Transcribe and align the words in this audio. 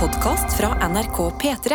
podkast 0.00 0.56
fra 0.60 0.88
NRK 0.88 1.16
P3. 1.42 1.74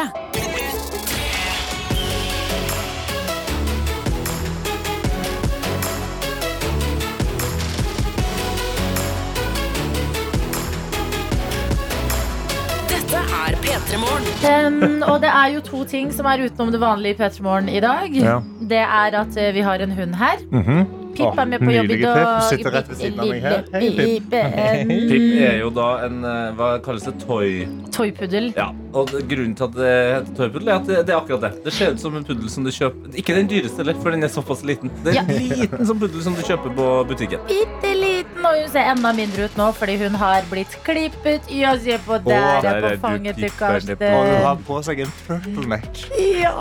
Dette 12.88 13.20
er 13.20 13.60
P3 13.60 14.00
Um, 14.44 15.04
og 15.04 15.20
det 15.24 15.30
er 15.30 15.52
jo 15.54 15.62
to 15.64 15.84
ting 15.88 16.12
som 16.16 16.28
er 16.32 16.46
utenom 16.48 16.72
det 16.72 16.80
vanlige 16.80 17.18
i 17.18 17.20
P3 17.20 17.44
Morgen 17.44 17.70
i 17.72 17.84
dag. 17.84 18.08
Ja. 18.16 18.40
Det 18.60 18.84
er 18.88 19.20
at 19.20 19.36
eh, 19.40 19.52
vi 19.56 19.68
har 19.68 19.84
en 19.84 19.92
hund 20.00 20.16
her. 20.16 20.40
Mhm. 20.52 21.03
Pip 21.14 21.40
er 21.40 21.46
med 21.46 21.62
på 21.62 21.72
jobb 21.72 21.92
i 21.94 22.00
dag. 22.02 22.30
Sitter 22.50 22.74
rett 22.78 22.90
ved 22.90 23.02
siden 23.02 23.20
av 23.22 23.30
meg 23.30 23.44
her. 23.46 23.66
Hei, 23.74 23.90
Pip. 23.98 24.30
Pip. 24.32 24.88
Pip 25.12 25.28
er 25.50 25.60
jo 25.62 25.70
da 25.74 25.90
en 26.08 26.24
eh, 26.26 26.54
hva 26.58 26.72
kalles 26.86 27.06
det, 27.08 27.16
toy 27.24 27.68
Toypuddel. 27.94 28.52
Ja, 28.58 28.72
og 28.94 29.10
Grunnen 29.30 29.56
til 29.58 29.66
at 29.68 29.74
det 29.78 29.92
heter 29.94 30.36
tørrpuddel, 30.38 30.70
er 30.70 30.76
at 30.80 30.88
det, 30.90 30.98
det 31.08 31.14
er 31.16 31.20
akkurat 31.20 31.42
det. 31.48 31.52
Det 31.66 31.74
ser 31.74 31.94
ut 31.96 32.02
som 32.04 32.16
en 32.20 32.26
puddel 32.28 32.50
som 32.52 32.66
du 32.66 32.72
kjøper 32.74 33.18
Ikke 33.20 33.36
den 33.38 33.48
dyreste, 33.50 33.80
heller, 33.82 33.98
for 34.04 34.14
den 34.14 34.24
er 34.28 34.32
såpass 34.34 34.64
liten. 34.68 34.92
Det 35.06 35.16
er 35.16 35.24
en 35.24 35.32
liten 35.50 35.88
sånn 35.90 36.00
puddel 36.02 36.24
som 36.26 36.36
du 36.38 36.44
kjøper 36.46 36.74
på 36.78 36.88
butikken. 37.10 37.42
Bitte 37.50 37.94
liten, 37.98 38.42
og 38.46 38.58
hun 38.60 38.70
ser 38.74 38.90
enda 38.94 39.14
mindre 39.18 39.48
ut 39.50 39.58
nå 39.60 39.70
fordi 39.78 39.96
hun 40.04 40.18
har 40.22 40.46
blitt 40.52 40.76
klippet. 40.86 41.50
Ja, 41.54 41.74
se 41.82 41.98
på 42.06 42.20
der, 42.28 42.38
Åh, 42.38 42.58
er 42.58 42.62
der 42.68 42.80
på 42.80 42.92
er 42.92 42.98
du 42.98 43.04
fanget 43.08 43.40
til 43.42 43.56
Karsten. 43.58 43.98
Hun 44.04 44.46
har 44.48 44.62
på 44.68 44.80
seg 44.86 45.04
en 45.06 45.14
turtleneck. 45.28 46.04
Ja. 46.44 46.54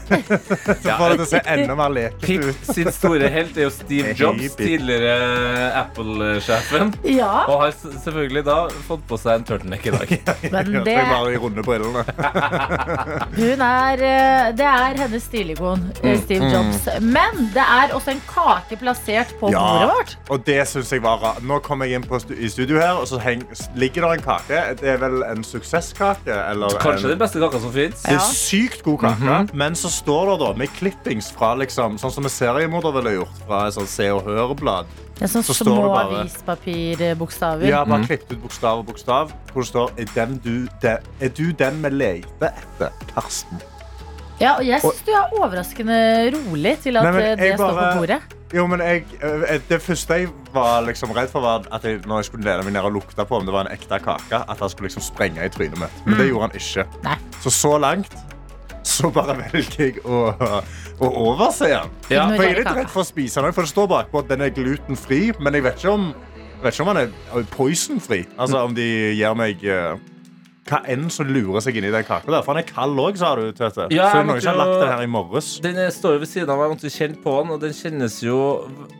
Så 0.80 0.94
får 0.96 1.12
det 1.12 1.16
til 1.16 1.24
å 1.24 1.28
se 1.30 1.40
enda 1.54 1.76
mer 1.76 2.14
Pip 2.22 2.44
ut. 2.46 2.64
sin 2.74 2.88
store 2.94 3.28
helt 3.32 3.56
er 3.58 3.66
jo 3.66 3.70
Steve 3.74 4.14
Jobs, 4.18 4.54
Pip. 4.56 4.66
tidligere 4.66 5.70
Apple-sjefen. 5.80 6.92
ja, 7.04 7.30
Og 7.48 7.60
har 7.64 7.74
selvfølgelig 7.80 8.44
da 8.46 8.58
fått 8.88 9.04
på 9.10 9.18
seg 9.20 9.40
en 9.40 9.46
turtleneck 9.48 9.86
i 9.90 9.94
dag. 9.94 10.14
men 10.52 10.72
det, 10.88 10.96
runde 11.50 11.64
brillene. 11.66 12.04
hun 13.40 13.62
er, 13.64 14.02
eh, 14.06 14.50
det 14.56 14.66
er 14.66 14.98
hennes 15.02 15.24
stilikon, 15.26 15.82
eh, 16.02 16.16
Steve 16.22 16.48
Jobs. 16.52 16.86
Men 17.02 17.50
det 17.54 17.64
er 17.64 17.94
også 17.96 18.14
en 18.14 18.22
kake 18.30 18.78
plassert 18.80 19.34
på 19.40 19.50
Ja. 19.52 19.60
bordet 19.60 19.90
vårt. 19.90 20.16
Og 20.30 20.44
det 20.46 20.60
syns 20.70 20.92
jeg 20.94 21.02
var 21.04 21.18
rart. 21.22 21.42
Nå 21.46 21.58
kom 21.66 21.82
jeg 21.84 21.98
inn 21.98 22.06
på 22.06 22.20
stu 22.22 22.34
i 22.38 22.48
studio 22.52 22.78
her, 22.80 22.98
og 23.00 23.06
så 23.10 23.20
heng 23.22 23.42
ligger 23.78 24.06
det 24.08 24.18
en 24.20 24.24
kake. 24.26 24.62
Det 24.80 24.88
er 24.94 25.00
vel 25.02 25.22
en 25.26 25.44
suksesskake? 25.46 26.30
Eller 26.50 26.68
Kanskje 26.80 27.10
en 27.10 27.14
den 27.16 27.22
beste 27.24 27.40
kaka 27.42 27.60
som 27.60 27.72
fins. 27.74 28.02
det 28.02 28.12
Ja. 28.12 28.16
er 28.16 28.32
sykt 28.34 28.82
god 28.86 28.98
kake, 29.00 29.54
men 29.54 29.74
så 29.74 29.90
står 29.90 30.30
det 30.32 30.40
da 30.46 30.52
med 30.54 30.68
klippings 30.78 31.30
fra 31.32 31.54
liksom, 31.56 31.98
sånn 31.98 32.12
som 32.12 32.24
en 32.24 32.30
seriemorder 32.30 32.92
ville 32.92 33.16
gjort 33.20 33.36
fra 33.46 33.66
et 33.66 33.74
sånn 33.74 33.86
Se 33.90 34.10
og 34.12 34.24
Hør-blad. 34.24 34.86
Det 35.20 35.26
er 35.26 35.32
sånn 35.34 35.44
Så 35.44 35.52
små 35.58 35.74
det 35.76 35.90
bare- 35.92 36.20
avispapirbokstaver. 36.22 37.68
Ja, 37.68 37.84
bare 37.84 38.06
klippet 38.08 38.32
ut 38.32 38.42
bokstav 38.46 38.78
og 38.80 38.86
bokstav. 38.88 39.32
Hvor 39.52 39.60
det 39.60 39.68
står 39.68 39.90
er, 40.00 40.08
dem 40.14 40.38
du, 40.40 40.66
de, 40.80 40.94
er 41.20 41.28
du 41.36 41.52
den 41.52 41.82
vi 41.84 41.90
leter 41.90 42.54
etter, 42.56 42.90
Karsten? 43.12 43.60
Ja, 44.40 44.54
og 44.56 44.64
jeg 44.64 44.80
syns 44.80 45.02
du 45.04 45.10
er 45.12 45.34
overraskende 45.36 45.98
rolig 46.32 46.78
til 46.80 46.96
at 46.96 47.04
Nei, 47.04 47.34
det 47.36 47.50
står 47.58 47.74
bare- 47.76 47.92
på 47.92 47.98
bordet. 48.00 48.20
Jo, 48.54 48.64
men 48.66 48.80
jeg, 48.80 49.04
eh, 49.22 49.58
Det 49.68 49.82
første 49.82 50.08
jeg 50.16 50.28
var 50.54 50.80
liksom 50.82 51.12
redd 51.14 51.28
for, 51.28 51.40
var 51.40 51.66
at 51.70 51.82
jeg, 51.84 52.00
når 52.06 52.16
jeg 52.18 52.24
skulle 52.24 52.44
lene 52.44 52.64
meg 52.64 52.72
ned 52.72 52.82
og 52.82 52.92
lukte 52.92 53.24
på 53.28 53.36
om 53.36 53.44
det 53.44 53.52
var 53.52 53.66
en 53.68 53.76
ekte 53.76 54.00
kake, 54.02 54.40
at 54.50 54.58
han 54.58 54.68
skulle 54.70 54.88
liksom 54.88 55.02
sprenge 55.02 55.44
i 55.44 55.48
trynet 55.48 55.78
mitt. 55.78 56.06
Men 56.06 56.16
det 56.18 56.28
gjorde 56.30 56.48
han 56.48 56.56
ikke. 56.56 56.86
Nei. 57.04 57.16
Så 57.42 57.50
så 57.50 57.78
langt 57.78 58.08
så 58.86 59.10
bare 59.14 59.36
velger 59.38 59.80
jeg 59.84 60.02
å, 60.04 60.30
å 61.00 61.10
overse 61.30 61.68
den. 61.70 61.94
Ja, 62.12 62.26
For 62.32 62.44
jeg 62.44 62.56
er 62.56 62.62
litt 62.62 62.74
redd 62.80 62.92
for 62.92 63.04
å 63.04 63.08
spise 63.08 63.44
den, 63.44 63.54
for 63.56 63.66
det 63.66 63.72
står 63.72 63.90
bakpå 63.90 64.22
at 64.24 64.30
den 64.32 64.44
er 64.46 64.54
glutenfri, 64.54 65.22
men 65.40 65.58
jeg 65.58 65.66
vet 65.66 65.82
ikke 65.82 65.96
om, 65.96 66.06
vet 66.62 66.76
ikke 66.76 66.86
om 66.86 66.94
den 66.94 67.02
er 67.40 67.50
poisonfri. 67.56 68.22
Altså 68.36 68.64
om 68.66 68.76
de 68.76 68.88
gir 69.16 69.36
meg 69.38 69.64
eh, 69.64 69.98
hva 70.70 70.80
enn 70.92 71.08
som 71.12 71.28
lurer 71.30 71.62
seg 71.64 71.78
inn 71.80 71.88
i 71.88 71.92
den 71.92 72.06
kaka 72.06 72.30
der. 72.30 72.44
For 72.46 72.54
den 72.54 72.62
er 72.62 72.70
kald 72.70 73.00
òg, 73.02 73.18
sa 73.18 73.32
du, 73.38 73.48
Tete. 73.56 73.88
Ja, 73.94 74.10
så 74.12 74.22
noen 74.26 74.42
som 74.42 74.54
har 74.54 74.60
lagt 74.62 74.76
den 74.84 74.92
her 74.92 75.04
i 75.04 75.10
morges. 75.10 75.50
Den 75.64 75.80
står 75.94 76.16
jo 76.16 76.22
ved 76.22 76.30
siden 76.30 76.52
av 76.54 76.62
meg, 76.62 76.76
måtte 76.76 76.92
kjenne 76.94 77.20
på 77.24 77.36
den, 77.40 77.52
og 77.56 77.60
den 77.64 77.74
kjennes 77.76 78.20
jo 78.24 78.38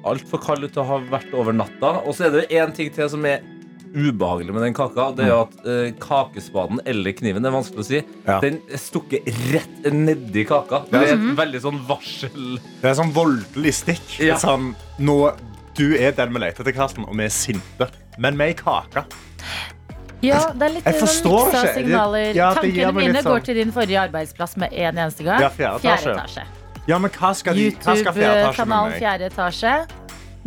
altfor 0.09 0.43
kald 0.43 0.67
ut 0.67 0.75
til 0.75 0.83
å 0.83 0.89
ha 0.91 1.01
vært 1.13 1.35
over 1.37 1.57
natta. 1.57 1.99
Og 2.05 2.17
så 2.17 2.29
er 2.29 2.37
det 2.41 2.47
én 2.51 2.75
ting 2.77 2.91
til 2.95 3.11
som 3.13 3.27
er 3.29 3.45
ubehagelig 3.95 4.53
med 4.55 4.63
den 4.63 4.75
kaka. 4.75 5.11
Det 5.17 5.25
er 5.25 5.31
jo 5.33 5.41
at 5.43 5.67
eh, 5.67 5.93
kakespaden 6.01 6.81
eller 6.87 7.13
kniven, 7.19 7.43
det 7.43 7.51
er 7.51 7.57
vanskelig 7.57 7.83
å 7.85 7.89
si, 7.89 8.03
Ja. 8.27 8.39
den 8.41 8.61
stukker 8.79 9.25
rett 9.53 9.89
nedi 9.93 10.45
kaka. 10.47 10.85
Det 10.91 11.01
er 11.01 11.15
et 11.17 11.37
veldig 11.39 11.61
sånn 11.65 11.81
varsel 11.89 12.59
Det 12.83 12.91
er 12.91 12.95
sånn 12.95 13.13
voldelig 13.17 13.75
stikk. 13.75 14.21
Ja. 14.21 14.37
Sånn, 14.41 14.75
nå, 14.99 15.19
du 15.75 15.97
er 15.97 16.13
den 16.13 16.33
vi 16.33 16.39
leter 16.45 16.63
etter, 16.63 16.73
Karsten, 16.77 17.05
og 17.09 17.17
vi 17.17 17.25
er 17.25 17.35
sinte. 17.35 17.91
Men 18.19 18.37
vi 18.39 18.45
er 18.45 18.55
i 18.55 18.55
kaka. 18.59 19.05
Ja, 20.23 20.51
det 20.53 20.63
er 20.67 20.73
litt 20.75 20.85
Jeg 20.85 20.95
sånn 20.99 21.07
forstår 21.09 21.47
miksa 21.47 21.61
ikke. 21.61 21.67
Det- 21.67 21.75
signaler. 21.81 22.35
ja, 22.37 22.49
det 22.55 22.63
gir 22.75 22.85
Tankene 22.85 22.93
meg 22.93 23.05
litt 23.05 23.13
mine 23.15 23.23
sånn- 23.23 23.33
går 23.33 23.45
til 23.45 23.55
din 23.55 23.73
forrige 23.73 24.01
arbeidsplass 24.11 24.57
med 24.57 24.73
en 24.73 24.97
eneste 24.99 25.25
gang. 25.25 25.41
Ja, 25.41 25.49
fjerde 25.49 25.81
etasje. 25.81 26.15
etasje. 26.15 26.45
Ja, 26.87 26.99
men 26.99 27.11
hva 27.11 27.35
skal, 27.35 27.55
de, 27.55 27.71
hva 27.71 27.97
skal 27.97 28.13
fjerde 28.13 28.45
etasje 28.45 28.67
med 28.67 28.77
YouTube-kanalen 28.77 28.91
meg? 28.91 29.01
fjerde 29.01 29.31
etasje. 29.31 29.87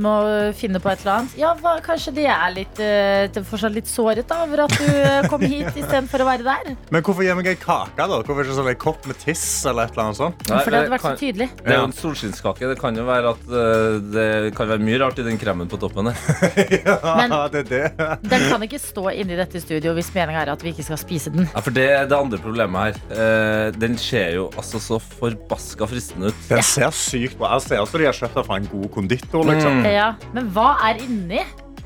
Må 0.01 0.11
finne 0.57 0.79
på 0.81 0.89
et 0.89 1.03
eller 1.03 1.19
annet. 1.19 1.33
Ja, 1.37 1.51
hva, 1.61 1.75
kanskje 1.85 2.13
de 2.15 2.23
er 2.25 2.53
litt, 2.55 2.79
uh, 2.81 3.41
fortsatt 3.45 3.75
litt 3.75 3.89
såret 3.89 4.25
da, 4.29 4.39
over 4.47 4.63
at 4.65 4.73
du 4.79 4.87
eh, 4.89 5.27
kom 5.29 5.43
hit 5.45 5.69
istedenfor 5.77 6.23
å 6.23 6.25
være 6.25 6.45
der. 6.47 6.71
Men 6.89 7.03
hvorfor 7.05 7.21
gir 7.25 7.35
meg 7.37 7.49
ei 7.51 7.57
kake, 7.61 7.93
da? 7.99 8.07
Hvorfor 8.25 8.41
ikke 8.41 8.55
sånn 8.57 8.69
en 8.71 8.79
kopp 8.81 9.05
med 9.09 9.19
tiss 9.21 9.43
eller 9.69 9.85
et 9.85 9.93
eller 9.93 10.07
annet 10.07 10.17
sånt? 10.17 10.41
Nei, 10.49 10.61
For 10.65 10.73
det 10.73 10.79
hadde 10.81 10.93
vært 10.95 11.03
kan- 11.05 11.13
så 11.17 11.21
tydelig. 11.21 11.47
Det 11.59 11.69
er 11.75 11.77
jo 11.77 11.85
en 11.91 11.93
solskinnskake. 11.99 12.69
Det 12.73 12.79
kan 12.81 12.97
jo 12.97 13.05
være 13.05 13.33
at 13.35 13.43
uh, 13.53 13.99
det 14.15 14.25
kan 14.57 14.71
være 14.73 14.85
mye 14.87 14.97
rart 15.03 15.21
i 15.21 15.27
den 15.27 15.37
kremen 15.41 15.69
på 15.69 15.77
toppen. 15.83 16.09
ja, 16.13 16.97
Men- 17.21 17.35
ja, 17.37 17.43
det 17.53 17.61
er 17.61 17.69
det. 17.69 18.19
Den 18.33 18.47
kan 18.49 18.65
ikke 18.65 18.81
stå 18.81 19.05
inni 19.13 19.37
dette 19.37 19.61
studio 19.61 19.93
hvis 19.93 20.09
meninga 20.15 20.41
er 20.47 20.53
at 20.55 20.65
vi 20.65 20.73
ikke 20.73 20.87
skal 20.89 20.97
spise 21.03 21.29
den. 21.37 21.45
Ja, 21.53 21.61
for 21.61 21.75
det 21.77 21.85
er 21.99 22.09
det 22.09 22.17
andre 22.17 22.41
problemet 22.41 22.97
her. 22.97 22.99
Uh, 23.13 23.69
den 23.77 23.99
ser 24.01 24.33
jo 24.39 24.49
altså 24.57 24.81
så 24.81 24.97
forbaska 25.03 25.85
fristende 25.93 26.33
ut. 26.33 26.43
Den 26.49 26.65
ser 26.65 26.89
sykt 26.97 27.37
bra 27.37 27.53
ut. 27.53 27.61
Jeg 27.61 27.69
ser 27.75 27.85
også 27.85 28.01
de 28.01 28.09
har 28.09 28.17
kjøpt 28.23 28.41
den 28.41 28.49
fra 28.49 28.57
en 28.57 28.69
god 28.73 28.89
konditor. 28.97 29.45
Liksom. 29.53 29.82
Ja, 29.91 30.13
Men 30.33 30.49
hva 30.55 30.75
er 30.89 31.01
inni? 31.03 31.41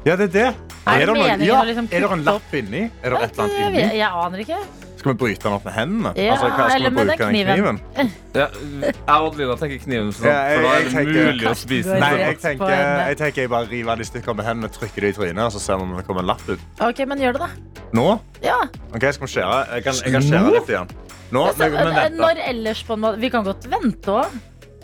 Ja, 0.06 0.16
det 0.16 0.30
er 0.30 0.34
det. 0.34 0.56
Er 0.88 1.00
det 1.00 1.08
det 1.08 1.16
noe- 1.18 1.46
ja, 1.46 1.62
liksom 1.68 1.88
er 1.92 2.00
det 2.00 2.12
en 2.12 2.24
lapp 2.24 2.54
inni? 2.54 2.90
Er 3.04 3.10
det 3.10 3.24
et 3.24 3.32
eller 3.32 3.44
annet 3.44 3.58
inni? 3.68 3.98
jeg 3.98 4.12
aner 4.14 4.38
ikke. 4.40 4.58
Skal 4.98 5.12
vi 5.14 5.18
bryte 5.18 5.44
den 5.44 5.54
opp 5.54 5.66
med 5.66 5.74
hendene? 5.74 6.12
Ja, 6.18 6.32
altså, 6.34 6.48
hva, 6.48 6.70
skal 6.70 6.76
eller 6.76 6.90
vi 6.90 6.96
bruke 6.96 7.18
den 7.18 7.34
den 7.36 7.58
kniven. 7.58 7.80
Ja, 8.34 8.46
jeg 8.48 8.94
og 9.08 9.28
Adelina 9.28 9.56
tenker 9.56 9.80
kniven, 9.84 10.12
sånn, 10.14 10.26
Ja, 10.26 10.38
jeg- 10.48 10.56
for 10.58 10.64
da 10.64 10.72
er 10.74 10.84
det 10.84 11.06
mulig 11.06 11.48
å 11.48 11.56
spise 11.56 11.84
den. 11.92 12.00
Nei, 12.00 12.10
sånn. 12.10 12.20
jeg 12.20 12.40
tenker, 12.42 12.70
jeg 13.08 13.18
tenker 13.18 13.42
jeg 13.42 13.50
bare 13.50 13.66
river 13.70 13.92
den 13.96 14.02
i 14.02 14.04
stykker 14.10 14.36
med 14.36 14.46
hendene, 14.46 14.70
trykker 14.74 15.02
det 15.02 15.10
i 15.10 15.18
trynet, 15.20 15.44
og 15.46 15.52
så 15.52 15.60
ser 15.60 15.78
vi 15.78 15.84
om 15.84 15.96
det 15.98 16.08
kommer 16.08 16.22
en 16.22 16.28
lapp 16.28 16.50
ut. 16.50 16.60
Ok, 16.82 17.06
men 17.08 17.20
gjør 17.20 17.34
det, 17.34 17.40
da. 17.40 17.50
Nå? 17.94 18.20
Ja. 18.42 18.58
Ok, 18.96 19.02
skal 19.14 19.28
vi 19.28 19.34
skjære? 19.36 19.74
Jeg 19.76 19.84
kan, 19.84 19.94
jeg 19.94 20.12
kan 20.14 20.22
skjære 20.22 20.52
litt 20.54 20.68
igjen. 20.74 20.90
Nå? 21.32 21.46
Men, 21.58 21.72
men 21.74 22.14
når 22.18 22.40
ellers 22.48 22.84
på 22.88 22.94
en 22.94 23.02
måte 23.02 23.20
Vi 23.20 23.30
kan 23.30 23.44
godt 23.44 23.66
vente 23.70 24.08
òg. 24.08 24.26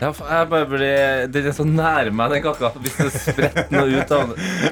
Ja, 0.00 0.08
jeg 0.10 0.48
bare 0.50 0.66
blir, 0.66 1.26
den 1.32 1.46
er 1.46 1.52
så 1.54 1.64
nær 1.64 2.08
meg, 2.12 2.32
den 2.34 2.42
kaka. 2.42 2.70
Hvis 2.82 2.96
det 2.98 3.10
spretter 3.14 3.68
noe 3.70 4.00
ut 4.00 4.10
av 4.16 4.32
den. 4.32 4.64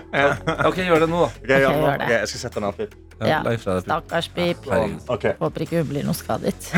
Ok, 0.66 0.80
gjør 0.82 1.04
det 1.04 1.08
nå, 1.12 1.20
da. 1.22 1.28
Ok, 1.28 1.52
jeg, 1.52 1.66
Ok, 1.68 1.76
nå. 1.76 1.84
gjør 1.86 2.00
det. 2.02 2.08
Ok, 2.08 2.10
jeg 2.16 2.30
skal 2.32 2.42
sette 2.42 2.58
den 2.58 2.66
av, 2.68 2.80
litt. 2.82 2.96
Ja, 3.20 3.28
Ja. 3.28 3.38
Pip. 3.46 3.62
Stakkars 3.84 4.28
Pip. 4.34 4.66
Herregud. 4.66 5.04
Ok, 5.14 5.28
Håper 5.38 5.64
ikke 5.66 5.78
hun 5.84 5.88
blir 5.92 6.04
noe 6.08 6.18
skadet. 6.18 6.72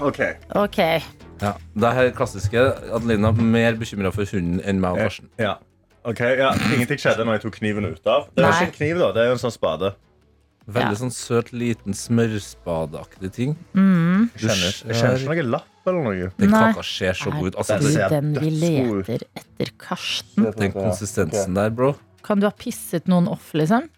ok. 0.00 0.20
Ok. 0.62 0.78
Ja, 1.42 1.52
det 1.82 1.92
her 1.98 2.10
klassiske. 2.14 2.62
Adelina 2.94 3.32
mer 3.34 3.74
bekymra 3.80 4.12
for 4.14 4.30
hunden 4.30 4.62
enn 4.62 4.78
meg 4.80 4.94
og 4.94 5.02
Karsten. 5.08 5.28
Ja. 5.42 5.56
Ok, 6.06 6.20
ja. 6.38 6.52
Ingenting 6.74 6.98
skjedde 7.02 7.26
når 7.26 7.40
jeg 7.40 7.44
tok 7.48 7.58
kniven 7.58 7.90
ut 7.90 8.06
av. 8.10 8.28
Det 8.34 8.44
er 8.44 8.48
jo 8.48 8.54
ikke 8.54 8.70
en 8.70 8.76
kniv, 8.78 9.02
da. 9.02 9.10
Det 9.16 9.22
er 9.24 9.28
jo 9.32 9.34
en 9.36 9.42
sånn 9.42 9.54
spade. 9.54 9.92
Veldig 10.68 10.94
Ja. 10.94 11.00
sånn 11.00 11.10
søt, 11.10 11.50
liten 11.52 11.92
smørspadeaktig 11.94 13.32
ting. 13.32 13.56
Mm. 13.74 14.30
Jeg 14.38 14.50
kjenner, 14.50 14.76
jeg 14.86 15.20
ikke 15.26 15.34
noe 15.34 15.42
lapp 15.50 15.86
eller 15.90 16.02
noe. 16.06 16.28
Den 16.38 16.50
Nei. 16.50 16.60
kaka 16.72 16.82
ser 16.86 17.12
så 17.18 17.32
god 17.34 17.46
ut. 17.50 17.56
Altså, 17.56 17.74
Er 17.74 18.08
Den 18.08 18.32
du 18.32 18.40
den 18.40 18.44
vi 18.44 18.50
leter 18.50 19.24
etter, 19.36 19.72
Karsten? 19.78 20.44
den 20.56 20.72
konsistensen 20.72 21.54
der, 21.54 21.70
bro. 21.70 21.94
Kan 22.22 22.38
du 22.40 22.46
ha 22.46 22.52
pisset 22.52 23.06
noen 23.08 23.26
off, 23.28 23.52
liksom? 23.52 23.88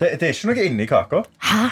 Det, 0.00 0.18
det 0.18 0.22
er 0.22 0.32
ikke 0.34 0.50
noe 0.50 0.64
inni 0.66 0.86
kaka. 0.88 1.24
Hæ? 1.38 1.70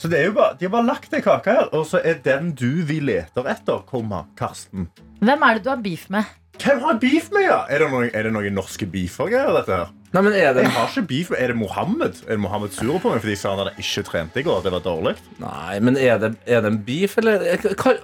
Så 0.00 0.08
det 0.08 0.18
er 0.20 0.24
jo 0.30 0.32
bare, 0.32 0.56
De 0.58 0.64
har 0.64 0.70
bare 0.72 0.86
lagt 0.86 1.12
ei 1.12 1.20
kake 1.20 1.44
her, 1.52 1.68
og 1.76 1.84
så 1.86 2.00
er 2.02 2.14
den 2.24 2.52
du 2.52 2.82
vi 2.88 3.00
leter 3.00 3.44
etter, 3.46 3.82
komma 3.86 4.24
Karsten. 4.34 4.88
Hvem 5.20 5.42
er 5.44 5.54
det 5.58 5.64
du 5.64 5.68
har 5.68 5.76
beef 5.84 6.08
med? 6.08 6.24
Hvem 6.60 6.82
har 6.84 6.98
beef 7.00 7.30
med, 7.32 7.46
ja? 7.46 7.62
Er 7.72 7.82
det 7.82 7.88
noen, 7.92 8.10
er 8.12 8.26
det 8.26 8.32
noen 8.34 8.54
norske 8.56 8.86
beefer-greier, 8.90 9.52
dette 9.60 9.78
her? 9.78 9.90
Nei, 10.10 10.22
men 10.26 10.34
er 10.34 10.54
det 10.56 10.64
Jeg 10.64 10.72
har 10.74 10.88
ikke 10.90 11.04
beef 11.06 11.28
med, 11.30 11.38
Er 11.38 11.52
det 11.52 11.56
Mohammed? 11.60 12.16
Er 12.26 12.34
det 12.34 12.40
Mohammed 12.42 12.72
sur 12.74 12.96
på 12.98 13.12
meg 13.12 13.20
fordi 13.22 13.36
han 13.46 13.60
hadde 13.62 13.74
ikke 13.78 14.02
trent 14.08 14.38
i 14.40 14.42
går? 14.46 14.64
Det 14.64 14.72
var 14.74 14.82
dårlig? 14.84 15.12
Nei, 15.42 15.76
men 15.86 15.98
er 16.00 16.18
det, 16.22 16.32
er 16.50 16.64
det 16.64 16.72
en 16.72 16.80
beef, 16.86 17.14
eller 17.22 17.44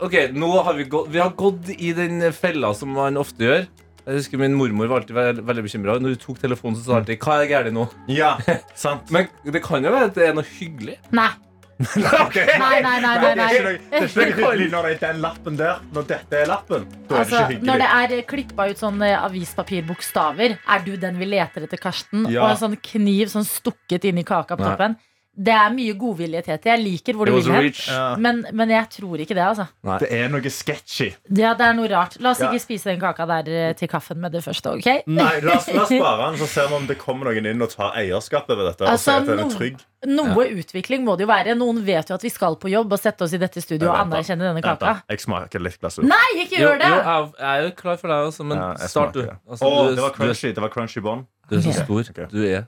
Ok, 0.07 0.15
nå 0.37 0.53
har 0.63 0.79
vi 0.79 0.87
gått 0.93 1.11
Vi 1.13 1.23
har 1.23 1.35
gått 1.37 1.73
i 1.77 1.91
den 1.97 2.23
fella 2.37 2.71
som 2.79 2.95
man 2.95 3.19
ofte 3.21 3.49
gjør. 3.49 3.67
Jeg 4.07 4.21
husker 4.21 4.39
Min 4.39 4.55
mormor 4.55 4.87
var 4.87 5.03
alltid 5.03 5.17
veldig, 5.17 5.43
veldig 5.49 5.65
bekymra. 5.67 5.97
Når 5.99 6.15
du 6.15 6.21
tok 6.23 6.39
telefonen, 6.39 6.79
så 6.79 6.85
sa 6.85 6.93
hun 6.95 7.01
alltid 7.01 7.19
'Hva 7.19 7.41
er 7.43 7.51
galt 7.51 7.75
nå?' 7.75 7.89
Ja, 8.15 8.37
sant. 8.87 9.11
Men 9.11 9.27
det 9.43 9.65
kan 9.65 9.83
jo 9.83 9.91
være 9.91 10.13
at 10.13 10.15
det 10.15 10.29
er 10.29 10.37
noe 10.39 10.47
hyggelig. 10.47 10.95
Nei. 11.11 11.33
Okay. 11.77 12.47
Nei, 12.59 12.81
nei, 12.81 13.01
nei, 13.01 13.17
nei, 13.21 13.21
Det 13.21 13.43
er 13.43 13.51
ikke 13.53 13.65
noe, 13.67 13.81
det 13.91 13.99
er 13.99 14.07
ikke 14.07 14.17
noe 14.17 14.53
hyggelig 14.53 14.69
når 14.73 14.87
det 14.87 14.93
er 14.95 15.01
den 15.03 15.19
lappen 15.21 15.59
der. 15.59 15.83
Når 15.93 16.07
dette 16.09 16.39
er 16.41 16.49
lappen, 16.49 16.87
da 17.09 17.15
er 17.15 17.19
Altså, 17.21 17.35
det 17.35 17.41
ikke 17.41 17.51
hyggelig. 17.51 17.67
når 17.69 17.83
det 17.83 17.89
er 18.17 18.23
klippa 18.31 18.69
ut 18.71 18.81
sånn 18.81 19.03
eh, 19.05 19.17
avispapirbokstaver, 19.27 20.57
er 20.57 20.87
du 20.87 20.95
den 20.97 21.19
vi 21.21 21.29
leter 21.29 21.67
etter, 21.67 21.81
Karsten? 21.81 22.25
Ja. 22.33 22.47
Og 22.47 22.55
en 22.55 22.63
sånn 22.63 22.79
kniv 22.81 23.29
sånn 23.33 23.45
stukket 23.49 24.09
inn 24.09 24.23
i 24.23 24.25
kaka 24.27 24.57
på 24.57 24.65
Nei. 24.65 24.73
toppen. 24.73 24.97
Det 25.37 25.53
er 25.53 25.73
mye 25.75 25.93
godvilje, 26.01 26.41
Tete. 26.47 26.71
Jeg 26.73 26.81
liker 26.81 27.17
hvor 27.19 27.29
du 27.29 27.35
vil 27.37 27.51
hen. 27.53 28.21
Men, 28.25 28.39
men 28.57 28.71
jeg 28.73 28.89
tror 28.95 29.21
ikke 29.21 29.35
det, 29.37 29.43
altså. 29.45 29.67
Nei. 29.85 29.99
Det 30.01 30.09
er 30.17 30.31
noe 30.33 30.53
sketchy. 30.53 31.11
Ja, 31.37 31.51
det 31.59 31.67
er 31.69 31.75
noe 31.77 31.91
rart. 31.93 32.17
La 32.25 32.31
oss 32.33 32.41
Ja. 32.41 32.49
ikke 32.51 32.63
spise 32.65 32.89
den 32.91 33.01
kaka 33.03 33.27
der 33.29 33.51
eh, 33.53 33.73
til 33.77 33.89
kaffen 33.93 34.17
med 34.23 34.33
det 34.33 34.41
første, 34.47 34.73
OK? 34.73 34.89
Nei, 35.07 35.27
La 35.45 35.59
oss, 35.59 35.69
la 35.73 35.83
oss 35.85 35.93
spare 35.93 36.31
den, 36.31 36.39
så 36.41 36.49
ser 36.49 36.71
vi 36.73 36.79
om 36.81 36.87
det 36.89 36.97
kommer 37.03 37.29
noen 37.29 37.51
inn 37.53 37.61
og 37.63 37.69
tar 37.75 37.93
eierskap 38.01 38.49
over 38.51 38.71
dette. 38.71 38.89
Altså, 38.89 38.95
og 38.95 39.05
sier 39.05 39.21
at 39.21 39.29
den 39.31 39.45
er 39.45 39.53
trygg. 39.59 39.85
Noe 40.07 40.45
utvikling 40.61 41.05
må 41.05 41.17
det 41.19 41.25
jo 41.25 41.31
være. 41.33 41.55
Noen 41.59 41.81
vet 41.85 42.09
jo 42.13 42.17
at 42.17 42.23
vi 42.25 42.31
skal 42.31 42.57
på 42.63 42.71
jobb 42.71 42.93
og 42.95 43.01
sette 43.01 43.25
oss 43.27 43.33
i 43.37 43.41
dette 43.43 43.61
studioet 43.65 43.89
og 43.91 43.97
Vent 43.97 44.13
anerkjenne 44.15 44.45
denne 44.47 44.61
Vent 44.61 44.69
kaka. 44.81 44.93
Jeg 45.11 45.21
smaker 45.25 45.65
litt 45.65 45.81
glass 45.81 45.99
ut. 45.99 46.05
Nei, 46.07 46.27
ikke 46.45 46.61
gjør 46.63 46.79
det! 46.81 46.91
jo, 46.93 47.01
jeg 47.01 47.33
jeg 47.41 47.51
er 47.53 47.65
jo 47.67 47.73
klar 47.81 47.97
for 48.01 48.13
deg 48.13 48.29
også, 48.31 48.45
men 48.47 48.59
Ja, 48.61 48.69
start, 48.89 49.17
du. 49.17 49.25
Altså, 49.49 49.67
Å, 49.67 49.73
du, 49.89 49.95
det 49.97 50.05
var 50.05 50.15
crunchy. 50.17 50.53
Det 50.57 50.63
var 50.65 50.73
crunchy 50.77 51.01
bånd. 51.05 51.27
du 51.51 51.57
er 51.59 51.65
så 51.67 51.75
stor. 51.83 52.13
Okay. 52.15 52.29
Du 52.33 52.41
er 52.47 52.65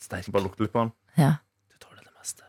sterk. 0.00 0.26
Bare 0.32 0.42
lukte 0.48 0.64
litt 0.66 0.72
på 0.74 0.82
den. 0.84 0.92
Ja, 1.20 1.32
Du 1.70 1.76
tåler 1.84 2.02
det 2.02 2.12
meste. 2.18 2.42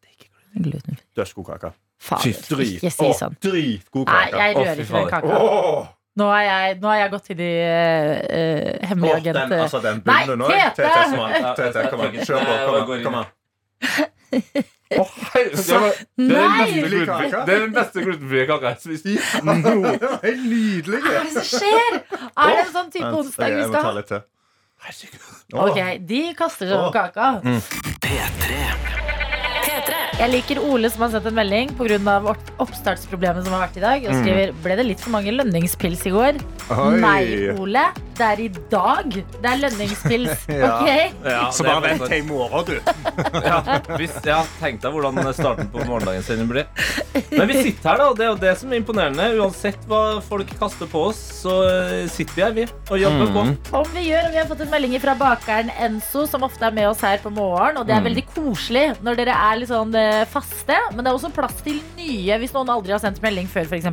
Det 0.00 0.08
er 0.08 0.14
ikke 0.14 0.30
gluten. 0.30 0.43
Glutenfri. 0.54 1.04
Dødsgod 1.16 1.44
kake. 1.50 1.72
Fader, 2.04 2.40
Drit. 2.50 2.78
ikke 2.78 2.90
si 2.92 3.06
Å, 3.06 3.12
sånn. 3.16 3.36
Dritgod 3.42 4.10
Nei, 4.10 4.24
jeg 4.30 4.56
rører 4.58 4.82
ikke 4.82 4.98
den 4.98 5.12
kaka. 5.12 5.38
Åh, 5.40 5.84
Nå 6.14 6.28
har 6.30 6.42
jeg, 6.46 6.76
nå 6.78 6.90
har 6.92 6.98
jeg 7.00 7.10
gått 7.10 7.24
til 7.26 7.40
i 7.42 7.54
uh, 7.58 8.86
hemmelige 8.86 9.16
agent. 9.16 9.38
den, 9.50 9.60
altså, 9.64 9.80
den 9.82 10.02
bunnen 10.04 10.38
nå. 10.38 10.50
Tete! 10.52 10.92
Tete, 11.58 11.88
kom 11.90 12.04
an. 12.06 12.20
Kjør 12.20 12.44
på. 12.44 12.52
Kom 12.68 12.76
an. 12.78 13.02
Kom 13.08 13.16
an. 13.18 13.32
Å, 14.94 15.04
hei, 15.32 15.42
det, 15.50 15.78
var, 15.80 15.96
det, 16.20 16.26
er 16.28 16.28
den 16.28 16.28
Nei! 16.28 16.66
beste 17.08 17.40
er 17.40 17.64
den 17.64 17.74
beste 17.74 18.04
glutenfrie 18.04 18.44
kaka 18.46 18.70
jeg 18.70 18.76
har 18.76 18.82
spist. 18.84 19.08
Helt 20.22 20.44
nydelig. 20.46 21.00
Hva 21.02 21.16
er 21.16 21.24
det 21.24 21.34
som 21.34 21.48
skjer? 21.50 21.98
Er 22.20 22.52
det 22.52 22.60
en 22.60 22.74
sånn 22.76 22.92
type 22.94 23.10
onsdag 23.22 23.56
vi 23.58 23.64
skal 23.72 24.02
ha? 24.04 24.20
Ok, 25.64 25.80
de 26.04 26.22
kaster 26.38 26.70
seg 26.70 26.76
over 26.78 26.94
kaka. 26.94 27.32
P3. 28.04 29.03
Jeg 30.14 30.30
liker 30.30 30.60
Ole 30.62 30.86
som 30.92 31.02
har 31.02 31.10
sendt 31.10 31.26
en 31.26 31.34
melding 31.34 31.72
pga. 31.74 32.20
oppstartsproblemet 32.62 33.42
som 33.44 33.56
har 33.56 33.64
vært 33.66 33.78
i 33.80 33.82
dag. 33.82 34.04
Og 34.06 34.20
skriver 34.22 34.52
ble 34.62 34.76
det 34.78 34.86
litt 34.86 35.02
for 35.02 35.10
mange 35.10 35.34
lønningspils 35.34 36.06
i 36.06 36.12
går. 36.14 36.38
Oi. 36.70 36.90
Nei, 37.02 37.22
Ole. 37.58 37.88
Det 38.14 38.22
er 38.22 38.40
i 38.44 38.48
dag 38.70 39.08
det 39.10 39.48
er 39.50 39.58
lønningspils. 39.64 40.44
Ja. 40.54 40.68
Ok? 40.78 40.88
Ja, 41.26 41.38
Så 41.50 41.64
det 41.64 41.70
er 41.70 41.80
bare 41.80 41.88
vent 41.88 42.04
til 42.06 42.20
i 42.20 42.24
morgen, 42.28 42.68
du. 42.68 42.76
ja, 43.48 43.56
hvis, 43.98 44.12
ja, 44.28 44.36
Tenk 44.60 44.78
deg 44.84 44.94
hvordan 44.94 45.18
starten 45.34 45.70
på 45.72 45.82
morgendagen 45.88 46.22
sin 46.22 46.44
blir. 46.46 46.68
Men 47.34 47.50
vi 47.50 47.56
sitter 47.58 47.90
her, 47.90 47.98
da. 47.98 48.06
og 48.12 48.18
Det 48.20 48.26
er 48.26 48.30
jo 48.30 48.38
det 48.44 48.52
som 48.60 48.70
er 48.70 48.78
imponerende. 48.78 49.26
Uansett 49.42 49.88
hva 49.90 50.02
folk 50.24 50.52
kaster 50.60 50.88
på 50.90 51.08
oss, 51.10 51.18
så 51.42 51.56
eh, 51.66 52.04
sitter 52.12 52.36
vi 52.36 52.44
her, 52.44 52.54
vi, 52.60 52.66
og 52.86 53.02
jobber 53.02 53.34
på. 53.34 53.44
Om 53.80 53.90
vi 53.96 54.06
gjør, 54.12 54.28
og 54.28 54.36
vi 54.36 54.40
har 54.42 54.48
fått 54.52 54.62
en 54.62 54.72
melding 54.76 54.94
fra 55.02 55.16
bakeren 55.18 55.72
Enso, 55.74 56.24
som 56.30 56.46
ofte 56.46 56.68
er 56.68 56.76
med 56.76 56.92
oss 56.92 57.02
her 57.04 57.18
på 57.24 57.34
morgen. 57.34 57.80
Og 57.82 57.88
det 57.88 57.96
er 57.98 58.06
veldig 58.06 58.26
koselig 58.30 58.86
når 59.02 59.18
dere 59.24 59.34
er 59.48 59.58
litt 59.58 59.72
sånn 59.72 59.94
eh, 59.98 60.03
faste. 60.30 60.78
Men 60.94 61.04
det 61.04 61.10
er 61.10 61.18
også 61.18 61.32
plass 61.34 61.60
til 61.64 61.80
nye 61.98 62.38
hvis 62.40 62.54
noen 62.56 62.72
aldri 62.74 62.94
har 62.94 63.02
sendt 63.02 63.22
melding 63.24 63.48
før, 63.50 63.68
f.eks. 63.68 63.88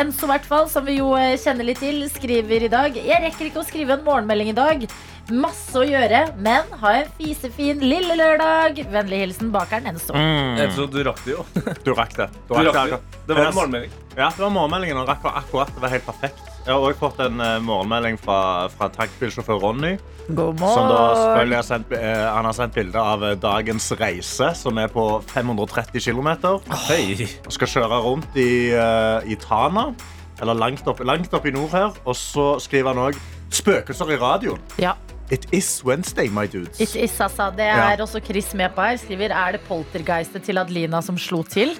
Enso, 0.00 0.26
i 0.26 0.32
hvert 0.32 0.48
fall, 0.48 0.66
som 0.72 0.86
vi 0.86 0.98
jo 0.98 1.12
eh, 1.18 1.36
kjenner 1.40 1.66
litt 1.66 1.80
til, 1.82 2.02
skriver 2.12 2.66
i 2.66 2.72
dag 2.72 2.96
Jeg 2.96 3.22
rekker 3.26 3.50
ikke 3.50 3.62
å 3.62 3.66
skrive 3.66 3.96
en 3.96 4.04
morgenmelding 4.06 4.52
i 4.52 4.56
dag. 4.56 4.86
Masse 5.30 5.78
å 5.78 5.84
gjøre, 5.86 6.24
men 6.42 6.66
ha 6.80 6.92
en 6.98 7.10
fisefin 7.18 7.82
lille 7.84 8.16
lørdag. 8.18 8.80
Vennlig 8.90 9.22
hilsen 9.24 9.52
bakeren 9.54 9.86
Enso. 9.92 10.16
Mm. 10.16 10.58
Enso, 10.66 10.88
du 10.90 11.02
rakk 11.06 11.22
det 11.26 11.36
jo. 11.36 11.46
Du 11.86 11.92
rakk 11.94 12.16
det. 12.18 12.30
Du 12.48 12.54
Du 12.56 12.70
rakk 12.70 12.96
det. 12.96 13.02
Det 13.28 13.36
var 13.36 13.50
en 13.50 13.58
morgenmelding. 13.60 13.98
Ja, 14.16 14.32
det 14.34 14.42
var 14.42 14.56
morgenmeldingen. 14.56 15.02
han 15.04 15.10
rakk 15.12 15.28
akkurat. 15.30 15.70
Det 15.76 15.84
var 15.84 15.94
helt 15.94 16.08
perfekt. 16.08 16.49
Jeg 16.60 16.74
har 16.76 16.82
også 16.84 17.00
fått 17.00 17.20
en 17.24 17.40
eh, 17.40 17.56
morgenmelding 17.64 18.18
fra, 18.20 18.68
fra 18.74 18.90
tankbilsjåfør 18.92 19.62
Ronny. 19.62 19.94
God 20.28 20.60
Som 20.60 20.90
da 20.90 20.98
selvfølgelig 21.16 21.32
morgen. 21.32 21.54
har 21.56 21.66
sendt, 21.66 21.94
eh, 21.96 22.24
han 22.34 22.44
har 22.44 22.56
sendt 22.58 22.74
bilde 22.76 23.00
av 23.00 23.24
eh, 23.24 23.36
dagens 23.40 23.86
reise, 23.98 24.50
som 24.58 24.78
er 24.78 24.92
på 24.92 25.04
530 25.32 26.04
km. 26.04 26.28
Hei. 26.84 27.26
Og 27.46 27.54
skal 27.56 27.72
kjøre 27.74 28.00
rundt 28.04 28.36
i, 28.36 28.50
i 29.24 29.38
Tana, 29.40 29.88
eller 30.40 30.60
langt 30.60 30.86
opp, 30.88 31.00
langt 31.04 31.32
opp 31.34 31.48
i 31.48 31.54
nord 31.56 31.72
her. 31.72 31.96
Og 32.04 32.18
så 32.18 32.52
skriver 32.60 32.92
han 32.92 33.06
òg 33.08 33.22
spøkelser 33.50 34.12
i 34.12 34.20
radioen. 34.20 34.60
Ja. 34.78 34.94
It 35.30 35.44
is 35.54 35.68
Wednesday, 35.86 36.26
my 36.28 36.46
dudes. 36.50 36.80
It 36.82 36.96
is, 36.98 37.12
altså. 37.22 37.50
Det 37.54 37.62
er 37.64 37.76
Ja. 37.94 38.02
også 38.02 38.18
Chris 38.24 38.48
med 38.54 38.70
på 38.74 38.82
her. 38.82 38.96
Skriver 38.98 39.30
er 39.30 39.52
det 39.52 39.60
poltergeistet 39.68 40.42
til 40.42 40.58
Adelina 40.58 41.00
som 41.00 41.18
slo 41.18 41.42
til. 41.42 41.70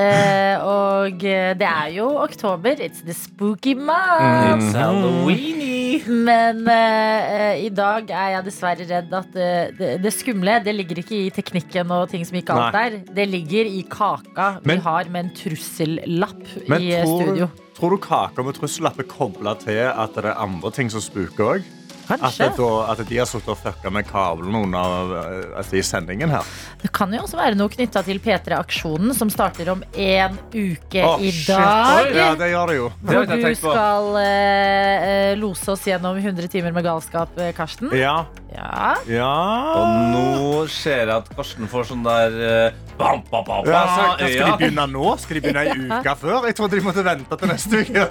Eh, 0.00 0.56
og 0.66 1.22
eh, 1.24 1.52
det 1.58 1.66
er 1.66 1.88
jo 1.94 2.08
oktober. 2.22 2.74
It's 2.82 3.04
the 3.06 3.14
spooky 3.14 3.74
month. 3.74 4.64
It's 4.66 4.74
Halloweeny. 4.76 6.02
Men 6.08 6.66
eh, 6.68 7.64
i 7.66 7.68
dag 7.74 8.10
er 8.10 8.28
jeg 8.36 8.44
dessverre 8.48 8.86
redd 8.90 9.14
at 9.14 9.30
det, 9.34 9.48
det, 9.78 9.90
det 10.02 10.12
skumle 10.14 10.58
det 10.64 10.74
ligger 10.74 10.98
ikke 11.02 11.16
i 11.26 11.30
teknikken 11.34 11.90
og 11.94 12.08
ting 12.10 12.24
som 12.26 12.38
gikk 12.38 12.50
alt 12.54 12.74
der. 12.76 12.98
Det 13.14 13.28
ligger 13.28 13.64
i 13.70 13.82
kaka 13.90 14.56
Men- 14.64 14.78
vi 14.78 14.82
har 14.86 15.04
med 15.10 15.24
en 15.28 15.34
trussellapp 15.36 16.42
Men 16.68 16.82
i 16.82 16.92
eh, 16.94 17.04
tror, 17.04 17.22
studio. 17.22 17.50
tror 17.78 17.90
du 17.90 17.96
kaka 17.98 18.42
med 18.46 18.54
trussellapp 18.58 18.98
er 18.98 19.08
kobla 19.10 19.54
til 19.60 19.82
at 19.90 20.14
det 20.16 20.24
er 20.24 20.34
andre 20.40 20.70
ting 20.74 20.90
som 20.90 21.00
spuker 21.04 21.54
òg? 21.56 21.62
Kanskje. 22.10 22.48
At, 22.50 22.58
da- 22.58 22.86
at 22.92 23.02
de 23.08 23.18
har 23.20 23.28
sittet 23.30 23.52
og 23.54 23.58
fucka 23.60 23.92
med 23.94 24.06
kablene 24.08 24.62
under 24.66 25.14
eh, 25.20 25.58
altså, 25.60 25.78
i 25.78 25.84
sendingen 25.86 26.32
her? 26.34 26.46
Det 26.82 26.90
kan 26.96 27.12
jo 27.14 27.22
også 27.24 27.38
være 27.40 27.58
noe 27.58 27.70
knytta 27.72 28.02
til 28.06 28.20
P3-aksjonen, 28.24 29.14
som 29.16 29.30
starter 29.32 29.70
om 29.72 29.84
en 29.94 30.38
uke 30.52 31.04
oh, 31.06 31.22
i 31.22 31.30
shit. 31.32 31.48
dag. 31.52 32.08
Oi, 32.10 32.16
Ja, 32.18 32.30
det 32.38 32.50
gjør 32.52 32.72
det 32.72 32.76
jo. 32.80 32.90
Det 33.00 33.16
Hvor 33.16 33.30
du 33.30 33.54
skal 33.62 34.10
eh, 34.24 35.08
eh, 35.10 35.32
lose 35.40 35.72
oss 35.74 35.86
gjennom 35.86 36.18
100 36.20 36.50
timer 36.52 36.74
med 36.76 36.86
galskap, 36.86 37.36
eh, 37.38 37.52
Karsten. 37.56 37.92
Ja. 37.96 38.24
Ja. 38.50 38.94
ja. 39.06 39.30
Og 39.78 39.90
nå 40.10 40.62
ser 40.72 41.04
jeg 41.04 41.12
at 41.14 41.28
Karsten 41.36 41.68
får 41.70 41.86
sånn 41.92 42.02
der 42.06 42.34
eh, 42.46 42.78
bam, 42.98 43.22
bam, 43.30 43.44
bam, 43.46 43.68
Ja, 43.70 43.84
så 43.94 44.08
skal 44.18 44.50
de 44.50 44.56
begynne 44.64 44.86
nå? 44.90 45.04
Skal 45.22 45.38
de 45.38 45.44
begynne 45.44 45.62
ei 45.62 45.86
uke 46.00 46.16
før? 46.18 46.48
Jeg 46.50 46.58
trodde 46.58 46.80
de 46.80 46.84
måtte 46.88 47.04
vente 47.06 47.38
til 47.40 47.52
neste 47.52 47.84
uke. 47.84 48.08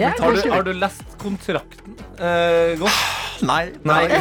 Ja, 0.00 0.14
Har 0.16 0.16
du, 0.16 0.40
kanskje. 0.40 0.50
har 0.54 0.66
du 0.66 0.72
lest 0.80 1.16
kontrakten 1.20 1.98
eh, 2.16 2.72
godt? 2.80 3.04
Nei. 3.44 3.66
Nei, 3.84 4.06
nei. 4.08 4.20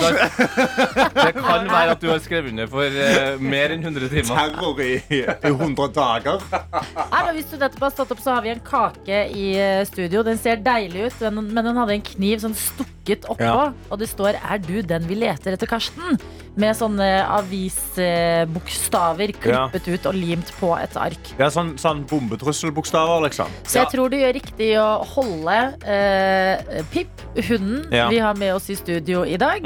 Det 1.15 1.29
kan 1.37 1.69
være 1.69 1.93
at 1.93 2.01
du 2.01 2.09
har 2.11 2.19
skrevet 2.23 2.51
under 2.51 2.67
for 2.67 2.83
eh, 2.83 3.37
mer 3.39 3.71
enn 3.71 3.85
100 3.85 4.09
timer. 4.11 4.27
Terror 4.35 4.81
i, 4.83 4.97
i 5.07 5.21
100 5.53 5.87
dager. 5.95 6.43
Nei, 6.51 7.21
men 7.21 7.31
hvis 7.37 7.47
du 7.53 7.55
nettopp 7.61 7.85
har 7.87 7.93
stått 7.95 8.11
opp, 8.11 8.23
så 8.25 8.35
har 8.35 8.43
vi 8.43 8.51
en 8.51 8.63
kake 8.65 9.21
i 9.31 9.45
eh, 9.55 9.85
studio. 9.87 10.25
Den 10.27 10.41
ser 10.41 10.59
deilig 10.65 11.07
ut, 11.07 11.23
men, 11.29 11.47
men 11.55 11.71
den 11.71 11.79
hadde 11.79 11.95
en 11.95 12.05
kniv 12.11 12.43
sånn 12.43 12.57
stukket 12.59 12.94
oppå. 13.29 13.43
Ja. 13.45 13.71
Og 13.91 13.99
det 13.99 14.09
står 14.09 14.33
'Er 14.35 14.57
du 14.57 14.81
den 14.81 15.07
vi 15.07 15.15
leter 15.15 15.51
etter', 15.53 15.67
Karsten? 15.67 16.19
Med 16.57 16.75
sånne 16.75 17.25
avisbokstaver 17.27 19.31
klippet 19.43 19.87
ut 19.91 20.05
og 20.05 20.13
limt 20.15 20.51
på 20.59 20.71
et 20.79 20.95
ark. 20.97 21.19
Ja, 21.39 21.47
sånn, 21.51 21.75
sånn 21.77 22.05
bombetrusselbokstaver, 22.09 23.21
liksom. 23.27 23.47
Så 23.67 23.73
jeg 23.83 23.87
tror 23.91 24.09
du 24.09 24.17
gjør 24.17 24.33
riktig 24.37 24.71
å 24.79 25.03
holde 25.15 25.57
eh, 25.85 26.57
Pip, 26.91 27.09
hunden, 27.35 27.85
Ja. 27.91 28.07
vi 28.09 28.17
har 28.19 28.33
med 28.35 28.53
oss 28.55 28.69
i 28.69 28.75
studio 28.75 29.23
i 29.25 29.37
dag. 29.37 29.61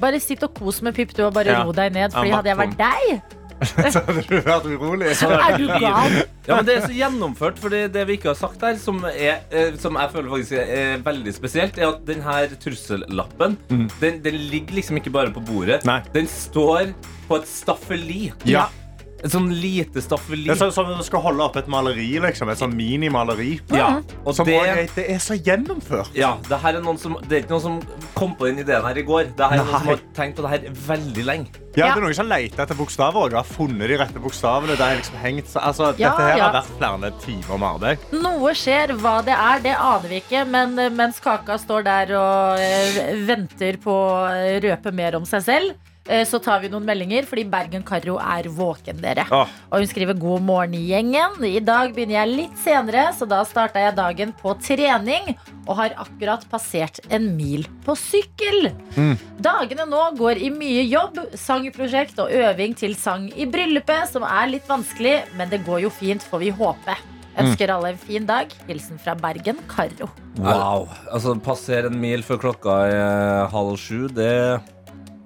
Bare 0.00 0.20
sitt 0.20 0.42
og 0.42 0.54
kos 0.54 0.80
med 0.82 0.94
Pip, 0.94 1.12
du, 1.14 1.22
og 1.26 1.34
bare 1.34 1.46
Ja. 1.52 1.62
ro 1.64 1.72
deg 1.72 1.92
ned. 1.92 2.12
Fordi 2.12 2.30
hadde 2.30 2.48
jeg 2.48 2.56
vært 2.56 2.76
deg, 2.76 3.22
Så 3.92 4.00
hadde 4.06 4.24
du 4.28 4.36
vært 4.40 4.66
urolig. 4.70 5.12
er 5.12 5.58
du 5.60 5.66
gal? 5.68 6.16
Ja, 6.46 6.56
men 6.56 6.66
Det 6.66 6.76
er 6.76 6.86
så 6.86 6.94
gjennomført, 6.96 7.60
for 7.62 7.72
det, 7.72 7.82
det 7.94 8.06
vi 8.08 8.16
ikke 8.18 8.32
har 8.32 8.38
sagt 8.38 8.64
her, 8.64 8.78
som, 8.80 9.02
er, 9.10 9.42
eh, 9.52 9.76
som 9.80 9.98
jeg 10.00 10.12
føler 10.14 10.32
faktisk 10.32 10.56
er, 10.64 11.04
veldig 11.04 11.34
spesielt, 11.36 11.78
er 11.78 11.90
at 11.92 12.02
den 12.08 12.24
her 12.24 12.56
trussellappen 12.60 13.58
den, 14.00 14.20
den 14.24 14.38
ligger 14.50 14.80
liksom 14.80 15.00
ikke 15.00 15.12
bare 15.14 15.32
på 15.34 15.42
bordet. 15.44 15.82
Nei. 15.88 16.00
Den 16.14 16.28
står 16.30 16.94
på 17.28 17.38
et 17.38 17.48
staffeli. 17.48 18.22
Ja. 18.48 18.66
Et 19.22 19.30
sånn 19.30 19.50
lite 19.52 20.00
staffeli. 20.00 20.46
Det 20.48 20.54
er 20.54 20.60
sånn 20.62 20.72
som 20.72 20.86
om 20.88 20.96
du 20.98 21.04
skal 21.04 21.20
holde 21.20 21.42
opp 21.44 21.56
et 21.60 21.66
maleri, 21.68 22.18
liksom. 22.24 22.48
Et 22.48 22.58
sånn 22.58 22.72
minimaleri. 22.74 23.60
ja. 23.70 24.00
Og 24.24 24.34
Som 24.34 24.46
det, 24.46 24.54
også 24.60 24.94
det 24.96 25.04
er 25.10 25.18
så 25.18 25.36
gjennomført. 25.36 26.08
ja, 26.16 26.36
det, 26.48 26.58
her 26.62 26.76
er 26.78 26.80
noen 26.84 26.98
som, 26.98 27.16
det 27.28 27.32
er 27.36 27.42
ikke 27.44 27.50
noen 27.56 27.62
som 27.66 27.80
kom 28.16 28.34
på 28.36 28.46
den 28.48 28.58
ideen 28.64 28.82
her 28.84 28.96
i 28.96 29.02
går. 29.02 29.34
Det 29.36 29.44
her 29.50 29.58
er 29.60 29.64
noen 29.64 29.78
som 29.78 29.90
har 29.92 30.00
tenkt 30.16 30.36
på 30.40 30.42
det 30.46 30.50
her 30.54 30.70
veldig 30.88 31.24
lenge. 31.26 31.46
Ja, 31.76 31.86
Ja. 31.86 31.94
det 31.94 32.00
er 32.00 32.06
noen 32.06 32.14
som 32.18 32.26
leter 32.26 32.62
etter 32.64 32.74
bokstaver 32.74 33.28
og 33.28 33.32
har 33.32 33.44
funnet 33.46 33.88
de 33.92 33.96
rette 34.00 34.18
bokstavene. 34.18 34.74
Det 34.76 34.80
er 34.80 34.96
liksom 34.96 35.18
hengt, 35.22 35.46
så- 35.46 35.60
altså, 35.62 35.94
Ja, 35.98 36.10
dette 36.10 36.22
her 36.30 36.36
ja. 36.38 36.48
har 36.50 36.62
vært 36.62 36.72
flere 36.78 37.12
timer 37.20 37.58
med 37.58 37.68
arbeid. 37.68 37.98
Noe 38.22 38.54
skjer, 38.54 38.96
hva 38.98 39.22
det 39.24 39.36
er, 39.36 39.60
det 39.60 39.76
aner 39.76 40.08
vi 40.08 40.20
ikke. 40.20 40.46
Men 40.48 40.78
eh, 40.78 40.88
mens 40.90 41.20
Kaka 41.20 41.58
står 41.58 41.84
der 41.84 42.16
og 42.16 42.58
eh, 42.58 43.14
venter 43.26 43.76
på 43.76 43.92
å 43.92 44.60
røpe 44.64 44.92
mer 44.92 45.14
om 45.16 45.24
seg 45.24 45.42
selv, 45.42 45.74
så 46.26 46.40
tar 46.42 46.62
vi 46.62 46.70
noen 46.72 46.86
meldinger, 46.88 47.26
fordi 47.28 47.44
Bergen 47.50 47.82
Karro 47.86 48.16
er 48.18 48.48
våken, 48.50 48.98
dere. 49.02 49.26
Og 49.70 49.82
hun 49.82 49.86
skriver 49.86 50.16
'God 50.18 50.42
morgen, 50.42 50.72
gjengen'. 50.72 51.44
I 51.46 51.60
dag 51.60 51.92
begynner 51.94 52.24
jeg 52.24 52.32
litt 52.36 52.56
senere, 52.58 53.12
så 53.14 53.28
da 53.28 53.42
starta 53.44 53.78
jeg 53.78 53.94
dagen 53.96 54.32
på 54.32 54.54
trening. 54.58 55.36
Og 55.68 55.76
har 55.76 55.94
akkurat 56.00 56.42
passert 56.50 56.98
en 57.10 57.36
mil 57.36 57.66
på 57.84 57.94
sykkel. 57.94 58.72
Dagene 59.40 59.86
nå 59.86 60.16
går 60.16 60.40
i 60.40 60.50
mye 60.50 60.88
jobb, 60.88 61.20
sangprosjekt 61.34 62.18
og 62.18 62.32
øving 62.32 62.74
til 62.74 62.96
sang 62.96 63.28
i 63.36 63.46
bryllupet, 63.46 64.08
som 64.08 64.24
er 64.24 64.50
litt 64.56 64.66
vanskelig, 64.66 65.20
men 65.36 65.48
det 65.52 65.64
går 65.66 65.82
jo 65.82 65.90
fint, 65.90 66.22
får 66.22 66.38
vi 66.38 66.50
håpe. 66.50 66.96
Ønsker 67.38 67.70
alle 67.70 67.92
en 67.94 68.00
fin 68.00 68.26
dag. 68.26 68.50
Hilsen 68.66 68.98
fra 68.98 69.14
Bergen, 69.14 69.60
Karro 69.70 70.10
Wow. 70.40 70.88
Altså, 71.12 71.34
Passere 71.42 71.90
en 71.90 71.98
mil 72.00 72.22
før 72.22 72.38
klokka 72.38 72.76
er 72.88 73.48
halv 73.52 73.76
sju, 73.80 74.08
det, 74.14 74.60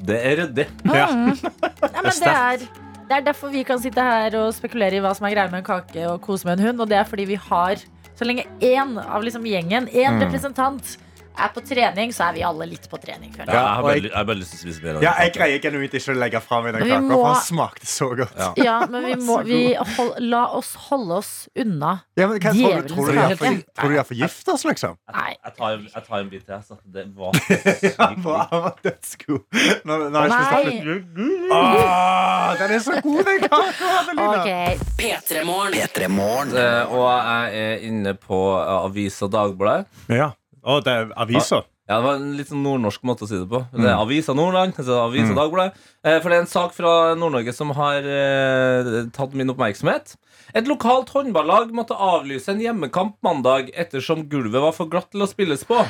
det 0.05 0.19
er 0.21 0.41
ryddig. 0.43 0.67
Ja. 0.91 1.07
Nei, 1.13 2.01
men 2.03 2.19
det 2.25 2.33
er 2.33 2.65
Det 3.05 3.17
er 3.19 3.25
derfor 3.27 3.53
vi 3.53 3.63
kan 3.69 3.81
sitte 3.83 4.01
her 4.01 4.35
og 4.41 4.55
spekulere 4.57 4.97
i 4.97 5.03
hva 5.05 5.11
som 5.17 5.27
er 5.29 5.35
greia 5.35 5.51
med 5.53 5.61
en 5.61 5.67
kake 5.67 6.07
og 6.09 6.23
kose 6.25 6.49
med 6.49 6.59
en 6.59 6.71
hund. 6.71 6.81
Og 6.81 6.89
det 6.89 6.97
er 7.01 7.09
fordi 7.09 7.27
vi 7.29 7.37
har 7.51 7.83
så 8.15 8.25
lenge 8.27 8.47
én 8.65 8.95
av 9.03 9.25
liksom 9.27 9.45
gjengen, 9.49 9.89
én 9.91 10.21
representant, 10.23 10.95
er 11.37 11.49
på 11.55 11.61
trening, 11.67 12.13
så 12.15 12.29
er 12.29 12.33
vi 12.37 12.43
alle 12.47 12.67
litt 12.71 12.85
på 12.91 12.99
trening. 13.03 13.33
Føler 13.35 13.51
Ja, 13.51 13.55
jeg. 13.55 13.63
jeg 13.65 13.75
har 13.75 13.83
bare, 13.83 13.95
jeg- 13.95 14.03
jeg 14.11 14.17
har 14.17 14.25
bare 14.25 14.37
lyst 14.39 14.51
til 14.55 14.59
å 14.59 14.63
spise 14.65 14.83
mer 14.85 15.03
Ja, 15.03 15.13
jeg 15.19 15.33
greier 15.35 15.59
genuint 15.63 15.93
ikke 15.95 16.15
å 16.15 16.19
legge 16.19 16.41
fra 16.43 16.61
meg 16.63 16.73
den 16.75 16.83
kaka, 16.89 17.01
må- 17.01 17.15
for 17.23 17.35
den 17.35 17.43
smakte 17.43 17.87
så 17.87 18.09
godt. 18.17 18.37
Ja. 18.39 18.53
Ja, 18.57 18.87
men 18.87 19.05
vi 19.05 19.15
må 19.25 19.39
vi 19.51 19.75
hold, 19.75 20.15
La 20.21 20.45
oss 20.55 20.75
holde 20.89 21.15
oss 21.19 21.49
unna. 21.57 22.03
Ja, 22.17 22.29
men 22.29 22.39
hva, 22.39 22.53
tror, 22.55 22.83
du, 22.83 22.95
tror, 22.95 23.07
du 23.07 23.13
de 23.15 23.37
for, 23.37 23.47
tror 23.75 23.89
du 23.89 23.95
de 23.95 23.97
har 23.97 24.05
forgifta 24.05 24.53
oss, 24.55 24.65
liksom? 24.65 24.97
Nei. 25.13 25.35
Jeg 25.45 25.57
tar, 25.57 25.71
jeg 25.95 26.05
tar 26.07 26.19
en 26.21 26.29
bit 26.31 26.47
til. 26.47 26.63
Så 26.63 26.79
det 26.87 27.07
var 27.17 27.33
bra, 28.25 28.49
var 28.51 28.75
dødsgod. 28.85 29.43
Nå, 29.85 29.99
nå 30.11 30.15
har 30.15 30.29
jeg 30.29 30.31
ikke 30.31 30.39
Nei. 30.39 30.63
snakket 30.63 31.51
Åh, 31.55 32.59
Den 32.59 32.71
er 32.71 32.79
så 32.85 33.01
god, 33.03 33.25
den 33.25 33.41
kaka, 33.49 33.91
Adelina. 34.01 34.39
Ok, 34.41 34.79
P3morgen. 34.99 36.55
Eh, 36.57 36.95
Og 36.95 37.05
jeg 37.11 37.61
er 37.65 37.85
inne 37.89 38.15
på 38.21 38.39
uh, 38.55 38.85
Avisa 38.87 39.27
Dagbladet. 39.31 39.87
Ja. 40.09 40.31
Å, 40.65 40.81
det 40.85 40.93
er 40.93 41.11
aviser. 41.21 41.65
Ja, 41.85 41.99
Det 42.01 42.05
var 42.07 42.15
en 42.17 42.31
litt 42.39 42.49
sånn 42.49 42.63
nordnorsk 42.65 43.03
måte 43.05 43.27
å 43.27 43.29
si 43.29 43.37
det 43.37 43.45
på. 43.51 43.59
Det 43.77 43.85
er 43.85 43.99
Avisa 44.01 44.33
Nordland. 44.33 44.73
Altså 44.81 45.03
Avisa 45.03 45.35
Dagbladet. 45.37 45.75
Eh, 46.01 46.17
For 46.25 46.33
det 46.33 46.39
er 46.39 46.45
en 46.47 46.49
sak 46.49 46.73
fra 46.73 46.93
Nord-Norge 47.21 47.53
som 47.53 47.75
har 47.77 48.07
eh, 48.09 49.05
tatt 49.13 49.35
min 49.37 49.53
oppmerksomhet. 49.53 50.15
Et 50.57 50.65
lokalt 50.71 51.11
håndballag 51.13 51.75
måtte 51.77 51.93
avlyse 51.99 52.49
en 52.55 52.63
hjemmekamp 52.65 53.19
mandag 53.27 53.69
ettersom 53.77 54.25
gulvet 54.33 54.65
var 54.65 54.73
for 54.73 54.89
glatt 54.89 55.11
til 55.13 55.27
å 55.27 55.29
spilles 55.29 55.65
på. 55.69 55.83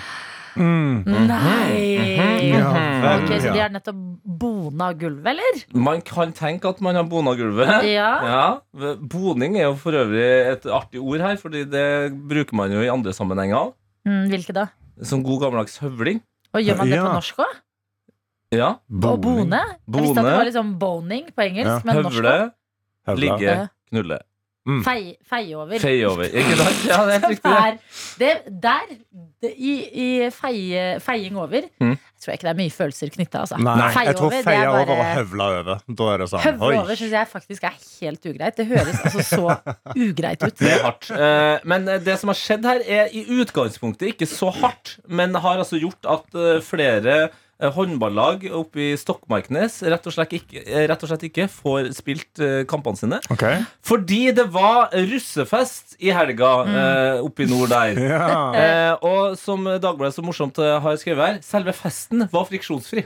Nei 0.56 2.50
Ja, 2.50 2.68
vel, 3.02 3.24
Ok, 3.24 3.30
Så 3.42 3.50
de 3.52 3.58
ja. 3.58 3.64
har 3.66 3.72
nettopp 3.74 3.98
bona 4.24 4.92
gulvet, 4.98 5.26
eller? 5.32 5.62
Man 5.74 6.02
kan 6.06 6.32
tenke 6.36 6.68
at 6.70 6.80
man 6.84 6.94
har 6.98 7.06
bona 7.10 7.34
gulvet. 7.38 7.70
Ja. 7.94 8.60
Boning 8.98 9.58
er 9.58 9.68
jo 9.68 9.74
for 9.78 9.94
øvrig 9.98 10.26
et 10.52 10.66
artig 10.66 11.02
ord 11.02 11.20
her, 11.26 11.36
Fordi 11.42 11.64
det 11.70 11.86
bruker 12.30 12.54
man 12.58 12.72
jo 12.74 12.82
i 12.82 12.90
andre 12.92 13.14
sammenhenger. 13.14 13.72
Mm, 14.06 14.28
hvilke 14.30 14.52
da? 14.52 14.66
Som 15.02 15.22
god 15.24 15.40
gammeldags 15.42 15.78
høvling. 15.78 16.20
Og 16.54 16.60
gjør 16.62 16.76
man 16.78 16.90
det 16.90 16.98
på 17.00 17.06
Ja. 17.06 17.12
norsk 17.14 17.36
òg? 17.36 17.54
Ja. 18.52 18.68
Og 18.92 19.20
bone? 19.20 19.50
Jeg 19.50 19.78
visste 19.88 20.10
at 20.10 20.14
det 20.14 20.22
Bone. 20.22 20.36
var 20.36 20.44
liksom 20.44 20.78
boning 20.78 21.24
på 21.34 21.42
engelsk, 21.42 21.66
Ja. 21.66 21.80
men 21.84 22.02
norsk 22.04 22.16
Høvle. 22.16 22.52
Høvla. 23.08 23.18
ligge, 23.18 23.68
Ja. 23.92 24.18
Knulle. 24.64 24.82
Fei, 24.86 25.14
feie 25.28 25.56
over. 25.60 25.78
Fei 25.82 25.98
over. 26.08 26.24
Ikke 26.24 26.56
sant? 26.56 26.84
Ja, 26.88 27.02
det 27.04 27.14
er 27.14 27.20
helt 27.20 27.30
riktig. 27.34 27.50
Der, 27.52 27.76
det, 28.18 28.30
der 28.64 28.94
det, 29.44 29.50
I, 29.60 29.72
i 29.92 30.06
feie, 30.32 30.84
feiing 31.04 31.36
over 31.36 31.66
Mm. 31.80 31.98
tror 32.24 32.32
jeg 32.32 32.38
ikke 32.38 32.46
det 32.48 32.52
er 32.54 32.58
mye 32.62 32.72
følelser 32.72 33.10
knytta. 33.12 33.42
Altså. 33.44 33.58
Nei, 33.60 33.74
Feie 33.92 34.06
jeg 34.08 34.16
tror 34.16 34.30
over, 34.30 34.36
det 34.38 34.44
bare, 34.48 34.68
over 34.72 34.94
og 34.94 35.04
høvla 35.18 35.48
over. 35.58 35.82
Da 36.00 36.06
er 36.14 36.22
det 36.24 36.28
sånn. 36.32 36.44
Høvla 36.46 36.70
Oi. 36.70 36.78
over 36.80 36.96
syns 37.02 37.12
jeg 37.18 37.28
faktisk 37.34 37.66
er 37.68 37.76
helt 38.00 38.28
ugreit. 38.32 38.56
Det 38.56 38.66
høres 38.72 39.00
altså 39.04 39.26
så 39.28 39.74
ugreit 40.08 40.46
ut. 40.48 40.56
Det 40.62 40.72
er 40.72 40.82
hardt. 40.86 41.10
Eh, 41.12 41.58
Men 41.68 41.84
det 42.08 42.16
som 42.22 42.32
har 42.32 42.40
skjedd 42.40 42.64
her, 42.70 42.80
er 42.88 43.12
i 43.12 43.26
utgangspunktet 43.42 44.14
ikke 44.14 44.28
så 44.30 44.48
hardt, 44.62 44.96
men 45.08 45.34
har 45.44 45.60
altså 45.60 45.76
gjort 45.82 46.08
at 46.16 46.40
eh, 46.40 46.62
flere 46.64 47.18
eh, 47.26 47.40
håndballag 47.62 48.44
oppe 48.52 48.80
i 48.82 48.88
Stokmarknes 48.98 49.78
rett 49.86 50.06
og 50.08 50.14
slett 50.14 50.34
ikke, 50.36 50.62
eh, 50.64 50.86
rett 50.90 51.02
og 51.04 51.10
slett 51.10 51.26
ikke 51.28 51.46
får 51.52 51.90
spilt 51.96 52.42
eh, 52.42 52.62
kampene 52.68 52.98
sine. 52.98 53.20
Okay. 53.32 53.62
Fordi 53.86 54.32
det 54.34 54.46
var 54.54 54.90
russefest 54.92 55.96
i 56.02 56.10
helga 56.14 56.50
mm. 56.66 57.24
oppe 57.28 57.46
i 57.46 57.50
nord 57.50 57.72
der. 57.74 58.00
Ja. 58.14 58.34
Eh, 58.54 59.04
og 59.04 59.34
som 59.40 59.64
Dagbladet 59.66 60.14
så 60.16 60.22
morsomt 60.24 60.58
eh, 60.62 60.76
har 60.82 60.96
skrevet 61.00 61.24
her, 61.24 61.38
selve 61.44 61.74
festen 61.76 62.26
var 62.32 62.46
friksjonsfri. 62.48 63.04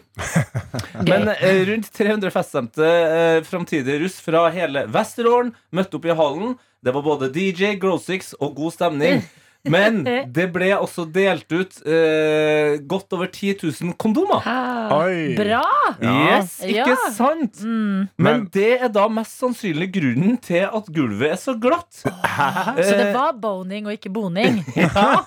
Men 1.09 1.31
eh, 1.33 1.63
rundt 1.69 1.91
300 1.95 2.33
feststemte 2.35 2.89
eh, 2.89 3.41
framtidige 3.47 4.03
russ 4.03 4.19
fra 4.25 4.47
hele 4.55 4.85
Vesterålen 4.93 5.55
møtte 5.75 5.99
opp 5.99 6.09
i 6.09 6.17
hallen. 6.19 6.57
Det 6.85 6.95
var 6.95 7.05
både 7.07 7.31
DJ, 7.35 7.75
Grosix 7.81 8.35
og 8.39 8.57
god 8.59 8.77
stemning. 8.77 9.25
Men 9.67 10.05
det 10.37 10.47
ble 10.55 10.69
også 10.79 11.05
delt 11.13 11.51
ut 11.53 11.81
eh, 11.85 12.79
godt 12.89 13.13
over 13.17 13.27
10 13.27 13.57
000 13.83 13.95
kondomer. 14.01 14.45
Oi. 14.95 15.35
Bra! 15.37 15.63
Ja. 16.01 16.15
Yes, 16.39 16.59
ikke 16.63 16.87
Ja. 16.95 16.97
sant? 17.13 17.59
Mm. 17.65 18.07
Men 18.17 18.25
Men- 18.39 18.45
det 18.55 18.69
er 18.83 18.89
da 18.95 19.09
mest 19.09 19.35
sannsynlig 19.41 19.91
grunnen 19.93 20.39
til 20.41 20.63
at 20.69 20.87
gulvet 20.95 21.33
er 21.35 21.41
så 21.41 21.57
glatt. 21.61 21.91
Så 22.01 22.93
det 22.95 23.09
Eh, 23.09 23.13
var 23.15 23.33
boning 23.41 23.87
og 23.87 23.93
ikke 23.99 24.13
boning. 24.15 24.63
ja, 24.77 25.25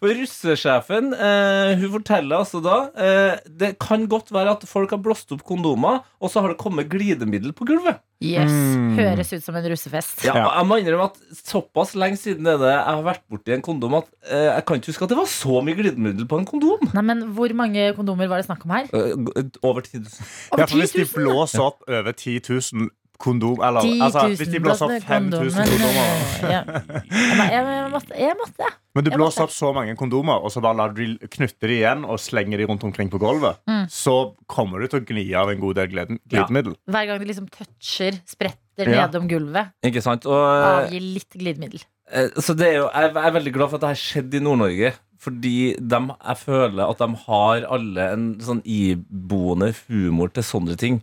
for 0.00 0.08
russesjefen 0.16 1.12
eh, 1.14 1.74
Hun 1.80 1.90
forteller 1.98 2.40
altså 2.40 2.60
da 2.64 2.76
eh, 2.96 3.36
Det 3.48 3.74
kan 3.82 4.06
godt 4.10 4.32
være 4.34 4.56
at 4.56 4.66
folk 4.68 4.90
har 4.94 4.98
blåst 5.04 5.32
opp 5.36 5.44
kondomer, 5.46 6.00
og 6.20 6.30
så 6.32 6.40
har 6.42 6.54
det 6.54 6.58
kommet 6.62 6.88
glidemiddel 6.88 7.52
på 7.52 7.66
gulvet. 7.68 8.00
Yes. 8.24 8.50
Mm. 8.50 8.94
Høres 8.98 9.32
ut 9.34 9.44
som 9.44 9.58
en 9.58 9.68
russefest. 9.72 10.24
Ja. 10.26 10.34
Jeg 10.40 10.68
må 10.68 10.78
innrømme 10.80 11.10
at 11.10 11.20
Såpass 11.44 11.94
lenge 11.98 12.18
siden 12.20 12.48
er 12.48 12.58
det 12.60 12.72
jeg 12.72 12.82
har 12.88 13.04
vært 13.06 13.24
borti 13.30 13.54
en 13.54 13.64
kondom 13.64 13.98
at 14.00 14.08
eh, 14.26 14.48
jeg 14.48 14.64
kan 14.66 14.80
ikke 14.80 14.92
huske 14.92 15.06
at 15.06 15.12
det 15.14 15.20
var 15.20 15.30
så 15.30 15.60
mye 15.66 15.78
glidemiddel 15.78 16.28
på 16.30 16.40
en 16.40 16.48
kondom. 16.48 16.88
Nei, 16.96 17.04
men 17.12 17.24
Hvor 17.36 17.54
mange 17.56 17.86
kondomer 17.96 18.30
var 18.30 18.42
det 18.42 18.48
snakk 18.48 18.64
om 18.66 18.74
her? 18.76 18.90
Eh, 18.90 19.44
over 19.62 19.84
10 19.84 20.02
000. 20.02 20.10
Ja, 20.58 20.66
for 20.66 20.80
hvis 20.80 20.94
de 20.96 21.04
10 21.04 21.10
000, 21.12 21.16
blåser 21.20 21.64
opp 21.68 21.84
over 21.88 22.12
10 22.12 22.40
000 22.48 22.90
kondom 23.18 23.60
Eller 23.62 23.80
altså, 24.04 24.24
hvis 24.34 24.50
de 24.52 24.60
blåser 24.60 24.84
opp 24.86 25.06
5000 25.08 25.68
kondomer 25.70 26.50
Ja. 26.50 26.62
Jeg, 26.64 27.50
jeg, 27.52 27.90
måtte, 27.92 28.16
jeg 28.18 28.36
måtte. 28.40 28.70
Men 28.94 29.04
du 29.04 29.10
Jeg 29.10 29.18
blåser 29.18 29.40
måtte. 29.40 29.46
opp 29.48 29.54
så 29.54 29.70
mange 29.74 29.94
kondomer, 29.98 30.42
og 30.44 30.50
så 30.54 30.60
bare 30.62 30.76
lar 30.76 30.92
du 30.94 31.00
de 31.04 31.28
knytte 31.28 31.66
de 31.70 31.78
igjen 31.80 32.04
og 32.04 32.18
slenger 32.22 32.58
de 32.58 32.66
rundt 32.70 32.84
omkring 32.84 33.10
på 33.10 33.18
gulvet, 33.22 33.56
Mm. 33.68 33.86
så 33.90 34.34
kommer 34.48 34.80
du 34.80 34.86
til 34.88 35.00
å 35.00 35.04
gni 35.06 35.24
av 35.34 35.50
en 35.50 35.60
god 35.60 35.74
del 35.76 35.88
gleden- 35.88 36.20
glidemiddel. 36.28 36.76
Hver 36.90 37.06
gang 37.06 37.18
de 37.18 37.24
liksom 37.30 37.48
toucher, 37.50 38.20
spretter 38.26 38.90
Ja. 38.90 39.06
nedom 39.06 39.28
gulvet, 39.28 39.72
Ikke 39.84 40.02
sant? 40.02 40.26
Og, 40.26 40.32
eh, 40.34 40.86
avgir 40.90 41.00
litt 41.14 41.30
glidemiddel. 41.38 41.82
Eh, 42.12 42.28
Så 42.38 42.54
det 42.56 42.66
er 42.68 42.76
jo, 42.82 42.90
jeg 42.92 43.16
er 43.16 43.30
veldig 43.32 43.52
glad 43.52 43.70
for 43.70 43.76
at 43.76 43.80
det 43.80 43.88
har 43.88 43.94
skjedd 43.96 44.34
i 44.34 44.38
Nord-Norge. 44.40 44.92
Fordi 45.24 45.56
de, 45.80 46.00
jeg 46.12 46.40
føler 46.42 46.84
at 46.84 47.00
de 47.00 47.08
har 47.24 47.66
alle 47.72 48.06
en 48.12 48.26
sånn 48.44 48.60
iboende 48.68 49.70
humor 49.86 50.32
til 50.36 50.44
sånne 50.44 50.76
ting. 50.80 51.00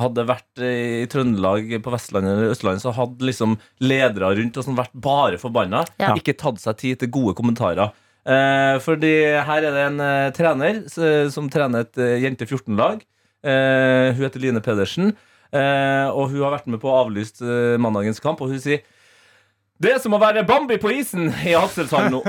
Hadde 0.00 0.14
det 0.22 0.26
vært 0.30 0.64
i 0.64 1.04
Trøndelag, 1.12 1.70
på 1.84 1.92
Vestlandet 1.92 2.32
eller 2.32 2.54
Østlandet, 2.54 2.84
så 2.86 2.94
hadde 2.96 3.28
liksom 3.28 3.58
ledere 3.84 4.32
rundt 4.40 4.56
og 4.56 4.64
sånn 4.66 4.78
vært 4.78 4.96
bare 4.96 5.40
forbanna. 5.42 5.84
Ja. 6.00 6.14
Ikke 6.16 6.36
tatt 6.40 6.62
seg 6.64 6.80
tid 6.80 7.02
til 7.02 7.12
gode 7.12 7.36
kommentarer. 7.38 7.92
Eh, 8.28 8.76
fordi 8.84 9.14
her 9.48 9.64
er 9.64 9.72
det 9.72 9.84
en 9.86 10.02
eh, 10.04 10.30
trener 10.36 10.82
som 11.32 11.48
trener 11.52 11.86
et 11.86 12.00
eh, 12.02 12.18
jente 12.24 12.48
14-lag. 12.48 13.00
Eh, 13.44 14.10
hun 14.16 14.24
heter 14.24 14.42
Line 14.42 14.60
Pedersen. 14.64 15.14
Eh, 15.48 16.06
og 16.12 16.28
hun 16.32 16.42
har 16.44 16.52
vært 16.58 16.68
med 16.68 16.80
på 16.82 16.90
å 16.90 16.98
avlyse 17.06 17.40
eh, 17.44 17.78
mandagens 17.80 18.20
kamp, 18.20 18.42
og 18.44 18.52
hun 18.52 18.60
sier 18.60 18.82
det 19.80 19.92
er 19.94 19.98
som 20.02 20.14
å 20.16 20.18
være 20.20 20.42
Bambi 20.48 20.76
på 20.82 20.90
isen 20.96 21.28
i 21.46 21.52
Hadselsand 21.54 22.10
nå. 22.14 22.20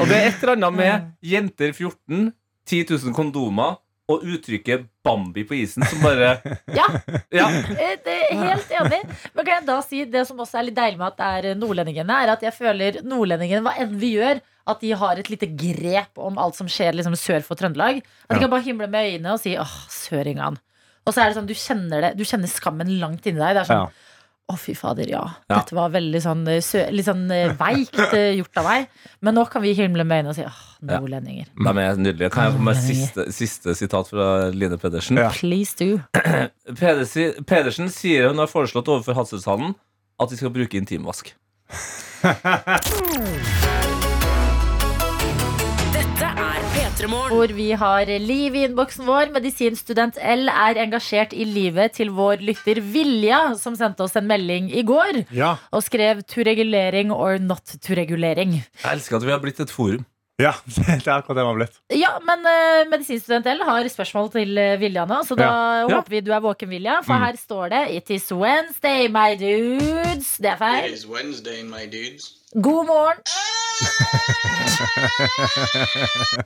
og 0.00 0.04
det 0.08 0.16
er 0.16 0.26
et 0.28 0.42
eller 0.42 0.56
annet 0.56 0.76
med 0.76 1.06
jenter 1.24 1.72
14, 1.72 2.32
10 2.68 2.84
000 2.90 3.14
kondomer 3.16 3.78
og 4.12 4.24
uttrykket 4.28 4.84
Bambi 5.06 5.44
på 5.48 5.54
isen 5.62 5.84
som 5.88 6.02
bare 6.04 6.34
Ja, 6.78 6.86
Ja. 7.32 7.46
eh, 7.48 7.94
det 8.04 8.16
er 8.28 8.42
helt 8.42 8.72
enig. 8.82 9.00
Men 9.32 9.44
kan 9.46 9.54
jeg 9.56 9.66
da 9.70 9.76
si 9.86 10.02
det 10.10 10.24
som 10.28 10.40
også 10.42 10.58
er 10.60 10.66
litt 10.68 10.76
deilig 10.78 10.98
med 11.00 11.08
at 11.12 11.18
det 11.20 11.28
er 11.52 11.58
nordlendingene, 11.60 12.18
er 12.26 12.34
at 12.34 12.42
jeg 12.44 12.54
føler 12.56 13.00
nordlendingene, 13.06 13.62
hva 13.64 13.72
enn 13.82 13.94
vi 14.02 14.10
gjør, 14.18 14.42
at 14.68 14.78
de 14.84 14.92
har 14.94 15.18
et 15.18 15.30
lite 15.32 15.48
grep 15.58 16.18
om 16.22 16.36
alt 16.38 16.54
som 16.58 16.68
skjer 16.70 16.92
liksom 16.94 17.16
sør 17.18 17.40
for 17.46 17.58
Trøndelag. 17.58 18.02
At 18.28 18.36
de 18.36 18.42
kan 18.44 18.52
bare 18.52 18.62
himle 18.66 18.86
med 18.90 19.08
øynene 19.14 19.32
og 19.34 19.40
si 19.42 19.56
'åh, 19.58 19.72
søringene'. 19.90 20.60
Og 21.02 21.10
så 21.14 21.18
er 21.22 21.26
det 21.32 21.36
sånn, 21.38 21.48
du 21.50 21.54
kjenner 21.58 21.98
det, 22.04 22.10
du 22.18 22.22
kjenner 22.22 22.46
skammen 22.46 22.86
langt 23.00 23.26
inni 23.26 23.40
deg. 23.40 23.56
Det 23.56 23.62
er 23.64 23.70
sånn 23.70 23.86
Ja. 23.88 23.90
Å, 24.50 24.56
fy 24.58 24.74
fader, 24.76 25.06
ja. 25.08 25.22
Ja. 25.46 25.60
Dette 25.60 25.76
var 25.76 25.92
veldig 25.94 26.20
sånn, 26.24 26.42
eh, 26.50 26.58
sø 26.64 26.82
litt 26.92 27.06
sånn 27.06 27.30
eh, 27.32 27.52
veikt 27.56 27.94
eh, 28.08 28.32
gjort 28.40 28.58
av 28.60 28.66
meg. 28.66 28.88
Men 29.22 29.38
nå 29.38 29.44
kan 29.52 29.62
vi 29.64 29.72
himle 29.78 30.04
med 30.04 30.24
øynene 30.24 30.32
og 30.34 30.36
si 30.36 30.44
åh, 30.48 30.58
nordlendinger. 30.90 31.46
De 31.54 31.72
er 31.84 32.02
nydelig. 32.02 32.32
Kan 32.34 32.50
jeg 32.50 32.56
få 32.58 32.66
med 32.66 32.82
siste, 32.82 33.28
siste 33.32 33.76
sitat 33.78 34.10
fra 34.10 34.28
Line 34.50 34.80
Pedersen? 34.82 35.22
Ja. 35.22 35.30
Please 35.36 35.78
do. 35.78 36.02
Pedersen, 36.82 37.46
Pedersen 37.48 37.92
sier 37.94 38.32
hun 38.32 38.42
har 38.42 38.50
foreslått 38.50 38.90
overfor 38.90 39.22
Hadselshallen 39.22 39.76
at 40.20 40.34
de 40.34 40.42
skal 40.42 40.52
bruke 40.54 40.78
intimvask. 40.78 41.32
Hvor 47.02 47.50
vi 47.50 47.72
har 47.74 48.06
liv 48.22 48.54
i 48.54 48.60
innboksen 48.68 49.02
vår. 49.08 49.32
Medisinstudent 49.34 50.18
L 50.22 50.46
er 50.48 50.78
engasjert 50.84 51.32
i 51.34 51.42
livet 51.48 51.96
til 51.98 52.12
vår 52.14 52.38
lytter 52.46 52.78
Vilja, 52.78 53.56
som 53.58 53.74
sendte 53.74 54.04
oss 54.06 54.14
en 54.16 54.28
melding 54.30 54.68
i 54.70 54.84
går 54.86 55.24
Ja. 55.34 55.56
og 55.72 55.82
skrev 55.82 56.22
'to 56.22 56.42
regulering 56.46 57.10
or 57.10 57.38
not 57.38 57.64
to 57.82 57.94
regulering'. 57.94 58.62
Jeg 58.84 58.92
elsker 58.92 59.16
at 59.16 59.24
vi 59.24 59.30
har 59.30 59.40
blitt 59.40 59.58
et 59.58 59.70
forum. 59.70 60.06
Ja, 60.40 60.52
det 60.64 61.06
er 61.06 61.18
akkurat 61.18 61.36
det 61.36 61.44
man 61.44 61.52
har 61.52 61.58
blitt. 61.60 61.76
Ja, 61.92 62.14
men 62.24 62.40
uh, 62.46 62.88
medisinstudent 62.90 63.46
L 63.52 63.60
har 63.68 63.88
spørsmål 63.92 64.30
til 64.32 64.56
uh, 64.58 64.78
Vilja 64.80 65.04
nå, 65.06 65.20
så 65.28 65.36
da 65.38 65.44
Ja. 65.44 65.86
håper 65.92 66.10
vi 66.16 66.20
du 66.24 66.32
er 66.32 66.40
våken, 66.44 66.68
Vilja. 66.72 67.00
For 67.06 67.14
her 67.20 67.36
står 67.36 67.68
det 67.74 67.82
'It 67.96 68.10
is 68.10 68.32
Wednesday, 68.32 69.08
my 69.08 69.36
dudes'. 69.36 70.36
Det 70.40 70.50
er 70.54 70.56
feil. 70.56 70.84
It 70.92 70.98
is 70.98 71.06
Wednesday, 71.06 71.62
my 71.62 71.84
dudes. 71.86 72.32
God 72.54 72.86
morgen. 72.86 73.22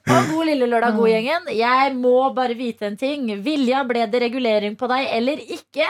Og 0.06 0.28
god 0.30 0.44
lille 0.48 0.66
lørdag, 0.70 0.94
god 0.96 1.08
gjengen. 1.10 1.48
Jeg 1.56 1.94
må 1.98 2.14
bare 2.36 2.54
vite 2.58 2.86
en 2.86 2.96
ting. 3.00 3.26
Vilja, 3.44 3.82
ble 3.88 4.04
det 4.12 4.20
regulering 4.22 4.76
på 4.78 4.88
deg 4.90 5.08
eller 5.16 5.40
ikke? 5.42 5.88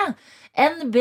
NB, 0.56 0.96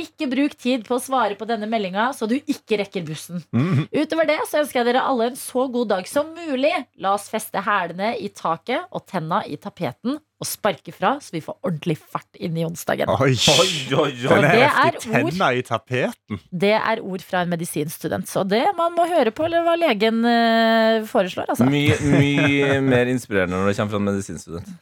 ikke 0.00 0.28
bruk 0.30 0.54
tid 0.58 0.86
på 0.86 0.96
å 0.96 1.02
svare 1.02 1.36
på 1.38 1.46
denne 1.48 1.68
meldinga, 1.70 2.08
så 2.16 2.26
du 2.28 2.34
ikke 2.38 2.78
rekker 2.80 3.04
bussen. 3.06 3.42
Mm. 3.54 3.84
Utover 3.92 4.28
det 4.30 4.38
så 4.48 4.62
ønsker 4.62 4.80
jeg 4.80 4.88
dere 4.88 5.04
alle 5.04 5.28
en 5.30 5.38
så 5.38 5.66
god 5.70 5.92
dag 5.92 6.08
som 6.10 6.32
mulig. 6.34 6.72
La 7.04 7.14
oss 7.18 7.28
feste 7.32 7.62
hælene 7.64 8.14
i 8.16 8.30
taket 8.32 8.88
og 8.90 9.04
tenna 9.10 9.44
i 9.44 9.60
tapeten 9.60 10.18
og 10.44 10.48
sparke 10.48 10.92
fra, 10.94 11.14
så 11.24 11.32
vi 11.34 11.40
får 11.44 11.56
ordentlig 11.64 11.96
fart 11.98 12.36
inn 12.38 12.56
i 12.60 12.64
onsdagen. 12.66 13.08
Oi. 13.16 13.32
Oi, 13.32 13.70
oi, 13.96 14.10
oi. 14.12 14.12
Den 14.28 14.44
det 14.44 14.66
er. 14.68 14.98
Tenna 15.00 15.48
i 15.56 15.62
tapeten. 15.66 16.40
Det 16.52 16.74
er 16.76 17.00
ord 17.02 17.24
fra 17.24 17.42
en 17.44 17.52
medisinstudent, 17.54 18.28
så 18.30 18.44
det 18.48 18.62
man 18.78 18.92
må 18.96 19.08
høre 19.10 19.32
på, 19.34 19.46
eller 19.48 19.64
hva 19.66 19.74
legen 19.80 20.20
eh, 20.28 21.00
foreslår. 21.08 21.48
Altså. 21.54 21.66
Mye, 21.70 21.96
mye 22.14 22.78
mer 22.84 23.10
inspirerende 23.12 23.56
når 23.56 23.72
det 23.72 23.76
kommer 23.80 23.96
fra 23.96 24.02
en 24.02 24.08
medisinstudent. 24.12 24.74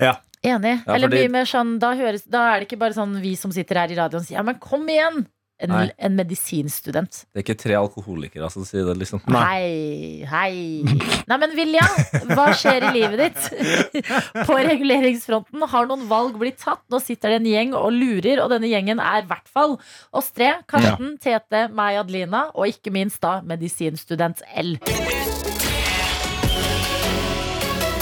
Enig. 0.43 0.73
Ja, 0.83 0.95
Eller 0.97 1.07
fordi- 1.07 1.23
mye 1.23 1.31
mer 1.39 1.47
sånn 1.47 1.77
da, 1.79 1.93
høres, 1.95 2.25
da 2.27 2.41
er 2.51 2.61
det 2.63 2.67
ikke 2.67 2.81
bare 2.81 2.97
sånn 2.97 3.15
vi 3.23 3.37
som 3.39 3.53
sitter 3.55 3.79
her 3.79 3.93
i 3.95 3.99
radioen 4.01 4.25
sier 4.27 4.41
ja, 4.41 4.43
men 4.43 4.59
kom 4.59 4.89
igjen! 4.91 5.23
En, 5.63 5.91
en 5.95 6.17
medisinstudent. 6.19 7.23
Det 7.31 7.39
er 7.39 7.45
ikke 7.45 7.59
tre 7.61 7.77
alkoholikere 7.79 8.49
som 8.51 8.65
sier 8.67 8.87
det, 8.89 8.97
liksom. 9.03 9.21
Hei, 9.31 10.25
hei. 10.27 10.83
Nei, 11.31 11.39
men 11.39 11.55
Vilja, 11.55 11.85
hva 12.33 12.49
skjer 12.59 12.89
i 12.89 12.93
livet 12.97 13.23
ditt? 13.23 14.03
På 14.49 14.57
reguleringsfronten 14.59 15.63
har 15.71 15.87
noen 15.91 16.09
valg 16.11 16.35
blitt 16.41 16.59
tatt. 16.65 16.83
Nå 16.91 16.99
sitter 17.03 17.35
det 17.35 17.41
en 17.43 17.51
gjeng 17.53 17.77
og 17.79 17.93
lurer, 17.95 18.43
og 18.43 18.51
denne 18.55 18.71
gjengen 18.73 18.99
er 19.03 19.23
i 19.23 19.29
hvert 19.31 19.49
fall 19.53 19.77
oss 20.11 20.33
tre. 20.35 20.55
Karsten, 20.71 21.15
Tete, 21.23 21.69
meg, 21.71 22.01
Adelina, 22.03 22.49
og 22.57 22.67
ikke 22.73 22.91
minst 22.95 23.23
da 23.23 23.39
medisinstudent 23.47 24.43
L. 24.59 24.75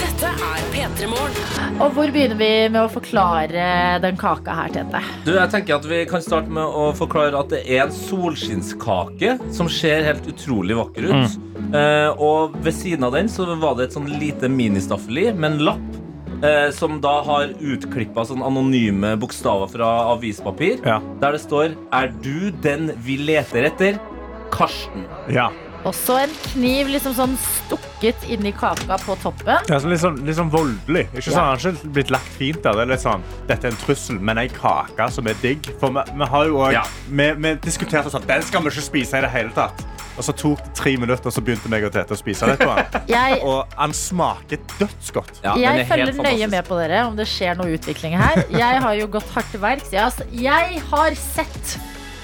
Dette 0.01 0.33
er 0.33 0.71
P3 0.73 1.13
Morgen. 1.13 1.60
Og 1.81 1.95
hvor 1.97 2.11
begynner 2.13 2.37
vi 2.37 2.51
med 2.69 2.83
å 2.83 2.91
forklare 2.93 3.99
den 4.03 4.19
kaka 4.21 4.53
her, 4.53 4.73
Tete? 4.75 5.01
Du, 5.25 5.31
jeg 5.33 5.49
tenker 5.53 5.79
at 5.79 5.87
Vi 5.89 6.03
kan 6.11 6.21
starte 6.21 6.53
med 6.53 6.77
å 6.77 6.91
forklare 6.97 7.39
at 7.41 7.49
det 7.55 7.63
er 7.65 7.87
en 7.87 7.95
solskinnskake 7.95 9.39
som 9.57 9.71
ser 9.73 10.05
helt 10.05 10.29
utrolig 10.29 10.77
vakker 10.77 11.09
ut. 11.09 11.39
Eh, 11.73 12.21
og 12.21 12.59
ved 12.61 12.77
siden 12.77 13.09
av 13.09 13.17
den 13.17 13.33
så 13.33 13.49
var 13.63 13.79
det 13.79 13.89
et 13.89 13.97
sånn 13.97 14.11
lite 14.21 14.51
ministaffeli 14.53 15.31
med 15.33 15.55
en 15.55 15.65
lapp. 15.71 15.89
Eh, 16.45 16.69
som 16.73 17.01
da 17.05 17.19
har 17.25 17.55
utklippa 17.61 18.27
sånn 18.29 18.45
anonyme 18.45 19.15
bokstaver 19.21 19.73
fra 19.73 19.89
avispapir. 20.13 20.85
Ja. 20.85 21.01
Der 21.21 21.33
det 21.37 21.41
står 21.41 21.77
'Er 21.93 22.13
du 22.21 22.51
den 22.51 22.93
vi 22.97 23.17
leter 23.17 23.65
etter?' 23.73 24.01
Karsten. 24.51 25.05
Ja. 25.29 25.51
Også 25.89 26.19
en 26.21 26.33
kniv 26.51 26.91
liksom 26.93 27.15
sånn 27.17 27.37
stukket 27.41 28.27
inni 28.29 28.51
kaka 28.53 28.99
på 29.01 29.15
toppen. 29.23 29.63
Det 29.67 29.73
er 29.77 29.81
sånn 29.81 29.93
litt, 29.95 30.03
sånn, 30.03 30.19
litt 30.27 30.37
sånn 30.37 30.51
voldelig. 30.53 31.07
Ikke 31.15 31.31
sånn, 31.31 31.39
Han 31.41 31.47
har 31.55 31.63
ikke 31.71 31.93
blitt 31.97 32.11
lagt 32.13 32.35
fint 32.37 32.61
der. 32.63 32.77
Det 32.77 32.83
er 32.85 32.91
litt 32.93 33.05
sånn, 33.05 33.23
Dette 33.49 33.69
er 33.71 33.73
en 33.73 33.81
trussel, 33.81 34.19
men 34.21 34.39
ei 34.43 34.49
kake 34.53 35.07
som 35.15 35.27
er 35.31 35.39
digg. 35.41 35.71
For 35.81 35.95
vi, 35.97 36.05
vi 36.21 36.29
har 36.35 36.45
jo 36.51 36.59
også, 36.61 36.73
Ja. 36.77 36.83
vi, 37.09 37.31
vi 37.33 37.55
diskuterte 37.65 38.13
sånn 38.13 38.27
Den 38.29 38.43
skal 38.43 38.63
vi 38.67 38.69
ikke 38.75 38.85
spise 38.91 39.19
i 39.19 39.25
det 39.25 39.31
hele 39.33 39.51
tatt. 39.57 39.87
Og 40.19 40.25
så 40.27 40.35
tok 40.37 40.59
det 40.61 40.75
tre 40.77 40.93
minutter, 41.01 41.31
og 41.31 41.33
så 41.33 41.41
begynte 41.41 41.71
meg 41.73 41.85
og 41.87 41.93
Tete 41.95 42.13
å 42.13 42.19
spise 42.19 42.45
litt 42.51 42.61
på 42.61 42.75
den. 42.77 43.07
Jeg, 43.09 43.39
Og 43.47 43.65
han 43.79 43.93
smaker 43.97 44.59
dødsgodt. 44.77 45.41
Ja, 45.47 45.55
jeg 45.57 45.81
er 45.81 45.89
følger 45.89 46.13
nøye 46.21 46.49
med 46.51 46.67
på 46.69 46.77
dere 46.77 47.07
om 47.09 47.17
det 47.17 47.25
skjer 47.31 47.57
noe 47.57 47.73
utvikling 47.79 48.19
her. 48.21 48.43
Jeg 48.53 48.83
har 48.85 48.95
jo 48.99 49.07
gått 49.09 49.31
hardt 49.33 49.49
til 49.55 49.63
verks. 49.63 49.89
Jeg, 49.95 50.03
altså, 50.05 50.27
jeg 50.31 50.83
har 50.91 51.17
sett 51.17 51.79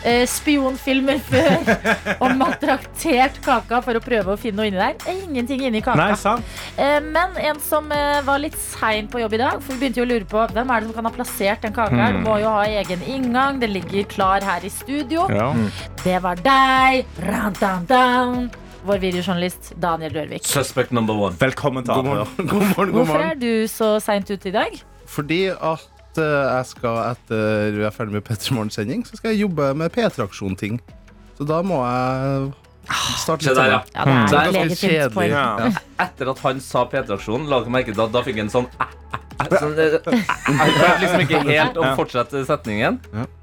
eh, 0.07 0.23
spionfilmer 0.31 1.19
før 1.27 1.71
om 2.25 2.37
man 2.41 2.55
traktert 2.63 3.41
kaka 3.45 3.81
for 3.85 3.99
å 3.99 4.03
prøve 4.05 4.35
å 4.35 4.39
finne 4.41 4.61
noe 4.63 4.71
inni 4.71 4.79
der. 4.81 4.95
Det 5.03 5.11
er 5.13 5.23
ingenting 5.27 5.65
inni 5.69 5.83
kaka. 5.85 5.99
Nei, 6.01 6.17
sant? 6.21 6.57
Eh, 6.79 6.99
Men 7.05 7.37
en 7.51 7.61
som 7.65 7.91
eh, 7.95 8.21
var 8.27 8.41
litt 8.43 8.57
sein 8.63 9.11
på 9.13 9.21
jobb 9.25 9.35
i 9.37 9.43
dag, 9.43 9.61
for 9.63 9.75
vi 9.75 9.83
begynte 9.85 10.01
jo 10.03 10.07
å 10.07 10.11
lure 10.15 10.29
på 10.31 10.47
hvem 10.55 10.71
er 10.77 10.81
det 10.87 10.91
som 10.93 10.97
kan 11.01 11.11
ha 11.11 11.15
plassert 11.19 11.67
den 11.67 11.75
kaka 11.77 11.97
her. 12.01 12.17
Du 12.17 12.25
må 12.29 12.39
jo 12.43 12.53
ha 12.55 12.65
egen 12.81 13.03
inngang. 13.11 13.61
Den 13.63 13.75
ligger 13.77 14.07
klar 14.11 14.45
her 14.47 14.65
i 14.67 14.71
studio. 14.73 15.27
Ja. 15.33 15.51
Det 16.05 16.21
var 16.25 16.39
deg, 16.45 17.07
Rantandan, 17.27 18.51
vår 18.87 19.01
videojournalist 19.03 19.73
Daniel 19.83 20.13
Rørvik. 20.15 20.47
Suspect 20.47 20.93
number 20.95 21.15
one. 21.19 21.35
Velkommen 21.41 21.83
til 21.87 21.95
God 21.99 22.07
morgen, 22.07 22.29
god 22.37 22.63
morgen. 22.63 22.77
God 22.77 22.95
Hvorfor 23.01 23.13
morgen. 23.19 23.31
er 23.33 23.41
du 23.41 23.67
så 23.71 23.89
seint 24.05 24.31
ute 24.31 24.51
i 24.53 24.55
dag? 24.55 24.77
Fordi 25.11 25.41
at 25.51 25.87
eh, 26.21 26.45
jeg 26.59 26.69
skal 26.73 27.01
etter 27.13 27.81
jeg 27.81 27.89
er 27.89 27.95
ferdig 27.95 28.17
med 28.19 28.25
Petter 28.27 28.55
Morgen-sending, 28.57 29.05
så 29.09 29.19
skal 29.19 29.35
jeg 29.35 29.45
jobbe 29.47 29.73
med 29.79 29.93
P-traksjon-ting. 29.95 30.81
Så 31.37 31.47
da 31.49 31.61
må 31.67 31.83
jeg 31.85 32.53
starte 33.21 33.45
Se 33.45 33.51
litt 33.51 33.59
der, 33.59 33.73
ja. 33.75 33.81
Ja, 33.93 34.05
det 34.31 34.41
er 34.41 34.53
ganske 34.57 34.91
kjedelig. 34.93 35.31
Ja. 35.33 35.71
Etter 36.07 36.31
at 36.33 36.43
han 36.45 36.63
sa 36.65 36.85
P-traksjonen, 36.91 37.49
la 37.51 37.61
dere 37.65 37.75
merke 37.77 37.95
til 37.95 38.05
at 38.07 38.15
da 38.15 38.23
fikk 38.27 38.41
han 38.45 38.53
sånn 38.53 38.69
æ, 38.77 39.49
sånn, 39.53 39.75
jeg 39.77 40.01
klarte 40.07 40.95
liksom 41.03 41.25
ikke 41.27 41.43
helt 41.51 41.81
å 41.83 41.91
fortsette 41.99 42.45
setningen. 42.49 43.01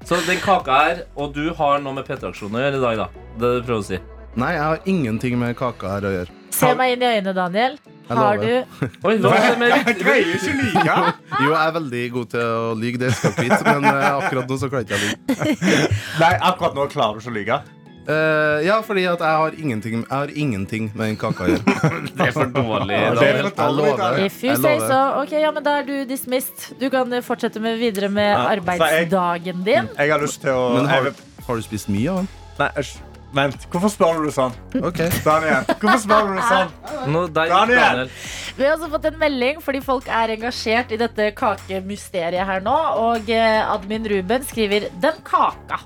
Så 0.08 0.18
den 0.26 0.40
kaka 0.42 0.80
her, 0.88 1.04
og 1.14 1.34
du 1.36 1.46
har 1.54 1.82
noe 1.84 2.00
med 2.00 2.08
P-traksjonen 2.08 2.58
å 2.58 2.64
gjøre 2.64 2.80
i 2.80 2.84
dag, 2.88 3.04
da. 3.04 3.26
Det 3.38 3.52
du 3.58 3.66
prøver 3.68 3.82
å 3.82 3.88
si. 3.92 4.00
Nei, 4.34 4.54
jeg 4.56 4.64
har 4.66 4.88
ingenting 4.90 5.38
med 5.38 5.54
kaka 5.58 5.96
her 5.96 6.08
å 6.08 6.14
gjøre. 6.18 6.40
Se 6.54 6.72
meg 6.78 6.96
inn 6.96 7.04
i 7.04 7.12
øynene, 7.12 7.36
Daniel. 7.36 7.78
Har 8.08 8.36
du 8.42 8.48
Oi, 9.08 9.14
hva 9.22 9.34
er 9.36 9.46
det 9.50 9.58
med 9.62 9.70
Jeg 9.74 9.96
greier 10.02 10.32
ikke 10.36 10.56
lyve. 10.58 10.96
Jo, 11.44 11.48
jeg 11.52 11.60
er 11.66 11.72
veldig 11.78 12.02
god 12.18 12.26
til 12.34 12.40
å 12.40 12.74
lyge, 12.78 12.98
det 13.04 13.12
skal 13.16 13.32
jeg 13.36 13.48
vite, 13.50 13.62
men 13.64 13.84
eh, 13.90 14.10
akkurat 14.18 14.50
nå 14.50 14.58
så 14.60 14.68
klarer 14.72 14.84
ikke 14.84 14.98
jeg 14.98 15.00
å 15.00 15.06
lyge. 15.08 15.78
Nei, 16.22 16.34
akkurat 16.50 16.76
nå 16.78 16.84
klarer 16.92 17.16
du 17.18 17.24
ikke 17.24 17.32
å 17.32 17.38
lyge. 17.38 17.58
Eh, 18.04 18.58
ja, 18.66 18.74
fordi 18.84 19.06
at 19.08 19.22
jeg 19.24 19.38
har 19.40 19.54
ingenting, 19.56 19.94
jeg 20.02 20.12
har 20.12 20.32
ingenting 20.36 20.90
med 20.92 21.06
den 21.08 21.16
kaka 21.16 21.46
å 21.46 21.48
gjøre. 21.54 21.76
Det 22.12 22.26
er 22.26 22.34
for 22.36 22.50
dårlig. 22.52 22.98
Ja, 23.00 23.14
det 23.16 23.28
er 23.30 23.38
Daniel. 23.38 23.48
for 23.56 23.64
Jeg 23.64 23.78
lover. 23.78 24.18
If 24.26 24.36
you 24.44 24.50
Jeg 24.50 24.60
say 24.60 24.74
lover. 24.76 24.90
so. 24.92 25.22
Ok, 25.22 25.32
ja, 25.40 25.52
men 25.56 25.64
Da 25.64 25.78
er 25.80 25.88
du 25.88 25.94
dismissed. 26.10 26.66
Du 26.82 26.84
kan 26.92 27.16
eh, 27.16 27.24
fortsette 27.24 27.62
med 27.64 27.80
videre 27.80 28.10
med 28.12 28.28
Ja, 28.28 28.42
jeg- 28.50 28.60
arbeidsdagen 28.60 29.64
din. 29.64 29.88
Jeg 29.96 30.12
har 30.12 30.20
lyst 30.20 30.42
til 30.44 30.52
å 30.52 30.74
Men 30.76 30.90
har, 30.92 31.08
jeg, 31.08 31.14
har 31.48 31.56
du 31.56 31.64
spist 31.64 31.88
mye 31.88 32.10
av 32.12 32.20
den? 32.20 32.28
Nei, 32.60 32.68
æsj. 32.84 32.92
Vent, 33.34 33.64
hvorfor 33.72 33.90
spør 33.90 34.20
du 34.22 34.30
sånn? 34.34 34.52
Ok. 34.78 35.00
Daniel, 35.24 35.64
hvorfor 35.80 36.00
spør 36.04 36.28
du 36.30 36.40
sånn? 36.46 36.74
Nå, 37.10 37.24
der 37.34 37.48
gikk 37.50 37.56
Daniel! 37.56 37.80
Daniel. 37.80 38.12
Vi 38.54 38.66
har 38.66 38.76
også 38.76 38.90
fått 38.92 39.08
en 39.10 39.16
melding 39.18 39.58
fordi 39.64 39.80
folk 39.82 40.06
er 40.06 40.30
engasjert 40.36 40.92
i 40.94 40.98
dette 41.00 41.32
kakemysteriet 41.34 42.46
her 42.46 42.62
nå. 42.62 42.74
Og 43.02 43.32
eh, 43.34 43.58
admin 43.66 44.06
Ruben 44.12 44.46
skriver 44.46 44.86
Den 45.02 45.18
kaka. 45.26 45.80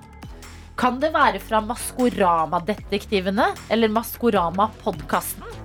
Kan 0.79 1.01
det 1.03 1.11
være 1.15 1.41
fra 1.43 1.63
Maskorama-detektivene 1.65 3.49
eller 3.73 3.91
Maskorama-podkasten? 3.97 5.57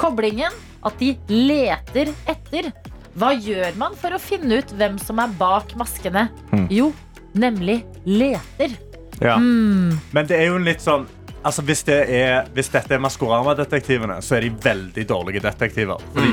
Koblingen 0.00 0.56
at 0.88 0.96
de 0.98 1.12
leter 1.30 2.10
etter. 2.26 2.72
Hva 3.18 3.34
gjør 3.36 3.76
man 3.78 3.94
for 3.98 4.14
å 4.16 4.22
finne 4.22 4.62
ut 4.62 4.72
hvem 4.80 4.96
som 5.02 5.20
er 5.22 5.36
bak 5.38 5.76
maskene? 5.78 6.26
Jo, 6.72 6.90
nemlig 7.38 7.82
leter. 8.08 8.74
Ja. 9.20 9.36
Mm. 9.36 9.98
Men 10.14 10.26
det 10.30 10.40
er 10.40 10.50
jo 10.50 10.58
en 10.58 10.66
litt 10.66 10.82
sånn 10.82 11.06
Altså 11.44 11.62
Hvis, 11.62 11.82
det 11.86 11.98
er, 12.18 12.48
hvis 12.54 12.68
dette 12.68 12.94
er 12.94 12.98
Maskorama-detektivene, 12.98 14.18
så 14.22 14.36
er 14.36 14.40
de 14.40 14.52
veldig 14.64 15.08
dårlige 15.08 15.40
detektiver. 15.40 16.02
Fordi 16.14 16.32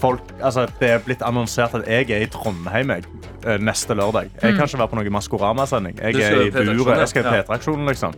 folk, 0.00 0.32
altså 0.40 0.66
Det 0.80 0.90
er 0.90 1.02
blitt 1.04 1.22
annonsert 1.26 1.74
at 1.78 1.86
jeg 1.88 2.10
er 2.14 2.24
i 2.24 2.28
Trondheim 2.30 2.92
jeg, 2.94 3.04
eh, 3.44 3.58
neste 3.60 3.94
lørdag. 3.96 4.30
Jeg 4.40 4.56
kan 4.56 4.66
ikke 4.66 4.80
være 4.80 4.92
på 4.92 4.98
noen 4.98 5.14
Maskorama-sending. 5.16 5.98
Jeg 6.00 6.20
er 6.24 6.46
i 6.46 6.50
buret. 6.50 7.02
Jeg 7.02 7.12
skal 7.12 7.26
i 7.26 7.34
P3-aksjonen, 7.34 7.88
liksom. 7.90 8.16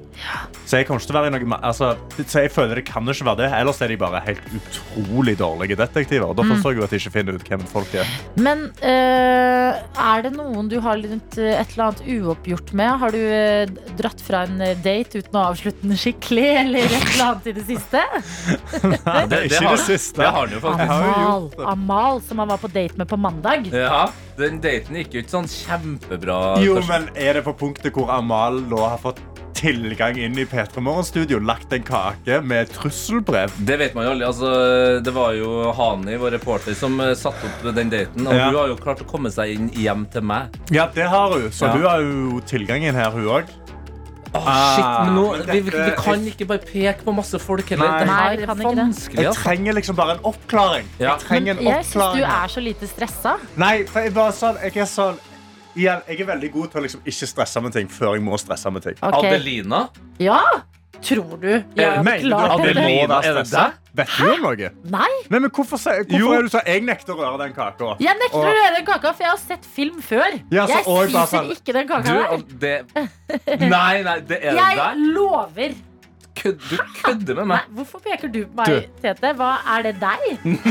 Så 0.67 0.81
jeg 0.81 0.89
kommer 0.89 1.03
ikke 1.03 1.11
til 1.11 1.17
å 1.17 1.21
være 1.21 1.31
i 1.31 1.35
noe 1.37 1.59
altså, 1.63 1.93
Så 2.23 2.45
jeg 2.45 2.53
føler 2.55 2.81
det 2.81 2.87
kan 2.89 3.09
ikke 3.09 3.27
være 3.29 3.43
det. 3.43 3.51
Ellers 3.59 3.83
er 3.83 3.93
de 3.93 3.99
bare 4.01 4.23
helt 4.27 4.45
utrolig 4.59 5.37
dårlige 5.39 5.79
detektiver. 5.79 6.29
Og 6.29 6.37
Da 6.39 6.47
forstår 6.49 6.75
jeg 6.75 6.81
jo 6.81 6.87
at 6.87 6.95
de 6.95 7.01
ikke 7.03 7.15
finner 7.19 7.39
ut 7.39 7.49
hvem 7.49 7.67
folk 7.73 7.95
er. 7.99 8.13
Men 8.37 8.65
øh, 8.83 9.83
er 10.07 10.27
det 10.27 10.33
noen 10.37 10.71
du 10.71 10.79
har 10.85 11.01
litt, 11.01 11.39
eh, 11.39 11.59
et 11.59 11.75
eller 11.75 11.91
annet 11.91 12.05
uoppgjort 12.17 12.73
med? 12.79 12.93
Har 13.03 13.15
du 13.15 13.21
øh, 13.21 13.75
dratt 13.99 14.23
fra 14.23 14.45
en 14.49 14.63
date 14.85 15.23
uten 15.23 15.39
å 15.39 15.47
avslutte 15.51 15.87
den 15.87 15.99
skikkelig, 15.99 16.49
eller 16.63 16.87
et 16.87 17.09
eller 17.13 17.25
annet 17.29 17.51
i 17.51 17.57
det 17.59 17.67
siste? 17.69 18.03
Nei, 19.09 19.25
det, 19.29 19.39
er 19.39 19.49
Ikke 19.49 19.65
har, 19.67 19.77
det 19.77 19.87
siste. 19.87 20.21
Det 20.23 20.31
har 20.31 20.47
han 20.47 20.57
jo 20.57 20.63
faktisk. 20.63 21.63
Amal, 21.73 22.21
som 22.23 22.39
han 22.43 22.49
var 22.53 22.61
på 22.63 22.71
date 22.73 22.97
med 23.01 23.09
på 23.11 23.17
mandag. 23.21 23.69
Ja, 23.73 24.07
Den 24.39 24.61
daten 24.65 24.97
gikk 24.97 25.13
jo 25.17 25.21
ikke 25.25 25.35
sånn 25.39 25.51
kjempebra. 25.51 26.39
Jo, 26.65 26.79
men 26.89 27.09
er 27.17 27.39
det 27.39 27.45
på 27.47 27.55
punktet 27.59 27.93
hvor 27.97 28.11
Amal 28.15 28.61
nå 28.71 28.81
har 28.85 28.99
fått 29.03 29.21
tilgang 29.63 30.17
inn 30.19 30.35
i 30.41 30.45
P3 30.49 30.81
Morgen-studio, 30.83 31.39
lagt 31.39 31.71
en 31.77 31.85
kake 31.87 32.41
med 32.43 32.71
trusselbrev? 32.75 33.53
Det 33.69 33.77
vet 33.79 33.95
man 33.95 34.09
jo 34.09 34.15
aldri. 34.17 34.27
Altså, 34.27 34.49
det 35.07 35.13
var 35.15 35.37
jo 35.39 35.51
Hani, 35.77 36.17
vår 36.19 36.35
reporter, 36.39 36.75
som 36.75 36.97
eh, 37.05 37.13
satte 37.19 37.47
opp 37.47 37.75
den 37.77 37.93
daten. 37.93 38.27
Og 38.27 38.35
Ja. 38.35 38.49
hun 38.49 38.57
har 38.59 38.73
jo 38.73 38.77
klart 38.81 39.05
å 39.05 39.07
komme 39.07 39.31
seg 39.31 39.55
inn 39.55 39.69
hjem 39.79 40.07
til 40.11 40.23
meg. 40.27 40.57
Ja, 40.75 40.89
det 40.95 41.07
har 41.07 41.31
hun. 41.37 41.51
Så 41.53 41.67
Ja. 41.69 41.73
hun 41.77 41.83
har 41.87 42.01
jo 42.01 42.41
tilgang 42.41 42.83
inn 42.83 42.95
her, 42.99 43.11
hun 43.15 43.29
òg. 43.29 43.45
Åh, 44.35 44.45
Ah, 44.49 44.77
shit, 44.77 44.85
men 45.07 45.15
nå, 45.15 45.25
men 45.33 45.41
vi, 45.47 45.53
vi, 45.53 45.61
vi 45.61 45.71
dette- 45.77 45.97
kan 46.03 46.23
ikke 46.25 46.47
bare 46.49 46.59
peke 46.65 47.05
på 47.05 47.13
masse 47.15 47.39
folk 47.39 47.69
heller. 47.69 47.91
Nei. 47.91 47.99
Det 47.99 48.07
Nei, 48.07 48.15
her 48.23 48.37
vi 48.37 48.43
er 48.43 48.47
kan 48.47 48.93
ikke 48.93 49.17
det. 49.17 49.25
Jeg 49.27 49.35
trenger 49.35 49.73
liksom 49.77 49.97
bare 49.97 50.15
en 50.17 50.23
oppklaring. 50.25 50.87
Ja. 50.99 51.11
Jeg 51.13 51.21
trenger 51.27 51.55
Men 51.55 51.67
en 51.67 51.73
jeg 51.73 51.85
syns 51.85 52.15
du 52.17 52.23
er 52.25 52.49
så 52.55 52.61
lite 52.65 52.89
stressa. 52.89 53.35
Nei, 53.61 53.85
for 53.87 54.01
jeg, 54.01 54.15
bare 54.15 54.33
sånn, 54.33 54.57
jeg 54.63 54.77
er 54.77 54.89
sånn 54.89 55.21
Igjen, 55.75 56.03
jeg 56.07 56.21
er 56.21 56.27
veldig 56.29 56.53
god 56.53 56.67
til 56.69 56.81
å 56.81 56.83
liksom 56.85 57.01
ikke 57.09 57.27
stresse 57.31 57.61
med 57.65 57.73
ting 57.73 57.87
før 57.89 58.11
jeg 58.19 58.23
må 58.23 58.37
stresse 58.37 58.69
med 58.71 58.83
ting. 58.85 58.97
Okay. 59.01 59.31
Adelina? 59.37 59.89
Ja! 60.21 60.41
Tror 61.03 61.37
du? 61.43 61.49
jeg 61.49 61.65
Ja, 61.77 62.03
Mener 62.03 62.23
du 62.23 62.29
klart 62.31 62.63
det 62.63 62.77
Er 63.27 63.35
det 63.35 63.51
deg? 63.51 63.73
Vet 63.95 64.09
du 64.19 64.29
om 64.33 64.41
noe? 64.47 64.69
Nei, 64.89 65.09
Nei, 65.29 65.39
men 65.41 65.51
Hvorfor, 65.51 65.77
hvorfor 65.77 66.19
Jo. 66.19 66.33
er 66.33 66.43
du 66.43 66.49
så 66.49 66.61
Jeg 66.67 66.83
nekter 66.87 67.13
å 67.13 67.19
røre 67.19 67.39
den 67.43 67.53
kaka. 67.53 67.97
jeg 68.01 68.17
nekter 68.23 68.39
Og- 68.39 68.45
å 68.45 68.53
røre 68.55 68.75
den 68.77 68.87
kaka, 68.87 69.13
for 69.13 69.23
jeg 69.23 69.31
har 69.31 69.39
sett 69.43 69.65
film 69.67 70.01
før. 70.01 70.41
Ja, 70.51 70.67
så- 70.67 70.73
jeg 70.73 70.85
spiser 71.11 71.27
sånn- 71.27 71.51
ikke 71.57 71.73
den 71.73 71.89
kaka 71.89 72.03
Du, 72.03 72.49
der. 72.59 72.85
det 72.87 73.61
Nei, 73.69 74.03
nei, 74.03 74.21
det 74.21 74.39
er 74.43 74.53
det 74.53 74.77
Jeg 74.77 74.97
lover. 74.97 75.75
Kødd, 76.43 76.59
du 76.71 76.77
kødder 76.99 77.35
med 77.39 77.47
Nei, 77.47 77.57
meg. 77.57 77.67
hvorfor 77.79 78.01
peker 78.03 78.29
du 78.35 78.41
på 78.51 78.57
meg, 78.59 78.67
Du. 78.67 79.01
Tete? 79.05 79.31
Hva 79.39 79.51
Er 79.77 79.83
det 79.87 79.93
deg? 80.01 80.23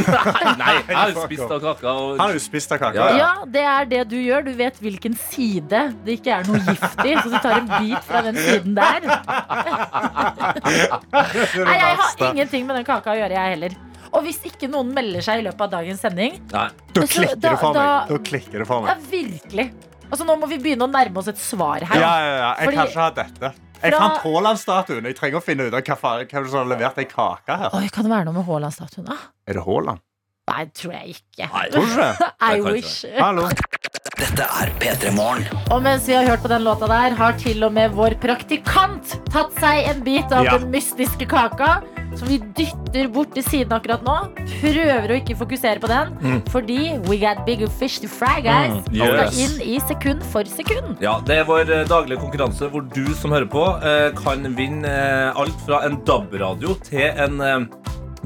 Nei, 0.61 0.73
jeg 0.87 0.97
har 0.97 1.11
jo 1.13 1.23
spist 1.25 1.45
av 1.55 1.61
kaka. 1.63 1.93
Og... 1.95 2.09
Han 2.19 2.25
har 2.25 2.33
jo 2.35 2.41
spist 2.43 2.71
av 2.75 2.81
kaka. 2.81 2.97
Ja, 2.97 3.17
Ja, 3.21 3.29
det 3.55 3.63
er 3.73 3.85
det 3.93 4.01
du 4.11 4.17
gjør. 4.19 4.43
Du 4.49 4.51
vet 4.59 4.75
hvilken 4.83 5.15
side 5.29 5.83
det 6.05 6.17
ikke 6.19 6.33
er 6.41 6.49
noe 6.49 6.59
gift 6.67 7.05
i. 7.07 7.15
Så 7.21 7.29
du 7.31 7.37
tar 7.39 7.55
en 7.61 7.69
bit 7.77 8.03
fra 8.09 8.21
den 8.27 8.35
siden 8.41 8.75
der. 8.75 8.99
Nei, 11.61 11.77
jeg 11.77 11.95
har 12.01 12.27
ingenting 12.31 12.67
med 12.67 12.75
den 12.81 12.85
kaka 12.87 13.13
å 13.13 13.17
gjøre, 13.19 13.35
jeg 13.37 13.55
heller. 13.55 13.77
Og 14.11 14.25
hvis 14.25 14.41
ikke 14.49 14.67
noen 14.71 14.89
melder 14.95 15.23
seg 15.23 15.39
i 15.39 15.45
løpet 15.45 15.61
av 15.63 15.69
dagens 15.77 16.01
sending 16.03 16.33
Nei. 16.51 16.65
Da 16.91 17.05
klikker 17.07 17.39
det 17.45 17.53
for 17.61 17.77
meg. 17.77 18.09
Da 18.11 18.17
klikker 18.27 18.59
det 18.63 18.67
for 18.67 18.87
Ja, 18.89 18.95
virkelig. 19.11 19.67
Altså, 20.11 20.25
nå 20.27 20.35
må 20.41 20.49
vi 20.51 20.57
begynne 20.59 20.83
å 20.83 20.91
nærme 20.91 21.21
oss 21.21 21.29
et 21.31 21.39
svar 21.39 21.79
Ja, 21.85 21.87
her. 21.93 22.01
ja, 22.03 22.09
ja. 22.19 22.49
Jeg 22.59 22.67
Fordi- 22.67 22.77
kan 22.81 22.87
ikke 22.91 23.05
ha 23.05 23.11
dette. 23.21 23.53
Jeg 23.81 23.93
fant 23.97 24.21
Haaland-statuen. 24.23 25.05
Jeg 25.09 25.15
trenger 25.17 25.39
å 25.41 25.43
finne 25.45 25.67
ut 25.67 25.73
av 25.73 25.81
hva 25.81 26.13
hvem 26.21 26.47
som 26.51 26.59
har 26.61 26.69
levert 26.69 26.97
ei 27.01 27.05
kake 27.09 27.57
her. 27.63 27.69
Oi, 27.77 27.87
kan 27.93 28.05
det 28.07 28.11
være 28.13 28.25
noe 28.29 28.37
med 28.37 28.45
Haaland-statuen? 28.49 29.05
da? 29.09 29.17
Er 29.49 29.57
det 29.59 29.63
Haaland? 29.65 30.03
Nei, 30.51 30.65
tror 30.75 30.93
jeg 30.97 31.15
ikke. 31.15 31.47
Nei. 31.53 31.65
Tror 31.71 31.85
du 31.85 31.91
ikke? 31.95 32.29
I 32.49 32.55
Det 32.57 32.73
wish. 32.75 33.05
Hallo. 33.17 33.47
Dette 34.21 34.45
er 34.61 34.71
P3 34.81 35.11
Morgen. 35.15 35.45
Og 35.73 35.81
mens 35.85 36.05
vi 36.09 36.13
har 36.17 36.27
hørt 36.27 36.43
på 36.43 36.49
den 36.51 36.65
låta 36.65 36.89
der, 36.91 37.15
har 37.17 37.37
til 37.41 37.63
og 37.65 37.73
med 37.73 37.93
vår 37.97 38.17
praktikant 38.21 39.15
tatt 39.33 39.53
seg 39.61 39.87
en 39.93 40.03
bit 40.05 40.33
av 40.33 40.45
Ja. 40.45 40.57
den 40.61 40.69
mystiske 40.73 41.25
kaka. 41.29 41.79
Som 42.19 42.27
vi 42.27 42.37
dytter 42.57 43.07
bort 43.13 43.31
til 43.35 43.43
siden 43.47 43.71
akkurat 43.75 44.03
nå. 44.05 44.15
Prøver 44.61 45.13
å 45.13 45.17
ikke 45.21 45.37
fokusere 45.39 45.79
på 45.83 45.89
den. 45.91 46.41
Fordi 46.51 46.79
we 47.07 47.17
got 47.21 47.45
bigger 47.47 47.71
fish 47.79 48.01
to 48.03 48.09
fry, 48.11 48.41
guys. 48.43 48.75
Mm, 48.91 48.99
Og 48.99 49.07
yes. 49.07 49.31
skal 49.31 49.41
inn 49.45 49.55
i 49.75 49.79
sekund 49.87 50.25
for 50.33 50.43
sekund. 50.51 50.97
Ja, 51.03 51.17
Det 51.25 51.39
er 51.41 51.47
vår 51.47 51.71
eh, 51.71 51.85
daglige 51.89 52.19
konkurranse 52.21 52.67
hvor 52.73 52.83
du 52.93 53.05
som 53.17 53.31
hører 53.35 53.47
på, 53.49 53.63
eh, 53.87 54.09
kan 54.19 54.43
vinne 54.57 54.91
eh, 54.91 55.39
alt 55.39 55.57
fra 55.65 55.83
en 55.87 55.99
DAB-radio 56.07 56.75
til 56.83 57.07
en 57.15 57.39
eh, 57.41 57.59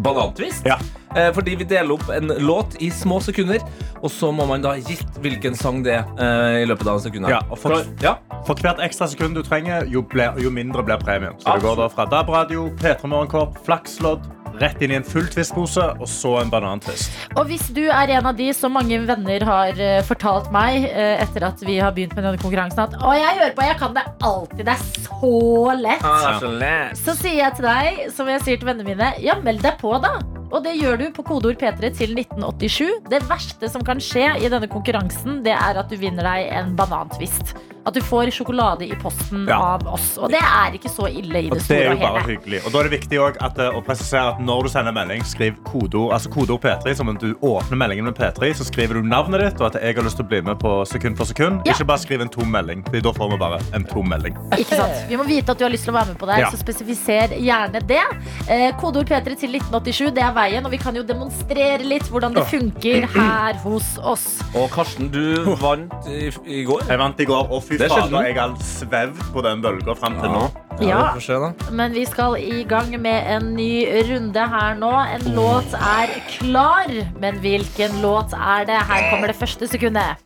banantvist. 0.02 0.66
Ja. 0.68 0.80
Eh, 1.16 1.30
fordi 1.34 1.56
vi 1.56 1.64
deler 1.64 1.94
opp 1.96 2.10
en 2.12 2.28
låt 2.44 2.76
i 2.84 2.90
små 2.92 3.22
sekunder, 3.24 3.62
og 4.04 4.12
så 4.12 4.34
må 4.36 4.46
man 4.50 4.62
da 4.62 4.74
gitt 4.76 5.20
hvilken 5.24 5.56
sang 5.56 5.82
det 5.86 5.94
er 5.96 6.04
eh, 6.20 6.64
i 6.64 6.66
løpet 6.68 6.88
av 6.92 6.98
en 7.00 7.04
sekund. 7.06 7.30
Ja, 7.32 7.40
og 7.50 7.58
for- 7.62 7.86
ja. 8.04 8.18
For 8.46 8.54
hvert 8.62 8.82
ekstra 8.84 9.08
sekund 9.08 9.34
du 9.36 9.42
trenger, 9.44 9.88
jo, 9.90 10.02
ble, 10.02 10.28
jo 10.44 10.52
mindre 10.52 10.84
blir 10.84 10.98
premien. 11.02 11.34
Så 11.40 11.56
det 11.56 11.64
går 11.64 11.78
da 11.80 11.88
fra 11.90 12.06
DAB-radio, 12.12 12.68
P3 12.82 13.08
Morgenkorp, 13.08 13.58
flakslodd, 13.66 14.28
rett 14.62 14.82
inn 14.84 14.94
i 14.94 14.98
en 15.00 15.06
full 15.08 15.28
twistpose, 15.32 15.86
og 16.00 16.08
så 16.10 16.36
en 16.42 16.52
banantvist. 16.52 17.14
Og 17.36 17.50
hvis 17.50 17.68
du 17.76 17.84
er 17.86 18.16
en 18.18 18.30
av 18.32 18.38
de 18.38 18.50
som 18.56 18.74
mange 18.76 19.00
venner 19.08 19.46
har 19.48 19.82
eh, 19.82 20.02
fortalt 20.08 20.52
meg 20.56 20.88
eh, 20.90 21.24
etter 21.24 21.48
at 21.48 21.62
vi 21.66 21.80
har 21.82 21.96
begynt 21.96 22.16
med 22.18 22.28
denne 22.28 22.42
konkurransen 22.42 22.86
at 22.86 22.96
Å, 23.00 23.14
jeg 23.18 23.40
hører 23.42 23.56
på, 23.58 23.66
jeg 23.68 23.80
kan 23.82 23.96
det 23.96 24.06
alltid. 24.30 24.64
Det 24.66 24.76
er 24.76 24.88
så 25.06 25.76
lett. 25.82 26.08
Ah, 26.08 26.40
så 26.42 26.52
lett. 26.52 26.98
Så 27.00 27.18
sier 27.20 27.42
jeg 27.44 27.60
til 27.60 27.70
deg, 27.70 28.02
som 28.16 28.32
jeg 28.32 28.44
sier 28.46 28.62
til 28.62 28.72
vennene 28.72 28.96
mine, 28.96 29.12
ja, 29.24 29.38
meld 29.44 29.64
deg 29.66 29.78
på, 29.82 29.94
da. 30.04 30.18
Og 30.54 30.62
det 30.64 30.76
gjør 30.78 31.00
du 31.02 31.06
på 31.16 31.26
kodeord 31.26 31.60
P3 31.60 31.92
til 31.98 32.16
1987. 32.16 33.10
Det 33.12 33.22
verste 33.30 33.70
som 33.72 33.84
kan 33.86 34.02
skje 34.04 34.30
i 34.40 34.52
denne 34.52 34.70
konkurransen, 34.72 35.42
det 35.46 35.56
er 35.58 35.82
at 35.82 35.92
du 35.92 35.98
vinner 36.00 36.28
deg 36.28 36.52
en 36.62 36.76
banantvist. 36.80 37.56
At 37.86 37.94
du 37.94 38.02
får 38.02 38.32
sjokolade 38.34 38.82
i 38.88 38.96
posten 39.02 39.46
Ja. 39.48 39.60
av 39.76 39.88
oss. 39.88 40.18
Og 40.18 40.30
det 40.32 40.40
er 40.42 40.74
ikke 40.74 40.90
så 40.90 41.06
ille 41.08 41.38
i 41.38 41.50
det 41.50 41.60
det 41.60 41.62
store 41.62 41.78
er 41.84 41.92
og 41.92 42.00
jo 42.00 42.08
bare 42.08 42.22
hele. 42.22 42.38
hyggelig. 42.40 42.66
Og 42.66 42.72
da 42.74 42.80
er 42.80 42.84
det 42.90 42.94
viktig 43.00 43.20
at, 43.46 43.60
eh, 43.60 43.70
å 43.78 43.84
presisere 43.86 44.34
at 44.34 44.40
når 44.42 44.64
du 44.64 44.70
sender 44.70 44.92
melding, 44.92 45.22
skriv 45.24 45.54
kodeord 45.64 46.14
altså 46.14 46.30
kode 46.34 46.58
P3. 46.60 46.96
Som 46.96 47.10
om 47.10 47.18
du 47.18 47.36
åpner 47.36 47.78
meldingen 47.78 48.06
med 48.06 48.16
P3, 48.16 48.54
så 48.58 48.66
skriver 48.66 48.94
du 48.96 49.02
navnet 49.04 49.40
ditt 49.42 49.62
og 49.62 49.76
at 49.76 49.82
jeg 49.82 49.96
har 49.96 50.04
lyst 50.04 50.18
til 50.18 50.26
å 50.26 50.30
bli 50.30 50.42
med 50.42 50.58
på 50.60 50.86
sekund 50.88 51.18
for 51.18 51.26
sekund. 51.26 51.62
Ja. 51.66 51.74
Ikke 51.74 51.86
bare 51.86 52.00
skriv 52.00 52.22
en 52.22 52.30
tom 52.30 52.50
melding. 52.52 52.84
for 52.90 53.00
Da 53.02 53.12
får 53.12 53.32
vi 53.32 53.38
bare 53.38 53.60
en 53.74 53.84
tom 53.86 54.10
melding. 54.10 54.36
Ikke 54.58 54.76
sant? 54.76 55.06
Vi 55.10 55.16
må 55.18 55.26
vite 55.28 55.50
at 55.52 55.58
du 55.58 55.64
har 55.66 55.72
lyst 55.72 55.84
til 55.86 55.94
å 55.94 55.98
være 56.00 56.08
med 56.08 56.18
på 56.18 56.26
det, 56.26 56.40
Ja. 56.40 56.50
så 56.50 56.58
spesifiser 56.58 57.30
gjerne 57.38 57.86
det. 57.86 58.02
Eh, 58.50 58.72
kodeord 58.82 59.06
P3 59.08 59.36
til 59.38 59.50
1987, 59.52 60.12
det 60.14 60.24
er 60.24 60.34
veien. 60.34 60.66
Og 60.66 60.72
vi 60.72 60.78
kan 60.78 60.96
jo 60.96 61.04
demonstrere 61.04 61.84
litt 61.86 62.04
hvordan 62.10 62.34
det 62.34 62.46
funker 62.48 63.06
her 63.08 63.54
hos 63.62 63.98
oss. 64.02 64.42
Og 64.56 64.70
Karsten, 64.72 65.10
du 65.12 65.44
vant 65.62 65.92
i, 66.08 66.32
i 66.46 66.64
går. 66.66 66.88
Jeg 66.88 66.98
vant 66.98 67.20
i 67.20 67.26
går, 67.26 67.52
og 67.52 67.64
fy 67.76 67.82
Det 67.84 67.86
er 67.86 67.94
fader, 67.94 68.08
sjelden. 68.08 68.26
jeg 68.26 68.36
har 68.40 68.56
svevd 68.72 69.22
på 69.36 69.44
den 69.46 69.62
bølga 69.66 69.96
fram 70.00 70.16
til 70.22 70.32
nå. 70.34 70.44
Ja. 70.82 70.98
vi 71.14 71.20
får 71.20 71.26
se 71.28 71.34
da. 71.44 71.52
Men 71.72 71.94
vi 71.96 72.06
skal 72.08 72.36
i 72.42 72.64
gang 72.68 72.96
med 73.02 73.30
en 73.36 73.52
ny 73.56 73.86
runde 74.10 74.48
her 74.56 74.76
nå. 74.80 74.92
En 75.16 75.28
låt 75.36 75.76
er 75.80 76.16
klar, 76.34 76.90
men 77.22 77.40
hvilken 77.44 78.02
låt 78.04 78.34
er 78.36 78.66
det? 78.68 78.80
Her 78.90 79.10
kommer 79.12 79.28
det 79.32 79.36
første 79.40 79.68
sekundet. 79.68 80.18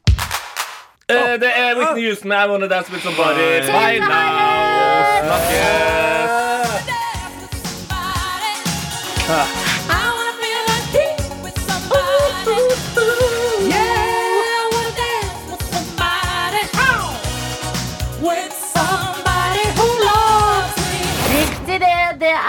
Eh, 1.10 1.36
det 1.42 1.50
er 1.58 1.76
Whitney 1.78 2.06
Houston. 2.08 2.32
I 2.32 2.46
wanna 2.48 2.68
dance 2.68 2.92
with 2.92 3.02
somebody. 3.04 3.62
Bye 3.66 4.00
now. 4.00 5.26
Snakkes. 5.26 6.19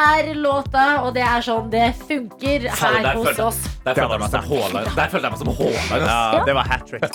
Er 0.05 0.33
låta, 0.39 0.87
og 1.05 1.15
det 1.17 1.25
er 1.27 1.45
sånn 1.45 1.71
det 1.73 1.91
funker 2.07 2.69
her 2.69 3.01
der 3.03 3.15
hos 3.19 3.29
følte 3.31 3.47
oss. 3.51 3.61
Der 3.85 3.97
følte 3.97 4.17
jeg 4.17 4.23
meg 4.23 4.31
som 4.35 4.49
Haaland. 4.51 4.91
Der 4.97 5.13
følte 5.13 5.27
jeg 5.27 5.33
meg 5.35 5.43
som 5.43 5.53
Haaland. 5.61 6.09
Ja, 6.11 6.45
det 6.47 6.57
var 6.59 6.71
hat 6.71 6.87
trick. 6.89 7.07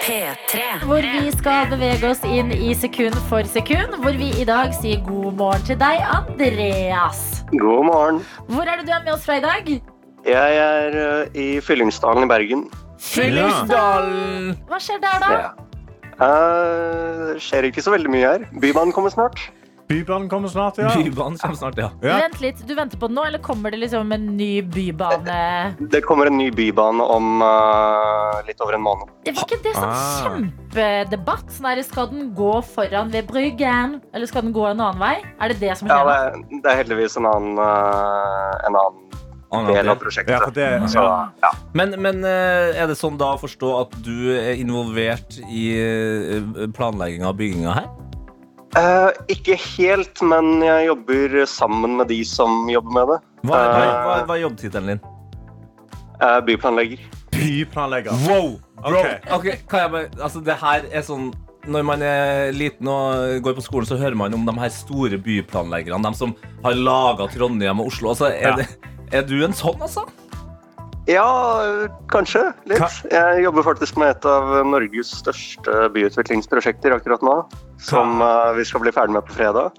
P3. 0.00 0.62
Hvor 0.88 1.04
vi 1.04 1.30
skal 1.36 1.68
bevege 1.70 2.08
oss 2.08 2.22
inn 2.26 2.50
i 2.56 2.72
sekund 2.74 3.14
for 3.28 3.46
sekund. 3.46 3.94
Hvor 4.02 4.16
vi 4.18 4.30
i 4.40 4.46
dag 4.48 4.72
sier 4.74 5.02
god 5.06 5.36
morgen 5.38 5.66
til 5.68 5.78
deg, 5.80 6.02
Andreas. 6.16 7.44
God 7.52 7.86
morgen. 7.90 8.20
Hvor 8.48 8.66
er 8.66 8.80
det 8.80 8.88
du 8.88 8.94
er 8.96 9.04
med 9.04 9.14
oss 9.14 9.26
fra 9.28 9.38
i 9.38 9.44
dag? 9.44 9.70
Jeg 10.26 10.60
er 10.64 10.96
uh, 10.96 11.38
i 11.38 11.48
Fyllingsdalen 11.64 12.26
i 12.26 12.30
Bergen. 12.30 12.66
Fyllingsdalen. 13.00 14.56
Hva 14.68 14.80
skjer 14.82 15.00
der, 15.04 15.22
da? 15.22 15.30
Ja. 15.36 15.50
Uh, 16.20 17.30
det 17.30 17.40
skjer 17.44 17.70
ikke 17.70 17.84
så 17.84 17.94
veldig 17.94 18.12
mye 18.12 18.34
her. 18.34 18.48
Bymannen 18.60 18.92
kommer 18.96 19.12
snart. 19.14 19.46
Bybanen 19.90 20.28
kommer 20.28 20.48
snart, 20.48 20.78
ja. 20.78 20.90
Bybanen 20.94 21.38
kommer 21.38 21.56
snart, 21.56 21.78
ja. 21.78 21.88
Ja. 22.02 22.16
Vent 22.22 22.40
litt, 22.40 22.60
Du 22.66 22.76
venter 22.78 22.98
på 23.00 23.08
den 23.10 23.16
nå, 23.18 23.24
eller 23.26 23.42
kommer 23.42 23.72
det 23.74 23.80
liksom 23.82 24.12
en 24.14 24.26
ny 24.36 24.62
bybane? 24.62 25.38
Det 25.90 26.04
kommer 26.06 26.30
en 26.30 26.36
ny 26.38 26.46
bybane 26.54 27.02
om 27.02 27.42
uh, 27.42 28.38
litt 28.46 28.62
over 28.62 28.76
en 28.78 28.84
måned. 28.84 29.10
Det 29.26 29.34
var 29.34 29.48
ikke 29.48 29.58
det 29.64 29.72
sånn 29.74 29.90
Ah. 29.90 30.22
kjempedebatt? 30.22 31.50
Sånn 31.56 31.82
skal 31.82 32.06
den 32.12 32.28
gå 32.38 32.52
foran 32.62 33.10
ved 33.10 33.26
Bryggen, 33.26 33.98
eller 34.14 34.30
skal 34.30 34.46
den 34.46 34.54
gå 34.54 34.68
en 34.70 34.78
annen 34.78 35.02
vei? 35.02 35.16
Er 35.42 35.50
det 35.50 35.58
det 35.58 35.74
som 35.80 35.90
skjer 35.90 36.06
Ja, 36.06 36.30
det, 36.38 36.60
det 36.62 36.70
er 36.70 36.82
heldigvis 36.84 37.16
en 37.18 37.26
annen, 37.26 37.58
uh, 37.58 38.68
en 38.70 38.78
annen 38.78 39.72
del 39.74 39.90
av 39.90 39.98
prosjektet. 39.98 40.38
Ja, 40.38 40.52
det, 40.54 40.68
Så, 40.94 41.02
ja. 41.42 41.50
Men, 41.74 41.96
men 41.98 42.22
eh, 42.22 42.78
er 42.78 42.86
det 42.86 42.94
sånn 42.94 43.18
da 43.18 43.32
å 43.34 43.40
forstå 43.42 43.72
at 43.80 43.96
du 44.06 44.30
er 44.38 44.54
involvert 44.54 45.40
i 45.50 45.64
planlegginga 45.74 46.70
planlegging 46.78 47.26
av 47.26 47.34
bygginga 47.42 47.74
her? 47.80 47.90
Eh, 48.78 49.10
ikke 49.34 49.56
helt, 49.58 50.20
men 50.22 50.60
jeg 50.62 50.86
jobber 50.86 51.32
sammen 51.50 51.96
med 51.98 52.10
de 52.12 52.20
som 52.28 52.68
jobber 52.70 52.92
med 52.94 53.08
det. 53.10 53.18
Hva 53.48 53.56
er, 53.58 53.70
hva, 53.72 53.80
er, 53.82 53.94
hva, 54.06 54.18
hva 54.28 54.36
er 54.36 54.42
jobbtittelen 54.44 54.92
din? 54.92 55.00
Uh, 56.20 56.38
byplanlegger. 56.44 57.00
byplanlegger. 57.34 58.12
Wow! 58.28 58.50
Bro, 58.80 59.00
Ok. 59.00 59.32
ok, 59.36 59.46
jeg 59.76 59.90
bare, 59.92 60.08
altså 60.24 60.40
det 60.44 60.54
her 60.56 60.86
er 60.88 61.02
sånn 61.04 61.26
Når 61.68 61.82
man 61.84 62.00
er 62.00 62.48
liten 62.56 62.88
og 62.88 63.42
går 63.44 63.58
på 63.58 63.64
skolen, 63.66 63.84
så 63.88 63.98
hører 64.00 64.16
man 64.16 64.32
om 64.32 64.46
de 64.48 64.54
her 64.56 64.70
store 64.72 65.18
byplanleggerne. 65.20 66.00
De 66.08 66.16
som 66.16 66.32
har 66.64 66.72
laga 66.78 67.26
Trondheim 67.28 67.82
og 67.82 67.90
Oslo. 67.90 68.08
Altså, 68.14 68.30
er, 68.32 68.48
Ja. 68.48 68.54
det, 68.56 68.66
er 69.12 69.26
du 69.28 69.34
en 69.44 69.52
sånn, 69.52 69.76
altså? 69.84 70.06
Ja, 71.10 71.26
kanskje. 72.12 72.42
Litt. 72.70 72.98
Jeg 73.10 73.42
jobber 73.42 73.64
faktisk 73.66 73.96
med 73.98 74.12
et 74.14 74.26
av 74.30 74.50
Norges 74.68 75.10
største 75.20 75.88
byutviklingsprosjekter 75.96 76.94
akkurat 76.94 77.24
nå. 77.26 77.34
Som 77.82 78.20
eh, 78.22 78.50
vi 78.58 78.66
skal 78.68 78.84
bli 78.84 78.92
ferdig 78.94 79.16
med 79.16 79.26
på 79.26 79.34
fredag. 79.34 79.72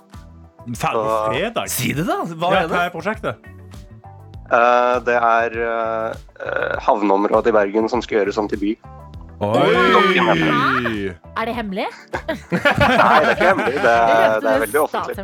Ferdig 0.77 1.05
på 1.07 1.19
fredag. 1.31 1.69
Si 1.71 1.93
det, 1.97 2.03
da! 2.09 2.19
Hva 2.27 2.51
Ja, 2.55 2.63
er 2.65 2.71
hva 2.73 2.81
er 2.87 2.91
prosjektet? 2.93 3.47
Eh, 4.51 4.95
det 5.07 5.15
er 5.15 5.53
uh, 5.63 6.09
havneområdet 6.83 7.53
i 7.53 7.55
Bergen 7.55 7.87
som 7.89 8.01
skal 8.03 8.19
gjøres 8.21 8.41
om 8.41 8.49
til 8.51 8.59
by. 8.65 8.73
Oi! 9.41 11.07
Er 11.33 11.47
det 11.47 11.53
hemmelig? 11.57 11.87
Nei, 11.87 12.35
det 12.51 12.59
er 12.59 13.31
ikke 13.31 13.47
hemmelig. 13.47 13.79
Det, 13.79 13.93
er- 13.95 14.35
det 14.43 14.51
er 14.51 14.59
veldig 14.65 14.81
offentlig. 14.83 15.15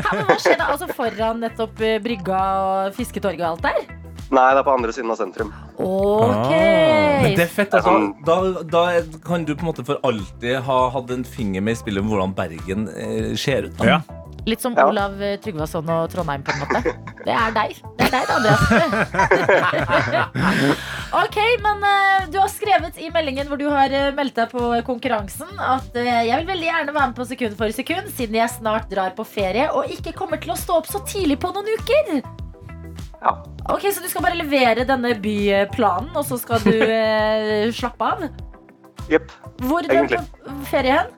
hva 0.00 0.38
skjer 0.42 0.58
da? 0.58 0.70
Altså 0.72 0.88
foran 0.96 1.44
nettopp 1.44 1.84
brygga 2.02 2.40
og 2.64 2.96
fisketorget 2.98 3.44
og 3.46 3.52
alt 3.52 3.68
der? 3.68 4.05
Nei, 4.30 4.46
det 4.54 4.58
er 4.58 4.66
på 4.66 4.72
andre 4.74 4.92
siden 4.92 5.10
av 5.14 5.18
sentrum. 5.20 5.52
Ok. 5.78 6.50
Ah. 6.50 7.22
Men 7.22 7.36
det 7.38 7.44
er 7.46 7.52
fett. 7.52 7.74
Altså, 7.78 7.92
sånn- 7.94 8.12
da, 8.26 8.62
da 8.66 8.82
kan 9.24 9.44
du 9.46 9.54
på 9.54 9.62
en 9.62 9.70
måte 9.70 9.84
for 9.86 10.00
alltid 10.02 10.58
ha 10.66 10.78
hatt 10.90 11.10
en 11.14 11.24
finger 11.24 11.62
med 11.62 11.76
i 11.76 11.80
spillet 11.80 12.02
om 12.02 12.10
hvordan 12.10 12.34
Bergen 12.36 12.88
eh, 12.90 13.34
ser 13.38 13.68
ut. 13.70 13.76
Da. 13.78 13.84
Ja. 13.96 14.00
Litt 14.46 14.60
som 14.62 14.74
Ja. 14.78 14.84
Olav 14.86 15.16
Tryggvason 15.42 15.88
og 15.90 16.10
Trondheim, 16.12 16.42
på 16.46 16.52
en 16.54 16.60
måte. 16.62 16.92
Det 17.26 17.34
er 17.34 17.50
deg. 17.54 17.80
Det 17.98 18.06
er 18.06 18.12
deg, 18.14 18.26
Andreas. 18.30 18.62
ok, 21.22 21.38
men 21.64 21.82
eh, 21.88 22.26
du 22.30 22.38
har 22.38 22.50
skrevet 22.52 22.98
i 23.02 23.10
meldingen 23.14 23.48
hvor 23.50 23.58
du 23.58 23.66
har 23.72 23.90
eh, 23.90 24.12
meldt 24.14 24.38
deg 24.38 24.50
på 24.52 24.68
konkurransen 24.86 25.50
at 25.58 25.96
eh, 25.98 26.22
jeg 26.28 26.38
vil 26.42 26.50
veldig 26.52 26.68
gjerne 26.68 26.94
være 26.94 27.10
med 27.10 27.18
på 27.18 27.26
sekund 27.26 27.58
for 27.58 27.74
sekund, 27.74 28.10
siden 28.14 28.38
jeg 28.38 28.54
snart 28.54 28.86
drar 28.92 29.14
på 29.18 29.26
ferie 29.26 29.66
og 29.74 29.90
ikke 29.90 30.14
kommer 30.14 30.38
til 30.42 30.54
å 30.54 30.58
stå 30.60 30.78
opp 30.78 30.90
så 30.90 31.02
tidlig 31.10 31.40
på 31.42 31.50
noen 31.56 31.66
uker. 31.80 32.22
Ja. 33.22 33.32
Ok, 33.72 33.86
Så 33.92 34.02
du 34.04 34.08
skal 34.10 34.24
bare 34.26 34.38
levere 34.38 34.86
denne 34.88 35.14
byplanen, 35.20 36.12
og 36.16 36.24
så 36.28 36.38
skal 36.40 36.62
du 36.64 36.74
eh, 37.00 37.66
slappe 37.74 38.12
av? 38.12 38.26
Jepp. 39.10 39.30
Hvor 39.62 39.86
drar 39.86 40.08
du 40.10 40.16
på 40.18 40.56
ferie 40.70 41.00
hen? 41.00 41.12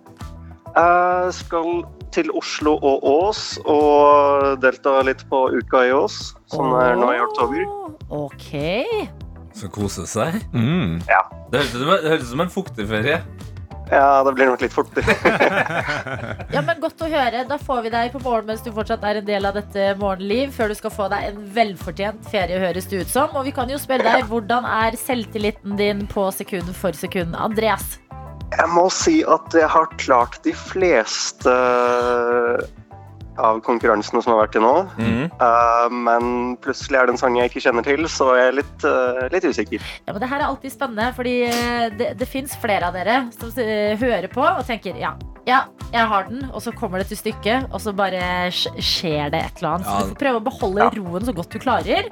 Jeg 0.78 1.32
skal 1.34 1.80
til 2.14 2.30
Oslo 2.36 2.74
og 2.76 3.04
Ås 3.08 3.42
og 3.68 4.60
delta 4.62 4.98
litt 5.06 5.24
på 5.30 5.40
Uka 5.56 5.82
i 5.88 5.92
Ås, 5.96 6.18
som 6.52 6.74
er 6.78 6.96
nå 6.98 7.10
i 7.16 7.20
oktober. 7.24 7.64
Ok. 8.14 8.52
Så 9.56 9.68
kose 9.72 10.04
seg. 10.08 10.38
Mm. 10.54 11.00
Det 11.50 11.60
høres 11.60 11.72
det 11.74 11.88
høres 11.88 12.26
ut 12.28 12.32
som 12.32 12.44
en 12.44 12.52
fuktig 12.52 12.86
ferie. 12.88 13.20
Ja, 13.90 14.22
det 14.24 14.32
blir 14.36 14.50
nok 14.50 14.62
litt 14.64 14.74
fort. 14.74 14.92
Ja, 16.54 16.62
men 16.64 16.80
Godt 16.80 17.02
å 17.04 17.08
høre. 17.10 17.44
Da 17.48 17.58
får 17.60 17.84
vi 17.86 17.92
deg 17.92 18.12
på 18.14 18.20
morgen 18.24 18.48
mens 18.48 18.62
du 18.64 18.70
fortsatt 18.74 19.04
er 19.06 19.20
en 19.20 19.26
del 19.26 19.48
av 19.48 19.56
dette 19.58 19.92
morgenliv, 20.00 20.52
før 20.56 20.72
du 20.72 20.76
skal 20.78 20.94
få 20.94 21.08
deg 21.12 21.28
en 21.30 21.40
velfortjent 21.54 22.28
ferie, 22.32 22.60
høres 22.62 22.88
det 22.90 23.02
ut 23.02 23.12
som. 23.12 23.32
Og 23.36 23.48
vi 23.48 23.54
kan 23.56 23.70
jo 23.70 23.78
spørre 23.80 24.06
deg, 24.06 24.26
hvordan 24.30 24.66
er 24.68 24.98
selvtilliten 25.00 25.76
din 25.80 26.06
på 26.10 26.28
sekund 26.34 26.70
for 26.78 26.96
sekund? 26.96 27.36
Andreas? 27.38 27.98
Jeg 28.48 28.68
må 28.72 28.86
si 28.92 29.20
at 29.28 29.52
jeg 29.52 29.68
har 29.68 29.90
klart 30.00 30.38
de 30.46 30.54
fleste 30.56 31.52
av 33.38 33.60
konkurransene 33.66 34.22
som 34.24 34.34
har 34.34 34.42
vært 34.44 34.54
til 34.56 34.64
nå. 34.64 34.74
Mm. 34.98 35.24
Uh, 35.40 35.86
men 35.94 36.56
plutselig 36.64 36.98
er 37.00 37.08
det 37.08 37.14
en 37.16 37.20
sang 37.20 37.38
jeg 37.38 37.52
ikke 37.52 37.64
kjenner 37.64 37.86
til, 37.86 38.04
så 38.10 38.32
jeg 38.38 38.50
er 38.50 38.58
litt, 38.60 38.86
uh, 38.86 39.24
litt 39.32 39.46
usikker. 39.46 39.88
Ja, 40.06 40.12
men 40.12 40.20
det 40.22 40.30
her 40.30 40.42
er 40.42 40.48
alltid 40.50 40.74
spennende, 40.74 41.10
fordi 41.16 41.34
eh, 41.48 41.88
det, 41.98 42.12
det 42.18 42.28
fins 42.28 42.54
flere 42.60 42.90
av 42.90 42.96
dere 42.98 43.20
som 43.36 43.52
hører 43.54 44.28
på 44.32 44.42
og 44.44 44.64
tenker 44.66 44.96
ja, 44.98 45.14
ja, 45.48 45.62
jeg 45.94 46.04
har 46.10 46.26
den, 46.28 46.48
og 46.52 46.60
så 46.64 46.72
kommer 46.76 47.00
det 47.00 47.08
til 47.12 47.20
stykket, 47.22 47.70
og 47.72 47.80
så 47.80 47.94
bare 47.96 48.50
skjer 48.52 49.30
det 49.32 49.40
et 49.40 49.62
eller 49.62 49.78
annet. 49.78 49.88
Ja. 49.88 49.94
Så 49.94 50.08
du 50.08 50.12
får 50.12 50.20
prøve 50.24 50.42
å 50.42 50.46
beholde 50.50 50.88
Ja. 50.88 50.90
roen 50.98 51.24
så 51.24 51.32
godt 51.36 51.54
du 51.54 51.58
klarer. 51.62 52.10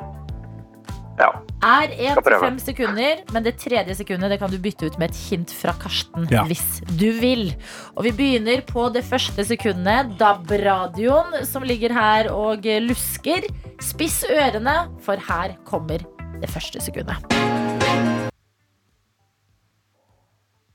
Ja. 1.19 1.31
Er 1.65 1.89
én 1.97 2.13
Skal 2.13 2.23
til 2.23 2.27
prøve. 2.27 2.41
fem 2.45 2.59
sekunder, 2.61 3.23
men 3.33 3.43
det 3.47 3.55
tredje 3.59 3.95
sekundet 3.97 4.31
det 4.31 4.39
kan 4.39 4.51
du 4.53 4.59
bytte 4.61 4.87
ut 4.91 4.99
med 5.01 5.11
et 5.11 5.17
hint 5.17 5.51
fra 5.51 5.73
Karsten 5.81 6.27
Ja. 6.31 6.45
hvis 6.45 6.83
du 6.99 7.11
vil. 7.21 7.55
Og 7.97 8.05
vi 8.05 8.13
begynner 8.13 8.61
på 8.69 8.93
det 8.93 9.03
første 9.05 9.45
sekundet. 9.45 10.19
DAB-radioen 10.19 11.45
som 11.47 11.63
ligger 11.63 11.93
her 11.93 12.31
og 12.33 12.63
lusker. 12.85 13.49
Spiss 13.81 14.25
ørene, 14.29 14.77
for 15.01 15.17
her 15.17 15.57
kommer 15.65 15.99
det 16.41 16.51
første 16.51 16.81
sekundet. 16.81 17.17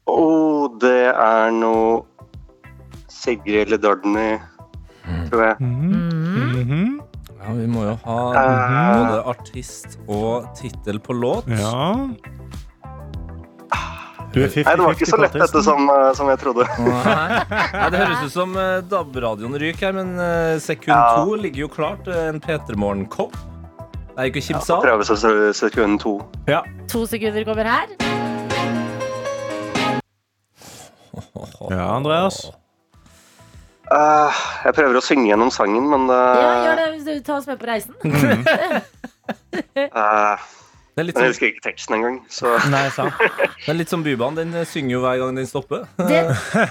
Og 0.08 0.80
det 0.82 1.14
er 1.14 1.52
noe 1.52 2.02
Sigrid 3.12 3.68
eller 3.68 3.78
Dardney, 3.78 4.40
tror 5.30 5.44
jeg. 5.46 5.56
Mm. 5.62 7.01
Ja, 7.42 7.54
vi 7.58 7.66
må 7.68 7.84
jo 7.88 7.96
ha 8.06 8.18
Eh, 8.38 9.00
både 9.02 9.22
artist 9.32 9.98
og 10.08 10.46
tittel 10.60 11.00
på 11.02 11.14
låt. 11.18 11.48
Ja. 11.50 12.10
Du 14.32 14.38
er 14.40 14.48
50-50 14.48 14.64
Nei, 14.64 14.76
det 14.78 14.86
var 14.86 14.94
ikke 14.96 15.10
så 15.10 15.18
lett 15.20 15.34
dette 15.36 15.62
som, 15.66 15.90
eh, 15.92 16.12
som 16.16 16.30
jeg 16.32 16.40
trodde. 16.40 16.68
Nei. 16.80 17.40
Nei, 17.74 17.90
det 17.92 18.00
høres 18.04 18.22
ut 18.30 18.32
som 18.36 18.54
eh, 18.56 18.78
DAB-radioen 18.88 19.58
ryker 19.60 19.90
her, 19.90 19.98
men 19.98 20.14
sekund 20.64 20.94
Ja. 20.96 21.26
to 21.26 21.36
ligger 21.36 21.66
jo 21.66 21.72
klart. 21.74 22.08
En 22.08 22.40
P3 22.40 22.78
Morgen-kopp. 22.80 23.34
Det 23.36 24.16
er 24.20 24.30
jo 24.30 24.32
ikke 24.36 24.44
Ja, 24.44 24.48
kimsa 24.54 24.78
av. 24.78 24.84
prøve 24.86 25.04
seg 25.08 25.54
sekund 25.56 26.00
to. 26.04 26.18
To 26.94 27.06
sekunder 27.08 27.44
kommer 27.48 27.68
her. 27.74 27.88
Ja, 31.72 31.86
Andreas. 31.96 32.52
Eh, 33.92 34.42
jeg 34.68 34.76
prøver 34.78 34.98
å 34.98 35.04
synge 35.04 35.28
gjennom 35.28 35.52
sangen, 35.52 35.90
men 35.92 36.08
uh... 36.08 36.16
Ja, 36.16 36.52
gjør 36.68 36.80
det 36.80 36.88
hvis 36.94 37.08
du 37.08 37.26
tar 37.28 37.42
oss 37.42 37.50
med 37.50 37.60
på 37.60 37.68
reisen. 37.68 37.96
eh, 39.76 40.50
Det 40.92 41.00
er 41.00 41.08
litt 41.08 41.16
men 41.16 41.24
jeg 41.24 41.32
sånn, 41.32 41.36
husker 41.36 41.50
ikke 41.54 41.64
teksten 41.64 41.96
engang. 41.96 42.16
Så 42.32 42.52
nei, 42.74 42.84
sant. 42.92 43.16
det 43.64 43.70
er 43.72 43.78
litt 43.78 43.92
som 43.92 44.04
Bybanen. 44.04 44.40
Den 44.42 44.60
eh, 44.60 44.68
synger 44.68 44.96
jo 44.98 45.02
hver 45.06 45.22
gang 45.22 45.38
den 45.40 45.48
stopper. 45.48 45.86
Det 46.12 46.20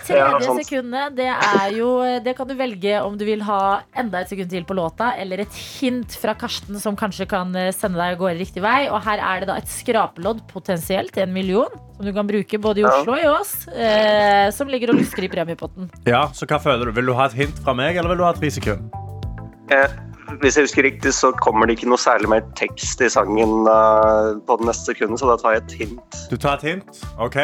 tredje 0.04 0.18
ja, 0.18 0.56
sekundet, 0.58 1.14
det 1.16 1.28
er 1.30 1.72
jo 1.72 1.88
Det 2.24 2.34
kan 2.36 2.48
du 2.48 2.52
velge 2.58 2.98
om 3.00 3.16
du 3.16 3.24
vil 3.24 3.44
ha 3.48 3.80
enda 3.96 4.20
et 4.20 4.32
sekund 4.32 4.52
til 4.52 4.66
på 4.68 4.76
låta, 4.76 5.14
eller 5.20 5.44
et 5.46 5.60
hint 5.80 6.16
fra 6.20 6.34
Karsten 6.36 6.76
som 6.82 6.98
kanskje 6.98 7.28
kan 7.30 7.54
eh, 7.56 7.72
sende 7.72 8.00
deg 8.00 8.18
av 8.18 8.20
gårde 8.20 8.36
riktig 8.42 8.64
vei. 8.64 8.90
Og 8.92 9.00
her 9.06 9.24
er 9.24 9.42
det 9.42 9.50
da 9.52 9.56
et 9.62 9.72
skrapelodd, 9.72 10.44
potensielt 10.52 11.16
en 11.20 11.32
million, 11.32 11.80
som 11.96 12.04
du 12.04 12.12
kan 12.16 12.28
bruke 12.28 12.60
både 12.60 12.84
i 12.84 12.88
Oslo 12.90 13.16
og 13.16 13.24
i 13.24 13.28
Ås, 13.30 13.54
eh, 13.72 14.46
som 14.56 14.68
ligger 14.68 14.92
og 14.92 15.00
lusker 15.00 15.24
i 15.24 15.32
premiepotten. 15.32 15.88
Ja, 16.08 16.26
så 16.36 16.48
hva 16.50 16.60
føler 16.60 16.90
du? 16.90 16.96
Vil 17.00 17.08
du 17.08 17.16
ha 17.16 17.30
et 17.30 17.40
hint 17.40 17.64
fra 17.64 17.76
meg, 17.76 17.96
eller 17.96 18.12
vil 18.12 18.20
du 18.20 18.28
ha 18.28 18.36
tre 18.36 18.52
sekunder? 18.52 19.00
eh, 19.70 20.09
hvis 20.38 20.56
jeg 20.56 20.66
husker 20.68 20.86
riktig, 20.86 21.12
så 21.16 21.32
kommer 21.42 21.66
det 21.66 21.78
ikke 21.78 21.90
noe 21.90 22.00
særlig 22.00 22.30
mer 22.30 22.44
tekst 22.58 23.02
i 23.02 23.08
sangen 23.10 23.66
uh, 23.66 24.38
på 24.46 24.56
det 24.60 24.68
neste 24.68 24.92
sekundet, 24.92 25.20
så 25.20 25.30
da 25.30 25.36
tar 25.40 25.56
jeg 25.56 25.64
et 25.64 25.74
hint. 25.82 26.18
Du 26.30 26.36
tar 26.36 26.60
et 26.60 26.66
hint. 26.68 27.02
Ok. 27.18 27.38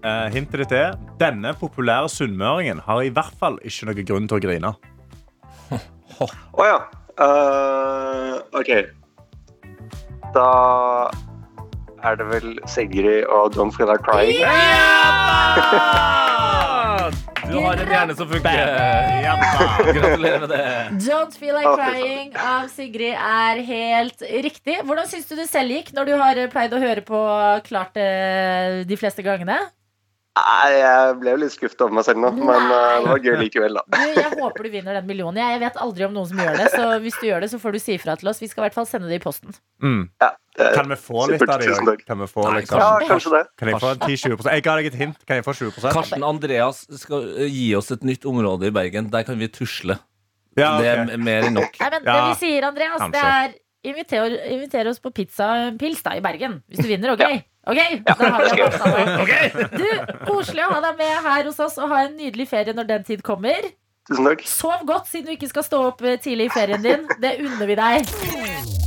Uh, 0.00 0.26
hintet 0.32 0.62
ditt 0.62 0.72
er 0.72 0.96
denne 1.20 1.52
populære 1.60 2.08
sunnmøringen 2.08 2.80
har 2.86 3.02
i 3.04 3.12
hvert 3.12 3.36
fall 3.40 3.60
ikke 3.68 3.90
noen 3.90 4.06
grunn 4.08 4.30
til 4.30 4.38
å 4.38 4.44
grine. 4.46 4.72
Å 6.60 6.68
ja. 6.68 6.80
Uh, 7.20 8.40
OK. 8.56 8.70
Da 10.34 10.48
er 12.00 12.16
det 12.16 12.26
vel 12.30 12.54
Sigrid 12.70 13.28
og 13.28 13.52
Don't 13.56 13.76
Feel 13.76 13.92
Like 13.92 14.04
Crying. 14.08 14.40
Du 17.50 17.56
har 17.58 17.80
en 17.82 17.90
hjerne 17.90 18.14
som 18.18 18.28
funker. 18.30 18.60
Gratulerer 19.90 20.40
med 20.44 20.52
det. 20.52 20.62
Don't 21.06 21.34
Feel 21.38 21.56
Like. 21.56 21.74
Crying 21.80 22.32
av 22.36 22.68
Sigrid 22.72 23.16
er 23.16 23.62
helt 23.66 24.22
riktig. 24.46 24.78
Hvordan 24.84 25.08
syns 25.10 25.28
du 25.30 25.34
det 25.38 25.48
selv 25.50 25.74
gikk 25.74 25.92
når 25.96 26.10
du 26.10 26.14
har 26.20 26.40
pleid 26.52 26.74
å 26.76 26.82
høre 26.82 27.02
på 27.06 27.20
klart 27.66 27.94
de 27.96 29.00
fleste 29.00 29.24
gangene? 29.26 29.58
Nei, 30.38 30.74
jeg 30.78 31.14
ble 31.18 31.32
jo 31.32 31.38
litt 31.42 31.52
skuffet 31.52 31.80
over 31.82 31.96
meg 31.98 32.04
selv 32.06 32.20
nå, 32.22 32.28
men 32.38 32.68
eh, 32.70 32.92
det 33.02 33.08
var 33.10 33.24
gøy 33.24 33.36
likevel, 33.40 33.78
da. 33.80 33.82
Du, 33.90 33.96
jeg 34.14 34.28
håper 34.38 34.66
du 34.66 34.68
vinner 34.70 34.98
den 35.00 35.08
millionen. 35.08 35.40
Jeg, 35.42 35.58
vet 35.64 35.80
aldri 35.82 36.06
om 36.06 36.12
noen 36.14 36.28
som 36.30 36.38
gjør 36.38 36.60
det, 36.60 36.68
så 36.70 36.84
hvis 37.02 37.16
du 37.18 37.24
gjør 37.26 37.42
det, 37.42 37.48
så 37.50 37.58
får 37.62 37.74
du 37.74 37.78
si 37.82 37.96
ifra 37.98 38.14
til 38.20 38.30
oss. 38.30 38.38
Vi 38.42 38.48
skal 38.50 38.62
i 38.62 38.64
hvert 38.68 38.76
fall 38.78 38.86
sende 38.86 39.10
det 39.10 39.18
i 39.18 39.22
posten. 39.24 39.56
Mm. 39.82 40.04
Ja, 40.22 40.28
det, 40.56 40.68
Kan 40.76 40.92
vi 40.92 40.98
få 41.02 41.24
litt 41.32 41.42
av 41.42 41.64
det. 41.64 41.96
Kan 42.06 42.22
vi 42.22 42.28
få 42.30 42.44
Nei, 42.46 42.60
liksom 42.60 42.82
ja, 42.84 42.90
kanskje 43.10 43.32
det. 43.34 43.42
Kan 43.58 43.72
jeg 43.72 43.82
få 43.82 43.90
10-20 43.96 44.52
Jeg 44.54 44.64
ga 44.68 44.76
deg 44.78 44.90
et 44.92 45.00
hint. 45.00 45.18
Kan 45.26 45.40
jeg 45.40 45.46
få 45.48 45.56
20 45.64 45.90
Karsten 45.98 46.26
Andreas 46.30 46.84
skal 47.02 47.26
eh, 47.34 47.50
gi 47.50 47.66
oss 47.80 47.90
et 47.96 48.06
nytt 48.06 48.28
område 48.30 48.70
i 48.70 48.74
Bergen. 48.78 49.10
Der 49.10 49.26
kan 49.26 49.40
vi 49.40 49.50
tusle. 49.50 49.98
Ja, 50.58 50.76
Det 50.78 50.94
er 50.94 51.18
mer 51.18 51.48
enn 51.48 51.58
nok. 51.58 51.74
Nei, 51.82 51.90
men 51.96 52.06
Ja, 52.06 52.14
det 52.14 52.22
vi 52.30 52.46
sier, 52.46 52.70
Andreas, 52.70 53.02
det 53.10 53.26
er 53.26 53.58
inviter, 53.86 54.36
inviter 54.52 54.90
oss 54.90 55.00
på 55.02 55.12
pizza 55.14 55.48
og 55.54 55.68
en 55.70 55.78
pils 55.80 56.02
da, 56.06 56.16
i 56.18 56.24
Bergen. 56.24 56.60
Hvis 56.68 56.82
du 56.84 56.88
vinner, 56.90 57.14
OK? 57.14 57.24
Ok, 57.70 57.80
da 58.06 58.16
har 58.16 58.46
vi 58.48 59.36
en. 59.36 59.76
Du, 59.76 59.86
Koselig 60.26 60.64
å 60.64 60.72
ha 60.72 60.80
deg 60.88 60.98
med 61.00 61.28
her 61.28 61.44
hos 61.50 61.60
oss 61.60 61.76
og 61.80 61.92
ha 61.92 62.04
en 62.06 62.16
nydelig 62.18 62.48
ferie 62.50 62.76
når 62.76 62.88
den 62.94 63.06
tid 63.08 63.24
kommer. 63.26 63.70
Tusen 64.10 64.26
takk. 64.26 64.44
Sov 64.48 64.84
godt 64.88 65.10
siden 65.12 65.28
du 65.30 65.36
ikke 65.36 65.50
skal 65.52 65.66
stå 65.68 65.84
opp 65.92 66.02
eh, 66.02 66.18
tidlig 66.22 66.48
i 66.50 66.54
ferien 66.56 66.82
din. 66.82 67.08
Det 67.22 67.36
unner 67.44 67.68
vi 67.68 67.78
deg. 67.78 68.79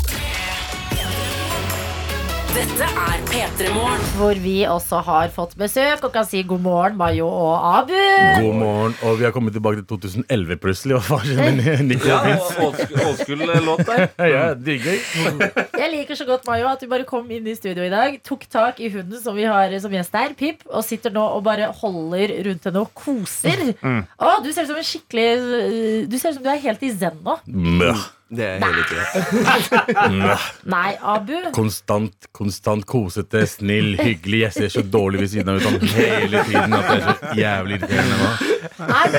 Dette 2.54 2.86
er 2.86 3.22
P3 3.32 3.70
Morgen. 3.74 4.02
Hvor 4.20 4.38
vi 4.44 4.54
også 4.70 5.00
har 5.08 5.32
fått 5.34 5.56
besøk 5.58 6.04
og 6.06 6.12
kan 6.13 6.26
si 6.28 6.44
god 6.46 6.62
morgen, 6.62 6.98
Mayo 7.00 7.26
og 7.26 7.63
Abu. 7.80 7.94
God 8.44 8.58
morgen. 8.60 8.94
Og 9.08 9.16
vi 9.18 9.26
har 9.26 9.34
kommet 9.34 9.56
tilbake 9.56 9.82
til 9.82 9.88
2011 9.89 10.58
plutselig. 10.62 10.96
Og 11.00 11.04
far 11.08 11.24
sin 11.26 11.58
Nick 11.89 12.06
Ja, 12.06 12.20
Robins. 12.22 12.54
old 12.62 12.78
school- 12.78 13.04
old 13.08 13.24
school-låt 13.24 13.84
der. 13.89 14.06
Ja, 14.36 14.44
digger. 14.54 15.02
Jeg 15.82 15.92
liker 15.96 16.20
så 16.20 16.28
godt 16.30 16.46
Mayo, 16.50 16.70
at 16.70 16.82
du 16.86 16.89
bare 16.94 17.08
kom 17.10 17.30
inn 17.34 17.48
i 17.50 17.56
studio 17.58 17.88
i 17.88 17.92
dag, 17.94 18.20
tok 18.28 18.46
tak 18.54 18.80
i 18.86 18.92
hunden 18.94 19.18
som 19.24 19.38
vi 19.39 19.50
har 19.50 19.74
som 19.82 19.94
gjest 19.98 20.13
der, 20.13 20.36
Pip, 20.38 20.62
og 20.70 20.86
sitter 20.86 21.13
nå 21.16 21.26
og 21.39 21.42
bare 21.50 21.72
holder 21.82 22.36
rundt 22.52 22.70
henne 22.70 22.86
og 22.86 22.94
koser. 22.98 23.66
Å, 23.82 24.36
du 24.46 24.52
ser 24.54 24.68
ut 24.68 24.74
som 24.76 24.78
en 24.84 24.92
skikkelig 24.94 25.30
Du 26.12 26.20
ser 26.22 26.34
ut 26.36 26.38
som 26.38 26.46
du 26.46 26.52
er 26.54 26.62
helt 26.70 26.86
i 26.86 26.94
zen 27.02 27.18
nå. 27.26 27.39
Møh. 27.50 28.10
Det 28.34 28.46
er 28.48 28.64
hele 28.64 28.84
tida. 28.88 30.38
Nei, 30.76 30.94
Abu. 31.02 31.36
Konstant, 31.54 32.30
konstant 32.34 32.86
kosete, 32.90 33.44
snill, 33.50 33.94
hyggelig. 34.00 34.40
Jeg 34.48 34.56
ser 34.56 34.72
så 34.74 34.84
dårlig 34.86 35.22
ved 35.22 35.32
siden 35.34 35.52
av 35.52 35.60
ut 35.60 35.68
sånn 35.68 35.94
hele 35.94 36.44
tiden 36.48 36.74
at 36.78 36.88
det 36.88 36.96
er 36.96 37.04
så 37.06 37.38
jævlig 37.38 37.78
irriterende 37.78 38.20
nå. 38.24 38.32
Er 38.88 39.14
du 39.14 39.18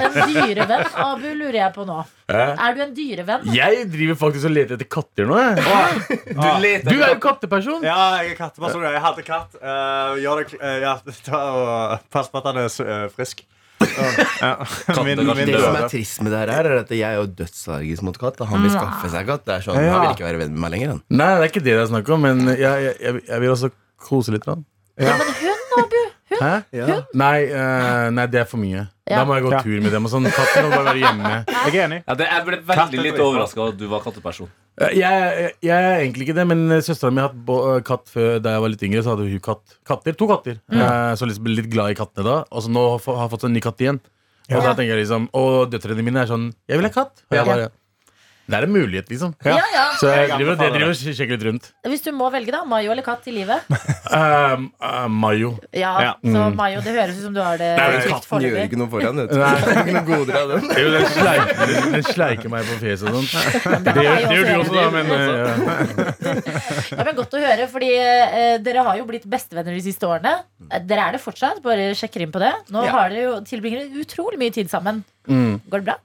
en 0.00 0.32
dyrevenn? 0.32 0.86
Abu 1.06 1.26
lurer 1.28 1.60
jeg 1.60 1.74
på 1.76 1.86
nå. 1.88 1.98
Hæ? 2.32 2.46
Er 2.66 2.76
du 2.76 2.84
en 2.86 2.94
dyrevenn? 2.96 3.50
Jeg 3.54 3.86
driver 3.92 4.20
faktisk 4.24 4.48
og 4.48 4.56
leter 4.56 4.78
etter 4.78 4.90
katter 4.96 5.30
nå. 5.30 5.42
Jeg. 5.42 6.22
Du 6.32 6.48
leter 6.64 6.90
Du 6.90 6.96
er 6.96 7.12
jo 7.12 7.20
katteperson. 7.22 7.84
Ja, 7.86 7.98
jeg 8.18 8.34
er 8.34 8.40
katteperson. 8.40 8.86
Jeg 8.88 9.04
hadde 9.04 9.26
katt. 9.26 9.60
Uh, 9.60 10.16
gjør 10.22 10.42
det, 10.42 10.58
eh, 10.58 10.80
ja, 10.82 10.96
ta 11.28 11.42
og 11.52 12.08
Pass 12.10 12.32
på 12.32 12.42
at 12.42 12.50
han 12.50 12.64
er 12.64 12.72
eh, 12.72 13.06
frisk. 13.14 13.44
Ja. 14.40 14.52
Min, 15.04 15.20
min 15.26 15.48
Det 15.48 15.60
som 15.60 15.76
er 15.76 15.88
trist 15.90 16.22
med 16.24 16.32
det 16.32 16.40
her, 16.40 16.68
er 16.68 16.80
at 16.80 16.90
jeg 16.92 17.04
er 17.06 17.18
jo 17.20 17.26
dødsallergisk 17.38 18.04
mot 18.06 18.18
katt. 18.20 18.40
Og 18.40 18.50
han 18.50 18.64
vil 18.64 18.72
skaffe 18.72 19.10
seg 19.12 19.28
katt. 19.28 19.44
Det 19.46 19.54
er 19.56 19.66
sånn, 19.66 19.80
Han 19.80 20.04
vil 20.04 20.14
ikke 20.16 20.28
være 20.28 20.40
venn 20.44 20.54
med 20.54 20.64
meg 20.64 20.74
lenger. 20.76 20.94
Han. 20.94 21.02
Nei, 21.12 21.30
det 21.36 21.46
er 21.46 21.52
ikke 21.52 21.64
det 21.64 21.76
det 21.76 21.82
er 21.84 21.90
snakk 21.92 22.12
om, 22.16 22.26
men 22.26 22.44
jeg, 22.52 22.88
jeg, 22.88 23.22
jeg, 23.26 23.40
vil 23.44 23.52
også 23.52 23.72
kose 24.08 24.34
litt. 24.34 24.46
Da. 24.48 24.56
Ja, 25.02 25.16
men 25.20 25.32
hun, 25.42 25.66
Abu. 25.82 26.00
Hund. 26.30 26.40
Hæ? 26.42 26.52
Ja. 26.74 27.00
Nei, 27.14 27.36
eh, 27.46 28.10
nei, 28.10 28.26
det 28.26 28.40
er 28.40 28.44
for 28.50 28.58
mye. 28.58 28.88
Ja. 29.06 29.20
Da 29.20 29.24
må 29.28 29.36
jeg 29.36 29.44
gå 29.44 29.50
Ja. 29.52 29.60
tur 29.62 29.80
med 29.84 29.92
dem. 29.94 30.04
Og 30.04 30.10
sånn, 30.10 30.24
Katten 30.34 30.64
må 30.66 30.70
bare 30.74 30.84
være 30.90 31.02
hjemme. 31.04 31.32
Jeg 31.66 31.76
er 31.76 31.84
enig. 31.86 31.98
ja, 32.08 32.14
det, 32.18 32.26
Jeg 32.32 32.44
ble 32.48 32.56
veldig 32.66 33.02
litt 33.04 33.20
overraska 33.22 33.60
over 33.62 33.72
at 33.72 33.78
du 33.78 33.86
var 33.92 34.00
katteperson. 34.02 34.48
Eh, 34.80 34.90
Jeg, 34.98 34.98
jeg, 34.98 35.52
jeg 35.62 35.84
er 35.84 36.00
egentlig 36.02 36.26
ikke 36.26 36.34
det, 36.34 36.46
men 36.50 36.66
søstera 36.82 37.12
mi 37.14 37.22
hadde 37.22 37.38
bo- 37.46 37.80
katt 37.86 38.10
før 38.10 38.40
da 38.42 38.56
jeg 38.56 38.60
var 38.60 38.68
litt 38.74 38.82
yngre. 38.82 39.02
Så 39.06 39.14
hadde 39.14 39.28
hun 39.30 39.40
katt. 39.40 39.78
katter, 39.86 40.12
To 40.18 40.26
katter. 40.26 40.58
Eh, 40.72 41.14
Så 41.14 41.26
liksom 41.30 41.44
ble 41.46 41.54
litt 41.62 41.70
glad 41.70 41.90
i 41.94 41.98
kattene 42.02 42.24
da. 42.26 42.36
Og 42.50 42.62
så 42.66 42.68
nå 42.74 42.82
har 42.98 43.22
jeg 43.22 43.30
fått 43.36 43.44
en 43.44 43.52
ny 43.54 43.60
katt 43.62 43.78
igjen. 43.86 44.00
Og 44.50 44.62
da 44.62 44.74
tenker 44.74 44.94
jeg 44.94 45.02
liksom 45.06 45.24
Og 45.34 45.70
døtrene 45.72 46.04
mine 46.06 46.20
er 46.22 46.26
sånn 46.30 46.52
Jeg 46.68 46.78
vil 46.78 46.86
ha 46.86 46.92
katt. 46.94 47.22
Og 47.30 47.34
jeg 47.38 47.46
bare 47.46 47.70
Det 48.46 48.54
er 48.54 48.62
en 48.66 48.72
mulighet, 48.72 49.08
liksom. 49.10 49.32
Ja, 49.44 49.56
ja. 49.74 49.84
Så 49.98 50.06
jeg 50.12 50.28
driver, 50.30 50.54
jeg 50.54 50.72
driver 50.76 50.92
og 50.92 50.98
sjekker 51.02 51.34
litt 51.34 51.44
rundt. 51.48 51.64
Hvis 51.90 52.04
du 52.04 52.12
må 52.14 52.28
velge, 52.30 52.52
da. 52.54 52.60
Mayo 52.64 52.92
eller 52.94 53.02
katt 53.06 53.26
i 53.26 53.34
livet? 53.34 53.66
Um, 54.06 54.68
uh, 54.80 55.08
Mayo. 55.10 55.48
Ja, 55.74 55.90
Ja. 56.00 56.12
Så 56.22 56.42
Mayo, 56.54 56.78
det 56.84 56.92
høres 56.94 57.16
ut 57.18 57.24
som 57.26 57.34
du 57.34 57.40
har 57.42 57.56
det 57.58 57.72
Nei, 57.74 57.86
trygt 58.04 58.28
Katten 58.28 58.44
gjør 58.46 58.60
ikke 58.62 58.78
noe 58.78 58.90
foran. 58.92 59.18
Vet 59.18 59.32
du. 59.32 59.40
Nei. 59.40 59.50
Det 59.66 60.36
er 60.36 60.38
av 60.38 60.52
den. 60.52 60.68
Jo, 60.78 60.92
den 60.94 61.08
sleiker, 61.10 61.72
den 61.96 62.06
sleiker 62.06 62.52
meg 62.54 62.68
på 62.70 62.76
fjeset 62.84 63.10
og 63.10 63.16
sånn. 63.18 63.82
Det, 63.82 63.96
gjør- 63.98 64.28
det 64.30 64.36
gjør 64.38 64.46
du 64.46 64.54
også, 64.60 64.76
da, 64.78 64.86
men 64.94 65.10
uh, 65.10 65.96
ja. 66.06 67.02
Men 67.02 67.12
Godt 67.18 67.34
å 67.36 67.42
høre, 67.42 67.66
fordi 67.72 67.90
eh, 67.98 68.56
dere 68.62 68.86
har 68.86 68.98
jo 69.00 69.06
blitt 69.08 69.26
bestevenner 69.30 69.74
de 69.76 69.82
siste 69.84 70.06
årene. 70.08 70.36
Eh, 70.70 70.82
Dere 70.86 71.08
er 71.10 71.16
det 71.18 71.22
fortsatt, 71.24 71.58
bare 71.64 71.90
sjekker 71.98 72.22
inn 72.26 72.32
på 72.34 72.42
det. 72.42 72.52
Nå 72.74 72.84
Ja. 72.86 72.92
har 72.94 73.10
dere 73.12 73.26
jo 73.26 73.36
tilbringer 73.46 73.84
dere 73.88 74.04
utrolig 74.06 74.38
mye 74.40 74.54
tid 74.54 74.70
sammen. 74.72 75.02
mm. 75.26 75.60
Går 75.66 75.82
det 75.82 75.86
bra? 75.90 75.98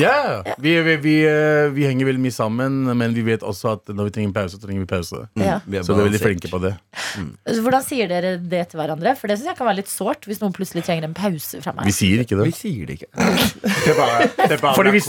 Ja, 0.00 0.42
vi, 0.58 0.72
vi, 0.86 0.96
vi, 1.02 1.14
uh, 1.28 1.68
vi 1.74 1.84
henger 1.88 2.08
veldig 2.10 2.22
mye 2.24 2.34
sammen, 2.34 2.78
men 2.96 3.14
vi 3.16 3.22
vet 3.26 3.44
også 3.46 3.72
at 3.76 3.92
når 3.94 4.08
vi 4.08 4.14
trenger 4.16 4.32
pause, 4.36 4.56
så 4.56 4.62
trenger 4.62 4.84
vi 4.84 4.88
pause. 4.90 5.22
Ja. 5.40 5.58
Vi 5.66 5.78
er 5.80 5.82
Så 5.86 5.94
vi 5.94 6.00
er 6.04 6.08
veldig 6.10 6.20
flinke 6.22 6.50
på 6.52 6.60
det. 6.62 6.74
Mm. 7.18 7.30
Hvordan 7.64 7.84
sier 7.86 8.08
dere 8.10 8.34
det 8.40 8.62
til 8.72 8.80
hverandre? 8.80 9.14
For 9.18 9.30
det 9.30 9.38
synes 9.38 9.50
jeg 9.52 9.58
kan 9.60 9.68
være 9.68 9.80
litt 9.82 9.90
sårt 9.92 10.28
hvis 10.28 10.40
noen 10.42 10.54
plutselig 10.56 10.84
trenger 10.86 11.08
en 11.08 11.14
pause 11.16 11.60
fra 11.64 11.74
Vi 11.76 11.84
meg. 11.84 11.94
sier 11.96 12.24
ikke 12.24 12.38
Vi 12.42 12.54
sier 12.56 12.86
det 12.90 12.98
ikke. 13.00 13.10
Det 13.84 13.92
er 13.92 13.98
bare, 13.98 14.28
det 14.48 14.52
er 14.56 14.60
bare 14.62 14.74
Fordi 14.76 14.90
blir 14.94 15.04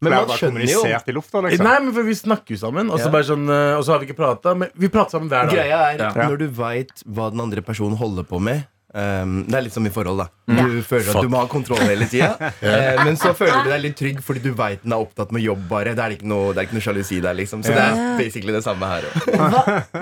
Men 0.00 0.12
man 0.12 0.28
skjønner 0.32 0.64
jo- 0.64 0.80
kommunisert 0.80 1.08
i 1.08 1.12
lufta, 1.16 1.40
liksom. 1.44 1.64
Nei, 1.66 1.78
men 1.84 1.94
for 1.96 2.02
Vi 2.08 2.14
snakker 2.16 2.54
jo 2.56 2.60
sammen, 2.60 2.90
og 2.92 3.00
så 3.00 3.10
bare 3.12 3.26
sånn, 3.28 3.46
og 3.50 3.84
så 3.84 3.92
har 3.94 4.00
vi 4.02 4.08
ikke 4.08 4.16
prata. 4.20 4.54
Men 4.56 4.68
vi 4.74 4.88
prater 4.92 5.16
sammen 5.18 5.28
hver 5.32 5.48
dag. 5.48 5.54
Greia 5.56 5.80
er, 5.92 5.98
Ja. 6.00 6.28
når 6.28 6.38
du 6.38 6.46
veit 6.48 7.02
hva 7.06 7.30
den 7.30 7.40
andre 7.40 7.60
personen 7.62 7.96
holder 8.00 8.24
på 8.24 8.40
med 8.40 8.64
ehm, 8.94 9.44
Det 9.48 9.54
er 9.58 9.62
litt 9.66 9.74
som 9.76 9.86
i 9.86 9.90
forhold, 9.94 10.18
da. 10.24 10.26
Du 10.50 10.82
føler 10.82 11.06
at 11.14 11.22
du 11.22 11.28
må 11.30 11.38
ha 11.38 11.46
kontroll 11.46 11.78
hele 11.86 12.06
tida. 12.10 12.34
Eh, 12.70 12.98
men 13.04 13.16
så 13.16 13.30
føler 13.34 13.62
du 13.64 13.70
deg 13.70 13.80
litt 13.82 13.96
trygg 13.98 14.18
fordi 14.24 14.40
du 14.44 14.50
veit 14.56 14.82
den 14.84 14.92
er 14.92 15.00
opptatt 15.02 15.30
med 15.32 15.42
jobb, 15.42 15.62
bare. 15.70 15.92
Det 15.96 16.02
er 16.04 16.10
ikke 16.16 16.26
noe, 16.28 16.50
det 16.54 16.60
er 16.60 16.66
ikke 16.68 16.76
noe 16.76 16.84
sjalusi 16.84 17.20
der, 17.24 17.34
liksom. 17.38 17.62
Så 17.64 17.72
det 17.74 17.82
er 17.82 18.18
basically 18.18 18.52
det 18.54 18.62
samme 18.66 18.86
her 18.90 19.06
òg. 19.08 19.14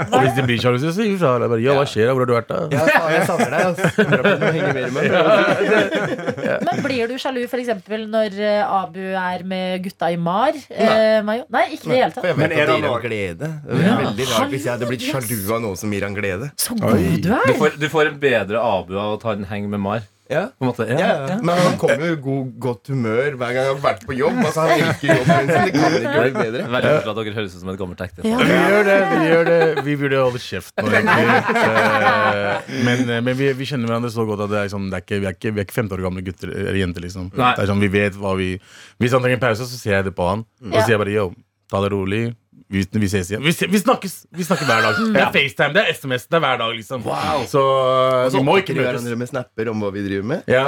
Og 0.08 0.16
hvis 0.24 0.34
det 0.36 0.44
blir 0.48 0.58
sjalusi, 0.62 0.86
så 0.88 0.94
sier 0.96 1.12
du 1.12 1.18
fra. 1.20 1.36
Bare, 1.48 1.60
ja, 1.62 1.74
hva 1.78 1.84
skjer? 1.88 2.10
Hvor 2.12 2.24
har 2.24 2.28
du 2.30 2.34
vært 2.34 2.50
da? 2.50 2.58
Ja, 2.72 2.84
faen, 2.88 3.12
jeg 3.14 3.22
savner 3.28 3.50
deg. 3.54 3.60
altså. 3.68 3.84
Du. 3.98 5.38
Men 6.68 6.82
blir 6.84 7.08
du 7.10 7.16
sjalu 7.20 7.42
f.eks. 7.46 7.70
når 8.10 8.38
eh, 8.40 8.62
Abu 8.78 9.00
er 9.04 9.44
med 9.48 9.84
gutta 9.84 10.10
i 10.14 10.18
Mar? 10.20 10.56
Eh? 10.68 11.20
Nei, 11.24 11.64
ikke 11.76 11.88
i 11.88 11.92
det 11.92 12.00
hele 12.00 12.10
tatt. 12.16 12.28
Men 12.38 12.54
er 12.54 12.72
det 12.72 12.78
noe- 12.84 13.00
glede. 13.04 13.48
Det 13.68 13.78
er 13.84 14.00
veldig 14.02 14.26
rart 14.32 14.52
hvis 14.52 14.64
jeg 14.66 14.72
hadde 14.74 14.88
blitt 14.90 15.04
sjalu 15.06 15.38
av 15.56 15.62
noe 15.64 15.78
som 15.78 15.92
gir 15.94 16.06
han 16.08 16.16
glede. 16.16 16.50
Så 16.58 16.76
god 16.78 16.98
du 16.98 17.28
Du 17.28 17.32
er! 17.36 17.54
får, 17.60 17.76
du 17.80 17.88
får 17.92 18.12
en 18.12 18.18
bedre 18.22 18.58
Abu 18.78 18.94
av 18.98 19.18
at 19.18 19.28
en 19.36 19.48
heng 19.50 19.68
med 19.72 19.80
Mar. 19.84 20.06
Ja. 20.28 20.42
På 20.60 20.66
en 20.66 20.68
måte. 20.68 20.84
Ja, 20.92 21.06
ja. 21.24 21.36
Men 21.40 21.56
han 21.56 21.78
kommer 21.80 22.02
jo 22.04 22.12
i 22.12 22.16
god, 22.20 22.48
godt 22.60 22.90
humør 22.92 23.36
hver 23.40 23.52
gang 23.56 23.64
han 23.64 23.78
har 23.78 23.78
vært 23.80 24.02
på 24.04 24.12
jobb. 24.12 24.36
Altså, 24.42 24.66
han 24.66 24.82
elsker 24.84 25.08
jobben 25.08 25.38
sin. 25.48 25.48
Det 25.48 25.72
kan 25.72 25.94
ikke 25.96 26.10
bli 26.18 26.32
bedre. 26.36 26.64
Veldig 26.74 26.90
at 26.98 27.20
dere 27.20 27.32
høres 27.38 27.54
ut 27.54 27.62
som 27.62 27.70
et 27.72 27.78
gammelt 27.80 28.02
ekte. 28.04 28.26
Ja. 28.28 28.42
Vi 28.42 28.58
gjør 28.58 28.84
det. 28.90 28.98
Vi 29.14 29.30
gjør 29.30 29.48
det 29.48 29.84
Vi 29.86 29.94
burde 30.02 30.20
holde 30.26 30.42
kjeft 30.44 30.74
nå, 30.84 30.92
egentlig. 30.98 31.38
Eh, 31.64 32.68
Men, 32.84 33.02
eh, 33.08 33.22
men 33.24 33.38
vi, 33.40 33.48
vi 33.56 33.68
kjenner 33.70 33.88
hverandre 33.88 34.10
så 34.12 34.26
godt 34.28 34.44
at 34.44 34.52
det 34.52 34.58
er 34.60 34.68
liksom, 34.68 34.90
det 34.92 35.00
er 35.00 35.06
ikke, 35.06 35.20
vi, 35.24 35.30
er 35.30 35.38
ikke, 35.38 35.54
vi 35.56 35.62
er 35.62 35.68
ikke 35.70 35.78
15 35.80 35.96
år 35.96 36.04
gamle 36.10 36.24
gutter 36.28 36.52
eller 36.52 36.76
jenter. 36.82 37.06
liksom 37.08 37.30
Nei. 37.32 37.54
Det 37.56 37.64
er 37.64 37.70
sånn, 37.72 37.82
vi 37.88 37.90
vet 37.96 38.20
hva 38.20 38.34
vi 38.38 38.50
Hvis 39.00 39.16
han 39.16 39.24
trenger 39.24 39.40
pause, 39.48 39.64
så 39.70 39.80
ser 39.80 39.96
jeg 39.96 40.10
det 40.10 40.14
på 40.18 40.28
han. 40.28 40.44
Og 40.68 40.76
så 40.76 40.84
sier 40.84 40.98
jeg 40.98 41.02
bare 41.06 41.16
yo, 41.16 41.26
ta 41.72 41.80
det 41.84 41.90
rolig. 41.96 42.22
Vi, 42.68 42.82
vi 42.92 43.06
ses 43.08 43.30
igjen. 43.30 43.40
Vi, 43.42 43.52
se- 43.56 43.66
vi 43.72 43.78
snakkes 43.80 44.14
Vi 44.36 44.44
snakker 44.44 44.66
hver 44.68 44.82
dag. 44.84 44.98
Det 45.14 45.20
er 45.22 45.30
FaceTime, 45.32 45.72
det 45.72 45.82
er 45.86 45.94
SMS, 45.96 46.26
det 46.28 46.36
er 46.36 46.42
hver 46.44 46.58
dag. 46.60 46.74
liksom 46.76 47.00
Så 47.02 47.62
eh, 47.64 48.28
så 48.28 48.36
vi 48.36 48.42
må 48.44 48.58
ikke 48.60 48.74
gjøre 48.76 48.90
møtes. 48.92 49.00
hverandre 49.00 49.16
med 49.22 49.28
snapper 49.30 49.70
om 49.72 49.80
hva 49.86 49.90
vi 49.94 50.02
driver 50.04 50.26
med. 50.34 50.42
Ja. 50.52 50.66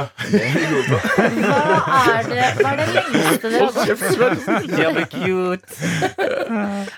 Hva 1.10 2.16
er 2.16 2.24
det, 2.30 2.48
hva 2.60 2.72
er 2.72 2.80
det 2.80 2.88
lengste 2.94 3.50
dere 3.52 3.66
har 3.66 4.96
gått 4.96 5.12
cute. 5.12 5.68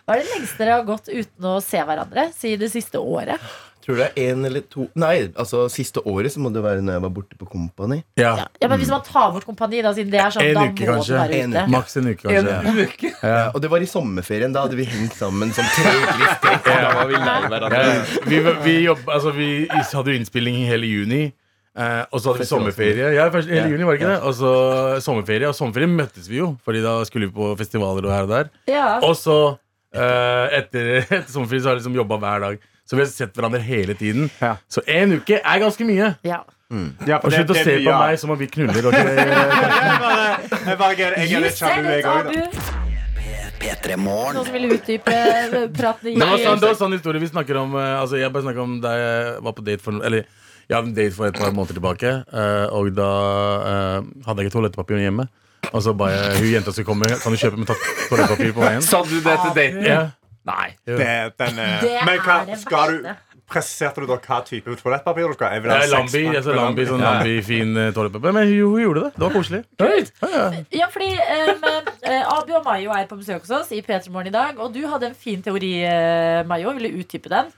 Hva 0.06 0.14
er 0.14 0.22
det 0.22 0.30
lengste 0.30 0.62
dere 0.62 0.76
har 0.78 0.86
gått 0.88 1.10
uten 1.10 1.50
å 1.50 1.58
se 1.64 1.82
hverandre? 1.90 2.28
Si 2.36 2.54
det 2.60 2.70
siste 2.72 3.02
året. 3.02 3.42
Tror 3.82 3.96
det 3.98 4.04
er 4.12 4.30
en 4.30 4.44
eller 4.46 4.62
to 4.70 4.84
Nei, 4.94 5.28
altså 5.34 5.64
siste 5.72 5.98
året 6.06 6.30
så 6.30 6.38
må 6.38 6.52
det 6.54 6.62
være 6.62 6.82
når 6.86 6.92
jeg 6.94 7.02
var 7.02 7.10
borte 7.16 7.38
på 7.40 7.48
Kompani. 7.50 7.96
ja. 8.16 8.36
Ja, 8.38 8.46
ja, 8.62 8.68
men 8.70 8.78
Hvis 8.78 8.92
man 8.94 9.02
tar 9.02 9.32
bort 9.34 9.44
kompani, 9.48 9.82
da, 9.82 9.90
siden 9.96 10.12
det 10.12 10.20
er 10.22 10.30
sånn, 10.30 10.44
En 10.46 10.54
da 10.54 10.66
uke, 10.68 10.86
må 10.86 10.94
kanskje. 10.94 11.12
du 11.12 11.18
være 11.18 11.40
En 11.42 11.50
ute. 11.56 11.62
uke. 11.64 11.70
Maks 11.74 11.96
en 11.96 12.08
uke, 12.12 12.22
kanskje. 12.22 13.12
Ja, 13.22 13.50
og 13.54 13.60
det 13.64 13.70
var 13.72 13.82
i 13.82 13.88
sommerferien. 13.90 14.52
Da 14.54 14.62
hadde 14.66 14.76
vi 14.78 14.84
hengt 14.86 15.14
sammen 15.18 15.52
som 15.56 15.64
tre 15.74 15.92
uker 15.98 16.26
og 16.52 16.66
Da 16.66 16.94
var 16.94 17.06
vi 17.10 17.18
lei 17.18 17.38
hverandre. 17.50 17.94
Vi, 18.30 18.40
vi, 18.64 18.76
jobb, 18.86 19.02
altså, 19.08 19.32
vi 19.36 19.48
hadde 19.68 20.14
jo 20.14 20.18
innspilling 20.22 20.60
hele 20.68 20.86
juni. 20.86 21.22
Eh, 21.72 22.02
og 22.12 22.20
så 22.20 22.32
hadde 22.34 22.44
vi 22.44 22.48
sommerferie. 22.52 23.10
Ja, 23.16 23.26
først, 23.32 23.48
hele 23.48 23.70
juni 23.72 23.82
var 23.88 23.96
det 23.96 24.02
ikke 24.02 24.10
det? 24.14 24.20
Og 24.28 24.34
så 24.36 24.54
sommerferie. 25.02 25.48
Og 25.48 25.54
sommerferie 25.56 25.88
møttes 25.88 26.28
vi 26.28 26.38
jo, 26.42 26.52
Fordi 26.64 26.82
da 26.84 26.98
skulle 27.08 27.30
vi 27.30 27.34
på 27.34 27.50
festivaler 27.58 28.04
og 28.06 28.12
her 28.14 28.28
og 28.28 28.34
der. 28.36 28.50
Ja. 28.70 28.88
Og 29.02 29.16
så, 29.16 29.38
eh, 29.94 30.58
etter, 30.60 30.90
etter 31.02 31.24
sommerferie, 31.32 31.62
så 31.64 31.72
har 31.72 31.78
vi 31.78 31.82
liksom 31.82 31.96
jobba 31.96 32.18
hver 32.22 32.44
dag. 32.46 32.68
Så 32.92 32.96
vi 32.98 33.04
har 33.06 33.08
sett 33.08 33.32
hverandre 33.32 33.62
hele 33.64 33.94
tiden. 33.96 34.26
Ja. 34.36 34.58
Så 34.68 34.82
en 34.84 35.14
uke 35.16 35.38
er 35.40 35.60
ganske 35.62 35.84
mye. 35.88 36.10
Ja. 36.28 36.42
Ja, 37.08 37.18
for 37.22 37.28
Og 37.28 37.32
slutt 37.32 37.50
å 37.52 37.56
se 37.56 37.72
på 37.80 37.92
meg 37.96 38.18
som 38.20 38.30
om 38.34 38.38
vi 38.40 38.46
knuller. 38.52 38.84
Og 38.88 38.92
ikke, 38.92 39.16
Jeg 40.66 40.78
bare- 40.78 40.98
jeg 41.16 41.32
er 41.32 41.40
litt 41.40 41.56
sjalu, 41.56 41.88
jeg 41.88 42.04
òg, 42.04 42.30
P3 43.62 43.96
Noen 43.96 44.38
som 44.44 44.52
vil 44.52 44.68
utdype 44.74 45.12
eh, 45.14 45.68
praten 45.72 46.18
Det 46.18 46.26
var, 46.26 46.38
sånn, 46.38 46.60
det 46.60 46.68
var 46.68 46.78
sånn 46.80 46.92
historie 46.96 47.20
vi 47.22 47.28
snakker 47.30 47.60
om 47.60 47.76
eh, 47.78 48.00
Altså 48.00 48.18
Jeg 48.18 48.32
bare 48.34 48.42
snakker 48.42 48.62
om 48.64 48.72
da 48.82 48.94
jeg 48.98 49.36
var 49.46 49.54
på 49.54 49.64
date 49.68 49.84
for 49.84 50.00
Eller 50.02 50.24
jeg 50.66 50.74
hadde 50.74 50.88
en 50.90 50.96
date 50.96 51.14
for 51.14 51.28
et 51.30 51.38
par 51.38 51.52
måneder 51.54 51.78
tilbake 51.78 52.10
eh, 52.26 52.66
Og 52.74 52.90
da 52.96 53.10
eh, 53.70 54.08
hadde 54.26 54.42
jeg 54.42 54.50
ikke 54.50 54.56
toalettpapir 54.56 54.98
hjemme 55.04 55.28
Og 55.70 55.78
så 55.86 55.94
ba 55.94 56.08
jeg 56.10 56.40
hun 56.40 56.48
jenta 56.56 56.74
skulle 56.74 56.88
komme. 56.90 57.06
Kan 57.22 57.32
du 57.32 57.38
kjøpe 57.38 57.60
med 57.62 57.70
toalettpapir 57.70 58.50
på 58.56 58.64
veien? 58.66 58.82
Sa 58.82 59.04
du 59.06 59.14
det 59.22 59.38
til 59.44 59.54
daten? 59.54 59.86
Ja 59.86 60.02
Nei. 60.48 60.72
Det, 60.84 60.96
den, 61.38 61.58
eh, 61.62 61.76
Det 61.84 61.98
men 62.06 62.18
hva, 62.24 62.40
er 62.42 62.48
det 62.50 62.56
skal 62.62 62.96
du, 62.96 63.06
presiserte 63.52 64.02
du 64.02 64.08
da 64.10 64.16
hva 64.24 64.38
type 64.46 64.74
toalettpapir 64.80 65.28
du 65.30 65.36
skal 65.36 65.52
ha? 65.52 65.60
Det 65.62 65.76
er 65.76 65.92
Lambi, 65.92 66.22
altså 66.32 66.56
Lambi, 66.56 66.86
sånn 66.88 67.04
Lambi. 67.04 67.36
Fin 67.46 67.76
eh, 67.78 67.92
toalettpapir. 67.94 68.34
Men 68.34 68.48
hun, 68.50 68.74
hun 68.74 68.82
gjorde 68.82 69.04
det, 69.04 69.12
det 69.14 69.24
var 69.26 69.36
koselig. 69.36 69.62
Ja, 70.74 70.88
fordi 70.92 71.12
um, 71.14 71.70
eh, 72.08 72.34
Abu 72.34 72.52
og 72.58 72.66
Mayo 72.66 72.96
er 72.96 73.06
på 73.10 73.20
besøk 73.20 73.46
hos 73.46 73.54
oss 73.62 73.72
i 73.76 73.80
P3 73.86 74.10
Morgen 74.10 74.32
i 74.32 74.34
dag. 74.34 74.58
Og 74.58 74.74
du 74.74 74.82
hadde 74.88 75.12
en 75.12 75.16
fin 75.18 75.42
teori, 75.44 75.72
Mayo. 76.48 76.74
Vil 76.78 76.90
du 76.90 77.00
utdype 77.04 77.30
den? 77.32 77.52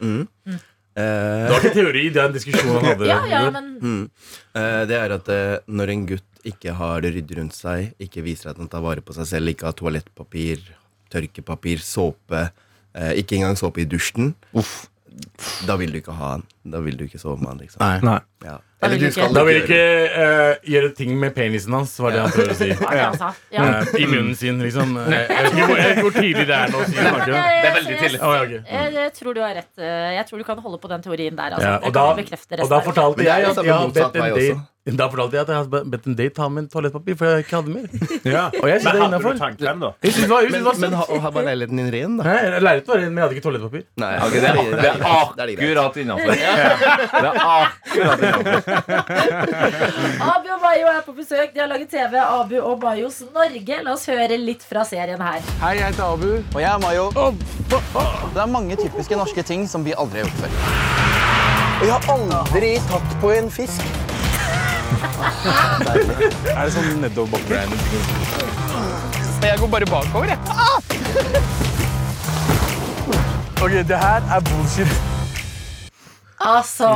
Eh, 0.95 1.03
Det 1.03 1.51
var 1.51 1.65
ikke 1.65 1.75
teori, 1.75 2.05
det 2.15 2.21
er 2.23 2.29
en 2.29 2.37
diskusjon 2.37 2.77
han 2.77 2.89
hadde. 2.93 3.09
Ja, 3.11 3.19
ja, 3.27 3.43
men 3.51 3.73
mm. 3.83 4.05
Eh, 4.55 4.83
det 4.87 4.99
er 5.01 5.17
at 5.17 5.31
når 5.67 5.91
en 5.95 6.05
gutt 6.13 6.45
ikke 6.47 6.75
har 6.77 7.01
det 7.03 7.15
ryddig 7.17 7.39
rundt 7.41 7.57
seg, 7.57 7.95
ikke 8.03 8.23
viser 8.23 8.53
at 8.53 8.61
han 8.61 8.69
tar 8.71 8.85
vare 8.85 9.03
på 9.03 9.17
seg 9.17 9.27
selv, 9.31 9.51
ikke 9.51 9.71
har 9.71 9.79
toalettpapir, 9.79 10.61
tørkepapir, 11.11 11.81
såpe, 11.83 12.45
ikke 12.95 13.37
engang 13.41 13.57
såpe 13.59 13.81
i 13.83 13.85
dusjen, 13.91 14.35
da 15.67 15.77
vil 15.79 15.93
du 15.95 15.99
ikke 16.01 16.15
ha 16.15 16.29
han. 16.37 16.43
Da 16.67 16.81
vil 16.83 16.97
du 16.99 17.05
ikke 17.07 17.19
sove 17.23 17.39
med 17.39 17.49
han, 17.53 17.59
liksom. 17.63 17.83
Nei. 18.03 18.19
Ja. 18.45 18.57
Da 18.83 18.89
vil 18.91 18.97
Eller 18.97 18.99
du 18.99 19.05
du 19.07 19.13
skal 19.15 19.35
Da 19.37 19.43
vil 19.47 19.59
ikke 19.63 19.77
ikke 19.79 20.23
eh, 20.25 20.57
gjøre 20.75 20.89
ting 20.97 21.13
med 21.21 21.33
penisen 21.37 21.73
hans 21.73 21.93
Var 22.03 22.13
det 22.13 22.21
han 22.21 22.33
prøvde 22.35 22.53
å 22.53 22.59
si 22.59 22.67
sa? 23.23 23.31
Ja. 23.55 23.63
Eh, 23.81 23.95
I 24.03 24.07
munnen 24.11 24.35
sin, 24.37 24.59
liksom 24.61 24.97
Eh, 25.01 25.15
Jeg 25.31 25.47
vet 25.47 25.55
ikke 25.55 25.69
hvor, 25.71 25.79
jeg 25.79 25.87
vet 25.87 25.95
ikke 25.95 26.05
hvor 26.09 26.17
tidlig 26.19 26.45
det 26.51 26.57
er 26.59 26.73
nå 26.75 26.83
å 26.83 26.89
si 26.91 26.97
snakker. 26.99 27.33
Jeg- 27.33 27.63
Det 27.63 27.71
er 27.71 27.77
veldig 27.79 27.97
tidlig. 28.03 28.21
Oh, 28.21 28.35
ja, 28.35 28.43
ok. 28.43 28.51
Jeg, 28.75 28.93
jeg 28.99 29.15
tror 29.21 29.35
du 29.35 29.41
har 29.41 29.55
rett. 29.61 29.71
eh, 29.79 30.11
Jeg 30.19 30.27
tror 30.29 30.39
du 30.39 30.45
kan 30.51 30.59
holde 30.67 30.79
på 30.83 30.89
den 30.93 31.03
teorien 31.07 31.37
der. 31.39 31.57
Altså. 31.57 31.69
Ja, 31.71 31.77
og, 31.79 31.93
da, 31.95 32.05
og 32.65 32.69
da 32.75 32.81
fortalte 32.91 33.25
jeg 33.25 33.49
at 33.53 33.65
jeg 33.65 33.73
har 33.73 33.89
bedt 33.89 34.21
en 34.21 34.29
date. 34.35 34.61
Da 34.85 35.07
fortalte 35.09 35.33
jeg 35.39 35.47
at 35.47 35.49
jeg 35.49 35.57
hadde 35.63 35.79
bedt 35.89 36.07
en 36.11 36.17
date 36.19 36.35
ta 36.37 36.45
med 36.53 36.61
en 36.63 36.69
toalettpapir, 36.69 37.15
for 37.17 37.25
jeg 37.25 37.45
ikke 37.47 37.57
hadde 37.57 37.73
mer. 37.73 37.87
Ja. 38.35 38.43
Og 38.61 38.69
jeg 38.69 38.83
synes 38.83 38.93
det 38.93 39.01
er 39.01 39.09
Men 39.09 39.15
hadde 39.17 39.57
innenfor. 39.65 39.95
Jeg 40.05 40.13
synes 40.13 40.25
det 40.27 40.29
var, 40.29 40.41
jeg 40.45 40.51
synes 40.51 40.61
det 40.61 40.69
var 40.69 40.75
Men, 40.75 40.91
men 40.91 41.21
ha, 41.25 41.31
var 41.33 41.43
leiligheten 41.47 41.81
din 41.81 41.89
ren, 41.95 42.19
da? 42.19 42.25
Nei, 42.29 42.61
Leiligheten 42.61 42.93
var 42.93 42.99
ren, 43.01 43.09
men 43.09 43.17
jeg 43.17 43.25
hadde 43.25 43.35
ikke 43.39 43.47
toalettpapir. 43.47 43.83
Nei, 44.05 44.13
Ok, 44.27 44.35
det, 44.35 44.45
er, 44.45 44.55
det 44.77 44.89
er 44.93 45.01
akkurat 45.15 45.97
innafor. 46.05 46.29
Det 46.29 46.45
er 46.45 47.41
akkurat 47.55 48.21
innafor. 48.29 48.61
Abu 50.35 50.53
og 50.53 50.61
Bayo 50.67 50.93
er 50.93 51.01
på 51.09 51.17
besøk. 51.17 51.49
De 51.57 51.65
har 51.65 51.73
laget 51.73 51.89
TV. 51.97 52.21
Abu 52.21 52.57
og 52.61 52.77
Bayos 52.85 53.23
Norge. 53.33 53.81
La 53.89 53.97
oss 53.97 54.05
høre 54.13 54.37
litt 54.37 54.69
fra 54.69 54.85
serien 54.85 55.21
her. 55.31 55.41
Hei, 55.65 55.75
jeg 55.81 55.95
heter 55.95 56.13
Abu. 56.13 56.29
Og 56.53 56.61
jeg 56.61 56.69
er 56.69 56.81
Mayo. 56.85 57.09
Det 57.73 58.45
er 58.45 58.53
mange 58.53 58.77
typiske 58.85 59.17
norske 59.17 59.49
ting 59.49 59.65
som 59.65 59.81
vi 59.89 59.97
aldri 59.97 60.21
har 60.21 60.29
gjort 60.29 60.45
før. 60.45 60.51
Og 61.75 61.87
jeg 61.89 61.95
har 61.97 62.05
aldri 62.21 62.75
tatt 62.93 63.21
på 63.25 63.33
en 63.41 63.49
fisk. 63.53 64.04
Er 64.95 66.63
det 66.65 66.73
sånn 66.75 67.01
nedoverbakke? 67.03 67.55
Jeg 69.45 69.59
går 69.61 69.69
bare 69.73 69.89
bakover, 69.91 70.31
jeg. 70.33 70.39
Ok, 73.65 73.75
det 73.89 73.99
her 74.01 74.21
er 74.37 74.41
bullshit. 74.49 74.95
Altså, 76.45 76.89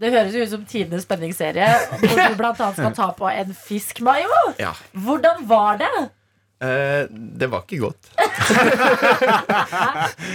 Det 0.00 0.12
høres 0.14 0.34
jo 0.36 0.44
ut 0.44 0.52
som 0.52 0.62
tidenes 0.68 1.02
spenningsserie. 1.04 1.66
Hvor 2.00 2.16
du 2.22 2.36
blant 2.38 2.60
annet 2.64 2.78
skal 2.78 2.94
ta 2.96 3.08
på 3.16 3.26
en 3.32 3.50
fisk, 3.66 4.00
Mayo. 4.04 4.30
Ja. 4.60 4.72
Hvordan 4.96 5.42
var 5.48 5.76
det? 5.82 5.90
Eh, 6.64 7.02
det 7.12 7.50
var 7.52 7.66
ikke 7.66 7.82
godt. 7.82 8.08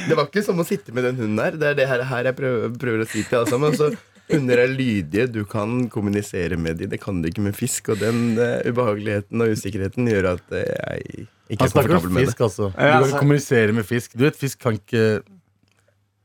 det 0.09 0.13
var 0.17 0.27
ikke 0.27 0.43
som 0.45 0.59
å 0.61 0.65
sitte 0.67 0.93
med 0.93 1.07
den 1.09 1.17
hunden 1.17 1.39
der. 1.41 1.57
Det 1.57 1.67
er 1.71 1.79
det 1.79 1.87
her, 1.89 2.03
her 2.11 2.29
jeg 2.29 2.37
prøver, 2.37 2.75
prøver 2.83 3.01
å 3.05 3.09
si 3.09 3.23
til 3.25 3.39
alle 3.39 3.49
sammen. 3.49 3.73
Altså, 3.73 3.89
hunder 4.35 4.63
er 4.63 4.71
lydige, 4.71 5.27
du 5.31 5.43
kan 5.49 5.85
kommunisere 5.91 6.57
med 6.57 6.79
dem. 6.81 6.91
Det 6.93 7.01
kan 7.01 7.21
du 7.21 7.29
ikke 7.29 7.43
med 7.45 7.57
fisk. 7.57 7.91
Og 7.93 7.99
den 8.01 8.39
uh, 8.39 8.61
ubehageligheten 8.67 9.43
og 9.43 9.53
usikkerheten 9.57 10.09
gjør 10.11 10.33
at 10.35 10.47
uh, 10.53 10.61
jeg 10.61 11.27
ikke 11.51 11.67
er 11.67 11.75
komfortabel 11.75 12.15
med 12.15 12.31
det. 12.31 12.39
altså. 12.39 12.71
Du 12.71 13.11
kan 13.11 13.19
kommunisere 13.19 13.75
med 13.75 13.87
fisk. 13.87 14.15
Du 14.15 14.25
vet, 14.25 14.37
fisk 14.39 14.59
kan 14.63 14.79
ikke 14.79 15.21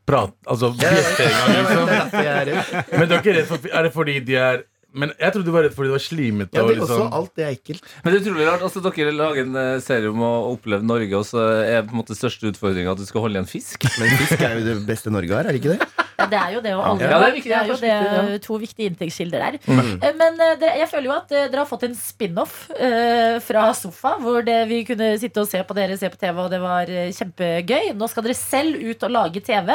prate 0.06 0.36
Altså 0.46 0.70
bjeffe 0.78 1.26
engang, 1.26 1.52
liksom. 1.58 2.80
Men 2.92 3.08
du 3.08 3.14
er 3.16 3.20
ikke 3.20 3.36
redd 3.40 3.50
for 3.50 3.70
Er 3.72 3.86
det 3.86 3.92
fordi 3.94 4.16
de 4.26 4.38
er 4.38 4.64
Men 4.96 5.12
jeg 5.18 5.34
trodde 5.34 5.48
du 5.48 5.52
var 5.54 5.66
redd 5.66 5.74
fordi 5.76 5.90
du 5.90 5.94
var 5.96 6.04
slimete. 6.04 6.56
Ja, 6.56 6.62
det 6.64 6.76
er 6.76 6.84
også 6.84 6.94
liksom 6.94 7.16
alt 7.18 7.32
det 7.36 7.44
er 7.44 7.56
ekkelt. 7.56 7.88
Men 8.04 8.12
det 8.12 8.18
er 8.18 8.22
utrolig 8.24 8.46
rart. 8.48 8.62
altså 8.64 8.80
Dere 8.86 9.12
lager 9.12 9.42
en 9.42 9.58
eh, 9.60 9.72
serie 9.84 10.08
om 10.08 10.22
å 10.24 10.30
oppleve 10.54 10.86
Norge, 10.88 11.18
og 11.18 11.26
så 11.28 11.42
er 11.66 11.82
på 11.84 11.92
en 11.92 12.00
måte 12.00 12.16
største 12.16 12.48
utfordringa 12.48 12.94
at 12.94 13.02
du 13.02 13.04
skal 13.04 13.26
holde 13.26 13.36
igjen 13.36 13.50
fisk. 13.50 13.84
Men 14.00 14.14
fisk 14.22 14.40
er 14.40 14.56
jo 14.56 14.64
det 14.70 14.78
beste 14.88 15.12
Norge 15.12 15.36
har, 15.36 15.50
er 15.50 15.52
det 15.52 15.60
ikke 15.60 15.74
det? 15.74 16.05
Ja, 16.16 16.26
det 16.32 16.38
er 16.40 16.52
jo 16.54 16.60
det, 16.64 16.72
og 16.76 16.82
alle, 16.88 17.04
Ja, 17.04 17.18
det 17.20 17.26
er 17.28 17.34
viktig, 17.36 17.50
det 17.50 17.56
er 17.58 17.68
jo 17.68 17.76
det, 17.80 17.92
viktig, 18.24 18.40
to 18.46 18.58
viktige 18.60 18.90
inntektskilder 18.90 19.42
der. 19.44 19.58
Mm. 19.68 19.90
Men 20.20 20.40
eh, 20.46 20.54
det, 20.62 20.70
jeg 20.80 20.88
føler 20.92 21.10
jo 21.10 21.14
at 21.16 21.34
eh, 21.34 21.48
dere 21.52 21.62
har 21.62 21.68
fått 21.68 21.84
en 21.88 21.96
spin-off 21.98 22.54
uh, 22.72 23.36
fra 23.44 23.66
sofa, 23.76 24.14
hvor 24.22 24.46
det, 24.46 24.56
vi 24.70 24.80
kunne 24.88 25.12
sitte 25.20 25.44
og 25.44 25.50
se 25.50 25.60
på 25.66 25.76
dere 25.76 25.98
se 26.00 26.10
på 26.12 26.20
TV, 26.20 26.40
og 26.40 26.50
det 26.52 26.62
var 26.64 26.92
eh, 26.92 27.12
kjempegøy. 27.16 27.92
Nå 28.00 28.08
skal 28.12 28.24
dere 28.26 28.38
selv 28.38 28.80
ut 28.80 29.08
og 29.08 29.16
lage 29.18 29.44
TV. 29.44 29.72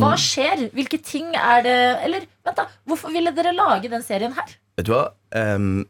Hva 0.00 0.12
skjer? 0.20 0.68
Hvilke 0.76 1.00
ting 1.00 1.32
er 1.32 1.64
det 1.64 1.78
Eller 2.04 2.26
vent, 2.44 2.58
da. 2.58 2.68
Hvorfor 2.88 3.12
ville 3.14 3.32
dere 3.36 3.56
lage 3.56 3.88
den 3.92 4.04
serien 4.04 4.36
her? 4.36 4.58
Vet 4.78 4.86
du 4.88 4.92
hva? 4.94 5.08
Ehm, 5.36 5.86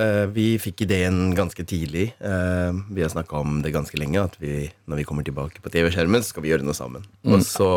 eh, 0.00 0.24
vi 0.32 0.46
fikk 0.62 0.84
ideen 0.86 1.34
ganske 1.36 1.64
tidlig. 1.68 2.10
Ehm, 2.20 2.84
vi 2.94 3.04
har 3.04 3.12
snakka 3.12 3.40
om 3.40 3.60
det 3.64 3.74
ganske 3.74 3.98
lenge. 4.00 4.22
At 4.22 4.36
vi, 4.40 4.68
når 4.86 5.02
vi 5.02 5.06
kommer 5.08 5.26
tilbake 5.26 5.62
på 5.62 5.72
TV-skjermen, 5.72 6.24
skal 6.26 6.44
vi 6.44 6.52
gjøre 6.52 6.66
noe 6.66 6.76
sammen. 6.76 7.06
Og 7.26 7.42
så 7.46 7.70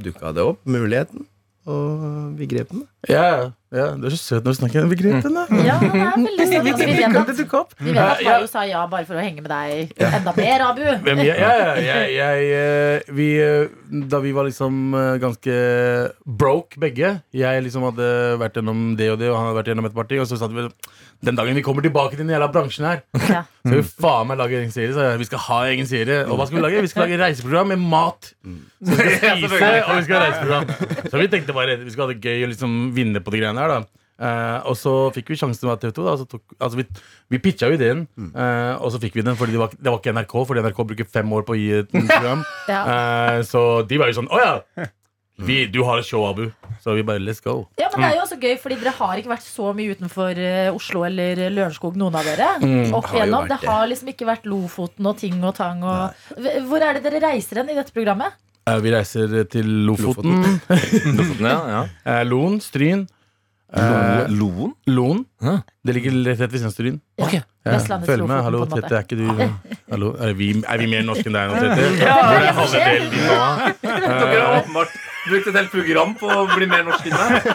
dukka 0.00 0.34
det 0.36 0.46
opp, 0.46 0.62
muligheten, 0.64 1.26
og 1.68 2.36
vi 2.38 2.46
grep 2.48 2.70
den. 2.72 2.86
Ja, 3.08 3.52
ja, 3.70 3.90
du 3.94 4.06
er 4.08 4.14
så 4.14 4.18
søt 4.18 4.46
når 4.46 4.54
du 4.54 4.58
snakker. 4.58 4.86
Vi 4.90 4.96
grep 4.98 5.20
den, 5.22 5.36
da. 5.36 5.44
Ja, 5.62 5.76
det 5.78 5.90
er 5.92 6.14
veldig 6.16 6.44
altså, 6.44 6.62
vi, 6.64 6.70
vet 6.70 7.18
at, 7.20 7.28
vi 7.78 7.92
vet 7.92 8.00
at 8.02 8.22
Ja, 8.24 8.38
sa 8.50 8.64
ja 8.66 8.80
bare 8.90 9.06
for 9.06 9.20
å 9.20 9.22
henge 9.22 9.44
med 9.44 9.52
deg 9.52 9.92
enda 10.08 10.34
mer, 10.34 10.64
Abu. 10.66 10.82
Ja, 11.28 11.36
ja, 11.36 11.74
jeg, 11.78 12.08
jeg, 12.16 12.48
eh, 12.56 13.12
vi, 13.14 13.28
eh, 13.44 14.00
Da 14.10 14.22
vi 14.24 14.32
var 14.34 14.48
liksom 14.48 14.96
eh, 14.96 15.12
ganske 15.22 15.58
broke 16.24 16.80
begge 16.82 17.12
Jeg 17.36 17.64
liksom 17.66 17.86
hadde 17.90 18.08
vært 18.40 18.58
gjennom 18.58 18.96
det 18.98 19.12
og 19.12 19.20
det, 19.20 19.30
og 19.30 19.38
han 19.38 19.50
hadde 19.50 19.60
vært 19.60 19.72
gjennom 19.74 19.90
et 19.90 19.96
parti, 20.00 20.18
og 20.22 20.28
så 20.30 20.40
satt 20.40 20.56
vi 20.56 20.66
den 21.24 21.36
dagen 21.36 21.54
vi 21.58 21.62
kommer 21.64 21.84
tilbake 21.84 22.16
til 22.16 22.22
den 22.24 22.32
jævla 22.32 22.48
bransjen 22.54 22.86
her, 22.88 23.00
Ja. 23.28 23.42
så 23.60 23.68
skal 23.68 23.78
vi 23.82 23.86
faen 24.04 24.28
meg 24.30 24.38
lage 24.40 24.56
egen 24.60 24.72
serie. 24.74 24.92
Så 24.96 25.06
vi 25.20 25.28
skal 25.28 25.42
ha 25.46 25.58
egen 25.68 25.88
serie. 25.90 26.22
Og 26.26 26.38
hva 26.40 26.46
skal 26.48 26.60
vi 26.60 26.64
lage? 26.64 26.82
Vi 26.86 26.90
skal 26.92 27.06
lage 27.06 27.20
reiseprogram 27.20 27.72
med 27.74 27.82
mat. 27.92 28.32
Så 28.40 28.96
vi 28.96 29.16
skal 29.18 29.40
spise, 29.44 29.72
og 29.84 29.96
vi 29.98 30.04
skal 30.08 30.16
ha 30.16 30.26
reiseprogram. 30.26 31.08
Så 31.12 31.20
vi 31.20 31.30
tenkte 31.36 31.56
bare 31.56 31.78
vi 31.84 31.92
skal 31.92 32.06
ha 32.06 32.12
det 32.14 32.20
gøy 32.24 32.44
og 32.46 32.52
liksom 32.54 32.78
vinne 32.96 33.20
på 33.24 33.34
de 33.34 33.42
greiene 33.44 33.60
her, 33.66 33.74
da. 33.78 33.82
Uh, 34.20 34.58
og 34.68 34.74
så 34.76 34.90
fikk 35.16 35.30
vi 35.32 35.36
sjansen 35.40 35.62
til 35.62 35.68
å 35.70 35.72
være 35.72 35.80
TV 35.86 35.92
2. 35.96 36.02
Da, 36.04 36.12
så 36.20 36.26
tok, 36.28 36.42
altså 36.60 36.76
vi, 36.76 36.84
vi 37.32 37.38
pitcha 37.40 37.70
jo 37.72 37.76
ideen, 37.78 38.02
uh, 38.34 38.76
og 38.76 38.90
så 38.92 38.98
fikk 39.00 39.14
vi 39.16 39.24
den 39.24 39.38
fordi 39.40 39.54
det 39.56 39.62
var, 39.62 39.72
det 39.72 39.88
var 39.88 39.96
ikke 40.02 40.12
NRK, 40.12 40.34
fordi 40.50 40.64
NRK 40.66 40.80
bruker 40.90 41.08
fem 41.08 41.32
år 41.38 41.46
på 41.48 41.54
å 41.56 41.60
gi 41.60 41.70
et 41.78 41.88
program. 41.94 42.42
Ja. 42.68 42.80
uh, 42.84 43.38
så 43.48 43.62
de 43.88 43.96
var 43.98 44.10
jo 44.12 44.18
sånn 44.20 44.28
Å 44.28 44.40
ja! 44.42 44.50
Vi, 45.46 45.66
du 45.72 45.82
har 45.86 45.98
et 46.02 46.06
show, 46.06 46.24
Abu. 46.28 46.50
Så 46.80 46.94
vi 46.96 47.02
bare 47.04 47.20
let's 47.20 47.40
go. 47.44 47.66
Ja, 47.80 47.88
men 47.92 48.00
det 48.04 48.10
er 48.10 48.16
jo 48.18 48.22
også 48.24 48.38
gøy, 48.40 48.54
fordi 48.62 48.76
dere 48.80 48.92
har 48.96 49.18
ikke 49.20 49.32
vært 49.34 49.44
så 49.44 49.72
mye 49.76 49.94
utenfor 49.96 50.38
eh, 50.40 50.70
Oslo 50.72 51.02
eller 51.04 51.42
Lørenskog, 51.52 51.96
noen 52.00 52.16
av 52.16 52.24
dere. 52.28 52.48
Opp 52.96 53.10
Har 53.10 53.18
jo 53.18 53.22
igjennom. 53.22 53.44
vært 53.44 53.52
Det 53.52 53.60
det. 53.60 53.68
har 53.74 53.86
liksom 53.92 54.12
ikke 54.14 54.28
vært 54.30 54.46
Lofoten 54.48 55.06
og 55.10 55.18
ting 55.20 55.38
og 55.44 55.54
tang 55.58 55.82
og 55.84 56.40
Hvor 56.70 56.80
er 56.86 56.96
det 57.00 57.04
dere 57.08 57.20
reiser 57.28 57.60
hen 57.62 57.70
i 57.74 57.76
dette 57.76 57.92
programmet? 57.96 58.32
Eh, 58.68 58.78
vi 58.84 58.92
reiser 58.96 59.44
til 59.52 59.68
Lofoten. 59.88 60.40
Lofoten, 60.68 61.46
ja, 61.52 61.58
ja. 61.76 61.82
eh, 62.04 62.22
Loen, 62.28 62.60
Stryn. 62.64 63.06
Eh, 63.70 64.26
Loen? 64.34 64.72
Loen. 64.90 65.24
Hæ? 65.44 65.60
Det 65.86 65.94
ligger 65.94 66.16
rett 66.26 66.40
rett 66.42 66.50
ved 66.52 66.58
siden 66.58 66.72
av 66.72 66.74
Stryn. 66.74 67.00
Ja. 67.20 67.28
Ja, 67.60 67.74
Vestlandets 67.74 68.08
Følg 68.08 68.24
med. 68.24 68.30
Lofoten, 68.30 68.44
Hallo, 68.46 68.58
på 68.58 68.64
en 68.64 68.70
måte. 68.72 68.88
Tete. 68.88 68.96
Er 68.96 69.02
ikke 69.04 69.18
du 69.20 69.92
Hallo, 69.92 70.08
er 70.24 70.32
vi, 70.38 70.46
er 70.64 70.80
vi 70.80 70.86
mer 70.88 71.02
norske 71.04 71.28
enn 71.28 71.36
deg 71.36 71.50
nå, 71.50 71.58
Tete? 71.60 71.88
Ja, 72.00 72.14
det 72.16 72.38
er 72.38 72.46
det 72.46 72.52
skjer. 72.56 72.56
halvdelen 72.56 73.10
din 73.12 73.26
nå? 73.28 73.38
Dere 73.84 74.40
har 74.40 74.54
åpenbart 74.62 74.94
brukt 75.28 75.46
et 75.50 75.56
helt 75.58 75.70
program 75.72 76.14
på 76.20 76.30
å 76.32 76.44
bli 76.54 76.66
mer 76.70 76.84
norsk 76.86 77.06
enn 77.10 77.16
meg. 77.18 77.48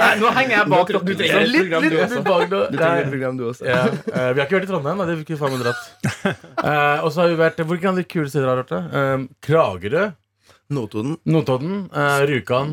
Nei, 0.00 0.10
nå 0.20 0.32
henger 0.36 0.54
jeg 0.58 0.68
bak 0.74 0.90
dere. 0.90 1.00
Du 1.08 1.12
trenger 1.18 1.40
et 1.40 1.48
Litt, 1.54 1.62
program, 1.64 1.82
litt, 1.86 1.92
du 1.92 1.96
litt 1.96 2.04
også. 2.04 2.22
bak. 2.28 2.44
Du 2.50 2.76
trenger 2.78 3.00
et 3.04 3.12
program, 3.14 3.38
du 3.40 3.44
også. 3.50 3.68
Ja, 3.68 3.82
Uh, 4.14 4.30
vi 4.34 4.40
har 4.40 4.46
ikke 4.46 4.58
vært 4.58 4.66
i 4.66 4.70
Trondheim, 4.70 5.00
da. 5.00 5.06
Det 5.08 5.14
fikk 5.22 5.30
vi 5.34 5.38
faen 5.40 5.54
meg 5.54 5.64
dratt. 5.64 5.82
Uh, 6.60 7.04
og 7.04 7.08
så 7.14 7.24
har 7.24 7.32
vi 7.32 7.38
vært 7.40 7.58
Hvor 7.66 7.80
kan 7.82 7.96
de 7.98 8.04
kule 8.06 8.28
steder 8.30 8.46
har 8.50 8.60
vært? 8.62 8.72
Eh, 8.94 9.24
Kragerø, 9.46 10.04
Notodden. 10.72 11.16
Notodden, 11.28 11.90
uh, 11.92 12.22
Rjukan. 12.24 12.70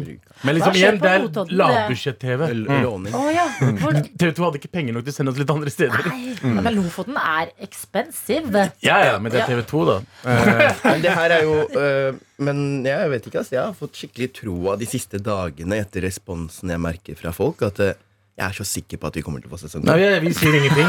Men 0.48 0.56
liksom 0.56 0.76
igjen, 0.80 0.98
det 1.02 1.10
er 1.12 1.26
lavbudsjett-TV. 1.52 2.46
Mm. 2.64 3.08
Oh, 3.14 3.28
ja. 3.34 3.44
TV 4.20 4.32
2 4.38 4.46
hadde 4.46 4.62
ikke 4.62 4.72
penger 4.72 4.96
nok 4.96 5.04
til 5.06 5.12
å 5.12 5.16
sende 5.18 5.34
oss 5.34 5.42
litt 5.42 5.52
andre 5.52 5.74
steder. 5.74 6.08
nei. 6.08 6.36
Ja, 6.39 6.64
men 6.64 6.78
Lofoten 6.78 7.20
er 7.20 7.52
expensive. 7.62 8.64
Ja, 8.86 9.02
ja, 9.04 9.18
men 9.20 9.34
det 9.34 9.44
er 9.44 9.52
TV 9.52 9.66
2, 9.68 9.84
da. 9.89 9.98
Eh, 10.24 10.64
Men 10.88 11.04
det 11.04 11.16
her 11.18 11.36
er 11.36 11.44
jo 11.46 11.58
uh, 11.76 12.22
Men 12.42 12.64
jeg 12.88 13.12
vet 13.12 13.28
ikke, 13.28 13.44
ass. 13.44 13.52
Jeg 13.54 13.62
har 13.62 13.76
fått 13.78 14.00
skikkelig 14.00 14.32
troa 14.39 14.78
de 14.80 14.88
siste 14.89 15.20
dagene 15.22 15.82
etter 15.84 16.08
responsen 16.08 16.72
jeg 16.72 16.82
merker 16.82 17.20
fra 17.20 17.36
folk. 17.36 17.62
At 17.68 17.84
øh, 17.84 17.94
jeg 18.42 18.50
er 18.50 18.56
så 18.58 18.66
sikker 18.66 18.98
på 18.98 19.10
at 19.12 19.18
vi 19.20 19.22
kommer 19.22 19.42
til 19.44 19.52
å 19.52 19.54
få 19.54 19.60
sesong 19.62 19.84
nei, 19.86 19.94
to. 20.00 20.08
vi, 20.24 20.30
vi 20.32 20.34
sier 20.34 20.56
ingenting. 20.58 20.88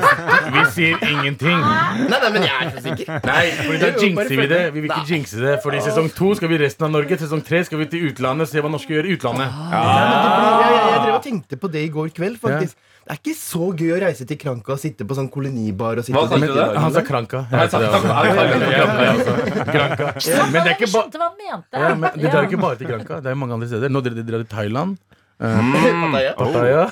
Vi 0.56 0.64
sier 0.74 1.04
ingenting. 1.06 1.62
Nei, 1.62 2.18
nei, 2.18 2.30
men 2.34 2.44
jeg 2.44 2.66
er 2.66 2.72
så 2.74 2.82
sikker. 2.84 3.10
Nei, 3.24 3.44
fordi 3.56 3.78
da 3.80 3.90
jinxer 4.02 4.34
vi 4.40 4.46
det. 4.50 4.60
Vi 4.74 4.82
vil 4.84 4.90
ikke 4.90 5.14
jinxe 5.14 5.40
det. 5.40 5.54
Fordi 5.64 5.80
sesong 5.86 6.10
to 6.16 6.32
skal 6.36 6.50
vi 6.50 6.58
i 6.58 6.60
resten 6.64 6.88
av 6.88 6.92
Norge. 6.92 7.18
Sesong 7.22 7.42
tre 7.46 7.62
skal 7.68 7.80
vi 7.80 7.88
til 7.94 8.10
utlandet. 8.10 8.50
Se 8.50 8.60
hva 8.64 8.72
norske 8.72 8.92
gjør 8.92 9.08
i 9.08 9.16
utlandet. 9.16 9.48
Ja. 9.72 9.80
men 9.80 10.60
jeg, 10.60 10.76
jeg, 10.76 10.86
jeg 10.90 11.02
drev 11.06 11.16
og 11.16 11.24
tenkte 11.28 11.60
på 11.62 11.72
det 11.72 11.84
i 11.86 11.92
går 11.94 12.12
kveld, 12.16 12.40
faktisk. 12.42 12.76
Det 13.00 13.14
er 13.16 13.18
ikke 13.22 13.32
så 13.40 13.68
gøy 13.74 13.92
å 13.96 14.00
reise 14.04 14.24
til 14.28 14.36
Kranka 14.38 14.74
og 14.76 14.78
sitte 14.78 15.06
på 15.08 15.16
sånn 15.16 15.30
kolonibar 15.32 15.98
og 15.98 16.04
sitte 16.06 16.20
Hva 16.20 16.28
sa 16.30 16.36
du 16.38 16.44
det? 16.52 16.66
Han 16.84 16.92
sa 16.94 17.00
Kranka. 17.06 17.40
Jeg 17.50 17.72
sa. 17.72 17.80
Ja, 17.82 18.00
ja, 18.28 18.34
ja, 18.36 18.58
ja, 18.76 19.14
Kranka. 19.70 20.10
Men 20.52 20.68
det 20.68 20.76
er 20.76 20.92
bare 20.92 21.40
ja, 21.48 21.56
Ja. 21.72 21.94
drar 22.28 22.44
ikke 22.44 22.60
bare 22.60 22.76
til 22.78 22.92
Kranka. 22.92 23.22
Det 23.24 23.32
er 23.32 23.40
mange 23.40 23.56
andre 23.56 23.70
steder. 23.72 23.90
Nå 23.90 24.04
drar 24.04 24.14
de 24.20 24.26
til 24.28 24.46
Thailand. 24.52 25.00
Pattaya. 25.40 26.32
Pattaya. 26.36 26.82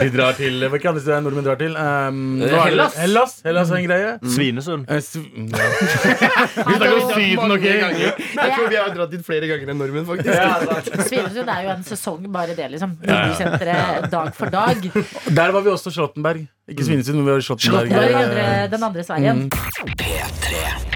De 0.00 0.06
drar 0.14 0.32
til 0.38 0.54
Hvilke 0.72 0.88
andre 0.88 1.02
steder 1.04 1.20
nordmenn 1.24 1.44
drar 1.44 1.58
til? 1.60 1.74
Um, 1.76 2.40
Hellas. 2.40 2.94
Hellas 2.96 3.34
Hellas 3.44 3.70
er 3.70 3.76
en 3.82 3.86
greie. 3.88 4.12
Svinesund. 4.34 4.86
Eh, 4.88 5.02
sv- 5.04 5.28
ja. 5.52 5.66
Vi 6.68 6.76
snakker 6.78 6.96
om 6.96 7.12
Syden, 7.12 7.52
OK? 7.56 7.66
Jeg 7.68 8.54
tror 8.56 8.68
vi 8.72 8.78
har 8.80 8.94
dratt 8.96 9.12
dit 9.12 9.24
flere 9.26 9.50
ganger 9.50 9.72
enn 9.74 9.80
nordmenn, 9.82 10.08
faktisk. 10.08 11.04
Svinesund 11.10 11.52
er 11.52 11.60
jo 11.66 11.74
en 11.76 11.84
sesong, 11.86 12.24
bare 12.32 12.56
det, 12.56 12.70
liksom. 12.72 12.96
Videosenteret 13.04 14.08
dag 14.12 14.32
for 14.38 14.52
dag. 14.52 14.88
Der 15.28 15.52
var 15.58 15.60
vi 15.66 15.74
også 15.76 15.92
Slottenberg. 15.92 16.46
Ikke 16.72 16.84
Svinesund, 16.88 17.16
men 17.20 17.26
vi 17.26 17.34
var 17.36 17.42
i 17.42 17.46
Slottenberg 17.50 17.92
den 17.92 18.16
andre, 18.24 18.48
den 18.72 18.88
andre 18.90 19.04
Sverige. 19.04 19.32
Mm. 19.32 19.50
Og 19.50 20.91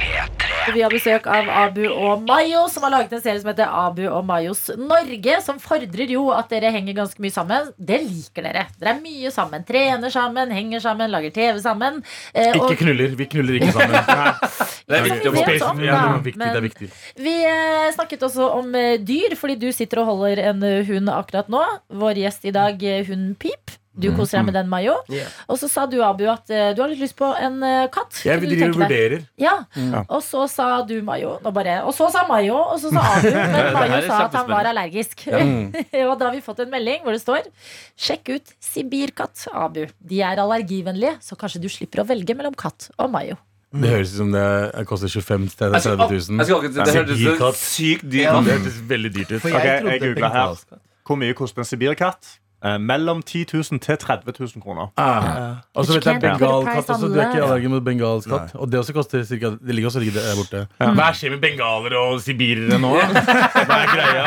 vi 0.75 0.83
har 0.83 0.91
besøk 0.93 1.27
av 1.31 1.49
Abu 1.49 1.85
og 1.89 2.23
Mayo, 2.27 2.67
som 2.73 2.85
har 2.87 2.93
laget 2.97 3.13
en 3.17 3.23
serie 3.23 3.41
som 3.43 3.51
heter 3.51 3.69
Abu 3.71 4.03
og 4.09 4.25
Mayos 4.27 4.65
Norge. 4.79 5.39
Som 5.45 5.59
fordrer 5.63 6.11
jo 6.13 6.27
at 6.35 6.51
dere 6.53 6.73
henger 6.75 6.97
ganske 6.99 7.23
mye 7.23 7.35
sammen. 7.35 7.71
Det 7.79 8.01
liker 8.05 8.47
dere. 8.49 8.67
Dere 8.81 8.95
er 8.97 9.01
mye 9.05 9.33
sammen. 9.35 9.65
Trener 9.69 10.13
sammen, 10.15 10.51
henger 10.55 10.83
sammen, 10.85 11.11
lager 11.13 11.35
TV 11.37 11.61
sammen. 11.65 12.03
Eh, 12.35 12.53
og- 12.57 12.71
Ikke 12.71 12.85
knuller. 12.85 13.15
Vi 13.17 13.27
knuller 13.27 13.61
ikke 13.61 13.73
sammen. 13.73 14.03
Det 14.87 14.95
er 14.95 15.03
viktig 15.03 15.31
få 15.33 15.33
vet 15.35 15.47
Space, 15.47 15.83
ja, 15.83 15.95
det 15.99 16.07
er 16.07 16.21
viktig. 16.23 16.39
Det 16.39 16.59
er 16.61 16.65
viktig. 16.67 16.89
Vi 17.19 17.33
eh, 17.49 17.89
snakket 17.97 18.23
også 18.23 18.47
om 18.61 18.69
eh, 18.79 18.99
dyr, 19.03 19.35
fordi 19.35 19.57
du 19.59 19.73
sitter 19.75 19.99
og 20.05 20.13
holder 20.13 20.45
en 20.53 20.63
eh, 20.63 20.85
hund 20.87 21.11
akkurat 21.11 21.49
nå. 21.51 21.63
Vår 21.91 22.21
gjest 22.23 22.47
i 22.47 22.53
dag, 22.55 22.79
hun 23.09 23.33
Pip. 23.35 23.75
Du 23.99 24.11
Mm. 24.11 24.17
koser 24.19 24.39
deg 24.39 24.45
med 24.45 24.55
den, 24.55 24.69
Mayo. 24.69 24.95
Yeah. 25.09 25.29
Og 25.49 25.57
så 25.59 25.69
sa 25.73 25.87
du, 25.87 26.03
Abu, 26.05 26.27
at 26.29 26.45
uh, 26.53 26.75
du 26.77 26.83
har 26.83 26.89
litt 26.91 27.01
lyst 27.01 27.17
på 27.17 27.31
en 27.41 27.63
uh, 27.65 27.87
katt. 27.89 28.13
Jeg 28.25 28.37
Kunne 28.39 28.49
vil 28.51 28.59
drive 28.59 28.69
og 28.75 28.81
vurderer. 28.83 29.23
Ja. 29.41 29.55
Mm. 29.75 29.95
Og 30.09 30.21
så 30.23 30.45
sa 30.53 30.83
du, 30.83 31.01
Mayo 31.03 31.39
nå 31.43 31.53
bare, 31.57 31.79
Og 31.89 31.95
så 31.97 32.11
sa 32.13 32.27
Mayo, 32.29 32.59
og 32.75 32.79
så 32.83 32.91
sa 32.93 33.01
Abu. 33.17 33.31
Men 33.35 33.57
Det 33.57 33.73
Mayo 33.75 34.03
sa 34.07 34.19
at 34.27 34.35
han 34.37 34.47
var 34.53 34.69
allergisk. 34.69 35.27
allergisk. 35.29 35.95
og 36.11 36.19
da 36.21 36.29
har 36.29 36.35
vi 36.37 36.45
fått 36.45 36.61
en 36.67 36.71
melding 36.71 37.03
hvor 37.07 37.17
det 37.17 37.23
står 37.25 37.49
Sjekk 37.97 38.29
ut 38.37 38.53
sibirkatt, 38.61 39.47
Abu. 39.55 39.87
De 40.01 40.21
er 40.23 40.37
allergivennlige, 40.45 41.17
så 41.25 41.37
kanskje 41.41 41.63
du 41.65 41.69
slipper 41.73 42.05
å 42.05 42.07
velge 42.09 42.37
mellom 42.37 42.55
katt 42.55 42.91
og 43.01 43.11
Mayo. 43.17 43.37
Det 43.77 43.91
høres 43.91 44.13
ut 44.15 44.21
som 44.23 44.29
det 44.33 44.87
koster 44.89 45.09
25 45.11 45.49
til 45.59 45.73
Jeg 45.75 45.83
skal, 45.83 45.97
30 45.99 46.05
jeg 46.07 46.23
000. 46.31 46.45
skal 46.47 46.57
akkurat 46.57 46.75
det 46.87 46.95
hørtes 46.97 47.19
Sibirkatt. 47.19 47.49
ut 47.49 47.57
sykt 47.61 48.05
dyrt 48.13 48.23
Ja, 48.23 48.37
ut. 48.39 48.45
det 48.47 48.55
hørtes 48.61 48.77
veldig 48.89 49.11
dyrt 49.17 49.31
ut. 49.33 49.45
Jeg 49.45 49.53
jeg 49.53 50.33
her. 50.37 50.83
Hvor 51.07 51.17
mye 51.21 51.35
koster 51.39 51.61
en 51.65 51.69
sibirkatt? 51.69 52.31
Eh, 52.65 52.79
mellom 52.81 53.21
10 53.23 53.45
000 53.53 53.81
til 53.85 53.99
30 54.01 54.33
000 54.41 54.63
kroner. 54.65 54.89
Ah. 54.97 55.61
Og 55.77 55.85
så 55.85 55.99
vet 55.99 56.07
jeg 56.09 56.21
bengalkatt 56.23 56.89
også. 56.89 57.11
Du 57.13 57.19
er 57.21 57.29
ikke 57.29 57.43
allergisk 57.45 57.73
mot 57.75 57.85
bengalsk 57.85 58.31
katt. 58.33 58.55
Og 58.57 58.71
det 58.73 58.81
også 58.81 58.95
koster 58.97 59.25
cirka, 59.29 59.51
Det 59.61 59.75
ligger 59.77 59.91
også 59.91 60.01
der 60.01 60.39
borte. 60.39 60.63
Hva 60.81 61.11
skjer 61.13 61.35
med 61.35 61.43
bengalere 61.45 62.01
og 62.01 62.23
sibirere 62.25 62.79
nå? 62.81 62.95
Hva 63.69 63.77
er 63.83 63.93
greia? 63.93 64.25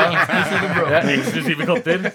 Ja, 0.93 1.01
eksklusive 1.15 1.65
katter. 1.69 2.05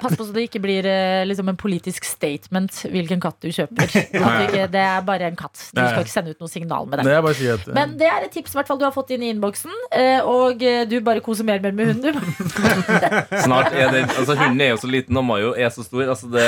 Pass 0.00 0.14
på 0.14 0.28
så 0.28 0.36
det 0.36 0.46
ikke 0.48 0.62
blir 0.62 0.86
eh, 0.86 1.24
liksom 1.26 1.50
en 1.50 1.58
politisk 1.58 2.06
statement 2.06 2.84
hvilken 2.90 3.20
katt 3.22 3.42
du 3.42 3.50
kjøper. 3.50 3.90
Du 3.90 4.22
ikke, 4.22 4.68
det 4.70 4.84
er 4.86 5.02
bare 5.06 5.32
en 5.32 5.38
katt. 5.40 5.58
Du 5.74 5.82
skal 5.82 6.04
ikke 6.04 6.14
sende 6.14 6.36
ut 6.36 6.46
noe 6.46 6.52
signal 6.52 6.86
med 6.86 7.02
det. 7.02 7.08
Bare 7.10 7.54
at 7.56 7.68
Men 7.74 7.98
det 7.98 8.06
er 8.06 8.28
et 8.28 8.34
tips 8.38 8.54
hvert 8.54 8.70
du 8.70 8.86
har 8.86 8.94
fått 8.94 9.10
inn 9.16 9.26
i 9.26 9.32
innboksen. 9.34 9.74
eh, 9.90 10.22
Og 10.22 10.62
eh, 10.62 10.86
du 10.86 11.00
bare 11.04 11.20
koser 11.24 11.44
mer 11.44 11.58
med 11.60 11.74
hunden, 11.90 12.14
du. 12.14 12.20
Snart 13.44 13.74
er 13.74 13.90
det 13.90 14.06
Altså 14.14 14.36
Hunden 14.38 14.60
er 14.62 14.72
jo 14.72 14.80
så 14.80 14.88
liten, 14.90 15.18
og 15.18 15.26
Mayo 15.40 15.54
er 15.56 15.70
så 15.72 15.84
stor. 15.86 16.02
Altså 16.12 16.28
det, 16.32 16.44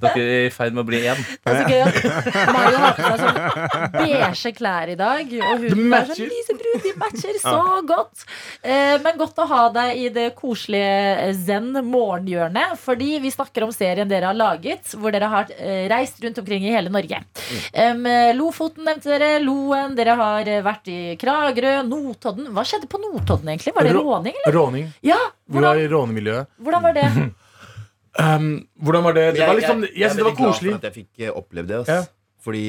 dere 0.00 0.22
er 0.24 0.46
i 0.46 0.52
ferd 0.54 0.72
med 0.76 0.82
å 0.84 0.86
bli 0.88 1.00
én. 1.08 1.18
Det 1.44 1.52
er 1.52 1.58
så 1.58 1.66
gøy 1.68 1.82
at 1.84 2.52
Mario 2.56 2.80
har 2.80 2.94
på 2.96 3.10
seg 3.10 3.20
sånn 3.20 3.92
beige 3.96 4.52
klær 4.56 4.92
i 4.92 4.96
dag. 4.98 5.32
Og 5.36 5.64
hun 5.64 5.68
er 5.68 5.82
matcher. 5.92 6.14
sånn 6.16 6.32
lysebrun. 6.32 6.80
De 6.86 6.92
matcher 7.02 7.38
så 7.42 7.60
godt. 7.88 8.24
Eh, 8.62 8.96
Men 9.04 9.18
godt 9.20 9.38
å 9.42 9.46
ha 9.50 9.62
deg 9.74 10.00
i 10.00 10.08
det 10.14 10.26
koselige 10.38 11.32
zen 11.44 11.70
morgenhjørnet. 11.86 12.76
Fordi 12.80 13.10
vi 13.22 13.32
snakker 13.34 13.66
om 13.66 13.72
serien 13.74 14.08
dere 14.10 14.30
har 14.32 14.38
laget, 14.38 14.94
hvor 14.96 15.12
dere 15.14 15.28
har 15.32 15.52
eh, 15.58 15.84
reist 15.92 16.22
rundt 16.24 16.40
omkring 16.42 16.64
i 16.66 16.72
hele 16.74 16.92
Norge. 16.92 17.20
Em, 17.76 18.02
Lofoten 18.38 18.86
nevnte 18.88 19.12
dere, 19.12 19.34
Loen, 19.44 19.94
dere 19.98 20.16
har 20.18 20.48
eh, 20.48 20.62
vært 20.64 20.88
i 20.92 20.98
Kragerø, 21.20 21.76
Notodden. 21.88 22.48
Hva 22.56 22.64
skjedde 22.66 22.88
på 22.90 23.00
Notodden, 23.02 23.52
egentlig? 23.52 23.74
Var 23.76 23.88
det 23.90 23.94
Rå- 23.96 24.04
råning, 24.06 24.36
eller? 24.44 24.56
Råning. 24.56 24.88
Ja, 25.06 25.18
Vi 25.46 25.60
var 25.62 25.76
i 25.80 25.88
rånemiljøet. 25.90 26.48
hvordan 26.62 26.82
var 26.88 26.96
det? 26.96 27.08
Um, 28.16 28.66
hvordan 28.80 29.04
var 29.04 29.16
det? 29.16 29.26
Det 29.36 29.46
var 29.46 29.58
liksom, 29.58 29.84
jeg 29.84 30.10
synes 30.10 30.16
det 30.16 30.24
var 30.24 30.32
er 30.32 30.36
veldig 30.36 30.36
glad 30.40 30.72
for 30.72 30.78
at 30.78 30.88
jeg 30.88 30.94
fikk 30.94 31.22
eh, 31.22 31.32
oppleve 31.36 31.68
det. 31.70 31.80
Ja. 31.90 32.02
Fordi 32.46 32.66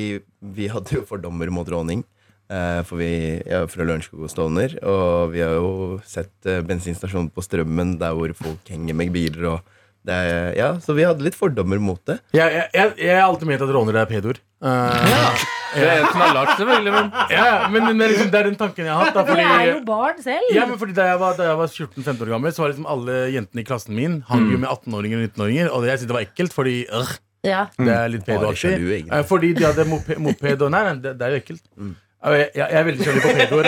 vi 0.57 0.69
hadde 0.73 0.95
jo 0.95 1.05
fordommer 1.07 1.51
mot 1.53 1.69
råning. 1.71 2.03
Uh, 2.47 2.79
for 2.87 3.01
vi 3.01 3.11
er 3.43 3.65
fra 3.67 3.83
Lørenskog 3.83 4.21
og 4.23 4.31
Stovner, 4.31 4.77
og 4.87 5.33
vi 5.33 5.41
har 5.43 5.57
jo 5.57 5.97
sett 6.07 6.31
uh, 6.47 6.61
bensinstasjonen 6.63 7.27
på 7.35 7.43
Strømmen 7.43 7.97
der 7.99 8.15
hvor 8.15 8.31
folk 8.39 8.71
henger 8.71 8.95
med 8.95 9.11
biler. 9.15 9.49
Og 9.51 9.76
er, 10.13 10.53
ja, 10.57 10.69
så 10.83 10.93
vi 10.97 11.05
hadde 11.07 11.23
litt 11.25 11.35
fordommer 11.37 11.79
mot 11.83 11.99
det. 12.07 12.19
Jeg, 12.35 12.53
jeg, 12.53 12.69
jeg, 12.73 12.93
jeg 13.05 13.15
har 13.19 13.27
alltid 13.27 13.49
ment 13.49 13.63
at 13.65 13.71
rånere 13.75 14.03
er 14.03 14.09
pedoer. 14.09 14.41
Uh, 14.63 15.45
Det 15.77 15.83
er 15.83 16.05
knallhardt, 16.09 16.53
selvfølgelig, 16.57 16.91
men 16.95 17.09
ja, 17.29 17.67
men, 17.69 17.83
men 17.83 17.99
det, 17.99 18.05
er 18.05 18.11
liksom, 18.13 18.29
det 18.31 18.39
er 18.39 18.47
den 18.47 18.55
tanken 18.57 18.87
jeg 18.87 18.93
har 18.95 19.03
hatt. 19.03 19.17
Da, 19.17 19.23
Dere 19.27 19.45
er 19.57 19.67
jo 19.73 19.81
barn 19.85 20.21
selv. 20.23 20.47
ja, 20.55 20.63
men 20.69 20.79
fordi 20.79 20.95
da 20.97 21.09
jeg 21.09 21.19
var, 21.21 21.35
var 21.59 21.67
14-15 21.69 22.23
år 22.23 22.31
gammel, 22.31 22.53
så 22.55 22.63
var 22.63 22.71
liksom 22.71 22.87
alle 22.89 23.17
jentene 23.35 23.61
i 23.61 23.67
klassen 23.67 23.93
min 23.97 24.15
hang 24.29 24.47
jo 24.53 24.57
med 24.63 24.69
18-åringer 24.71 25.19
og 25.19 25.27
19-åringer. 25.27 25.69
Og 25.75 25.83
det, 25.83 25.91
jeg 25.91 25.99
syntes 26.01 26.11
det 26.13 26.17
var 26.17 26.27
ekkelt, 26.29 26.55
fordi 26.55 26.75
uh, 26.87 27.11
Ja. 27.45 27.65
det 27.77 27.93
er 27.93 28.09
litt 28.15 28.25
Bare 28.25 28.39
pedoaktig. 28.55 29.03
Eh, 29.11 29.23
Fordi 29.27 29.53
de 29.59 29.67
hadde 29.67 29.85
moped, 29.91 30.17
moped 30.23 30.63
og 30.65 30.71
Nei, 30.73 30.83
nei 30.87 30.95
det, 31.03 31.13
det 31.19 31.27
er 31.27 31.35
jo 31.35 31.41
ekkelt. 31.43 31.63
Og 31.77 31.93
Jeg, 32.17 32.47
jeg, 32.57 32.65
jeg 32.73 32.79
er 32.79 32.85
veldig 32.87 33.05
sjalu 33.05 33.19
på 33.21 33.33
pedoer. 33.37 33.67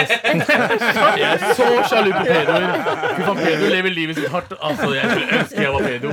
Jeg 1.19 1.27
er 1.29 1.43
så 1.55 1.65
sjalu 1.85 2.09
på 2.15 2.23
pedoer. 2.25 2.63
Fy 3.15 3.21
faen, 3.27 3.37
pedo 3.43 3.67
lever 3.69 3.93
livet 3.93 4.17
sitt 4.17 4.31
hardt. 4.33 4.55
Altså, 4.57 4.87
Jeg 4.97 5.11
skulle 5.11 5.37
ønske 5.37 5.61
jeg 5.61 5.71
var 5.75 5.81
pedo. 5.85 6.09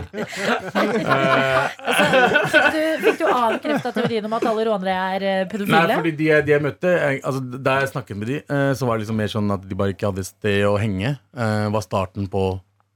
Fikk 2.53 2.69
du, 2.75 2.83
fikk 3.07 3.19
du 3.23 3.25
avkrefta 3.31 3.93
teorien 3.97 4.29
om 4.29 4.37
at 4.37 4.47
alle 4.51 4.67
rånere 4.69 4.97
er 5.17 5.49
pedofile? 5.51 5.81
Nei, 5.89 5.97
fordi 6.01 6.13
de, 6.21 6.29
jeg- 6.31 6.47
de 6.47 6.53
jeg 6.57 6.65
møtte 6.67 6.93
jeg, 6.93 7.21
altså, 7.25 7.41
Da 7.67 7.79
jeg 7.81 7.89
snakket 7.95 8.17
med 8.21 8.27
de, 8.33 8.37
eh, 8.45 8.71
så 8.79 8.87
var 8.87 8.97
det 8.99 9.07
liksom 9.07 9.17
mer 9.23 9.33
sånn 9.33 9.51
at 9.57 9.67
de 9.69 9.75
bare 9.81 9.95
ikke 9.97 10.11
hadde 10.11 10.21
et 10.27 10.31
sted 10.31 10.61
å 10.69 10.77
henge. 10.81 11.17
eh, 11.37 11.69
var 11.73 11.81
starten 11.85 12.29
på 12.29 12.45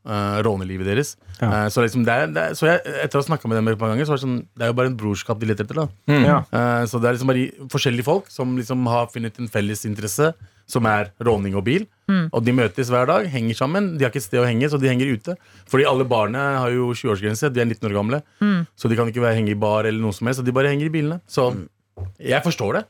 eh, 0.06 0.38
rånelivet 0.46 0.86
deres. 0.86 1.16
Eh, 1.40 1.66
så 1.72 1.82
liksom 1.84 2.04
det 2.04 2.12
er, 2.14 2.26
det 2.32 2.42
er, 2.42 2.54
så 2.58 2.66
jeg, 2.68 2.80
etter 3.04 3.18
å 3.18 3.22
ha 3.22 3.28
snakka 3.30 3.48
med 3.48 3.58
dem 3.60 3.68
et 3.72 3.78
par 3.80 3.92
ganger, 3.92 4.04
så 4.08 4.12
er 4.14 4.20
det 4.20 4.24
sånn 4.26 4.38
Det 4.56 4.64
er 4.66 4.70
jo 4.72 4.76
bare 4.76 4.90
en 4.92 4.96
brorskap 5.00 5.40
de 5.40 5.46
leter 5.50 5.64
etter. 5.64 5.80
da 5.82 5.88
Ja. 6.26 6.38
Uh, 6.52 6.86
Så 6.86 7.00
det 7.00 7.08
er 7.08 7.16
liksom 7.16 7.30
bare 7.32 7.68
forskjellige 7.72 8.04
folk 8.04 8.30
som 8.32 8.56
liksom 8.56 8.86
har 8.88 9.06
funnet 9.12 9.38
en 9.38 9.48
felles 9.48 9.84
interesse, 9.88 10.32
som 10.70 10.86
er 10.86 11.10
råning 11.20 11.56
og 11.58 11.64
bil. 11.64 11.86
Og 12.32 12.44
de 12.44 12.52
møtes 12.52 12.88
hver 12.90 13.06
dag, 13.06 13.26
henger 13.26 13.54
sammen. 13.54 13.96
De 13.98 14.04
har 14.04 14.10
ikke 14.10 14.18
et 14.22 14.28
sted 14.28 14.40
å 14.40 14.46
henge, 14.46 14.68
så 14.70 14.78
de 14.80 14.86
henger 14.90 15.10
ute. 15.14 15.34
Fordi 15.70 15.84
alle 15.86 16.04
barna 16.04 16.58
har 16.60 16.70
jo 16.70 16.92
20-årsgrense, 16.92 17.50
de 17.52 17.60
er 17.60 17.66
19 17.66 17.88
år 17.90 17.94
gamle. 17.94 18.22
Så 18.76 18.88
de 18.90 18.96
kan 18.98 19.06
ikke 19.10 19.22
være, 19.22 19.34
henge 19.38 19.50
i 19.50 19.58
bar 19.58 19.84
eller 19.84 20.00
noe 20.00 20.12
som 20.12 20.26
helst, 20.26 20.40
så 20.40 20.46
de 20.46 20.52
bare 20.54 20.68
henger 20.70 20.86
i 20.86 20.94
bilene. 20.94 21.20
Så 21.26 21.50
jeg 22.18 22.42
forstår 22.42 22.80
det. 22.80 22.84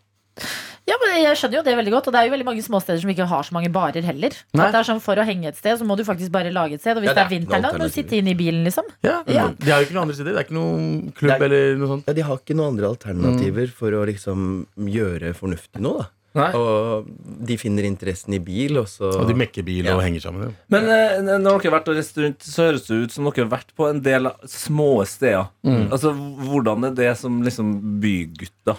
Ja, 0.90 0.96
men 1.02 1.12
Jeg 1.22 1.38
skjønner 1.38 1.60
jo 1.60 1.62
det 1.68 1.76
veldig 1.78 1.92
godt. 1.94 2.08
Og 2.10 2.14
det 2.16 2.20
er 2.20 2.26
jo 2.28 2.34
veldig 2.34 2.46
mange 2.50 2.64
småsteder 2.66 3.00
som 3.04 3.12
ikke 3.14 3.26
har 3.30 3.46
så 3.46 3.54
mange 3.56 3.70
barer 3.72 4.02
heller. 4.02 4.34
Nei. 4.52 4.66
At 4.66 4.74
det 4.74 4.80
er 4.82 4.88
sånn 4.90 5.00
For 5.04 5.20
å 5.22 5.26
henge 5.28 5.48
et 5.52 5.56
sted, 5.60 5.78
så 5.78 5.86
må 5.86 5.96
du 5.96 6.02
faktisk 6.08 6.32
bare 6.34 6.50
lage 6.52 6.74
et 6.76 6.82
sted. 6.82 6.96
Og 6.98 7.04
hvis 7.04 7.12
Ja, 7.12 7.14
det 7.14 7.22
det 7.22 7.26
er 7.26 7.36
er 7.38 7.46
ikke 7.46 7.62
da 7.62 7.72
må 7.78 7.84
du 7.86 7.94
sitte 7.94 8.18
inne 8.18 8.34
i 8.34 8.38
bilen, 8.38 8.64
liksom. 8.66 8.84
Ja, 9.06 9.22
Ja. 9.30 9.48
De 9.56 9.70
har 9.70 9.80
jo 9.84 9.86
ikke 9.88 9.94
noen 9.98 10.08
andre 10.08 10.18
steder. 10.18 10.32
Det 10.34 10.40
er 10.42 10.48
ikke 10.48 10.58
noen 10.60 11.12
klubb 11.14 11.36
er- 11.40 11.44
eller 11.46 11.76
noe 11.78 11.88
sånt. 11.94 12.04
Ja, 12.08 12.12
De 12.12 12.22
har 12.22 12.36
ikke 12.42 12.56
noen 12.58 12.74
andre 12.74 12.88
alternativer 12.90 13.68
for 13.70 13.90
å 13.92 14.04
liksom 14.06 14.66
gjøre 14.76 15.34
fornuftig 15.38 15.80
nå, 15.80 15.98
da. 15.98 16.08
Nei. 16.32 16.52
Og 16.54 17.08
de 17.44 17.56
finner 17.58 17.82
interessen 17.82 18.32
i 18.34 18.38
bil, 18.38 18.78
og 18.78 18.86
så 18.86 19.10
Og 19.18 19.26
de 19.26 19.34
mekker 19.34 19.64
bil 19.64 19.84
Ja. 19.84 19.96
og 19.96 20.02
henger 20.02 20.20
sammen. 20.22 20.54
Men 20.70 20.84
eh, 20.88 21.18
når 21.22 21.58
dere 21.58 21.70
har 21.70 21.80
vært 21.80 21.88
og 21.90 21.96
reist 21.96 22.16
rundt, 22.16 22.38
så 22.38 22.70
høres 22.70 22.86
det 22.86 23.02
ut 23.02 23.10
som 23.10 23.24
dere 23.24 23.48
har 23.48 23.58
vært 23.58 23.74
på 23.76 23.88
en 23.90 24.00
del 24.00 24.30
små 24.46 25.04
steder. 25.04 25.48
Altså, 25.90 26.14
Hvordan 26.14 26.86
er 26.86 26.94
det 26.94 27.16
som 27.18 27.42
liksom 27.42 28.00
bygutter? 28.00 28.76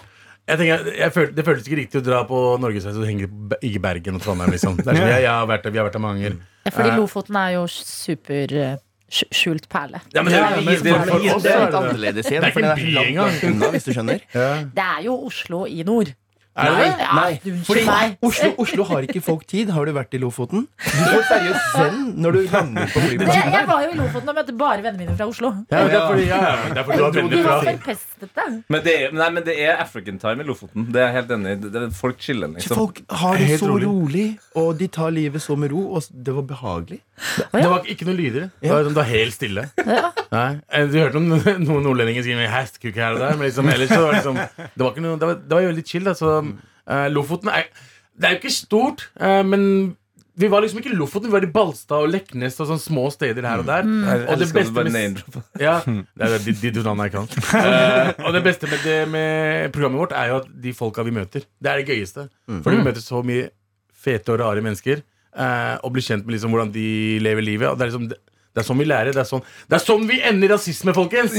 Jeg 0.51 0.59
tenker, 0.59 0.85
jeg 0.99 1.13
følte, 1.15 1.35
Det 1.37 1.45
føltes 1.47 1.67
ikke 1.69 1.79
riktig 1.79 1.99
å 2.01 2.05
dra 2.05 2.21
på 2.27 2.37
norgesreise 2.59 2.99
og 2.99 3.07
henge 3.07 3.27
i 3.63 3.73
Bergen 3.81 4.17
og 4.19 4.23
Trondheim. 4.25 4.51
liksom 4.51 4.77
det 4.81 4.87
er 4.87 4.97
sånn, 4.99 5.09
jeg, 5.15 5.21
jeg 5.23 5.31
har 5.31 5.47
vært 5.49 5.63
der, 5.67 5.71
Vi 5.75 5.79
har 5.81 5.87
vært 5.87 5.97
der 5.99 6.03
mange 6.03 6.23
ganger. 6.25 6.39
Fordi 6.75 6.89
Eh. 6.91 6.97
Lofoten 6.99 7.37
er 7.39 7.53
jo 7.55 7.63
super 7.71 8.53
eh, 8.65 8.73
skjult 9.11 9.65
perle. 9.71 9.99
Ja, 10.15 10.21
men 10.23 10.31
det, 10.31 10.39
Ja, 10.39 10.49
det, 10.55 10.75
det, 10.85 10.95
for 11.07 11.17
oss 11.35 11.43
det 11.43 11.51
er 11.51 11.57
er 11.57 11.63
litt 11.63 11.71
det 11.71 11.71
det. 11.71 11.79
annerledes 11.81 12.27
Det 12.29 12.37
er 12.37 12.49
ikke 12.51 12.63
en 12.63 12.77
by 12.79 13.05
engang. 13.07 13.39
unna, 13.49 13.71
hvis 13.73 13.87
du 13.87 13.91
skjønner. 13.95 14.21
Det 14.75 14.85
er 14.87 15.01
jo 15.07 15.15
Oslo 15.27 15.65
i 15.67 15.81
nord. 15.87 16.13
Er 16.61 16.71
det 16.71 16.81
det? 16.81 16.89
Ja, 17.01 17.11
Nei, 17.17 17.55
fordi. 17.67 17.83
Oslo, 18.27 18.49
Oslo 18.63 18.85
har 18.91 19.07
ikke 19.07 19.21
folk 19.25 19.45
tid. 19.49 19.71
Har 19.75 19.85
du 19.89 19.93
vært 19.95 20.13
i 20.17 20.21
Lofoten? 20.21 20.67
Du 20.85 21.01
får 21.11 21.25
seriøst 21.29 21.75
zen 21.75 21.99
når 22.21 22.37
du 22.37 22.39
lander 22.51 22.91
på 22.93 23.03
flyplassen. 23.05 23.55
jeg 23.57 23.67
var 23.71 23.85
jo 23.85 23.91
i 23.91 23.97
Lofoten 23.99 24.31
og 24.33 24.37
møtte 24.39 24.55
bare 24.61 24.85
vennene 24.85 25.05
mine 25.05 25.17
fra 25.17 25.27
Oslo. 25.31 25.53
Ja, 25.71 25.83
det 25.87 25.97
er 25.99 26.07
fordi, 26.07 26.27
ja, 26.29 26.41
ja, 26.45 26.55
det 26.69 26.83
er 26.83 26.87
fordi 26.87 26.97
du 26.97 27.03
har 27.05 27.15
venner 27.17 27.43
var 27.49 27.65
fra. 27.65 28.47
Men 28.75 28.85
det 28.85 28.95
er, 28.97 29.15
nei, 29.17 29.29
men 29.37 29.47
det 29.47 29.57
er 29.65 29.81
African 29.81 30.19
time 30.21 30.45
i 30.45 30.49
Lofoten. 30.49 30.89
Det 30.93 31.01
er 31.01 31.09
jeg 31.09 31.17
helt 31.19 31.35
enig 31.37 31.55
i. 31.57 31.85
Folk 32.01 32.21
chiller, 32.21 32.51
liksom. 32.55 32.77
Folk 32.77 33.01
har 33.23 33.41
det 33.41 33.59
så 33.59 33.71
rolig. 33.71 33.87
rolig, 33.87 34.27
og 34.61 34.75
de 34.79 34.87
tar 34.87 35.13
livet 35.15 35.41
så 35.43 35.57
med 35.59 35.73
ro, 35.73 35.87
og 35.97 36.05
det 36.11 36.35
var 36.37 36.47
behagelig. 36.53 37.01
Det 37.51 37.69
var 37.69 37.87
ikke 37.89 38.07
noe 38.07 38.17
lyder. 38.17 38.49
Det 38.61 38.71
var, 38.71 38.83
sånn, 38.85 38.95
det 38.95 39.01
var 39.01 39.09
helt 39.11 39.35
stille. 39.35 39.65
Nei, 40.31 40.49
eh, 40.73 40.89
Du 40.89 40.97
hørte 40.97 41.21
om 41.21 41.29
noen 41.67 41.85
nordlendinger 41.85 42.25
skrive 42.25 42.49
'hestkuk' 42.49 42.97
her 42.97 43.15
og 43.15 43.23
der, 43.23 43.37
men 43.37 43.47
liksom, 43.49 43.71
ellers 43.71 43.93
så 43.93 44.01
var 44.01 44.11
det 44.11 44.19
liksom 44.21 44.41
Det 44.41 44.83
var, 44.83 44.91
ikke 44.91 45.05
noe, 45.05 45.21
det 45.21 45.31
var, 45.31 45.39
det 45.45 45.57
var 45.57 45.79
litt 45.79 45.95
chill. 45.95 46.05
Da, 46.07 46.17
så, 46.17 46.35
eh, 46.87 47.07
Lofoten 47.13 47.53
er 47.53 47.69
Det 48.11 48.27
er 48.27 48.35
jo 48.35 48.41
ikke 48.41 48.53
stort, 48.53 49.09
eh, 49.19 49.41
men 49.47 49.95
vi 50.41 50.47
var 50.49 50.63
liksom 50.63 50.79
ikke 50.79 50.93
i 50.93 50.97
Lofoten, 50.97 51.29
vi 51.29 51.35
var 51.35 51.45
i 51.45 51.51
Balstad 51.51 52.05
og 52.05 52.09
Leknes 52.09 52.55
og 52.61 52.69
sånne 52.69 52.81
små 52.81 53.03
steder 53.13 53.45
her 53.45 53.61
og 53.61 53.67
der. 53.67 53.85
Mm. 53.85 54.05
Og 54.31 54.39
det 54.39 54.47
beste 54.55 54.85
med. 54.87 55.19
Ja, 55.65 55.75
det 55.85 56.27
er 56.27 56.37
de, 56.45 56.53
de 56.55 56.83
jeg 56.83 57.13
kan. 57.13 57.27
Uh, 57.51 58.11
og 58.25 58.33
det 58.33 58.43
beste 58.45 58.69
med, 58.71 58.79
det, 58.87 58.97
med 59.11 59.71
programmet 59.75 59.99
vårt 59.99 60.15
er 60.15 60.31
jo 60.31 60.39
at 60.41 60.47
de 60.63 60.73
folka 60.73 61.03
vi 61.03 61.13
møter, 61.13 61.45
det 61.61 61.71
er 61.71 61.81
det 61.81 61.91
gøyeste. 61.91 62.29
Fordi 62.47 62.79
vi 62.79 62.87
møter 62.87 63.03
så 63.03 63.21
mye 63.27 63.49
fete 64.01 64.33
og 64.33 64.39
rare 64.41 64.63
mennesker. 64.65 65.03
Eh, 65.35 65.77
og 65.83 65.93
bli 65.93 66.01
kjent 66.01 66.25
med 66.25 66.35
liksom 66.37 66.51
hvordan 66.51 66.71
de 66.75 67.19
lever 67.23 67.41
livet. 67.41 67.69
Og 67.71 67.77
det 67.77 67.87
er 67.87 67.91
liksom 67.93 68.09
det, 68.11 68.17
Det 68.51 68.59
er 68.59 68.65
sånn 68.67 68.79
vi 68.81 68.85
lærer. 68.85 69.13
Det 69.15 69.21
er 69.21 69.27
sånn, 69.29 69.43
det 69.71 69.75
er 69.77 69.79
sånn 69.79 70.01
vi 70.09 70.17
ender 70.27 70.49
rasisme, 70.51 70.91
folkens! 70.91 71.31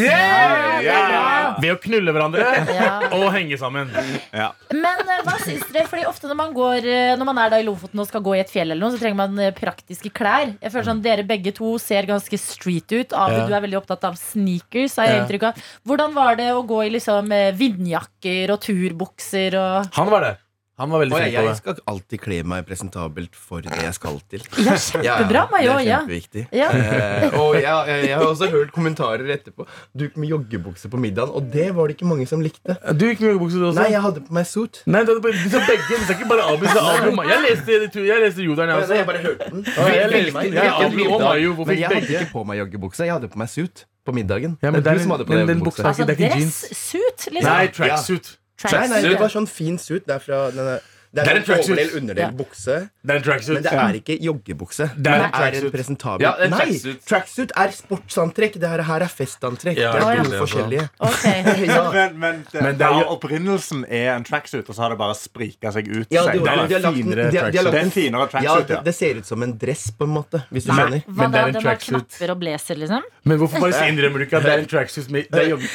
Ved 1.61 1.69
å 1.69 1.79
knulle 1.83 2.13
hverandre 2.15 2.47
yeah. 2.73 3.03
og 3.19 3.27
henge 3.35 3.59
sammen. 3.61 3.91
Men 3.93 5.03
eh, 5.05 5.21
hva 5.27 5.35
syns 5.43 5.67
dere? 5.75 5.85
Fordi 5.91 6.07
ofte 6.09 6.31
når 6.31 6.39
man, 6.39 6.55
går, 6.57 6.87
eh, 6.89 7.13
når 7.21 7.29
man 7.29 7.41
er 7.43 7.53
da 7.53 7.59
i 7.61 7.67
Lofoten 7.67 8.01
og 8.01 8.09
skal 8.09 8.25
gå 8.25 8.33
i 8.39 8.41
et 8.41 8.49
fjell, 8.53 8.73
eller 8.73 8.81
noe, 8.81 8.95
så 8.95 9.01
trenger 9.03 9.19
man 9.21 9.37
eh, 9.45 9.53
praktiske 9.53 10.09
klær. 10.17 10.55
Jeg 10.57 10.73
føler 10.73 10.89
sånn 10.89 11.03
Dere 11.05 11.27
begge 11.29 11.53
to 11.57 11.75
ser 11.83 12.09
ganske 12.09 12.39
street 12.41 12.97
ut. 12.97 13.13
Abu, 13.13 13.37
Ja. 13.43 13.45
du 13.49 13.53
er 13.59 13.65
veldig 13.67 13.81
opptatt 13.83 14.09
av 14.09 14.17
sneakers. 14.17 14.97
Har 14.97 15.11
jeg 15.11 15.19
Ja. 15.19 15.21
inntrykk 15.27 15.47
av 15.51 15.61
Hvordan 15.85 16.17
var 16.17 16.41
det 16.41 16.49
å 16.57 16.65
gå 16.67 16.81
i 16.87 16.91
liksom 16.97 17.29
vindjakker 17.61 18.55
og 18.57 18.61
turbukser 18.65 19.59
og 19.61 19.93
Han 20.01 20.09
var 20.17 20.21
der. 20.31 20.41
Han 20.83 20.91
var 20.91 21.03
veldig 21.05 21.15
flink 21.15 21.29
jeg, 21.31 21.39
på 21.39 21.43
jeg 21.47 21.53
det. 21.53 21.57
skal 21.63 21.77
alltid 21.93 22.21
kle 22.25 22.39
meg 22.53 22.67
presentabelt 22.67 23.37
for 23.39 23.63
det 23.63 23.79
jeg 23.85 23.95
skal 23.95 24.19
til. 24.33 24.43
Ja, 24.67 24.75
kjempebra, 24.75 25.45
Mayo. 25.53 25.77
Det 25.79 25.85
er 25.85 25.89
Ja. 25.89 25.99
kjempeviktig. 26.03 26.43
Ja. 26.59 26.69
Eh, 26.75 27.39
og 27.39 27.55
jeg, 27.55 27.65
jeg, 27.93 28.09
jeg 28.09 28.17
har 28.19 28.27
også 28.27 28.49
hørt 28.51 28.73
kommentarer 28.75 29.31
etterpå. 29.37 29.67
Du 29.95 30.05
gikk 30.09 30.17
med 30.19 30.33
joggebukse 30.35 30.91
på 30.91 30.99
middagen, 30.99 31.31
og 31.39 31.47
det 31.55 31.69
var 31.77 31.87
det 31.87 31.97
ikke 31.97 32.09
mange 32.11 32.27
som 32.29 32.43
likte. 32.43 32.77
Du 32.99 33.07
gikk 33.07 33.23
med 33.23 33.31
joggebukse, 33.33 33.63
du 33.63 33.69
også? 33.71 33.79
Nei, 33.79 33.91
jeg 33.95 34.03
hadde 34.09 34.25
på 34.27 34.37
meg 34.41 34.47
suit. 34.51 34.83
Nei, 34.91 35.05
du 35.07 35.15
hadde 35.15 35.23
på 35.23 35.33
sa 35.55 35.63
begge. 35.71 35.87
De 35.93 36.03
sa 36.09 36.17
ikke 36.19 36.29
bare 36.35 36.49
Abu. 36.51 36.67
de 36.67 36.75
sa 36.75 36.85
Abu 36.97 37.15
og. 37.15 37.25
Jeg 37.31 37.41
leste, 37.47 37.71
jeg 37.73 38.21
leste 38.27 38.43
jeg 38.43 38.77
også. 38.83 38.95
jeg 38.99 39.07
bare 39.07 39.23
hørte 39.29 39.51
den. 39.55 39.65
Ja, 39.71 39.87
jeg 40.03 40.11
leste 40.17 40.43
den. 40.43 40.53
Jeg 40.59 40.67
er 40.67 40.87
Abu 40.91 41.01
og. 41.07 41.23
Hvorfor 41.23 41.67
Men 41.73 41.79
jeg 41.79 41.89
hadde 41.95 42.13
ikke 42.19 42.33
på 42.33 42.45
meg 42.51 42.59
joggebukse. 42.59 43.05
Jeg 43.07 43.13
hadde 43.15 43.29
på 43.33 43.39
meg 43.39 43.49
suit 43.49 43.85
på 44.05 44.13
middagen. 44.17 44.59
Ja, 44.63 44.71
men 44.75 44.83
det 44.83 44.91
er 44.91 44.99
du 44.99 45.03
som 45.05 45.13
hadde 45.15 45.25
på 45.29 45.33
men 45.37 45.39
deg 45.47 45.47
den 45.53 45.59
joggebukse. 45.63 45.83
buksa- 45.83 45.89
Altså 45.93 46.07
det 46.07 46.19
er 46.19 46.25
ikke 46.25 46.35
dress-suit, 46.43 47.27
liksom? 47.31 47.53
Nei, 47.53 47.67
tracksuit. 47.69 48.37
Nei, 48.73 48.87
nei, 48.89 49.03
det 49.03 49.19
var 49.21 49.29
sånn 49.33 49.49
fin 49.49 49.79
suit. 49.79 50.05
Det 50.07 50.15
er 50.15 50.19
fra 50.23 50.51
denne 50.55 50.81
det 51.13 51.25
Det 51.27 51.29
er 51.29 51.37
en 51.37 51.43
overdel, 51.45 51.91
underdel, 51.99 52.31
bukse. 52.33 52.75
Det 53.05 53.13
er 53.13 53.19
en 53.19 53.25
tracksuit. 53.27 53.53
Men 53.59 53.65
det 53.67 53.73
er 53.77 53.97
ikke 53.99 54.15
joggebukse. 54.25 54.87
Det 54.97 55.11
er 55.13 55.25
en 55.27 55.35
Det 55.53 55.59
er 55.61 55.71
presentabel 55.75 56.25
Ja, 56.25 56.31
Nei, 56.49 56.69
tracksuit. 57.05 57.51
er 57.55 57.69
sportsantrekk. 57.77 58.55
Det 58.63 58.71
her, 58.71 58.81
er 59.05 59.13
festantrekk. 59.13 59.77
Ja, 59.77 59.91
det 59.93 60.07
er 60.09 60.25
to 60.25 60.39
forskjellige. 60.41 60.87
Okay. 61.13 61.67
Ja. 61.73 61.83
Men, 61.93 62.17
men, 62.19 62.41
det, 62.53 62.63
Men 62.63 62.79
det 62.81 62.87
er 62.89 62.97
ja, 63.03 63.05
opprinnelsen 63.13 63.85
er 63.93 64.15
en 64.17 64.25
tracksuit, 64.25 64.65
og 64.69 64.75
så 64.75 64.87
har 64.87 64.95
det 64.95 64.99
bare 65.03 65.15
sprika 65.15 65.73
seg 65.77 65.89
ut. 65.93 66.09
Ja, 66.11 66.25
seg. 66.25 66.41
de, 66.41 66.49
de, 66.49 66.67
det 66.73 66.81
er 66.81 66.89
en- 66.89 66.97
finere 66.97 67.29
tracksuit. 67.31 67.71
Det 67.77 67.83
en 67.85 67.91
finere 67.99 68.25
Ja, 68.25 68.27
tracksuit, 68.33 68.67
det, 68.73 68.77
ja. 68.79 68.81
det 68.89 68.95
ser 68.97 69.21
ut 69.21 69.27
som 69.29 69.43
en 69.43 69.55
dress, 69.59 69.91
på 69.93 70.09
en 70.09 70.15
måte. 70.17 70.43
Hvis 70.49 70.65
du 70.65 70.73
Nei, 70.73 70.79
skjønner. 70.81 71.05
hva 71.13 71.17
Men 71.21 71.31
det 71.31 71.37
da? 71.37 71.45
er 71.45 71.47
en 71.47 71.53
Den 71.53 71.61
har 71.63 71.69
tracksuit. 71.69 72.09
knapper 72.09 72.31
og 72.33 72.41
blazer, 72.41 72.81
liksom? 72.87 73.03
Men 73.29 73.39
hvorfor 73.45 73.61
bare 73.61 73.87
innrømmer 73.93 74.19
du 74.19 74.25
ikke 74.31 74.41
at 74.41 74.49
det 74.49 74.57
er 74.57 74.65
en 74.65 74.73
tracksuit 74.73 75.11
med 75.13 75.29
det 75.29 75.45
er 75.45 75.49
jogg... 75.53 75.69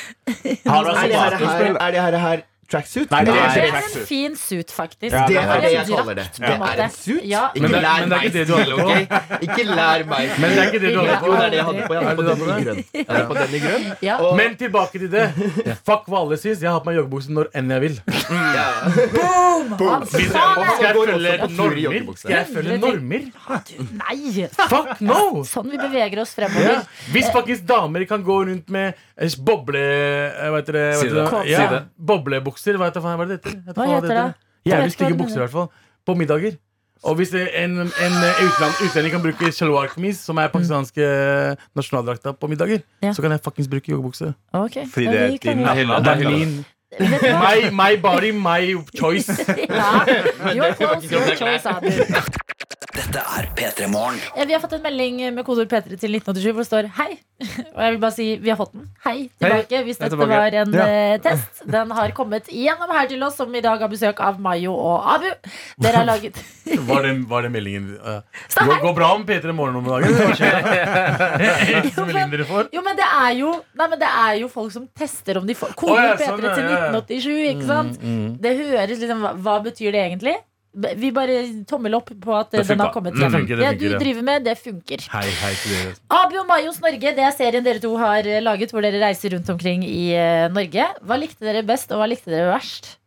Har 0.65 0.83
du 0.83 0.89
Er 0.89 0.93
altså 0.97 1.07
det 1.93 2.21
her, 2.25 2.41
tracksuit? 2.71 3.09
Nei, 3.11 3.19
det 3.25 3.33
Det 3.33 3.63
er 3.63 3.75
en 3.77 4.05
fin 4.07 4.35
suit, 4.35 4.71
faktisk. 4.71 5.13
Ja, 5.13 5.25
Det 5.27 5.35
det 5.35 5.43
er 5.43 5.61
det 5.61 5.71
jeg 5.73 5.85
kaller 5.91 6.15
det. 6.19 6.25
Det 6.37 6.49
er 6.49 6.81
en 6.83 6.89
suit. 6.91 7.23
Ja. 7.27 7.43
Ikke 7.55 7.61
Men 7.61 7.71
det 7.71 7.81
lær 7.81 7.99
men 7.99 8.09
det 8.09 8.17
er 8.17 8.21
meg 8.21 8.25
ikke 8.27 8.33
det 8.37 8.47
du 8.47 8.53
stil, 8.53 8.71
på. 8.71 8.87
ok? 8.87 9.41
Ikke 9.47 9.63
lær 9.67 10.03
meg 10.11 10.29
Men 10.39 10.49
det 10.49 10.57
er 10.57 10.67
ikke 10.71 10.81
det 10.85 10.91
du 10.93 10.99
holder 10.99 11.19
på. 11.19 11.25
Jo, 11.27 11.33
det 11.37 11.45
er 11.45 11.49
det 11.49 11.57
jeg 11.57 11.65
hadde 11.69 11.87
på. 11.87 11.93
Jeg 11.93 12.03
hadde 12.07 12.15
på 12.17 12.23
den 12.27 12.37
i 12.37 12.63
grønn. 12.67 12.83
Jeg 12.93 13.05
hadde 13.09 13.27
på 13.27 13.37
den 13.41 13.55
i 13.55 13.61
grønn. 13.65 13.85
Ja. 14.07 14.15
Og, 14.21 14.35
Men 14.37 14.55
tilbake 14.57 14.99
til 15.03 15.11
det. 15.11 15.25
Fuck 15.87 16.07
hva 16.11 16.21
alle 16.23 16.37
syns. 16.41 16.61
Jeg 16.61 16.71
har 16.71 16.79
på 16.83 16.89
meg 16.91 16.99
joggebukse 16.99 17.31
når 17.37 17.49
enn 17.57 17.71
jeg 17.75 17.81
vil. 17.87 17.99
ja. 18.31 18.67
Boom. 19.77 20.03
Hvis 20.07 20.31
jeg, 20.31 20.31
skal 20.31 20.85
jeg 20.85 20.95
følge 20.95 21.49
normer? 21.57 22.15
Skal 22.17 22.31
jeg 22.35 22.47
følge 22.53 22.77
normer? 22.81 23.25
Nei! 24.03 24.47
Fuck 24.69 25.01
no! 25.05 25.43
Sånn 25.47 25.71
vi 25.71 25.79
beveger 25.81 26.21
oss 26.23 26.33
Ja. 26.37 26.47
fremover. 26.47 26.83
Hvis 27.13 27.29
faktisk 27.33 27.65
damer 27.69 28.05
kan 28.09 28.23
gå 28.25 28.37
rundt 28.51 28.69
med 28.73 28.93
boble... 29.47 29.79
eh, 29.81 30.49
Hva 30.51 30.59
heter 30.61 30.77
det? 30.77 30.85
Hva 31.13 31.41
Heter 32.57 32.77
boblebukser. 32.77 32.77
Hva 32.77 32.85
heter 32.85 33.01
hva 33.01 33.11
er 33.13 33.25
det 33.25 33.43
det 33.43 33.53
heter? 33.53 33.73
Hva 33.73 33.85
heter 33.95 34.07
det? 34.07 34.33
Jævlig 34.67 34.87
hva 34.87 34.93
stygge 34.95 35.17
bukser, 35.17 35.35
i 35.35 35.43
hvert 35.45 35.51
fall. 35.51 35.67
På 36.05 36.15
middager. 36.15 36.57
Og 37.03 37.15
hvis 37.15 37.29
en, 37.33 37.75
en 37.77 38.15
eh, 38.25 38.39
utland, 38.41 38.73
utlending 38.81 39.11
kan 39.13 39.21
bruke 39.21 39.51
shalwar 39.53 39.87
kameez, 39.91 40.17
som 40.25 40.37
er 40.41 40.47
pakistanske 40.49 41.03
eh, 41.05 41.67
nasjonaldrakta, 41.77 42.31
på 42.33 42.47
middager, 42.49 42.81
Ja. 43.03 43.13
så 43.13 43.21
kan 43.21 43.31
jeg 43.31 43.39
fuckings 43.45 43.69
bruke 43.69 43.91
joggebukse. 43.91 44.33
Ok. 44.53 44.79
Fordi 44.93 45.05
det 45.05 45.19
er 45.19 45.37
din 45.37 45.59
er 45.59 45.83
du 45.85 46.25
hva? 46.25 46.73
my, 47.43 47.69
my 47.71 48.01
body, 48.01 48.31
my 48.31 48.73
choice. 48.97 49.29
Ja. 49.69 50.01
Your 50.55 50.73
clothes, 50.73 51.11
your 51.11 51.35
choice, 51.41 51.65
Abu. 51.65 51.87
Dette 52.97 53.21
er 53.21 53.45
P3 53.53 53.85
Morgen. 53.93 54.15
Ja, 54.33 54.45
Vi 54.49 54.53
har 54.55 54.61
fått 54.63 54.71
en 54.73 54.81
melding 54.81 55.19
med 55.35 55.45
kodeord 55.45 55.69
P3 55.69 55.97
til 56.01 56.15
1987 56.17 56.53
hvor 56.55 56.63
det 56.63 56.67
står 56.69 56.87
'hei'. 56.97 57.17
Og 57.75 57.81
jeg 57.83 57.91
vil 57.93 57.99
bare 58.01 58.15
si 58.15 58.25
vi 58.41 58.49
har 58.49 58.57
fått 58.57 58.71
den. 58.73 58.87
Hei 59.05 59.29
tilbake 59.37 59.81
hvis 59.85 59.99
er 59.99 60.07
dette 60.07 60.15
tilbake. 60.15 60.39
var 60.41 60.55
en 60.61 60.73
Ja. 60.73 60.85
eh, 60.87 61.17
test. 61.21 61.61
Den 61.69 61.91
har 61.93 62.09
kommet 62.17 62.49
igjennom 62.49 62.89
her 62.89 63.05
til 63.11 63.21
oss, 63.23 63.35
som 63.37 63.53
i 63.53 63.61
dag 63.61 63.77
har 63.79 63.87
besøk 63.91 64.19
av 64.19 64.39
Mayo 64.41 64.73
og 64.73 65.05
Abu. 65.13 65.29
Dere 65.79 66.01
har 66.01 66.05
laget 66.13 66.41
Var 66.65 67.01
det, 67.05 67.13
var 67.29 67.41
det 67.45 67.51
meldingen 67.51 67.85
uh, 68.01 68.21
går, 68.65 68.81
går 68.81 68.95
bra 68.95 69.11
med 69.17 69.27
P3 69.29 69.53
Morgen 69.53 69.75
om 69.75 69.85
dagen? 69.85 70.17
Hva 70.17 70.33
skjer? 70.33 70.57
Eneste 71.77 72.05
meldingen? 72.09 72.73
Jo, 72.73 72.81
men 72.81 72.97
det 72.97 73.05
er 73.05 73.31
jo 73.37 73.53
Nei, 73.77 73.87
men 73.93 73.99
det 74.01 74.09
er 74.09 74.33
jo 74.41 74.47
folk 74.49 74.73
som 74.73 74.87
tester 74.97 75.37
om 75.37 75.45
de 75.45 75.53
får 75.53 75.77
Kodeord 75.77 76.17
P3 76.17 76.25
sånn, 76.25 76.41
til 76.41 76.65
ja, 76.65 76.89
ja. 76.89 76.91
1987, 76.97 77.29
ikke 77.53 77.67
sant? 77.69 78.01
Det 78.41 78.57
høres 78.57 78.99
liksom 79.05 79.21
hva 79.45 79.59
betyr 79.61 79.91
det 79.93 80.01
egentlig? 80.09 80.35
Vi 80.77 81.09
bare 81.15 81.37
tommel 81.65 81.95
opp 81.97 82.11
på 82.21 82.33
at 82.37 82.51
Det 82.51 82.67
den 82.67 82.79
har 82.83 82.91
kommet 82.93 83.13
Det 83.15 83.23
hjem. 83.23 83.31
funker, 83.31 83.55
det 83.55 83.63
Det 83.63 83.69
funker, 83.71 83.87
du 83.87 83.93
ja. 83.95 83.99
driver 84.03 84.21
med, 84.27 84.43
det 84.45 84.57
funker. 84.59 85.05
Hei, 85.09 85.25
hei. 85.41 85.53
Abu 86.09 86.37
og 86.37 86.45
Mayos 86.47 86.79
Norge, 86.83 87.15
det 87.17 87.23
er 87.23 87.31
serien 87.33 87.63
dere 87.65 87.79
to 87.81 87.95
har 87.97 88.19
eh, 88.27 88.41
laget, 88.43 88.71
hvor 88.71 88.81
dere 88.85 88.99
reiser 89.01 89.33
rundt 89.33 89.49
omkring 89.49 89.83
i 89.87 90.11
eh, 90.13 90.47
Norge. 90.53 90.85
Hva 91.01 91.17
likte 91.17 91.41
dere 91.47 91.63
best, 91.65 91.91
og 91.91 92.03
hva 92.03 92.07
likte 92.11 92.29
dere 92.29 92.51
verst? 92.51 92.97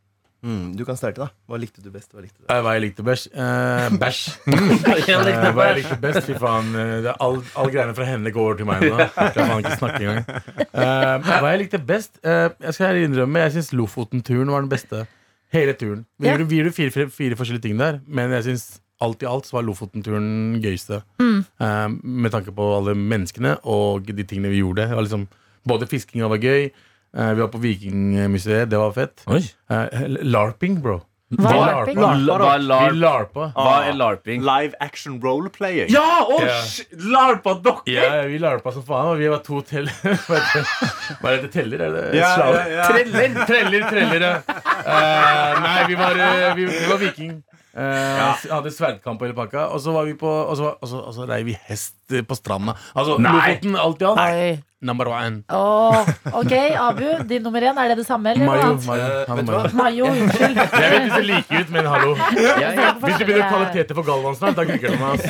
Mm, 0.42 0.72
du 0.74 0.86
kan 0.88 0.96
starte, 0.96 1.20
da. 1.20 1.28
Hva 1.46 1.58
likte 1.60 1.82
du 1.84 1.90
best? 1.92 2.10
Hva 2.16 2.22
likte 2.24 2.40
du? 2.40 2.46
Eh, 2.48 2.62
Hva 2.64 2.72
jeg 2.74 2.82
likte 2.88 3.04
best? 3.04 3.28
Eh, 3.28 3.90
bæsj. 4.00 4.20
Hva 5.52 5.66
jeg 5.68 5.76
likte 5.82 5.98
best? 6.00 6.22
Fy 6.26 6.38
faen. 6.40 6.72
det 7.04 7.12
all, 7.20 7.38
all 7.60 7.68
greiene 7.70 7.94
fra 7.94 8.08
henne 8.08 8.32
går 8.32 8.40
over 8.48 8.56
til 8.56 8.66
meg 8.66 8.86
nå. 8.88 8.96
Jeg 9.20 9.34
kan 9.36 9.52
ikke 9.60 9.76
snakke 9.76 10.00
engang. 10.00 10.24
Eh, 10.72 11.16
hva 11.28 11.52
jeg 11.52 11.60
likte 11.66 11.78
best? 11.84 12.16
Eh, 12.24 12.48
jeg 12.64 12.74
skal 12.78 12.98
innrømme, 13.04 13.42
jeg 13.44 13.58
syns 13.58 13.70
Lofoten-turen 13.76 14.48
var 14.50 14.64
den 14.64 14.72
beste. 14.72 15.04
Hele 15.52 15.74
turen. 15.74 16.04
Vi 16.18 16.26
Ja. 16.28 16.36
gjorde, 16.36 16.48
vi 16.48 16.56
gjorde 16.60 16.72
fire, 16.76 16.90
fire, 16.94 17.08
fire 17.10 17.34
forskjellige 17.36 17.62
ting 17.62 17.78
der, 17.78 18.00
men 18.06 18.30
jeg 18.30 18.44
syns 18.44 18.80
alt 19.02 19.22
i 19.22 19.26
alt 19.26 19.46
så 19.48 19.56
var 19.56 19.62
Lofoten-turen 19.66 20.60
gøyeste. 20.62 21.02
Eh, 21.20 21.88
med 22.04 22.30
tanke 22.30 22.52
på 22.54 22.66
alle 22.76 22.94
menneskene 22.94 23.56
og 23.64 24.06
de 24.06 24.22
tingene 24.24 24.50
vi 24.52 24.60
gjorde. 24.62 24.86
Det 24.88 24.94
var 24.96 25.02
liksom, 25.06 25.28
både 25.66 25.88
fiskinga 25.88 26.28
var 26.28 26.38
gøy. 26.38 26.70
eh, 27.16 27.34
vi 27.34 27.40
var 27.40 27.48
på 27.50 27.58
Vikingmuseet, 27.60 28.68
det 28.70 28.78
var 28.78 28.92
fett. 28.92 29.24
Eh, 29.68 30.06
larping, 30.22 30.80
bro. 30.80 31.00
Hva 31.30 31.50
er 31.50 31.60
larping? 31.62 31.98
larpa. 32.00 32.38
Hva 32.42 32.54
er 32.54 32.58
Vi 32.58 32.66
larp? 32.66 32.94
larpa. 33.00 33.44
Hva 33.54 33.74
er 33.86 33.92
larping? 33.94 34.42
Live 34.42 34.74
action 34.80 35.20
roleplaying. 35.22 35.90
Ja! 35.94 36.24
Å, 36.26 36.38
Ja. 36.42 36.56
sh- 36.66 36.88
larpa 37.12 37.54
dere! 37.62 37.84
Ja, 37.86 38.22
vi 38.26 38.38
larpa 38.42 38.72
som 38.74 38.82
faen. 38.82 39.12
Og 39.12 39.18
vi 39.18 39.28
var 39.30 39.38
to 39.46 39.60
teller. 39.62 39.92
Hva 40.02 41.34
heter 41.36 41.46
det? 41.46 41.46
Er? 41.46 41.52
Teller? 41.54 41.84
Er 41.86 41.94
det 41.94 42.02
Ja, 42.18 42.32
ja, 42.38 42.64
ja. 42.74 42.88
Treller, 42.90 43.46
treller, 43.46 43.86
treller. 43.90 44.20
ja. 44.26 44.34
Eh, 44.80 45.60
nei, 45.62 45.78
vi 45.86 45.94
var, 46.00 46.18
uh, 46.18 46.54
vi, 46.58 46.66
vi 46.66 46.86
var 46.90 46.98
viking. 47.04 47.36
Uh, 47.70 48.34
Hadde 48.50 48.72
sverdkamp 48.74 49.20
og 49.22 49.28
hele 49.28 49.36
pakka. 49.38 49.68
Og 49.70 49.78
så 49.84 49.92
var 49.94 50.08
vi 50.08 50.16
på 50.18 50.26
Og 50.26 50.56
så, 50.58 50.72
og 50.82 50.88
så, 50.90 51.04
og 51.06 51.14
så 51.14 51.28
rei 51.30 51.44
vi 51.46 51.54
hest 51.68 51.94
på 52.26 52.34
stranda. 52.34 52.74
Altså 52.96 53.14
Lofoten, 53.22 53.76
alt 53.78 54.02
i 54.02 54.08
alt. 54.10 54.64
Number 54.80 55.08
one. 55.08 55.42
Åh, 55.52 56.08
ok, 56.40 56.52
Abu, 56.80 57.04
din 57.28 57.42
nummer 57.44 57.60
én, 57.60 57.76
er 57.76 57.90
det 57.92 57.98
det 58.00 58.06
samme, 58.08 58.30
eller 58.32 58.46
noe 58.46 58.54
Mayo. 58.56 58.68
annet? 58.70 58.86
Mayo. 58.88 59.04
Eh, 59.04 59.44
du 59.44 59.52
er 59.52 59.74
Mayo. 59.76 60.04
Unnskyld. 60.08 60.56
Jeg 60.80 60.92
vet 60.94 61.10
ser 61.12 61.26
like 61.28 61.58
ut, 61.60 61.72
men 61.74 61.88
hallo. 61.92 62.14
Hvis 63.04 63.18
du 63.20 63.24
begynner 63.28 63.44
å 63.44 63.50
kalle 63.52 63.84
på 63.98 64.04
Galvan 64.06 64.38
snart, 64.38 64.56
da 64.56 64.64
klikker 64.64 64.94
det 64.94 65.00
med 65.02 65.10
oss. 65.12 65.24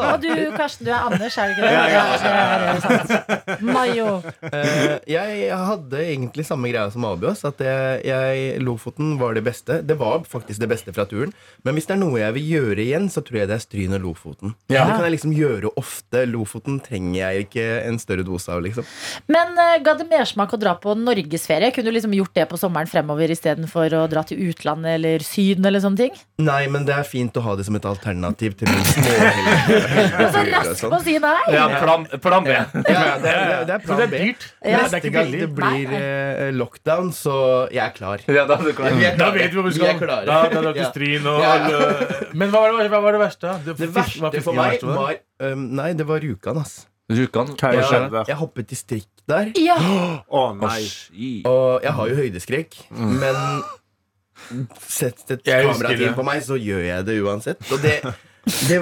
Og 0.00 0.24
du, 0.24 0.32
Karsten, 0.56 0.88
du 0.88 0.90
er 0.90 1.06
Anders, 1.06 1.36
er 1.38 1.46
du 1.46 1.52
ikke 1.54 1.68
det? 1.68 1.76
Ja. 1.94 3.54
Mayo. 3.70 4.08
Eh, 4.50 4.96
jeg 5.14 5.54
hadde 5.70 6.02
egentlig 6.08 6.48
samme 6.50 6.72
greia 6.74 6.90
som 6.90 7.06
Abu. 7.06 7.28
At 7.30 7.62
jeg, 7.62 8.02
jeg, 8.08 8.58
Lofoten 8.66 9.14
var 9.22 9.38
det 9.38 9.44
beste. 9.46 9.78
Det 9.86 9.94
var 10.00 10.26
faktisk 10.26 10.58
det 10.64 10.72
beste 10.74 10.96
fra 10.96 11.06
turen. 11.06 11.30
Men 11.62 11.78
hvis 11.78 11.86
det 11.86 11.94
er 11.94 12.02
noe 12.02 12.18
jeg 12.18 12.34
vil 12.40 12.50
gjøre 12.56 12.82
igjen, 12.82 13.06
så 13.14 13.22
tror 13.22 13.44
jeg 13.44 13.52
det 13.52 13.60
er 13.60 13.64
Stryn 13.68 13.94
og 14.00 14.02
Lofoten. 14.08 14.58
Ja. 14.66 14.88
Det 14.90 14.98
kan 14.98 15.06
jeg 15.06 15.16
liksom 15.20 15.38
gjøre 15.38 15.70
ofte. 15.78 16.26
Lofoten 16.34 16.82
trenger 16.82 17.20
jeg 17.20 17.46
ikke 17.46 17.70
en 17.86 18.02
større 18.02 18.26
dose 18.26 18.39
av, 18.48 18.62
liksom. 18.64 18.86
Men 19.30 19.52
uh, 19.58 19.76
ga 19.84 19.94
det 19.98 20.06
mersmak 20.08 20.54
å 20.56 20.60
dra 20.60 20.72
på 20.80 20.94
norgesferie? 20.96 21.70
Kunne 21.74 21.90
du 21.90 21.96
liksom 21.98 22.14
gjort 22.16 22.32
det 22.38 22.46
på 22.50 22.58
sommeren 22.60 22.88
fremover 22.90 23.30
istedenfor 23.34 23.92
å 23.98 24.06
dra 24.10 24.22
til 24.26 24.40
utlandet 24.48 24.96
eller 24.96 25.24
Syden 25.26 25.66
eller 25.68 25.82
sånne 25.84 26.00
ting? 26.06 26.16
Nei, 26.40 26.62
men 26.72 26.86
det 26.88 26.94
er 26.96 27.04
fint 27.04 27.36
å 27.36 27.42
ha 27.44 27.56
det 27.58 27.66
som 27.68 27.76
et 27.76 27.84
alternativ 27.84 28.56
til 28.60 28.70
noen 28.70 28.86
små 28.88 29.16
Så 30.34 30.44
rask 30.46 30.80
sånn. 30.80 30.94
å 30.96 31.02
si 31.04 31.18
nei! 31.20 31.36
Ja, 31.52 31.66
plan, 31.82 32.06
plan 32.22 32.46
B. 32.46 32.54
Ja, 32.54 32.64
det 32.80 32.94
er, 32.94 33.20
det 33.20 33.34
er, 33.34 33.64
det 33.68 33.74
er 33.76 33.84
plan 33.84 34.00
det 34.00 34.06
er 34.06 34.12
B. 34.14 34.22
dyrt. 34.24 34.46
Ja. 34.60 34.64
Det 34.64 34.72
er 34.72 34.82
Neste 34.90 35.12
gang 35.14 35.32
det 35.34 35.50
blir 35.58 35.92
uh, 35.92 36.46
lockdown, 36.56 37.12
så 37.16 37.36
jeg 37.74 37.82
er 37.84 37.94
klar. 37.96 38.24
Ja, 38.30 38.46
da 38.48 38.56
er 38.60 38.70
du 38.70 38.72
klar. 38.78 38.94
Er 38.94 39.18
Da 39.20 39.30
vet 39.34 39.50
vi 39.52 39.58
hvor 39.60 39.68
vi 39.68 39.74
skal. 39.76 40.00
Da, 40.00 40.20
da 40.26 40.40
drar 40.52 40.72
vi 40.76 40.86
til 40.96 41.28
og 41.30 41.42
Ja. 41.44 41.56
Men 42.36 42.52
hva 42.52 42.62
var 42.64 42.76
det, 42.80 42.88
hva 42.92 43.00
var 43.04 43.16
det 43.16 43.22
verste? 43.22 43.56
Det, 43.66 43.76
Det 43.80 43.90
verste 43.94 44.42
for 44.44 44.56
meg 44.56 44.80
var, 44.84 44.96
var 44.96 45.52
um, 45.52 45.66
Nei, 45.80 45.90
det 45.98 46.06
var 46.08 46.22
Rjukan, 46.22 46.60
ass. 46.60 46.84
Rjukan. 47.10 47.52
Hva 47.58 47.72
Jeg, 47.74 47.84
skjedde 47.90 48.24
jeg 48.30 48.36
hoppet 48.40 48.72
i 48.72 48.78
strikk 48.78 49.08
der. 49.30 49.52
Ja, 49.58 49.76
Å 50.30 50.44
nei. 50.58 50.80
Og 51.50 51.82
jeg 51.84 51.92
har 51.98 52.08
jo 52.12 52.18
høydeskrekk, 52.22 52.80
men 52.96 53.38
sett 54.80 55.30
et 55.30 55.44
Jeg 55.46 55.66
husker 55.68 55.84
kamerateam 55.90 56.08
det. 56.08 56.16
på 56.16 56.24
meg, 56.26 56.42
så 56.46 56.56
gjør 56.58 56.82
jeg 56.86 57.06
det 57.10 57.20
uansett. 57.22 57.70
Og 57.72 57.80
det, 57.84 58.00
Det, 58.40 58.78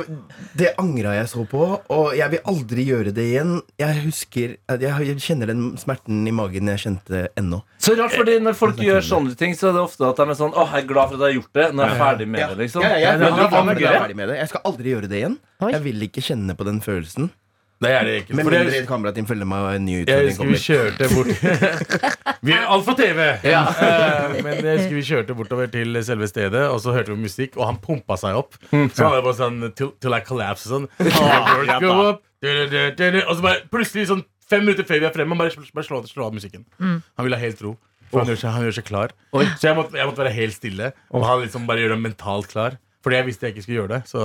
det 0.55 0.69
angra 0.79 1.17
jeg 1.17 1.27
så 1.33 1.43
på, 1.51 1.61
og 1.91 2.13
jeg 2.15 2.31
vil 2.31 2.45
aldri 2.47 2.85
gjøre 2.87 3.11
det 3.13 3.25
igjen. 3.33 3.57
Jeg 3.83 3.97
husker 4.05 4.53
at 4.71 4.85
jeg, 4.85 5.09
jeg 5.09 5.19
kjenner 5.25 5.51
den 5.51 5.65
smerten 5.83 6.21
i 6.31 6.33
magen 6.33 6.71
jeg 6.71 6.79
kjente 6.85 7.25
ennå. 7.37 7.59
Så 7.83 7.97
rart, 7.99 8.15
fordi 8.15 8.37
Når 8.39 8.55
folk 8.55 8.79
gjør 8.79 9.03
sånne 9.03 9.35
ting, 9.37 9.57
Så 9.59 9.73
er 9.73 9.75
det 9.75 9.83
ofte 9.83 10.07
at 10.07 10.17
de 10.23 10.29
er 10.31 10.39
sånn 10.39 10.55
Åh, 10.55 10.77
jeg 10.79 10.85
er 10.87 10.89
glad 10.93 11.11
for 11.11 11.19
at 11.19 11.27
jeg 11.27 11.27
har 11.27 11.37
gjort 11.41 11.59
det. 11.59 11.67
Når 11.75 11.85
jeg 11.91 11.97
er 11.99 12.03
ferdig 12.05 12.29
med 12.31 12.41
det. 12.45 12.59
liksom 12.63 12.87
jeg, 12.87 13.19
Men 13.19 13.35
du 13.35 13.43
jeg, 13.43 13.51
jeg, 13.83 13.99
angrer. 13.99 14.35
jeg 14.39 14.49
skal 14.55 14.61
aldri 14.71 14.95
gjøre 14.95 15.11
det 15.11 15.19
igjen. 15.25 15.37
Oi. 15.67 15.73
Jeg 15.75 15.85
vil 15.91 16.07
ikke 16.07 16.25
kjenne 16.31 16.57
på 16.63 16.65
den 16.71 16.81
følelsen. 16.87 17.31
Det 17.81 17.91
er 17.95 18.05
det 18.09 18.15
ikke. 18.23 18.35
Men 18.35 18.49
jeg- 18.51 18.65
mindre 18.65 18.79
et 18.83 18.89
kamerateam 18.89 19.27
følger 19.29 19.47
meg 19.47 19.59
og 19.63 19.75
en 19.77 19.85
ny 19.87 19.97
Jeg 20.09 20.25
husker 20.29 20.49
vi 20.51 20.59
kjørte 20.65 21.09
bort 21.15 21.29
Vi 22.49 22.53
er 22.57 22.65
alt 22.67 22.85
for 22.89 22.99
TV! 22.99 23.21
Ja. 23.47 23.61
Men 24.43 24.59
jeg 24.65 24.79
husker 24.81 24.95
vi 24.97 25.05
kjørte 25.07 25.37
bortover 25.39 25.71
til 25.71 25.95
selve 26.07 26.27
stedet, 26.31 26.65
og 26.73 26.81
så 26.83 26.93
hørte 26.97 27.15
vi 27.15 27.23
musikk, 27.23 27.57
og 27.57 27.67
han 27.71 27.79
pumpa 27.83 28.17
seg 28.19 28.35
opp. 28.39 28.59
Så 28.71 29.05
han 29.05 29.15
var 29.15 29.23
bare 29.27 29.39
sånn 29.39 29.61
Till, 29.79 29.93
till 30.03 30.15
I 30.17 30.21
collapse 30.27 30.67
og 30.67 30.75
sånn. 30.75 30.89
Girls 31.07 31.83
go 31.85 31.95
up, 32.11 32.23
du, 32.43 32.49
du, 32.49 32.65
du, 32.73 32.81
du, 32.99 33.05
du. 33.15 33.21
Og 33.29 33.39
så 33.39 33.47
bare 33.47 33.63
plutselig, 33.71 34.09
sånn 34.11 34.25
fem 34.49 34.63
minutter 34.67 34.87
før 34.89 35.03
vi 35.03 35.07
er 35.11 35.15
fremme, 35.15 35.35
han 35.37 35.43
bare, 35.47 35.69
bare 35.77 35.87
slå, 35.87 36.03
slå 36.09 36.27
av 36.31 36.35
musikken. 36.39 36.67
Han 36.83 37.27
ville 37.27 37.39
ha 37.39 37.43
helt 37.47 37.63
ro. 37.63 37.77
For 38.09 38.23
han 38.23 38.31
gjør 38.33 38.39
seg, 38.41 38.53
han 38.55 38.63
gjør 38.65 38.77
seg 38.79 38.87
klar. 38.89 39.13
Så 39.35 39.67
jeg 39.69 39.77
måtte, 39.77 39.99
jeg 40.01 40.09
måtte 40.09 40.23
være 40.25 40.33
helt 40.39 40.55
stille. 40.57 40.93
Og 41.13 41.27
han 41.29 41.43
liksom 41.45 41.67
bare 41.69 41.83
gjøre 41.85 41.99
meg 41.99 42.11
mentalt 42.15 42.49
klar. 42.51 42.79
Fordi 43.05 43.19
jeg 43.21 43.27
visste 43.29 43.47
jeg 43.47 43.55
ikke 43.55 43.65
skulle 43.67 43.83
gjøre 43.83 43.91
det. 43.99 44.01
Så 44.09 44.23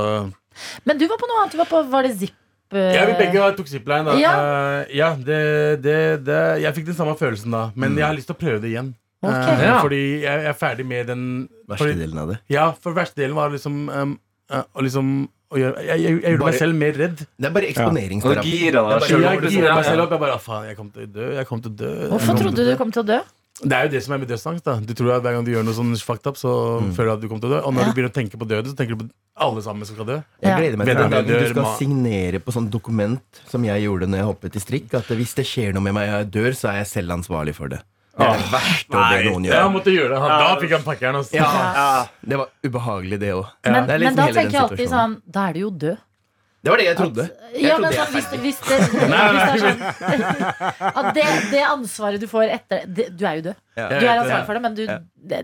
Men 0.87 0.97
du 1.01 1.03
var 1.11 1.19
på 1.19 1.27
noe 1.29 1.41
annet. 1.43 1.53
Du 1.57 1.59
var 1.59 1.67
på, 1.69 1.81
var 1.91 2.07
det 2.07 2.13
Zipp? 2.21 2.37
Eh, 2.75 2.89
Ja, 2.97 3.05
vi 3.09 3.15
begge 3.19 3.45
tok 3.57 3.69
zipline. 3.71 4.03
Da. 4.07 4.17
Ja. 4.19 4.33
uh, 4.33 4.95
ja, 4.95 5.13
det, 5.15 5.39
det, 5.85 5.97
det, 6.27 6.41
jeg 6.63 6.77
fikk 6.79 6.89
den 6.91 6.97
samme 6.99 7.15
følelsen 7.19 7.55
da. 7.55 7.67
Men 7.75 7.97
jeg 7.99 8.07
har 8.07 8.17
lyst 8.17 8.29
til 8.31 8.37
å 8.37 8.41
prøve 8.41 8.61
det 8.63 8.73
igjen. 8.73 8.93
Okay. 9.23 9.53
Uh, 9.55 9.63
Ja. 9.63 9.77
Fordi 9.79 10.01
jeg, 10.23 10.25
jeg 10.25 10.51
er 10.51 10.57
ferdig 10.59 10.85
med 10.89 11.07
den 11.07 11.23
Verste 11.69 11.85
fordi, 11.85 11.99
delen 12.01 12.19
av 12.25 12.33
det. 12.33 12.41
Ja, 12.51 12.65
for 12.83 12.97
verste 12.97 13.21
delen 13.21 13.37
var 13.39 13.53
liksom 13.53 13.85
um, 13.87 14.17
uh, 14.51 14.65
å 14.75 14.83
liksom 14.83 15.13
å 15.53 15.59
gjøre, 15.61 15.83
jeg, 15.85 16.01
jeg, 16.01 16.17
jeg 16.17 16.33
gjorde 16.33 16.41
Bare- 16.41 16.49
meg 16.51 16.59
selv 16.59 16.77
mer 16.81 16.97
redd. 16.97 17.19
Det 17.37 17.47
er 17.47 17.53
bare 17.53 17.69
eksponeringsterapi. 17.69 18.49
Ja. 18.49 18.65
Jeg 18.65 19.41
liksom. 19.43 19.53
gira 19.53 19.75
meg 19.77 19.85
selv 19.85 20.05
opp. 20.07 20.15
Jeg 20.15 20.23
bare, 20.25 20.37
faen, 20.41 20.67
jeg 20.71 20.77
kom 20.79 20.89
til 20.95 21.05
å 21.05 21.11
dø. 21.13 21.27
Jeg 21.37 21.49
kom 21.49 21.61
til 21.61 21.71
å 21.73 21.77
dø. 21.83 21.91
Hvorfor 22.13 22.39
trodde 22.39 22.65
du 22.65 22.71
du 22.71 22.77
kom 22.79 22.93
til 22.95 23.03
å 23.03 23.07
dø? 23.11 23.19
Det 23.61 23.71
er 23.77 23.83
jo 23.85 23.89
det 23.93 23.99
som 24.03 24.13
er 24.15 24.17
med 24.23 24.27
dødsangst. 24.27 24.63
da 24.65 24.79
Du 24.81 24.93
tror 24.97 25.11
at 25.17 25.21
Hver 25.21 25.33
gang 25.37 25.45
du 25.45 25.51
gjør 25.53 25.63
noe 25.63 25.75
sånn 25.77 25.93
fucked 26.01 26.25
up, 26.25 26.35
så 26.41 26.81
føler 26.97 27.05
du 27.05 27.13
at 27.13 27.21
du 27.21 27.27
kommer 27.29 27.41
til 27.43 27.51
å 27.51 27.53
dø. 27.53 27.59
Og 27.67 27.73
når 27.73 27.79
Ja. 27.81 27.85
du 27.85 27.93
begynner 27.93 28.09
å 28.09 28.17
tenke 28.17 28.37
på 28.41 28.47
døden, 28.49 28.65
så 28.71 28.75
tenker 28.75 28.97
du 28.97 29.03
på 29.05 29.09
alle 29.37 29.61
sammen 29.61 29.85
som 29.85 29.95
skal 29.95 30.05
dø. 30.05 30.17
Jeg 30.41 30.57
gleder 30.57 30.77
meg 30.77 30.87
til 30.87 30.95
den 30.97 31.11
dagen 31.11 31.27
du 31.27 31.49
skal 31.53 31.77
signere 31.77 32.39
på 32.41 32.51
sånn 32.51 32.69
dokument 32.69 33.21
som 33.47 33.63
jeg 33.63 33.83
gjorde 33.85 34.07
når 34.09 34.17
jeg 34.17 34.25
hoppet 34.25 34.55
i 34.55 34.59
strikk. 34.59 34.93
At 34.95 35.05
hvis 35.05 35.35
det 35.35 35.45
skjer 35.45 35.73
noe 35.73 35.81
med 35.83 35.93
meg 35.93 36.09
og 36.09 36.17
jeg 36.23 36.31
dør, 36.31 36.51
så 36.57 36.69
er 36.73 36.77
jeg 36.83 36.87
selv 36.87 37.09
ansvarlig 37.13 37.53
for 37.53 37.67
det. 37.69 37.81
Det 38.17 38.25
er 38.25 38.37
det 38.37 38.51
verste 38.53 38.93
å 38.93 39.09
be 39.09 39.23
noen 39.29 39.45
Ja, 39.45 39.61
han 39.63 39.71
gjøre. 39.71 39.73
måtte 39.73 39.91
gjøre 39.93 40.09
det. 40.09 40.19
Da 40.29 40.55
fikk 40.61 40.71
han 40.71 40.83
pakkeren. 40.83 41.15
Altså. 41.15 41.33
Ja, 41.33 42.05
Det 42.25 42.37
var 42.37 42.47
ubehagelig, 42.63 43.19
det 43.19 43.31
òg. 43.33 43.45
Men, 43.65 43.87
Det 43.87 43.93
er 43.93 43.99
liksom 43.99 44.05
men 44.05 44.15
da 44.15 44.25
tenker 44.33 44.51
jeg 44.51 44.61
alltid 44.61 44.89
sånn 44.89 45.21
Da 45.29 45.47
er 45.49 45.53
du 45.53 45.59
jo 45.59 45.69
død. 45.71 45.97
Det 46.63 46.71
var 46.71 46.79
det 46.79 46.85
jeg 46.87 46.95
trodde. 46.95 47.23
Jeg 47.53 47.63
Ja, 47.63 47.73
trodde 47.75 47.89
men 47.89 47.93
jeg 47.97 48.05
hvis, 48.13 48.27
det, 48.31 48.37
hvis, 48.39 48.59
det, 48.63 48.77
hvis 48.79 49.01
det 49.03 49.17
er 49.19 49.63
sånn 49.63 49.81
At 50.99 51.09
det, 51.17 51.25
det 51.51 51.63
ansvaret 51.67 52.21
du 52.23 52.27
får 52.31 52.53
etter 52.55 52.85
det, 52.87 53.09
Du 53.19 53.25
er 53.27 53.41
jo 53.41 53.43
død. 53.49 53.57
Ja. 53.75 53.87
Du 53.89 54.05
er 54.05 54.21
ansvarlig 54.21 54.45
for 54.47 54.53
det, 54.57 54.61
men 54.63 54.77
du 54.77 54.83
det, 54.87 55.41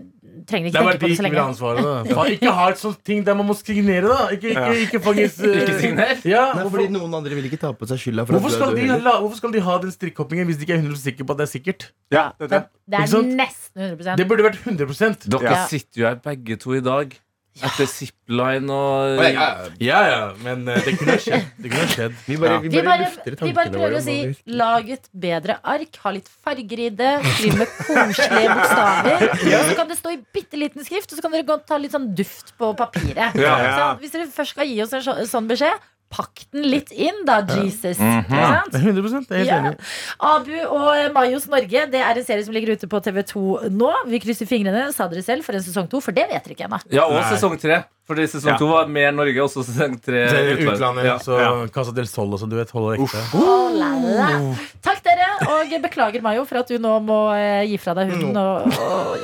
trenger 0.48 0.70
ikke 0.70 0.80
tenke 0.80 0.96
på 1.02 1.04
de 1.04 1.10
det 1.10 1.18
så 1.18 1.24
lenge. 1.26 1.44
ansvaret. 1.44 1.84
Da. 2.08 2.24
Ikke 2.36 2.54
ha 2.56 2.66
et 2.72 2.80
sånt 2.80 3.00
ting 3.04 3.20
der 3.26 3.36
man 3.36 3.48
må 3.50 3.56
signere, 3.58 4.08
da. 4.08 4.18
Ikke, 4.36 4.52
ikke, 4.54 4.74
ikke 4.86 5.00
fanges 5.04 5.36
uh, 5.44 5.52
Ikke 5.60 5.76
signer? 5.82 6.16
Ja, 6.28 6.44
fordi 6.72 6.88
noen 6.94 7.16
andre 7.20 7.36
vil 7.36 7.48
ikke 7.50 7.60
ta 7.60 7.72
på 7.76 7.88
seg 7.90 8.00
skylda 8.00 8.24
for 8.28 8.38
hvorfor, 8.38 8.56
at 8.56 8.60
skal 8.60 8.76
de, 8.80 9.00
la, 9.04 9.16
hvorfor 9.20 9.40
skal 9.42 9.54
de 9.56 9.64
ha 9.66 9.78
den 9.84 9.92
strikkhoppingen 9.94 10.48
hvis 10.48 10.60
de 10.60 10.68
ikke 10.68 10.78
er 10.78 10.84
100% 10.86 11.04
sikre 11.04 11.26
på 11.28 11.36
at 11.36 11.42
det 11.42 11.48
er 11.48 11.52
sikkert? 11.52 11.88
Ja, 12.14 12.26
det, 12.40 12.48
det. 12.54 12.62
Det 12.90 13.02
er 13.04 13.26
nesten 13.28 13.88
100 13.92 14.16
Det 14.20 14.28
burde 14.30 14.46
vært 14.48 14.62
100 14.64 15.26
Dere 15.28 15.50
Ja. 15.52 15.66
sitter 15.68 16.00
jo 16.04 16.08
her 16.08 16.20
begge 16.24 16.56
to 16.64 16.76
i 16.78 16.84
dag. 16.84 17.12
Etter 17.60 17.88
zipline 17.90 18.70
og 18.72 19.18
ja, 19.20 19.30
ja. 19.34 19.46
Ja, 19.82 19.98
ja, 20.06 20.20
men 20.40 20.62
uh, 20.70 20.76
det 20.86 20.94
kunne 20.96 21.16
ha 21.16 21.20
skjedd. 21.20 21.48
Det 21.58 21.72
kunne 21.72 21.82
ha 21.82 21.90
skjedd. 21.90 22.14
Vi 22.28 22.36
bare, 22.40 22.58
vi 22.62 22.70
Vi 22.72 22.82
bare 22.86 23.08
vi 23.10 23.52
bare 23.56 23.72
prøver 23.74 23.96
våre. 23.96 23.98
å 23.98 24.04
si 24.04 24.54
lag 24.54 24.88
et 24.94 25.10
bedre 25.26 25.58
ark, 25.74 25.98
ha 26.04 26.12
litt 26.14 26.30
farger 26.30 26.84
i 26.86 26.88
det, 27.02 27.10
skriv 27.34 27.58
med 27.60 27.74
koselige 27.74 28.54
bokstaver. 28.54 29.26
Så 29.68 29.76
kan 29.82 29.90
det 29.90 29.98
stå 29.98 30.14
i 30.14 30.20
bitte 30.38 30.62
liten 30.62 30.86
skrift, 30.86 31.10
og 31.10 31.18
så 31.18 31.26
kan 31.26 31.34
dere 31.34 31.48
godt 31.50 31.66
ta 31.68 31.76
litt 31.80 31.92
sånn 31.92 32.08
duft 32.16 32.54
på 32.60 32.70
papiret. 32.78 33.34
Ja, 33.34 33.54
ja. 33.60 33.72
Så 33.76 33.88
hvis 34.04 34.14
dere 34.14 34.30
først 34.32 34.54
skal 34.56 34.70
gi 34.70 34.78
oss 34.86 34.94
en 34.96 35.26
sånn 35.28 35.50
beskjed, 35.50 35.90
pakk 36.10 36.42
den 36.50 36.66
litt 36.66 36.90
inn, 36.90 37.22
da, 37.26 37.38
Jesus. 37.46 37.98
Mm 37.98 38.24
-hmm. 38.26 38.64
sant? 38.64 38.74
100 38.74 39.26
Jeg 39.30 39.48
er 39.48 39.62
helt 39.62 39.78
Ja. 39.78 40.36
Abu 40.36 40.56
og 40.66 41.12
Mayos 41.14 41.46
Norge 41.46 41.86
Det 41.90 42.00
er 42.00 42.18
en 42.18 42.24
serie 42.24 42.44
som 42.44 42.54
ligger 42.54 42.72
ute 42.72 42.86
på 42.86 43.00
TV2 43.00 43.70
nå. 43.70 43.92
Vi 44.06 44.18
krysser 44.18 44.46
fingrene, 44.46 44.92
sa 44.92 45.06
dere 45.08 45.22
selv, 45.22 45.44
for 45.44 45.52
en 45.52 45.62
sesong 45.62 45.88
to. 45.88 46.00
For 46.00 46.12
det 46.12 46.26
vet 46.30 46.44
dere 46.44 46.54
ikke 46.54 46.66
ennå. 46.66 46.80
Ja, 46.90 47.04
og 47.04 47.20
Nei. 47.20 47.36
sesong 47.36 47.60
tre. 47.60 47.84
Fordi 48.08 48.26
sesong 48.26 48.50
Ja. 48.50 48.58
to 48.58 48.66
var 48.66 48.86
mer 48.86 49.12
Norge, 49.12 49.42
og 49.42 49.50
så 49.50 49.62
sesong 49.62 50.00
tre 50.02 50.26
utlandet. 50.26 50.74
utlandet, 50.74 51.04
Ja. 51.04 51.18
så 51.18 51.38
Ja. 51.38 51.66
Casa 51.68 51.92
del 51.92 52.06
Sol 52.06 52.32
og 52.32 52.40
sånn, 52.40 52.50
du 52.50 52.56
vet. 52.56 52.70
Holder 52.70 52.98
ekte. 52.98 53.34
Oh, 53.34 53.70
la, 53.70 53.94
la. 53.94 54.54
Takk, 54.82 55.02
dere. 55.04 55.26
Og 55.48 55.82
beklager, 55.82 56.22
Mayo, 56.22 56.44
for 56.44 56.58
at 56.58 56.68
du 56.68 56.78
nå 56.78 57.00
må 57.00 57.32
eh, 57.34 57.66
gi 57.66 57.76
fra 57.78 57.94
deg 57.94 58.10
hunden. 58.10 58.36
Og, 58.36 58.66
og, 58.66 59.16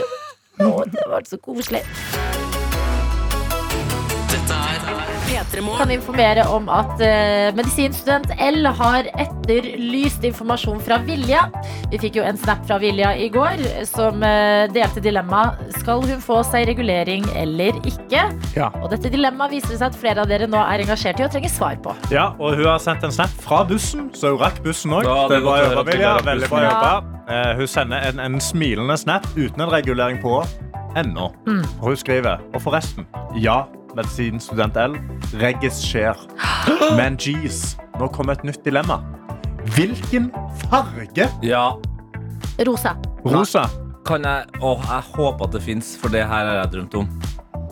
og, 0.61 0.85
det 0.93 1.03
var 1.09 1.23
så 1.23 1.37
koselig. 1.37 1.83
Kan 5.79 5.91
informere 5.91 6.45
om 6.53 6.69
at 6.73 6.93
uh, 7.01 7.55
medisinstudent 7.57 8.33
L 8.43 8.67
har 8.79 9.09
etterlyst 9.17 10.25
informasjon 10.27 10.81
fra 10.85 10.99
Vilja. 11.07 11.47
Vi 11.93 12.01
fikk 12.03 12.19
jo 12.21 12.27
en 12.27 12.39
snap 12.41 12.65
fra 12.69 12.79
Vilja 12.83 13.15
i 13.17 13.29
går 13.33 13.63
som 13.89 14.21
uh, 14.25 14.67
delte 14.73 15.03
dilemma 15.05 15.47
Skal 15.79 16.05
hun 16.05 16.21
få 16.23 16.43
seg 16.47 16.67
regulering 16.71 17.25
eller 17.37 17.77
ikke. 17.89 18.27
Ja. 18.57 18.71
Og 18.83 18.91
dette 18.93 19.11
dilemmaet 19.13 19.57
viser 19.57 19.77
seg 19.77 19.89
at 19.91 19.99
flere 19.99 20.25
av 20.25 20.31
dere 20.31 20.49
nå 20.51 20.61
er 20.61 20.85
engasjert 20.85 21.21
i 21.23 21.27
og 21.27 21.33
trenger 21.35 21.53
svar 21.53 21.81
på. 21.85 21.95
Ja, 22.13 22.31
og 22.39 22.59
hun 22.59 22.69
har 22.69 22.83
sendt 22.83 23.07
en 23.07 23.15
snap 23.15 23.33
fra 23.43 23.63
bussen, 23.69 24.11
så 24.17 24.35
hun 24.35 24.41
rakk 24.43 24.61
bussen 24.65 24.95
òg. 24.97 25.09
Veldig 25.33 26.51
bra 26.53 26.63
jobba. 26.67 26.93
Eh, 27.27 27.57
hun 27.59 27.67
sender 27.67 28.05
en, 28.07 28.21
en 28.23 28.41
smilende 28.41 28.97
snap 28.97 29.27
uten 29.37 29.65
en 29.65 29.73
regulering 29.73 30.21
på 30.23 30.43
ennå. 30.97 31.31
Og 31.81 31.89
hun 31.89 31.97
skriver 31.97 32.39
Og 32.55 32.63
forresten, 32.63 33.07
ja, 33.43 33.65
medisinstudent 33.97 34.77
L, 34.77 34.97
reggis 35.41 35.81
skjer. 35.87 36.17
Men 36.97 37.17
jeez, 37.21 37.77
nå 38.01 38.09
kommer 38.15 38.37
et 38.39 38.45
nytt 38.45 38.63
dilemma. 38.67 39.01
Hvilken 39.77 40.31
farge? 40.69 41.29
Ja, 41.43 41.73
Rosa. 42.67 42.95
Rosa. 43.27 43.67
kan 44.07 44.23
jeg 44.23 44.47
Å, 44.63 44.77
jeg 44.87 45.03
håper 45.17 45.49
at 45.49 45.57
det 45.57 45.63
fins, 45.67 45.97
for 45.99 46.09
det 46.15 46.23
her 46.31 46.47
har 46.47 46.61
jeg 46.63 46.71
drømt 46.77 46.95
om. 47.03 47.09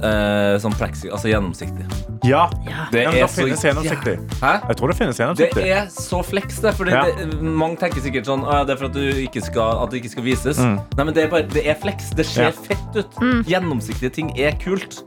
Eh, 0.05 0.57
sånn 0.61 0.75
plexi, 0.77 1.07
altså 1.15 1.31
gjennomsiktig. 1.31 1.85
Ja. 2.27 2.49
Det 2.91 3.05
Ja, 3.05 3.11
men 3.13 3.21
det 3.23 3.29
finnes 3.31 3.63
gjennomsiktig. 3.63 4.17
Hæ? 4.43 4.51
Jeg 4.69 4.77
tror 4.81 4.91
det 4.91 4.97
finnes 4.99 5.17
Det 5.17 5.23
gjennomsiktig. 5.23 5.65
er 5.71 5.87
så 5.95 6.19
flex, 6.27 6.59
det. 6.61 6.75
Fordi 6.75 6.91
Ja. 6.91 7.05
det, 7.05 7.39
mange 7.41 7.77
tenker 7.79 8.03
sikkert 8.03 8.27
sånn 8.27 8.43
«Å, 8.45 8.67
Det 8.67 8.75
er 8.75 8.77
for 8.77 8.87
at, 8.87 8.93
du 8.93 9.01
ikke 9.23 9.43
skal, 9.45 9.79
at 9.85 9.91
det 9.91 10.03
ikke 10.03 10.11
skal 10.11 10.25
vises. 10.25 10.59
Mm. 10.59 10.75
Nei, 10.99 11.05
men 11.05 11.15
det 11.15 11.25
er 11.25 11.29
bare 11.31 11.43
Det 11.49 11.65
er 11.67 11.75
flex. 11.81 12.11
Det 12.11 12.27
ser 12.27 12.43
Ja. 12.43 12.51
fett 12.51 12.97
ut. 12.97 13.15
Gjennomsiktige 13.47 14.13
ting 14.13 14.33
er 14.39 14.53
kult. 14.59 15.05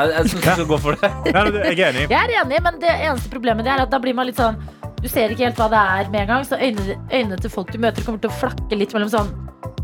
Jeg, 0.00 0.12
jeg 0.16 0.30
syns 0.30 0.44
du 0.44 0.50
skal 0.50 0.66
gå 0.70 0.78
for 0.80 0.96
det. 1.00 1.10
Nei, 1.34 1.42
men 1.44 1.54
jeg 1.60 1.78
er 1.78 1.92
enig. 1.92 2.06
Jeg 2.10 2.20
er 2.20 2.34
enig, 2.44 2.62
men 2.62 2.80
det 2.80 2.94
eneste 2.96 3.28
problemet 3.32 3.64
det 3.64 3.72
er 3.76 3.84
at 3.84 3.90
da 3.90 3.98
blir 4.02 4.14
man 4.14 4.26
litt 4.26 4.36
sånn 4.40 4.56
Du 5.00 5.08
ser 5.08 5.30
ikke 5.32 5.46
helt 5.48 5.56
hva 5.60 5.68
det 5.72 5.78
er 5.80 6.10
med 6.12 6.20
en 6.20 6.26
gang, 6.34 6.42
så 6.44 6.58
øynene, 6.60 6.96
øynene 7.12 7.36
til 7.40 7.50
folk 7.50 7.70
du 7.72 7.78
møter, 7.80 8.04
kommer 8.04 8.20
til 8.20 8.28
å 8.30 8.36
flakke 8.40 8.76
litt 8.76 8.92
mellom 8.96 9.08
sånn 9.12 9.30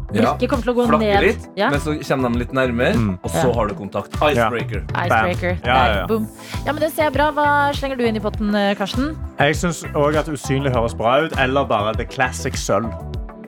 Blikket 0.07 0.49
kommer 0.49 0.63
til 0.65 0.71
å 0.73 0.77
gå 0.77 0.85
Flakke 0.87 1.03
ned. 1.03 1.25
litt, 1.25 1.47
Ja. 1.59 1.69
men 1.69 1.81
så 1.83 1.93
kommer 2.09 2.31
de 2.33 2.39
litt 2.39 2.53
nærmere, 2.55 2.95
Mm. 2.95 3.19
og 3.25 3.31
så 3.31 3.49
Ja. 3.49 3.53
har 3.55 3.67
du 3.69 3.75
kontakt. 3.75 4.13
Icebreaker. 4.15 4.85
Icebreaker. 4.95 5.59
Ja, 5.67 5.75
ja, 5.75 5.87
Der, 5.89 5.97
ja. 6.01 6.07
boom. 6.07 6.29
ja, 6.65 6.73
men 6.73 6.81
Det 6.81 6.93
ser 6.93 7.03
jeg 7.05 7.13
bra. 7.13 7.27
Hva 7.33 7.75
slenger 7.75 7.99
du 7.99 8.05
inn 8.07 8.17
i 8.17 8.21
potten, 8.21 8.55
eh, 8.55 8.75
Karsten? 8.79 9.17
Jeg 9.39 9.55
syns 9.57 9.83
òg 9.95 10.17
at 10.17 10.27
usynlig 10.29 10.73
høres 10.73 10.95
bra 10.97 11.17
ut. 11.25 11.37
Eller 11.39 11.65
bare 11.65 11.93
the 11.97 12.05
classic 12.07 12.55
sølv. 12.55 12.87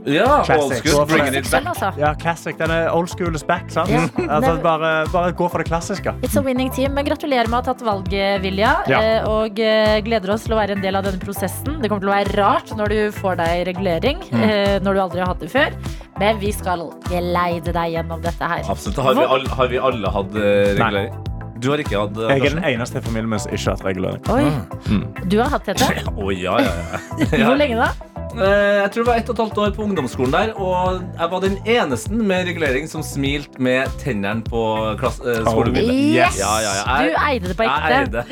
Ja, 0.09 0.43
Classic. 0.45 0.65
old 0.65 0.75
school. 0.87 1.07
Bringing 1.07 1.35
it 1.41 1.51
back. 1.51 1.67
altså. 1.73 1.93
Ja, 2.01 2.15
classic. 2.15 2.57
Den 2.59 2.71
er 2.75 2.89
old 2.95 3.09
school 3.13 3.35
is 3.35 3.43
back. 3.45 3.71
sant? 3.71 3.91
Ja. 3.91 4.07
Altså, 4.39 4.57
bare, 4.63 4.91
bare 5.13 5.33
gå 5.33 5.49
for 5.51 5.59
det 5.63 5.69
klassiske. 5.71 6.13
It's 6.23 6.37
a 6.39 6.43
winning 6.43 6.71
team. 6.75 6.95
Men 6.95 7.05
gratulerer 7.09 7.49
med 7.49 7.59
å 7.59 7.63
ha 7.63 7.67
tatt 7.73 7.83
valget, 7.87 8.43
Vilja. 8.45 8.73
Ja. 8.89 9.01
eh, 9.01 9.29
Og 9.29 9.59
eh, 9.61 10.01
gleder 10.07 10.35
oss 10.35 10.45
til 10.47 10.55
å 10.57 10.61
være 10.61 10.77
en 10.77 10.83
del 10.85 10.97
av 10.99 11.05
denne 11.09 11.21
prosessen. 11.23 11.81
Det 11.83 11.89
kommer 11.91 12.05
til 12.05 12.11
å 12.13 12.17
være 12.17 12.37
rart 12.39 12.75
når 12.79 12.95
du 12.95 13.01
får 13.21 13.37
deg 13.43 13.67
regulering, 13.73 14.21
Mm. 14.33 14.43
eh, 14.45 14.79
når 14.85 14.95
du 14.95 15.01
aldri 15.07 15.21
har 15.25 15.33
hatt 15.35 15.41
det 15.41 15.51
før. 15.53 15.73
Men 16.19 16.39
vi 16.43 16.51
skal 16.53 16.89
geleide 17.09 17.73
deg 17.73 17.93
gjennom 17.97 18.21
dette 18.23 18.43
her. 18.53 18.63
Absolutt. 18.69 18.99
Har 19.05 19.15
vi, 19.15 19.25
alle, 19.25 19.49
har 19.49 19.69
vi 19.69 19.79
alle 19.79 20.11
hatt 20.11 20.33
regulering? 20.35 21.09
Nei. 21.15 21.25
Du 21.59 21.71
har 21.73 21.81
ikke 21.83 21.99
hatt 21.99 22.15
Jeg 22.31 22.45
er 22.47 22.55
den 22.55 22.65
eneste 22.69 23.01
i 23.01 23.03
familien 23.03 23.31
min 23.33 23.41
som 23.43 23.51
ikke 23.51 23.65
har 23.65 23.77
hatt 23.77 23.87
regulering. 23.89 24.21
Oi. 24.31 25.03
Du 25.27 25.39
har 25.41 25.49
hatt 25.51 25.65
dette? 25.67 25.89
Å, 26.07 26.29
ja, 26.47 26.55
ja, 26.63 26.75
ja. 26.79 27.27
Hvor 27.49 27.59
lenge 27.59 27.81
da? 27.81 27.89
Eh, 28.37 28.83
Jeg 28.83 28.91
tror 28.93 29.03
det 29.05 29.09
var 29.09 29.17
ett 29.19 29.31
og 29.31 29.35
et 29.35 29.41
halvt 29.43 29.59
år 29.63 29.71
på 29.77 29.83
ungdomsskolen 29.87 30.33
der, 30.35 30.51
og 30.61 31.01
jeg 31.19 31.31
var 31.33 31.41
den 31.43 31.57
eneste 31.67 32.13
med 32.13 32.47
regulering 32.47 32.87
som 32.91 33.03
smilte 33.03 33.59
med 33.63 33.89
tennene 34.03 34.45
på 34.47 34.61
klass, 35.01 35.19
eh, 35.25 35.41
skolebildet. 35.49 35.95
Yes! 36.15 36.39
Ja, 36.39 36.53
ja, 36.63 36.73
ja. 36.77 36.99
Du 37.09 37.17
eide 37.25 37.49
det 37.49 37.57
på 37.59 37.67
ekte. 37.67 38.25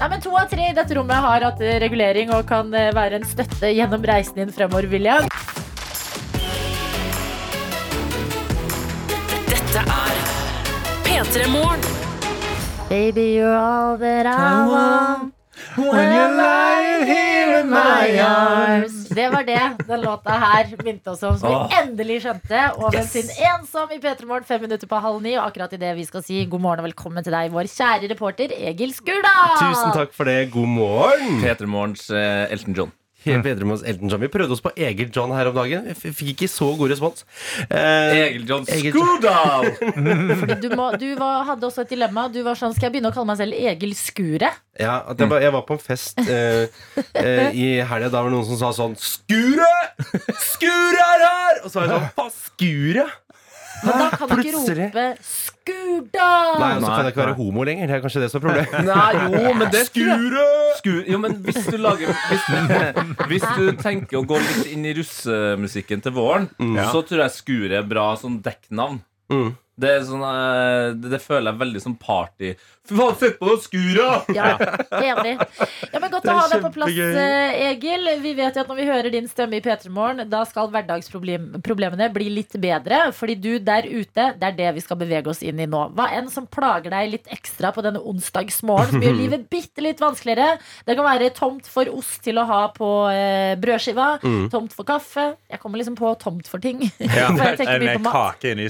Nei, 0.00 0.08
men 0.10 0.20
To 0.24 0.34
av 0.36 0.48
tre 0.50 0.70
i 0.70 0.74
dette 0.76 0.94
rommet 0.98 1.16
har 1.28 1.40
hatt 1.48 1.60
eh, 1.62 1.78
regulering 1.80 2.32
og 2.34 2.46
kan 2.50 2.70
være 2.70 3.20
en 3.20 3.24
støtte 3.28 3.70
gjennom 3.72 4.02
reisen 4.04 4.34
din 4.42 4.52
fremover, 4.52 4.88
William. 4.90 5.28
Dette 9.48 9.84
er 9.86 10.18
P3 11.06 11.48
Morgen. 11.52 11.80
Baby, 12.88 13.34
you're 13.38 13.56
all 13.56 13.96
that 13.98 14.26
I 14.26 14.66
want. 14.68 15.32
When 15.76 16.12
you're 16.14 16.36
lying 16.38 17.06
here 17.06 17.60
in 17.60 17.70
my 17.70 18.20
arms. 18.22 19.08
Det 19.08 19.28
var 19.28 19.42
det 19.42 19.86
den 19.88 20.00
låta 20.00 20.30
her 20.30 20.70
minte 20.84 21.10
oss 21.10 21.22
om, 21.22 21.38
som 21.38 21.50
vi 21.50 21.78
endelig 21.80 22.20
skjønte. 22.22 22.60
Og 22.78 22.94
yes. 22.94 23.10
sin 23.10 23.30
ensom 23.50 23.90
i 23.90 23.98
P3 23.98 24.26
Morgen 24.30 24.46
fem 24.46 24.62
minutter 24.62 24.90
på 24.90 25.02
halv 25.02 25.22
ni. 25.22 25.34
Og 25.34 25.48
akkurat 25.48 25.74
idet 25.74 25.96
vi 25.98 26.06
skal 26.06 26.22
si 26.22 26.44
god 26.46 26.62
morgen 26.62 26.84
og 26.84 26.90
velkommen 26.90 27.26
til 27.26 27.34
deg, 27.34 27.50
vår 27.54 27.70
kjære 27.74 28.10
reporter 28.14 28.54
Egil 28.54 28.94
Skurdal. 28.94 29.56
Tusen 29.62 29.96
takk 29.98 30.14
for 30.14 30.30
det. 30.30 30.52
God 30.54 30.70
morgen. 30.78 31.40
Peter 31.42 31.66
Morgens 31.66 32.06
eh, 32.10 32.52
Elton 32.54 32.78
John. 32.78 32.94
Helt 33.24 33.42
bedre 33.46 33.64
med 33.68 33.74
oss 33.78 33.82
Elton 33.88 34.10
John. 34.12 34.20
Vi 34.20 34.28
prøvde 34.32 34.52
oss 34.56 34.60
på 34.64 34.72
Egil 34.76 35.08
John 35.14 35.32
her 35.32 35.48
om 35.50 35.54
dagen. 35.56 35.86
Vi 35.88 35.94
f- 35.96 36.16
fikk 36.18 36.34
ikke 36.34 36.48
så 36.52 36.68
god 36.76 36.90
respons. 36.92 37.24
Eh, 37.68 38.16
Egil 38.28 38.44
John 38.50 38.66
Egil- 38.68 38.92
Skurdal! 38.92 39.68
Fordi 40.42 40.58
du, 40.62 40.68
må, 40.76 40.90
du 41.00 41.06
var, 41.20 41.44
hadde 41.48 41.66
også 41.70 41.84
et 41.86 41.94
dilemma. 41.94 42.26
Du 42.34 42.40
var 42.46 42.58
sånn, 42.60 42.74
Skal 42.76 42.88
jeg 42.90 42.96
begynne 42.98 43.12
å 43.12 43.16
kalle 43.16 43.30
meg 43.32 43.40
selv 43.40 43.56
Egil 43.72 43.94
Skure? 43.98 44.52
ja, 44.80 44.94
at 45.06 45.20
jeg, 45.22 45.30
var, 45.30 45.40
jeg 45.44 45.52
var 45.54 45.62
på 45.68 45.76
en 45.76 45.82
fest 45.84 46.18
eh, 46.24 46.64
eh, 47.14 47.48
i 47.64 47.68
helga. 47.86 48.10
Da 48.12 48.20
var 48.24 48.30
det 48.30 48.36
noen 48.36 48.48
som 48.52 48.60
sa 48.60 48.72
sånn 48.76 48.96
Skuret! 48.98 50.00
Skuret 50.38 51.04
er 51.04 51.24
her! 51.28 51.60
Og 51.64 51.70
så 51.70 51.80
var 51.80 51.86
jeg 51.86 51.94
sånn 51.94 52.10
Hva, 52.18 52.26
skuret? 52.34 53.20
Men 53.82 53.98
da 54.00 54.06
kan 54.14 54.30
du 54.30 54.34
ikke 54.38 54.52
Plutselig. 54.54 54.86
rope 54.94 55.06
Skurdal! 55.64 56.60
Nei, 56.60 56.68
og 56.76 56.84
så 56.84 56.90
kan 56.90 57.06
jeg 57.06 57.14
ikke 57.14 57.22
være 57.22 57.36
homo 57.38 57.64
lenger. 57.66 57.88
Det 57.88 57.96
er 57.96 58.04
kanskje 58.04 58.22
det 58.22 58.28
som 58.32 58.40
er 58.40 58.44
problemet. 58.44 58.86
Nei, 58.90 59.24
jo, 59.34 59.54
men 59.58 59.72
det 59.72 59.82
Skur, 59.88 61.00
jo, 61.08 61.18
men 61.22 61.36
hvis 61.46 61.60
du 61.70 61.76
lager 61.80 62.12
Hvis 62.28 62.46
du, 62.50 62.54
hvis 63.32 63.48
du 63.56 63.64
tenker 63.80 64.20
å 64.20 64.24
gå 64.28 64.38
litt 64.42 64.70
inn 64.74 64.86
i 64.88 64.94
russemusikken 64.98 66.04
til 66.04 66.16
våren, 66.16 66.48
så 66.92 67.04
tror 67.06 67.26
jeg 67.26 67.36
Skure 67.38 67.80
er 67.80 67.88
bra 67.88 68.10
sånn 68.20 68.40
dekknavn. 68.44 69.00
Mm. 69.32 69.54
Det, 69.80 69.90
er 69.90 70.04
sånn, 70.06 70.22
eh, 70.28 70.92
det, 70.98 71.10
det 71.16 71.22
føler 71.24 71.50
jeg 71.50 71.62
veldig 71.64 71.82
som 71.82 71.96
party. 71.98 72.52
Sett 72.84 73.38
på 73.38 73.48
det 73.48 73.62
skura! 73.64 74.08
Ja, 74.36 74.58
enig. 75.00 75.38
Ja, 75.92 76.00
men 76.02 76.10
Godt 76.12 76.26
å 76.28 76.34
ha 76.36 76.48
deg 76.52 76.60
på 76.66 76.70
plass, 76.74 76.92
eh, 76.92 77.70
Egil. 77.70 78.10
Vi 78.20 78.34
vet 78.36 78.58
jo 78.58 78.64
at 78.64 78.68
når 78.68 78.76
vi 78.76 78.84
hører 78.90 79.08
din 79.14 79.28
stemme 79.30 79.56
i 79.56 79.62
P3 79.64 79.88
Morgen, 79.88 80.20
da 80.28 80.42
skal 80.44 80.68
hverdagsproblemene 80.72 82.10
bli 82.12 82.28
litt 82.28 82.52
bedre. 82.60 83.06
Fordi 83.16 83.36
du 83.40 83.54
der 83.64 83.88
ute, 83.88 84.26
det 84.36 84.50
er 84.50 84.58
det 84.58 84.74
vi 84.76 84.84
skal 84.84 85.00
bevege 85.00 85.32
oss 85.32 85.40
inn 85.40 85.62
i 85.64 85.68
nå. 85.70 85.80
Hva 85.96 86.10
enn 86.18 86.28
som 86.32 86.44
plager 86.44 86.92
deg 86.92 87.14
litt 87.14 87.32
ekstra 87.32 87.72
på 87.72 87.84
denne 87.86 88.02
onsdagsmorgen, 88.04 88.92
som 88.92 89.06
gjør 89.06 89.16
livet 89.16 89.48
bitte 89.54 89.84
litt 89.84 90.02
vanskeligere. 90.04 90.58
Det 90.84 90.98
kan 90.98 91.08
være 91.08 91.32
tomt 91.36 91.70
for 91.70 91.88
ost 91.94 92.20
til 92.26 92.42
å 92.42 92.46
ha 92.50 92.60
på 92.76 92.90
eh, 93.14 93.54
brødskiva. 93.64 94.18
Tomt 94.52 94.76
for 94.76 94.88
kaffe. 94.88 95.30
Jeg 95.48 95.62
kommer 95.62 95.80
liksom 95.80 95.96
på 95.96 96.12
tomt 96.20 96.52
for 96.52 96.60
ting. 96.60 96.84
Ja, 97.00 97.30
en 97.32 98.08
kake 98.10 98.52
inne, 98.52 98.68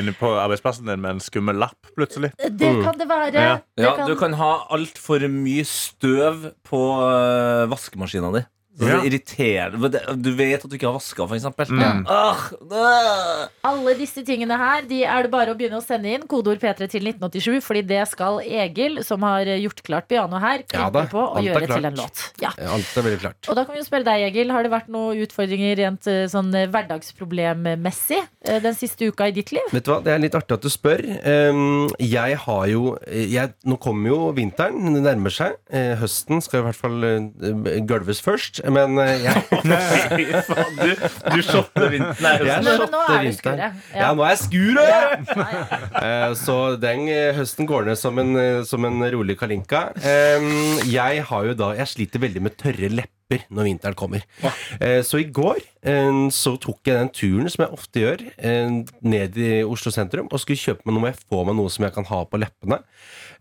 inne 0.00 0.18
på 0.18 0.34
arbeidsplassen 0.42 0.90
din 0.90 1.02
med 1.06 1.16
en 1.16 1.22
skummel 1.22 1.62
lapp, 1.62 1.78
plutselig. 1.94 2.34
Det 2.34 2.74
kan 2.82 2.98
det 2.98 3.06
være. 3.06 3.43
Ja. 3.80 3.92
Du 4.08 4.14
kan 4.18 4.36
ha 4.38 4.52
altfor 4.74 5.24
mye 5.30 5.64
støv 5.68 6.50
på 6.66 6.82
uh, 7.00 7.64
vaskemaskina 7.70 8.32
di. 8.34 8.44
Så 8.74 8.88
Ja. 8.88 9.00
det 9.00 9.12
irriterer 9.12 9.70
Du 10.20 10.32
vet 10.34 10.64
at 10.64 10.70
du 10.70 10.74
ikke 10.76 10.88
har 10.88 10.96
vaska, 10.98 11.26
eksempel. 11.30 11.66
Mm. 11.70 12.06
Ah. 12.10 13.46
Alle 13.62 13.94
disse 13.94 14.24
tingene 14.26 14.56
her 14.58 14.82
De 14.82 15.02
er 15.04 15.22
det 15.22 15.30
bare 15.30 15.54
å 15.54 15.58
begynne 15.58 15.78
å 15.78 15.84
sende 15.84 16.10
inn 16.10 16.26
kodeord 16.26 16.58
P3 16.58 16.88
til 16.90 17.06
1987, 17.06 17.60
fordi 17.62 17.82
det 17.86 18.02
skal 18.10 18.40
Egil, 18.42 19.02
som 19.06 19.22
har 19.22 19.46
gjort 19.46 19.82
klart 19.86 20.08
piano 20.10 20.40
her, 20.42 20.64
klippe 20.66 21.04
ja, 21.04 21.06
på 21.10 21.22
og 21.22 21.38
gjøre 21.44 21.66
klart. 21.66 21.76
til 21.76 21.88
en 21.90 21.98
låt. 22.00 22.22
Ja. 22.42 22.50
Alt 22.74 22.96
er 22.98 23.06
veldig 23.06 23.20
klart. 23.22 23.48
Og 23.48 23.56
da 23.58 23.64
kan 23.64 23.76
vi 23.76 23.80
jo 23.82 23.86
spørre 23.86 24.06
deg, 24.08 24.26
Egil, 24.30 24.50
har 24.54 24.66
det 24.66 24.72
vært 24.72 24.90
noen 24.92 25.22
utfordringer 25.24 25.76
rent 25.78 26.08
eh, 26.10 26.24
sånn 26.30 26.50
eh, 26.54 26.66
hverdagsproblemmessig 26.72 28.20
eh, 28.20 28.60
den 28.64 28.74
siste 28.78 29.06
uka 29.10 29.28
i 29.30 29.36
ditt 29.36 29.52
liv? 29.54 29.70
Vet 29.72 29.86
du 29.86 29.92
hva, 29.92 30.00
Det 30.04 30.14
er 30.14 30.22
litt 30.22 30.34
artig 30.34 30.58
at 30.58 30.66
du 30.66 30.70
spør. 30.72 31.02
Um, 31.24 31.88
jeg 32.02 32.38
har 32.44 32.66
jo 32.70 32.96
jeg, 33.06 33.54
Nå 33.64 33.78
kommer 33.82 34.10
jo 34.10 34.18
vinteren, 34.36 34.94
det 34.96 35.04
nærmer 35.04 35.32
seg. 35.32 35.56
Høsten 36.00 36.42
skal 36.44 36.62
i 36.62 36.66
hvert 36.66 36.78
fall 36.78 37.06
gulves 37.88 38.20
først. 38.24 38.63
Men 38.72 38.98
eh, 39.02 39.24
jeg, 39.24 39.42
Fy 40.14 40.24
faen, 40.46 40.76
du, 40.78 40.92
du 41.34 41.40
shotter 41.44 41.88
vinteren. 41.92 42.20
Nei, 42.24 42.34
jeg 42.48 42.64
Nå- 42.64 42.74
nå 42.74 42.76
shotter 42.84 43.00
er 43.00 43.24
du 43.24 43.28
vinteren. 43.28 43.34
skuret. 43.38 43.90
Ja. 43.94 44.00
Ja. 44.04 44.12
nå 44.16 44.24
er 44.24 44.34
jeg 44.34 44.42
skuret! 44.44 45.34
Ja. 46.04 46.30
så 46.44 46.58
den 46.80 47.08
eh, 47.12 47.32
høsten 47.36 47.68
går 47.68 47.88
ned 47.90 47.98
som 48.00 48.18
en, 48.22 48.32
eh, 48.40 48.62
som 48.68 48.84
en 48.88 49.02
rolig 49.14 49.36
kalinka. 49.40 49.86
Jeg 50.84 51.24
har 51.28 51.44
jo 51.50 51.54
da 51.58 51.72
Jeg 51.78 51.88
sliter 51.90 52.22
veldig 52.22 52.42
med 52.44 52.56
tørre 52.60 52.88
lepper 52.92 53.44
når 53.50 53.66
vinteren 53.70 53.96
kommer. 53.98 54.24
Eh, 54.78 55.00
så 55.06 55.18
i 55.22 55.26
går 55.34 55.58
eh, 55.88 56.18
så 56.34 56.54
tok 56.60 56.86
jeg 56.86 56.98
den 57.00 57.08
turen 57.16 57.50
som 57.50 57.64
jeg 57.64 57.72
ofte 57.74 58.02
gjør, 58.04 58.24
eh, 58.38 58.76
ned 59.02 59.38
i 59.40 59.52
Oslo 59.66 59.90
sentrum 59.94 60.28
og 60.30 60.42
skulle 60.42 60.60
kjøpe 60.60 60.84
meg 60.86 60.98
noe 60.98 61.10
jeg 61.10 61.22
få 61.24 61.40
meg 61.48 61.56
noe 61.58 61.72
som 61.72 61.86
jeg 61.88 61.94
kan 61.96 62.06
ha 62.10 62.20
på 62.28 62.40
leppene. 62.42 62.78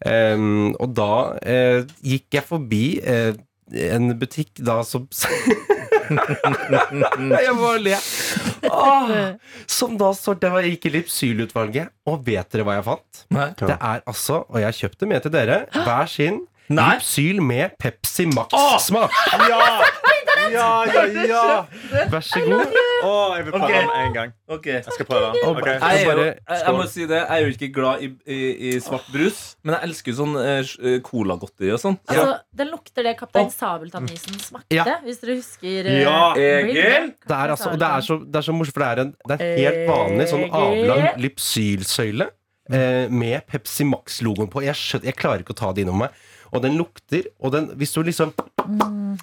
Eh, 0.03 0.37
og 0.81 0.95
da 0.97 1.11
eh, 1.43 1.83
gikk 2.03 2.39
jeg 2.39 2.47
forbi 2.47 2.83
eh, 3.03 3.33
en 3.71 4.11
butikk 4.19 4.59
da 4.59 4.81
som 4.87 5.07
Jeg 6.13 7.53
må 7.57 7.69
le. 7.79 7.95
Åh, 8.67 9.11
som 9.71 9.95
da 9.99 10.09
står 10.15 10.39
Det 10.41 10.49
var 10.53 10.67
ikke 10.67 10.91
Lipsylutvalget. 10.93 11.93
Og 12.09 12.25
vet 12.27 12.49
dere 12.53 12.65
hva 12.67 12.77
jeg 12.79 12.85
fant? 12.89 13.21
Nei. 13.33 13.49
Det 13.59 13.77
er 13.77 14.03
altså, 14.09 14.43
og 14.49 14.59
jeg 14.61 14.79
kjøpte 14.81 15.09
med 15.09 15.23
til 15.25 15.33
dere, 15.35 15.63
hver 15.73 16.11
sin 16.11 16.41
Nei. 16.73 16.93
Lipsyl 16.95 17.41
med 17.43 17.75
Pepsi 17.79 18.25
Max-smak. 18.31 19.11
Ja! 19.49 19.61
Ja, 20.51 20.69
ja, 20.89 21.03
ja! 21.29 21.43
Vær 22.11 22.25
så 22.25 22.41
god. 22.43 22.73
Å, 23.03 23.13
jeg 23.37 23.45
vil 23.47 23.55
prøve 23.55 23.67
okay. 23.67 23.79
den 23.79 23.93
en 23.99 24.15
gang. 24.15 24.33
Okay. 24.57 24.79
Jeg 24.79 24.95
skal 24.97 25.07
prøve 25.09 25.29
den. 25.31 25.39
Og 25.47 25.61
Ok. 25.63 25.69
Jeg, 25.69 26.03
jeg, 26.03 26.35
jeg 26.49 26.73
må 26.75 26.85
si 26.89 27.05
det, 27.07 27.19
jeg 27.21 27.37
er 27.37 27.45
jo 27.45 27.53
ikke 27.53 27.69
glad 27.75 28.03
i, 28.03 28.09
i, 28.27 28.39
i 28.69 28.73
svart 28.83 29.07
brus, 29.13 29.41
men 29.63 29.77
jeg 29.77 29.89
elsker 29.89 30.17
sånn 30.17 30.35
uh, 30.39 30.75
colagodteri 31.05 31.71
og 31.75 31.81
sånn. 31.81 31.97
Altså, 32.09 32.37
Den 32.61 32.71
lukter 32.73 33.07
det 33.07 33.15
Kaptein 33.19 33.51
Sabeltann-isen 33.53 34.39
smakte, 34.41 34.73
Ja. 34.75 34.99
hvis 35.05 35.21
dere 35.23 35.39
husker 35.39 35.91
Uh, 35.93 35.99
Ja, 36.03 36.19
Egil? 36.37 37.11
Det 37.23 37.35
er, 37.35 37.53
altså, 37.53 37.73
det 37.79 37.87
er 37.87 38.05
så, 38.05 38.19
det 38.23 38.39
er 38.39 38.45
så 38.45 38.55
morsomt, 38.55 38.75
for 38.75 38.83
det 38.83 38.91
er 38.91 39.03
en, 39.03 39.11
det 39.27 39.35
er 39.35 39.43
en 39.43 39.59
helt 39.59 39.83
vanlig 39.89 40.29
sånn 40.31 40.45
avlang 40.59 41.03
Lipsyl-søyle 41.23 42.27
eh, 42.71 43.09
med 43.11 43.45
Pepsi 43.49 43.85
Max-logoen 43.87 44.51
på. 44.51 44.63
Jeg, 44.65 44.77
skjønner, 44.79 45.09
jeg 45.11 45.19
klarer 45.19 45.43
ikke 45.43 45.55
å 45.55 45.59
ta 45.63 45.71
det 45.75 45.85
innom 45.85 46.03
meg. 46.03 46.23
Og 46.53 46.61
den 46.61 46.75
lukter, 46.77 47.25
og 47.41 47.51
den, 47.55 47.71
hvis 47.79 47.91
du 47.95 48.03
liksom 48.05 48.33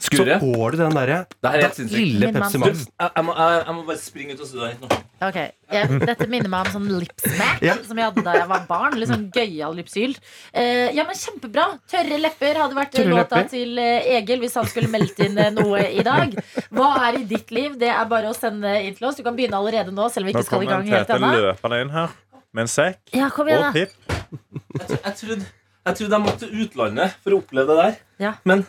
Så 0.01 0.11
Skuret? 0.11 0.41
går 0.43 0.74
det 0.74 0.78
den 0.83 0.95
derre 0.97 1.18
er 1.47 1.62
lille 1.91 2.28
Pepsi 2.35 2.59
Max. 2.61 2.83
Jeg, 3.01 3.24
må, 3.24 3.35
jeg, 3.39 3.62
jeg 3.66 3.74
må 3.76 3.85
bare 3.87 3.99
springe 4.01 4.35
ut 4.35 4.43
og 4.43 4.49
studere 4.51 4.74
nå. 4.81 4.89
Okay. 5.20 5.51
jeg, 5.70 6.01
Dette 6.09 6.26
minner 6.33 6.49
meg 6.53 6.68
om 6.68 6.72
sånn 6.78 6.89
lipsmack 7.03 7.62
Ja. 7.64 7.74
som 7.85 7.99
jeg 8.01 8.09
hadde 8.09 8.24
da 8.24 8.35
jeg 8.39 8.49
var 8.51 8.64
barn. 8.68 8.97
Litt 9.01 9.11
sånn 9.12 9.26
gøyal 9.35 9.76
lipsyl. 9.78 10.14
Eh, 10.53 10.91
ja, 10.97 11.05
men 11.09 11.18
Kjempebra. 11.20 11.66
Tørre 11.91 12.18
lepper 12.22 12.61
hadde 12.62 12.78
vært 12.78 12.95
Tørre 12.97 13.12
låta 13.12 13.43
lepper. 13.43 13.51
til 13.53 13.78
eh, 13.83 14.09
Egil 14.16 14.41
hvis 14.45 14.57
han 14.61 14.70
skulle 14.70 14.91
meldt 14.93 15.20
inn 15.26 15.39
eh, 15.39 15.53
noe 15.55 15.85
i 15.91 16.07
dag. 16.07 16.35
Hva 16.72 16.91
er 17.09 17.20
i 17.20 17.24
ditt 17.31 17.53
liv? 17.55 17.76
Det 17.81 17.91
er 17.93 18.09
bare 18.11 18.33
å 18.33 18.37
sende 18.37 18.74
inn 18.87 18.97
til 18.99 19.11
oss. 19.11 19.20
Du 19.20 19.24
kan 19.26 19.37
begynne 19.39 19.61
allerede 19.61 19.93
nå, 19.95 20.09
selv 20.11 20.26
om 20.26 20.33
vi 20.33 20.37
ikke 20.39 20.49
skal 20.49 20.64
i 20.64 20.70
kommer 20.70 20.81
gang 20.81 20.93
helt 20.95 21.07
Tete 21.11 21.20
ennå. 21.20 21.33
løpende 21.51 21.83
inn 21.85 21.95
her 21.99 22.16
med 22.57 22.66
en 22.66 22.72
sekk 22.72 23.14
Ja, 23.14 23.28
og 23.31 23.74
pip. 23.76 23.93
Jeg, 24.11 24.99
jeg, 25.05 25.14
trodde, 25.20 25.45
jeg 25.87 25.97
trodde 25.97 26.16
jeg 26.16 26.24
måtte 26.24 26.39
til 26.45 26.64
utlandet 26.64 27.14
for 27.24 27.35
å 27.37 27.39
oppleve 27.43 27.66
det 27.72 27.76
der. 27.85 27.95
Ja. 28.26 28.33
Men 28.45 28.64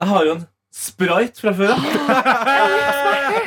jeg 0.00 0.08
har 0.12 0.24
jo 0.26 0.32
en 0.38 0.46
sprite 0.74 1.40
fra 1.42 1.52
før 1.56 1.72
av. 1.74 1.80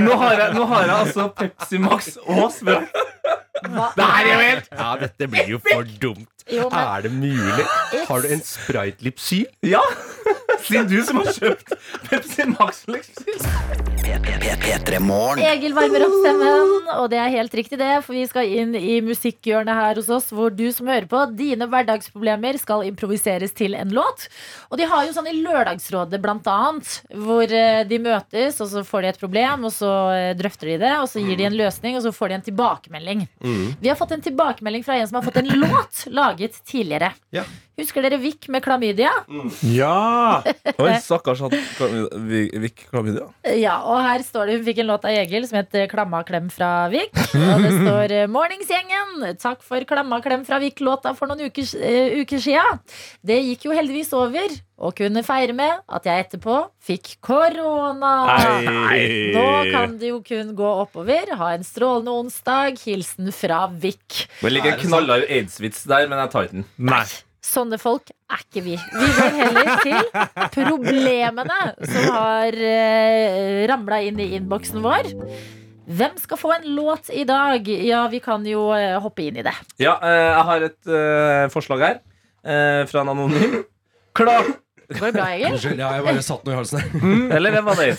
Nå, 0.04 0.16
har 0.18 0.34
jeg- 0.40 0.54
nå 0.58 0.66
har 0.68 0.82
jeg 0.88 0.96
altså 0.98 1.28
Pepsi 1.38 1.80
Max 1.80 2.18
og 2.24 2.48
sprite. 2.52 2.88
Hva? 3.64 3.86
Det 3.96 4.04
her 4.10 4.26
er 4.26 4.32
jo 4.34 4.40
helt 4.44 4.68
Ja, 4.76 4.90
dette 5.00 5.28
blir 5.32 5.48
jo 5.54 5.60
for 5.64 5.84
dumt. 6.02 6.33
Jo, 6.52 6.68
men 6.72 6.80
Er 6.80 7.02
det 7.06 7.12
mulig? 7.12 7.66
Har 8.08 8.22
du 8.22 8.28
en 8.34 8.42
Sprite-Lipsyl? 8.44 9.46
Ja! 9.62 9.82
Siden 10.64 10.88
du 10.88 11.00
som 11.04 11.20
har 11.20 11.32
kjøpt 11.36 11.74
Pepsi 12.08 12.46
Max-lipsyl. 12.54 13.40
P3 14.04 15.00
Egil 15.44 15.74
varmer 15.76 16.04
opp 16.06 16.16
stemmen, 16.20 16.72
og 17.00 17.06
det 17.12 17.20
er 17.20 17.32
helt 17.34 17.54
riktig 17.56 17.80
det, 17.80 17.92
for 18.06 18.16
vi 18.16 18.24
skal 18.28 18.48
inn 18.48 18.76
i 18.76 18.98
musikkhjørnet 19.04 19.76
her 19.76 20.00
hos 20.00 20.10
oss, 20.12 20.30
hvor 20.36 20.52
du 20.54 20.66
som 20.76 20.88
hører 20.92 21.08
på, 21.10 21.22
dine 21.36 21.68
hverdagsproblemer 21.72 22.60
skal 22.62 22.84
improviseres 22.88 23.56
til 23.56 23.76
en 23.80 23.94
låt. 23.96 24.28
Og 24.70 24.80
de 24.80 24.88
har 24.90 25.08
jo 25.08 25.16
sånn 25.16 25.30
i 25.32 25.36
Lørdagsrådet 25.40 26.20
blant 26.24 26.48
annet, 26.52 26.94
hvor 27.26 27.48
eh, 27.48 27.84
de 27.88 28.00
møtes, 28.04 28.60
og 28.64 28.72
så 28.72 28.84
får 28.88 29.04
de 29.06 29.12
et 29.14 29.22
problem, 29.24 29.68
og 29.68 29.76
så 29.76 29.92
eh, 30.16 30.32
drøfter 30.40 30.74
de 30.74 30.78
det, 30.84 30.94
og 31.00 31.08
så 31.12 31.24
gir 31.24 31.40
de 31.40 31.48
en 31.48 31.60
løsning, 31.60 31.98
og 32.00 32.06
så 32.06 32.14
får 32.16 32.32
de 32.34 32.40
en 32.40 32.48
tilbakemelding. 32.50 33.26
Vi 33.84 33.92
har 33.92 34.00
fått 34.00 34.16
en 34.16 34.24
tilbakemelding 34.28 34.84
fra 34.88 35.00
en 35.00 35.08
som 35.10 35.20
har 35.20 35.28
fått 35.28 35.42
en 35.44 35.52
låt 35.64 36.06
laget 36.12 36.33
tidligere. 36.66 37.14
Ja. 37.32 37.44
Husker 37.74 38.06
dere 38.06 38.20
Vik 38.22 38.46
med 38.54 38.62
klamydia? 38.62 39.10
Ja! 39.66 40.44
Oi, 40.78 40.92
stakkars 41.02 41.40
han 41.42 41.54
Vik 42.62 42.84
Klamydia. 42.92 43.26
Ja, 43.58 43.80
og 43.90 43.98
her 44.06 44.22
står 44.26 44.50
det 44.50 44.58
Hun 44.60 44.68
fikk 44.68 44.82
en 44.84 44.92
låt 44.92 45.08
av 45.10 45.18
Egil 45.24 45.48
som 45.50 45.58
het 45.58 45.74
Klamma 45.90 46.22
klem 46.28 46.52
fra 46.54 46.86
Vik. 46.94 47.18
Og 47.34 47.66
det 47.66 47.72
står 47.80 48.14
eh, 48.20 48.28
Morningsgjengen, 48.30 49.26
takk 49.42 49.66
for 49.66 49.82
Klamma 49.90 50.22
klem 50.22 50.46
fra 50.46 50.62
Vik-låta 50.62 51.16
for 51.18 51.32
noen 51.32 51.50
uker, 51.50 51.66
uh, 51.82 52.22
uker 52.22 52.46
sia. 52.46 52.64
Det 53.26 53.40
gikk 53.42 53.68
jo 53.68 53.74
heldigvis 53.74 54.14
over, 54.22 54.54
og 54.84 54.94
kunne 54.98 55.26
feire 55.26 55.58
med 55.58 55.82
at 55.98 56.06
jeg 56.10 56.28
etterpå 56.28 56.62
fikk 56.84 57.16
korona. 57.26 58.14
Nå 59.34 59.50
kan 59.74 59.98
det 59.98 60.14
jo 60.14 60.22
kun 60.26 60.54
gå 60.58 60.72
oppover. 60.86 61.34
Ha 61.42 61.54
en 61.58 61.66
strålende 61.66 62.14
onsdag. 62.22 62.78
Hilsen 62.86 63.34
fra 63.34 63.66
Vik. 63.74 64.26
Det 64.42 64.54
ligger 64.54 64.76
en 64.76 64.82
knallhard 64.86 65.30
aids-vits 65.30 65.88
der, 65.90 66.10
men 66.12 66.22
jeg 66.22 66.36
tar 66.38 66.52
den. 66.54 66.68
Nei. 66.78 67.06
Sånne 67.44 67.78
folk 67.82 68.08
er 68.32 68.44
ikke 68.46 68.64
vi. 68.64 68.78
Vi 68.78 69.10
går 69.18 69.36
heller 69.42 69.74
til 69.84 69.98
problemene 70.56 71.58
som 71.84 72.08
har 72.16 72.56
uh, 72.56 73.58
ramla 73.70 74.00
inn 74.08 74.22
i 74.24 74.30
innboksen 74.38 74.80
vår. 74.84 75.12
Hvem 75.84 76.16
skal 76.22 76.40
få 76.40 76.54
en 76.56 76.68
låt 76.78 77.10
i 77.12 77.26
dag? 77.28 77.68
Ja, 77.68 78.06
vi 78.08 78.22
kan 78.24 78.46
jo 78.48 78.70
eh, 78.72 78.96
hoppe 79.04 79.26
inn 79.28 79.36
i 79.36 79.44
det. 79.44 79.52
Ja, 79.84 79.98
eh, 80.00 80.30
jeg 80.30 80.46
har 80.48 80.66
et 80.70 80.88
eh, 80.88 81.48
forslag 81.52 81.84
her 81.84 81.98
eh, 82.00 82.86
fra 82.88 83.02
en 83.04 83.12
anonym. 83.12 83.58
Klar 84.16 84.48
Går 85.00 85.10
det 85.10 85.14
bra, 85.18 85.28
Egil? 85.34 85.54
Unnskyld, 85.54 85.82
ja, 85.84 85.90
jeg 85.98 86.06
bare 86.08 86.24
satt 86.26 86.46
noe 86.48 86.54
i 86.54 86.58
halsen. 86.58 87.32
Eller 87.38 87.56
hvem 87.56 87.68
var 87.68 87.80
det? 87.80 87.90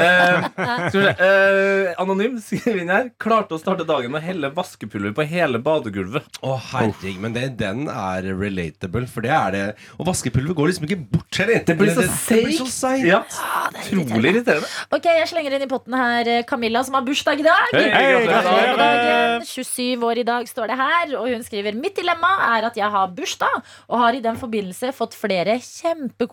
Uh, 0.00 0.46
se. 0.94 1.02
Eh, 1.26 1.92
anonym 2.02 2.38
skriver 2.42 2.80
inn 2.82 2.92
her. 2.92 3.10
Klarte 3.22 3.56
å 3.56 3.60
starte 3.60 3.86
dagen 3.88 4.12
med 4.12 4.22
å 4.22 4.26
helle 4.26 4.50
vaskepulver 4.56 5.14
på 5.16 5.26
hele 5.28 5.60
badegulvet. 5.62 6.40
Å, 6.46 6.56
herregud, 6.72 7.18
men 7.22 7.36
det, 7.36 7.46
den 7.60 7.86
er 7.92 8.28
relatable, 8.36 9.06
for 9.10 9.26
det 9.26 9.32
er 9.36 9.54
det. 9.56 9.64
Og 9.98 10.10
vaskepulver 10.10 10.56
går 10.56 10.72
liksom 10.72 10.88
ikke 10.88 11.00
bort 11.16 11.40
heller. 11.42 11.62
Det 11.66 11.78
blir 11.78 11.94
så 11.96 12.06
det 12.06 12.40
blir 12.44 12.58
så 12.58 12.68
seigt. 12.70 13.06
Ja, 13.08 13.22
det 13.74 13.82
er 13.84 14.02
Utrolig 14.02 14.34
irriterende. 14.34 14.70
Ok, 14.94 15.08
Jeg 15.10 15.30
slenger 15.30 15.56
inn 15.56 15.66
i 15.66 15.70
potten 15.70 15.96
her 15.96 16.30
eh, 16.30 16.42
Camilla, 16.48 16.82
som 16.86 16.98
har 16.98 17.06
bursdag 17.06 17.42
i 17.42 17.46
dag. 17.46 17.74
Hey, 17.74 17.90
hey, 17.94 18.26
Gratulerer 18.26 19.46
27 19.46 20.06
år 20.06 20.22
i 20.22 20.26
dag, 20.26 20.48
står 20.50 20.72
det 20.72 20.78
her. 20.80 21.14
Og 21.20 21.30
hun 21.32 21.44
skriver 21.46 21.76
mitt 21.78 21.96
dilemma 21.98 22.32
er 22.52 22.68
at 22.70 22.78
jeg 22.78 22.90
har 22.92 23.12
bursdag, 23.16 23.62
og 23.90 24.02
har 24.02 24.16
i 24.16 24.22
den 24.24 24.38
forbindelse 24.40 24.92
fått 24.96 25.16
flere 25.18 25.58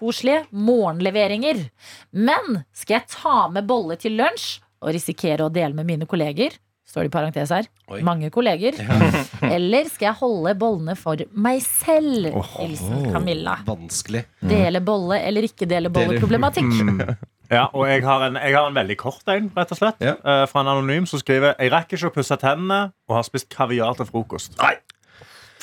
kjempekoselige 0.03 0.45
morgenleveringer. 0.51 1.69
Men 2.11 2.63
skal 2.73 2.99
jeg 2.99 3.07
ta 3.09 3.49
med 3.49 3.67
bolle 3.67 3.97
til 3.97 4.17
lunsj 4.17 4.61
og 4.83 4.93
risikere 4.93 5.45
å 5.45 5.51
dele 5.51 5.73
med 5.73 5.85
mine 5.85 6.05
kolleger? 6.05 6.51
Står 6.85 7.05
det 7.05 7.09
i 7.09 7.13
parentes 7.13 7.49
her. 7.49 7.65
Oi. 7.89 8.01
Mange 8.03 8.29
kolleger. 8.29 8.75
Eller 9.55 9.87
skal 9.89 10.11
jeg 10.11 10.17
holde 10.19 10.53
bollene 10.59 10.95
for 10.95 11.17
meg 11.31 11.61
selv? 11.63 12.33
Hilsen 12.57 13.07
Camilla. 13.13 13.57
Vanskelig. 13.65 14.25
Dele 14.43 14.81
bolle 14.83 15.21
eller 15.23 15.47
ikke 15.47 15.65
dele 15.65 15.89
bolle-problematikk. 15.89 16.73
Ja, 17.51 17.67
og 17.75 17.83
jeg 17.85 18.01
har, 18.01 18.23
en, 18.23 18.37
jeg 18.39 18.55
har 18.55 18.65
en 18.65 18.73
veldig 18.73 18.95
kort 18.97 19.27
en, 19.29 19.49
rett 19.53 19.73
og 19.75 19.77
slett. 19.77 19.99
Ja. 20.01 20.15
Uh, 20.23 20.45
fra 20.49 20.63
en 20.63 20.69
anonym 20.71 21.03
som 21.05 21.19
skriver 21.21 21.51
Jeg 21.59 21.69
rekker 21.69 21.99
ikke 21.99 22.09
å 22.09 22.13
pusse 22.15 22.37
tennene 22.41 22.79
og 23.05 23.17
har 23.19 23.27
spist 23.27 23.51
kaviar 23.53 23.99
til 23.99 24.07
frokost. 24.09 24.55
Nei. 24.63 24.71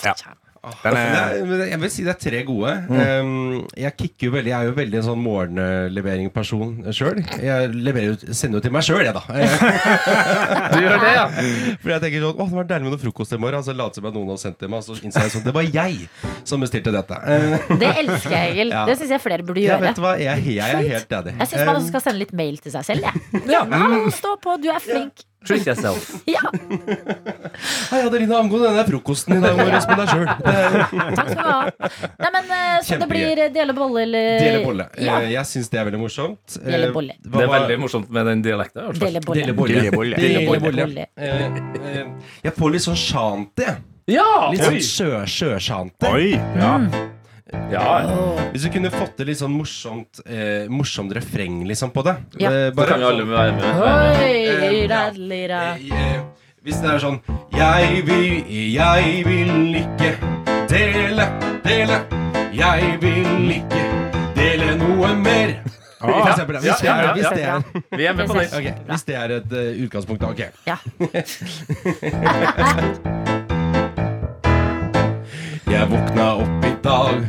Ja. 0.04 0.12
Den 0.60 0.92
Det 0.92 1.00
er, 1.00 1.38
er, 1.56 1.62
jeg 1.70 1.80
vil 1.80 1.90
si 1.92 2.02
det 2.04 2.12
er 2.12 2.18
tre 2.20 2.40
gode. 2.44 2.72
Um, 2.92 3.62
jeg 3.80 3.94
kicker 3.96 4.26
jo 4.26 4.32
veldig 4.34 4.50
Jeg 4.50 4.56
er 4.58 4.68
jo 4.68 4.74
veldig 4.76 4.98
en 5.00 5.06
sånn 5.06 5.22
morgenlevering-person 5.24 6.74
sjøl. 6.92 7.22
Jeg 7.40 7.70
leverer 7.72 8.34
sender 8.36 8.60
jo 8.60 8.64
til 8.66 8.74
meg 8.74 8.84
sjøl, 8.84 9.00
jeg, 9.06 9.14
da. 9.16 9.22
Du 10.74 10.76
gjør 10.84 10.98
det, 11.00 11.14
ja. 11.16 11.24
For 11.80 11.94
jeg 11.94 12.04
tenker 12.04 12.26
sånn 12.26 12.42
Å, 12.44 12.48
det 12.50 12.58
var 12.58 12.68
deilig 12.74 12.88
med 12.90 12.94
noe 12.96 13.02
frokost 13.06 13.36
i 13.36 13.40
morgen. 13.40 13.64
Så 13.64 13.76
later 13.78 14.04
som 14.04 14.10
noen 14.18 14.34
har 14.34 14.42
sendt 14.42 14.60
det 14.60 14.68
meg, 14.68 14.84
og 14.84 14.90
så 14.90 15.00
innser 15.00 15.26
jeg 15.26 15.34
sånn 15.38 15.46
Det 15.48 15.56
var 15.56 15.70
jeg 15.70 16.04
som 16.44 16.66
bestilte 16.66 16.94
dette. 16.94 17.22
Det 17.80 17.94
elsker 18.04 18.36
jeg, 18.36 18.52
Egil. 18.52 18.74
Ja. 18.76 18.84
Det 18.90 18.98
syns 19.00 19.16
jeg 19.16 19.24
flere 19.24 19.46
burde 19.46 19.64
jeg 19.64 19.70
gjøre. 19.72 19.86
vet 19.88 20.04
hva, 20.04 20.12
jeg, 20.20 20.44
jeg 20.58 20.76
er 20.76 20.92
helt 20.92 21.16
enig. 21.22 21.36
Jeg 21.40 21.54
syns 21.54 21.64
man 21.64 21.74
også 21.78 21.86
Um, 21.86 21.92
skal 21.94 22.02
sende 22.04 22.20
litt 22.20 22.32
mail 22.36 22.60
til 22.60 22.74
seg 22.74 22.84
selv. 22.86 23.08
Jeg. 23.08 23.42
Ja. 23.48 23.64
stå 24.12 24.36
på, 24.44 24.60
du 24.60 24.68
er 24.68 24.84
flink. 24.84 25.24
Treat 25.46 25.66
yourself. 25.66 26.10
Ja, 26.30 26.40
Hei, 27.90 28.00
Adelina, 28.06 28.38
angående 28.38 28.68
denne 28.70 28.84
frokosten 28.86 29.36
i 29.36 29.40
dag 29.42 29.56
morges 29.58 29.86
med 29.88 29.98
deg 30.00 30.10
sjøl. 30.12 30.26
takk 31.18 31.30
skal 31.30 31.40
du 31.40 31.50
ha. 31.50 31.90
Nei, 32.20 32.30
men 32.36 32.50
eh, 32.56 32.74
Så 32.86 32.98
det 33.00 33.08
blir 33.10 33.40
eh, 33.46 33.50
dele 33.54 33.74
bolle 33.76 34.04
eller 34.04 34.28
Dele 34.44 34.60
bolle. 34.64 34.86
Ja. 35.00 35.18
Eh, 35.24 35.30
Jeg 35.34 35.48
syns 35.50 35.70
det 35.72 35.80
er 35.80 35.88
veldig 35.88 36.00
morsomt. 36.04 36.58
Dele 36.64 36.90
bolle. 36.94 37.16
hva 37.24 37.38
Det 37.40 37.46
er 37.48 37.52
veldig 37.56 37.78
morsomt 37.84 38.10
med 38.14 38.28
den 38.30 38.44
dialekten. 38.46 38.90
Dele 39.00 39.22
bolle. 39.26 39.40
Dele 39.40 39.54
bolle. 39.56 39.80
Dele 39.80 39.94
bolle. 39.96 40.20
Dele 40.20 40.42
bolle. 40.46 41.06
Dele 41.16 41.48
bolle. 41.56 42.04
Jeg 42.44 42.56
får 42.58 42.76
litt 42.76 42.86
sånn 42.90 43.00
shanty. 43.00 43.70
Ja! 44.10 44.28
Litt 44.52 44.64
sånn 44.66 44.80
sjø, 44.84 45.24
sjøshanty. 45.38 46.10
oi! 46.10 47.08
Ja. 47.70 48.02
Hvis 48.52 48.62
du 48.66 48.70
kunne 48.74 48.90
fått 48.92 49.16
til 49.18 49.26
litt 49.30 49.38
sånn 49.40 49.54
morsomt, 49.54 50.20
eh, 50.26 50.68
morsomt 50.70 51.12
refreng 51.16 51.64
liksom 51.68 51.90
på 51.94 52.02
det. 52.06 52.16
Ja. 52.42 52.50
Eh, 52.50 52.70
Da 52.74 52.86
kan 52.86 53.00
jo 53.00 53.08
alle 53.08 53.24
være 53.26 53.52
med. 53.56 53.64
Oi, 54.20 54.86
dadlira. 54.90 55.62
Eh, 55.76 55.90
eh, 55.90 56.20
Hvis 56.62 56.76
det 56.82 56.90
er 56.92 56.98
sånn 57.00 57.20
Jeg 57.56 58.02
vil, 58.04 58.44
jeg 58.74 59.24
vil 59.24 59.74
ikke 59.80 60.10
dele, 60.68 61.26
dele. 61.64 62.02
Jeg 62.52 62.98
vil 63.00 63.50
ikke 63.60 63.82
dele 64.36 64.76
noe 64.76 65.14
mer. 65.16 65.56
Ja, 66.00 66.06
er, 66.08 66.48
ja, 66.64 67.12
hvis, 67.12 67.28
det 67.34 67.44
er, 67.44 67.60
Vi 67.92 68.04
er 68.08 68.14
med 68.16 68.26
på 68.26 68.32
det. 68.32 68.48
Okay, 68.56 68.72
hvis 68.88 69.02
det 69.04 69.14
er 69.20 69.28
et 69.36 69.52
uh, 69.52 69.84
utgangspunkt, 69.84 70.22
da. 70.22 70.28
Ok. 70.32 70.40
Ja. 70.64 70.76
Jeg 75.70 75.86
våkna 75.92 76.24
opp 76.40 76.64
i 76.64 76.69
dag, 76.84 77.26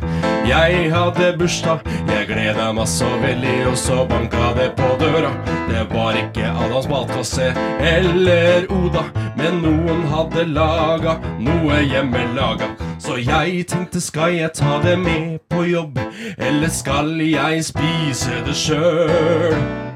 jeg 0.48 0.92
hadde 0.94 1.34
bursdag. 1.38 1.80
Jeg 2.08 2.28
gleda 2.28 2.72
meg 2.76 2.88
så 2.88 3.10
veldig, 3.22 3.56
og 3.72 3.78
så 3.78 4.06
banka 4.10 4.52
det 4.58 4.72
på 4.78 4.90
døra. 5.00 5.32
Det 5.70 5.86
var 5.94 6.18
ikke 6.20 6.48
Adams 6.66 6.90
matkasse 6.92 7.52
eller 7.80 8.68
Oda, 8.72 9.04
men 9.40 9.62
noen 9.66 10.04
hadde 10.12 10.48
laga 10.54 11.18
noe 11.40 11.82
hjemmelaga. 11.84 12.74
Så 13.02 13.18
jeg 13.22 13.68
tenkte, 13.68 14.02
skal 14.02 14.36
jeg 14.38 14.54
ta 14.56 14.80
det 14.84 14.98
med 15.00 15.40
på 15.50 15.66
jobb, 15.70 16.00
eller 16.38 16.70
skal 16.70 17.16
jeg 17.22 17.64
spise 17.66 18.44
det 18.46 18.58
sjøl? 18.58 19.91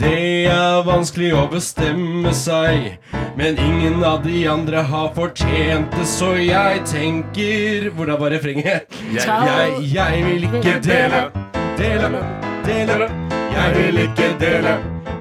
Det 0.00 0.46
er 0.48 0.78
vanskelig 0.86 1.34
å 1.36 1.42
bestemme 1.52 2.30
seg, 2.32 2.94
men 3.36 3.58
ingen 3.60 4.00
av 4.06 4.22
de 4.24 4.46
andre 4.48 4.80
har 4.88 5.10
fortjent 5.12 5.92
det, 5.92 6.06
så 6.08 6.30
jeg 6.40 6.80
tenker 6.88 7.90
Hvordan 7.98 8.20
var 8.22 8.32
refrenget? 8.32 8.88
Jeg, 9.12 9.26
jeg, 9.26 9.90
jeg 9.92 10.24
vil 10.24 10.46
ikke 10.48 10.74
dele, 10.86 11.20
dele, 11.76 12.24
dele. 12.64 13.10
Jeg 13.52 13.76
vil 13.76 14.00
ikke 14.06 14.30
dele, 14.40 14.74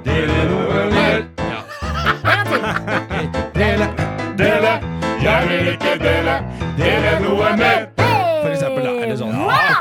dele 0.08 0.48
noe 0.54 0.88
mer. 0.96 1.28
Ja. 1.44 1.60
Dele, 3.60 3.92
dele. 4.40 4.74
Jeg 5.20 5.48
vil 5.52 5.74
ikke 5.76 5.98
dele, 6.00 6.40
dele 6.80 7.18
noe 7.26 7.56
mer. 7.60 7.89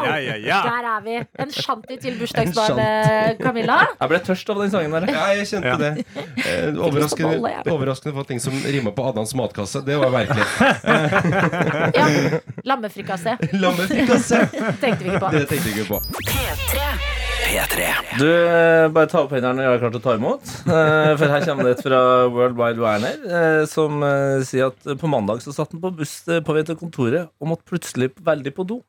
Ja, 0.09 0.17
ja, 0.25 0.37
ja. 0.49 0.59
Der 0.67 0.89
er 0.95 1.01
vi. 1.05 1.17
En 1.45 1.53
shanty 1.55 1.97
til 2.03 2.17
bursdagsbarnet 2.21 3.39
Camilla. 3.43 3.79
Jeg 4.01 4.13
ble 4.15 4.21
tørst 4.29 4.51
av 4.55 4.63
den 4.63 4.73
sangen 4.73 4.97
der. 4.97 5.09
Ja, 5.13 5.27
jeg 5.39 5.47
kjente 5.53 5.69
Ja. 5.69 5.77
det. 5.77 6.07
Eh, 6.45 6.79
overraskende, 6.89 7.37
ja. 7.53 7.63
overraskende 7.73 8.15
for 8.17 8.25
ting 8.29 8.41
som 8.43 8.57
rimer 8.65 8.95
på 8.97 9.05
Adams 9.11 9.35
matkasse. 9.39 9.85
Det 9.87 9.99
var 10.01 10.11
merkelig. 10.15 10.47
Ja. 11.95 12.41
Lammefrikassé. 12.65 13.37
Lammefrikasse. 13.63 14.43
Tenkte 14.81 15.05
vi 15.05 15.11
ikke 15.15 15.23
på. 15.27 15.31
Det 15.37 15.47
tenkte 15.51 15.69
vi 15.69 15.77
ikke 15.77 15.89
på. 15.93 16.03
P3. 17.49 17.87
Du, 18.19 18.27
eh, 18.29 18.89
bare 18.93 19.09
ta 19.09 19.23
opp 19.25 19.31
hendene 19.33 19.55
når 19.57 19.65
jeg 19.65 19.77
er 19.79 19.81
klar 19.81 19.93
til 19.95 20.01
å 20.03 20.05
ta 20.05 20.15
imot. 20.19 20.51
Eh, 20.69 21.13
For 21.17 21.33
her 21.33 21.47
kommer 21.47 21.65
det 21.69 21.71
et 21.79 21.85
fra 21.87 22.01
World 22.35 22.59
Wide 22.59 22.83
Werner, 22.83 23.15
eh, 23.25 23.63
som 23.71 24.03
eh, 24.05 24.43
sier 24.45 24.69
at 24.69 24.91
på 25.01 25.09
mandag 25.09 25.41
så 25.45 25.55
satt 25.57 25.73
han 25.73 25.81
på 25.81 25.93
buss 25.97 26.19
eh, 26.29 26.43
på 26.45 26.53
vei 26.57 26.65
til 26.69 26.77
kontoret 26.77 27.31
og 27.41 27.49
måtte 27.55 27.65
plutselig 27.71 28.11
veldig 28.27 28.53
på 28.59 28.67
do. 28.69 28.83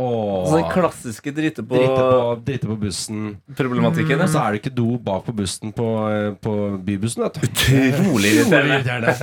Altså 0.00 0.56
den 0.60 0.70
klassiske 0.72 1.32
drite 1.36 1.64
på 1.66 1.76
Drite 1.76 2.00
på, 2.00 2.34
drite 2.46 2.70
på 2.70 2.76
bussen. 2.80 3.22
problematikken. 3.58 4.20
Mm. 4.20 4.30
så 4.32 4.42
er 4.42 4.52
det 4.56 4.60
ikke 4.62 4.74
do 4.76 4.98
bak 4.98 5.24
på 5.26 5.34
bussen 5.36 5.72
på, 5.76 5.86
eh, 6.10 6.32
på 6.40 6.54
bybussen. 6.86 7.24
Vet 7.26 7.40
du. 7.40 7.46
Utrolig 7.90 8.34
irriterende. 8.40 9.14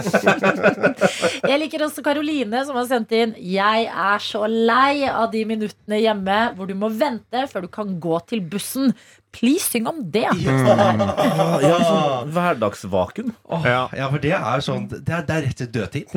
Jeg 1.52 1.62
liker 1.64 1.86
også 1.88 2.04
Karoline, 2.06 2.64
som 2.68 2.78
har 2.80 2.88
sendt 2.90 3.14
inn 3.16 3.36
Jeg 3.42 3.88
er 3.88 4.20
så 4.24 4.44
lei 4.50 5.08
av 5.10 5.30
de 5.34 5.44
minuttene 5.50 6.02
hjemme 6.02 6.40
hvor 6.58 6.70
du 6.70 6.76
må 6.78 6.90
vente 6.94 7.46
før 7.52 7.66
du 7.68 7.72
kan 7.74 7.96
gå 8.04 8.20
til 8.30 8.42
bussen. 8.42 8.94
Please, 9.36 9.68
syng 9.70 9.88
om 9.90 10.00
det. 10.12 10.24
Ja, 10.26 11.84
sånn 11.88 12.32
hverdagsvakuum. 12.34 13.34
Ja. 13.68 13.84
ja, 13.94 14.08
for 14.10 14.24
det 14.24 14.34
er 14.38 14.64
sånn 14.66 14.88
Det 14.90 15.04
er, 15.14 15.26
det 15.28 15.36
er 15.36 15.44
rett 15.50 15.60
til 15.62 15.70
dødtid. 15.76 16.16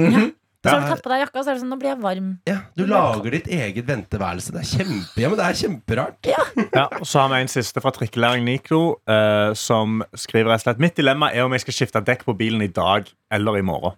Så 0.61 0.75
har 0.75 0.83
du 0.85 0.91
tatt 0.93 1.01
på 1.05 1.09
deg 1.09 1.23
jakka, 1.23 1.41
så 1.41 1.51
er 1.51 1.57
det 1.57 1.63
sånn 1.63 1.71
Nå 1.73 1.79
blir 1.81 1.89
jeg 1.89 2.01
varm. 2.03 2.29
Ja, 2.49 2.59
du 2.77 2.83
lager 2.89 3.33
ditt 3.33 3.49
eget 3.49 3.87
venteværelse. 3.89 4.53
Det 4.53 4.61
er 4.61 4.69
kjempe, 4.69 5.23
ja, 5.23 5.31
men 5.33 5.41
det 5.41 5.47
er 5.47 5.59
kjemperart. 5.63 6.29
Ja, 6.29 6.87
og 7.01 7.09
så 7.09 7.23
har 7.23 7.33
vi 7.33 7.41
en 7.47 7.53
siste 7.53 7.81
fra 7.81 7.95
Trikkelæring 7.97 8.45
Nico, 8.45 8.83
uh, 9.09 9.57
som 9.57 10.03
skriver 10.13 10.53
rett 10.53 10.61
og 10.61 10.69
slett 10.69 10.85
Mitt 10.85 11.01
dilemma 11.01 11.33
er 11.33 11.49
om 11.49 11.57
jeg 11.57 11.65
skal 11.65 11.79
skifte 11.79 12.05
dekk 12.05 12.27
på 12.29 12.37
bilen 12.37 12.61
i 12.67 12.69
dag 12.69 13.09
eller 13.33 13.57
i 13.57 13.65
morgen. 13.65 13.97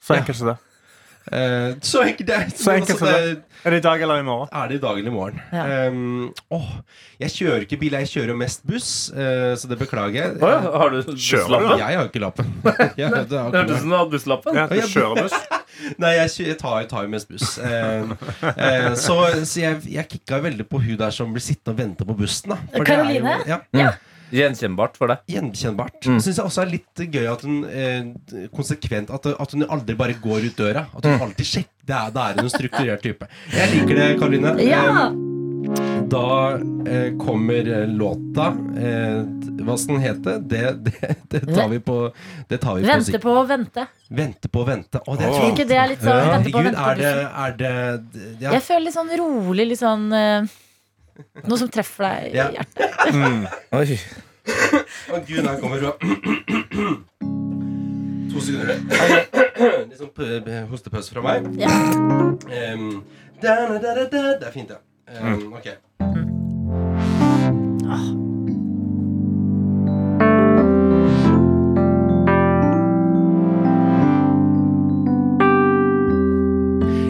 Så 0.00 0.14
enkelt 0.20 0.38
som 0.38 0.52
det. 0.52 0.60
Uh, 1.30 1.76
så 1.84 2.02
enkelt 2.06 2.28
det. 2.30 2.38
Så 2.56 2.70
enkelt 2.72 2.98
som 2.98 3.08
Altså, 3.08 3.34
det. 3.34 3.42
Er 3.64 3.74
det 3.74 3.78
i 3.82 3.84
dag 3.84 4.02
eller 4.02 4.22
i 4.22 4.22
morgen? 4.24 4.48
er 4.52 4.68
det 4.68 4.78
i 4.78 4.80
dag 4.80 4.98
eller 4.98 5.10
i 5.10 5.14
morgen. 5.14 5.40
Ja. 5.52 5.88
Um, 5.90 6.34
åh, 6.50 6.70
jeg 7.20 7.34
kjører 7.34 7.66
ikke 7.66 7.76
bil, 7.82 7.98
jeg 7.98 8.08
kjører 8.08 8.32
jo 8.32 8.36
mest 8.40 8.62
buss, 8.66 8.92
uh, 9.12 9.52
så 9.58 9.68
det 9.68 9.78
beklager 9.82 10.16
jeg. 10.22 10.38
Oh, 10.40 10.48
ja, 10.48 10.60
har 10.80 10.94
du 10.94 11.02
busslappen? 11.02 11.78
Jeg 11.82 11.98
har 11.98 12.08
ikke 12.08 12.22
lappen. 12.24 12.54
Jeg, 13.00 13.10
det 13.10 13.42
hørtes 13.42 13.74
ut 13.74 13.82
som 13.82 13.90
du 13.90 13.96
hadde 13.98 14.14
busslappen. 14.14 14.56
Ja, 14.56 14.68
du 14.70 14.80
kjører 14.80 15.26
buss. 15.26 15.59
Nei, 15.98 16.12
jeg, 16.18 16.56
tar, 16.60 16.84
tar 16.90 17.06
jo 17.06 17.08
mest 17.12 17.28
buss. 17.30 17.58
Eh, 17.58 18.02
eh, 18.56 18.94
så 18.94 19.16
så 19.48 19.60
jeg, 19.62 19.80
jeg 19.96 20.08
kicka 20.08 20.40
veldig 20.44 20.66
på 20.68 20.80
hun 20.82 20.96
der 21.00 21.10
som 21.14 21.32
blir 21.32 21.42
sittende 21.44 21.72
og 21.74 21.78
vente 21.82 22.04
på 22.08 22.16
bussen. 22.18 22.50
Da. 22.54 22.56
For 22.76 22.84
det 22.84 22.94
jo- 22.94 23.02
Karoline? 23.02 23.36
Ja. 23.48 23.60
Ja. 23.72 23.92
Gjenkjennbart 24.30 24.94
for 24.96 25.10
deg. 25.10 25.24
Gjenkjennbart. 25.26 26.04
Mm. 26.06 26.20
Syns 26.22 26.36
jeg 26.38 26.44
også 26.46 26.62
er 26.62 26.68
litt 26.70 27.00
gøy 27.10 27.24
at 27.32 27.40
hun 27.42 27.64
eh, 27.66 28.46
konsekvent 28.54 29.10
at, 29.10 29.26
at 29.26 29.56
hun 29.56 29.64
aldri 29.66 29.96
bare 29.98 30.14
går 30.22 30.46
ut 30.50 30.56
døra. 30.60 30.84
At 30.94 31.02
Mm. 31.04 31.16
hun 31.18 31.26
alltid 31.28 31.46
sjekker. 31.46 31.74
Det 31.90 31.96
er, 31.96 32.10
det 32.14 32.22
er 32.22 32.38
en 32.44 32.50
strukturert 32.52 33.02
type. 33.02 33.26
Jeg 33.50 33.72
liker 33.72 33.94
det, 33.98 34.06
Karoline. 34.20 34.52
Ja! 34.62 34.84
Eh, 35.08 35.26
da 36.10 36.58
eh, 36.86 37.16
kommer 37.18 37.68
eh, 37.68 37.86
låta 37.88 38.46
eh, 38.78 39.22
Hva 39.60 39.76
skal 39.78 39.94
den 39.94 40.02
hete? 40.02 40.38
Det, 40.38 40.62
det, 40.86 41.14
det 41.30 41.40
tar 41.54 41.68
vi 41.68 41.78
på 41.84 41.96
Det 42.48 42.58
tar 42.62 42.78
vi 42.78 42.86
Vente 42.88 43.20
på 43.22 43.34
å 43.36 43.44
vente. 43.48 43.84
Vente 44.08 44.48
på 44.48 44.62
å 44.62 44.66
vente. 44.68 45.02
Å, 45.04 45.16
det 45.20 45.28
er 45.28 45.36
fint. 45.36 45.52
ikke 45.54 45.68
det 45.70 45.78
er 45.78 45.92
litt 45.92 46.02
sånn 46.02 46.16
Ja. 46.16 46.32
vente 46.32 46.50
på 46.54 46.58
å 46.62 46.64
vente 46.66 46.86
er 46.88 46.98
det, 47.00 47.12
er 47.44 47.54
det 47.60 47.74
ja. 48.40 48.54
Jeg 48.56 48.64
føler 48.66 48.86
litt 48.88 48.96
sånn 48.96 49.12
rolig, 49.20 49.68
litt 49.74 49.82
sånn 49.82 50.08
eh, 50.16 50.50
Noe 51.44 51.60
som 51.60 51.68
treffer 51.72 52.08
deg 52.08 52.32
i 52.32 52.36
Ja. 52.40 52.48
hjertet. 52.56 52.90
Oi. 53.76 54.00
Å 55.12 55.20
gud, 55.28 55.44
her 55.44 55.58
kommer 55.60 55.78
hun. 55.84 55.92
To 58.32 58.40
sekunder. 58.40 58.78
Litt 59.90 59.98
sånn 60.00 60.70
hostepause 60.72 61.12
fra 61.12 61.22
meg. 61.26 61.50
Ja. 61.60 61.68
Um, 61.70 63.02
da, 63.42 63.54
da, 63.68 63.76
da, 63.78 63.94
da, 63.94 64.06
da. 64.08 64.22
Det 64.40 64.48
er 64.48 64.54
fint, 64.54 64.72
ja. 64.72 64.80
Em, 65.18 65.52
ok. 65.52 65.66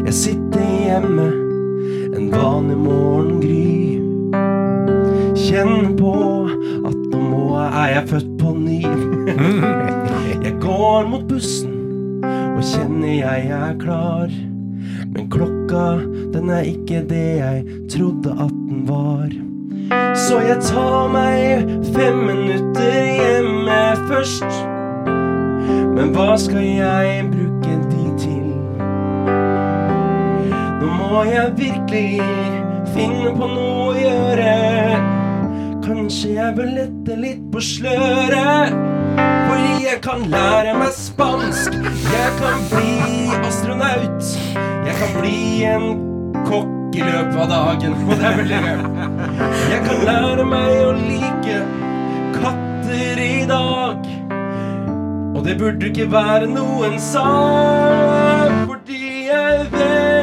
Jeg 0.06 0.14
sitter 0.14 0.64
hjemme 0.84 1.26
en 2.16 2.30
vanlig 2.32 2.78
morgengry. 2.80 4.00
Kjenner 5.36 5.92
på 5.98 6.14
at 6.88 6.96
nå 6.96 7.20
må 7.20 7.44
jeg, 7.58 7.68
er 7.82 7.92
jeg 7.98 8.08
født 8.14 8.32
på 8.40 8.54
ny. 8.56 8.80
Jeg 10.40 10.54
går 10.64 11.10
mot 11.12 11.28
bussen 11.28 11.76
og 12.24 12.64
kjenner 12.64 13.12
jeg 13.12 13.52
er 13.60 13.76
klar. 13.84 14.32
Men 15.10 15.28
klokka, 15.30 15.49
den 15.70 16.50
er 16.50 16.66
ikke 16.66 17.04
det 17.08 17.38
jeg 17.38 17.64
trodde 17.92 18.32
at 18.32 18.50
den 18.50 18.82
var. 18.88 19.30
Så 20.18 20.40
jeg 20.42 20.58
tar 20.62 21.08
meg 21.12 21.70
fem 21.94 22.18
minutter 22.26 22.96
hjemme 23.20 23.78
først. 24.08 24.46
Men 25.94 26.12
hva 26.14 26.34
skal 26.38 26.64
jeg 26.64 27.24
bruke 27.30 27.76
de 27.92 28.04
til? 28.18 28.46
Nå 30.80 30.90
må 30.98 31.24
jeg 31.30 31.56
virkelig 31.58 32.20
finne 32.94 33.34
på 33.36 33.50
noe 33.54 33.88
å 33.88 33.96
gjøre. 33.98 34.54
Kanskje 35.86 36.36
jeg 36.36 36.56
bør 36.58 36.70
lette 36.78 37.18
litt 37.18 37.42
på 37.52 37.62
sløret. 37.62 38.78
Fordi 39.50 39.86
jeg 39.86 40.00
kan 40.02 40.26
lære 40.30 40.78
meg 40.78 40.94
spansk. 40.94 41.74
Jeg 42.14 42.38
kan 42.38 42.64
bli 42.70 42.94
astronaut. 43.42 44.49
Jeg 44.90 44.98
kan 44.98 45.12
bli 45.20 45.64
en 45.70 45.84
kokk 46.48 46.96
i 46.98 47.02
løpet 47.04 47.36
av 47.38 47.50
dagen. 47.50 47.92
Og 48.08 48.16
det 48.18 48.24
er 48.26 48.38
veldig 48.40 48.56
rart. 48.64 48.86
Jeg 49.70 49.84
kan 49.84 50.00
lære 50.08 50.46
meg 50.50 50.70
å 50.82 50.88
like 50.98 51.58
katter 52.34 53.20
i 53.22 53.44
dag. 53.46 54.08
Og 55.30 55.44
det 55.46 55.54
burde 55.60 55.92
ikke 55.92 56.08
være 56.10 56.50
noen 56.50 56.98
sak, 56.98 58.50
fordi 58.66 59.28
jeg 59.28 59.62
venter 59.76 60.19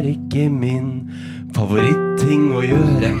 er 0.00 0.08
ikke 0.14 0.48
min 0.52 0.90
favoritting 1.56 2.50
å 2.56 2.62
gjøre. 2.64 3.10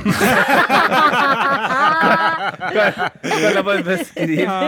Kan 2.70 3.54
jeg 3.54 3.64
bare 3.64 3.84
beskrive 3.92 4.58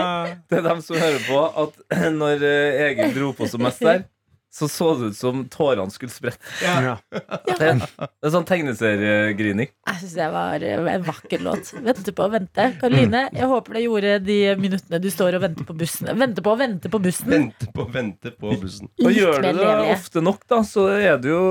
til 0.49 0.65
dem 0.67 0.81
som 0.85 0.99
hører 0.99 1.21
på, 1.27 1.39
at 1.63 1.71
når 2.13 2.45
eh, 2.47 2.81
Egil 2.89 3.15
dro 3.15 3.31
på 3.37 3.49
som 3.49 3.63
mest 3.65 3.81
der, 3.83 4.05
så 4.53 4.67
så 4.69 4.91
det 4.99 5.11
ut 5.13 5.17
som 5.17 5.43
tårene 5.49 5.89
skulle 5.89 6.13
sprette. 6.13 6.37
Ja. 6.61 6.97
Det 7.09 7.57
er 7.57 7.79
det 8.23 8.27
er 8.29 8.33
sånn 8.35 8.45
tegneseriegrining. 8.47 9.71
Jeg 9.89 9.99
syns 10.03 10.13
det 10.15 10.27
var 10.33 10.63
en 10.63 11.05
vakker 11.07 11.41
låt. 11.43 11.71
Vente 11.83 12.13
på 12.15 12.25
å 12.27 12.29
vente. 12.31 12.67
Karoline, 12.81 13.23
jeg 13.33 13.49
håper 13.49 13.79
det 13.79 13.83
gjorde 13.85 14.11
de 14.27 14.37
minuttene 14.61 14.99
du 15.01 15.09
står 15.11 15.39
og 15.39 15.43
venter 15.47 15.67
på 15.67 15.75
bussen. 15.79 16.11
Vente 16.21 16.43
på 16.45 16.53
å 16.53 16.59
vente 16.59 16.91
på 16.93 17.01
bussen. 17.01 17.31
Vente 17.33 17.69
på, 17.73 17.87
vente 17.95 18.33
på 18.37 18.53
bussen. 18.61 18.91
Og 19.01 19.17
gjør 19.17 19.39
du 19.41 19.47
det 19.47 19.55
levelige. 19.57 19.97
ofte 19.97 20.23
nok, 20.29 20.45
da, 20.53 20.61
så 20.67 20.85
er 20.99 21.17
det 21.23 21.33
jo 21.33 21.41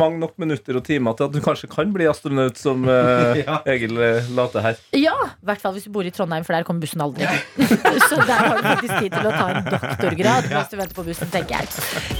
mange 0.00 0.22
nok 0.22 0.38
minutter 0.40 0.78
og 0.78 0.86
timer 0.86 1.18
til 1.18 1.28
at 1.28 1.34
du 1.34 1.40
kanskje 1.44 1.70
kan 1.74 1.90
bli 1.94 2.08
astronaut, 2.10 2.60
som 2.60 2.86
eh, 2.88 3.42
Ja. 3.50 3.60
Egil 3.74 3.98
eh, 4.04 4.30
later 4.36 4.62
her. 4.64 4.80
Ja, 4.96 5.16
i 5.34 5.50
hvert 5.50 5.62
fall 5.62 5.74
hvis 5.76 5.88
du 5.88 5.92
bor 5.94 6.06
i 6.06 6.14
Trondheim, 6.14 6.46
for 6.46 6.54
der 6.54 6.66
kommer 6.68 6.86
bussen 6.86 7.02
aldri. 7.02 7.26
Så 8.08 8.22
der 8.22 8.36
har 8.36 8.56
du 8.56 8.64
faktisk 8.70 8.96
tid 9.00 9.18
til 9.18 9.30
å 9.30 9.34
ta 9.34 9.50
en 9.50 9.70
doktorgrad 9.74 10.50
mens 10.54 10.72
du 10.72 10.78
venter 10.80 10.98
på 11.02 11.06
bussen, 11.10 11.32
tenker 11.34 11.58
jeg. 11.58 12.19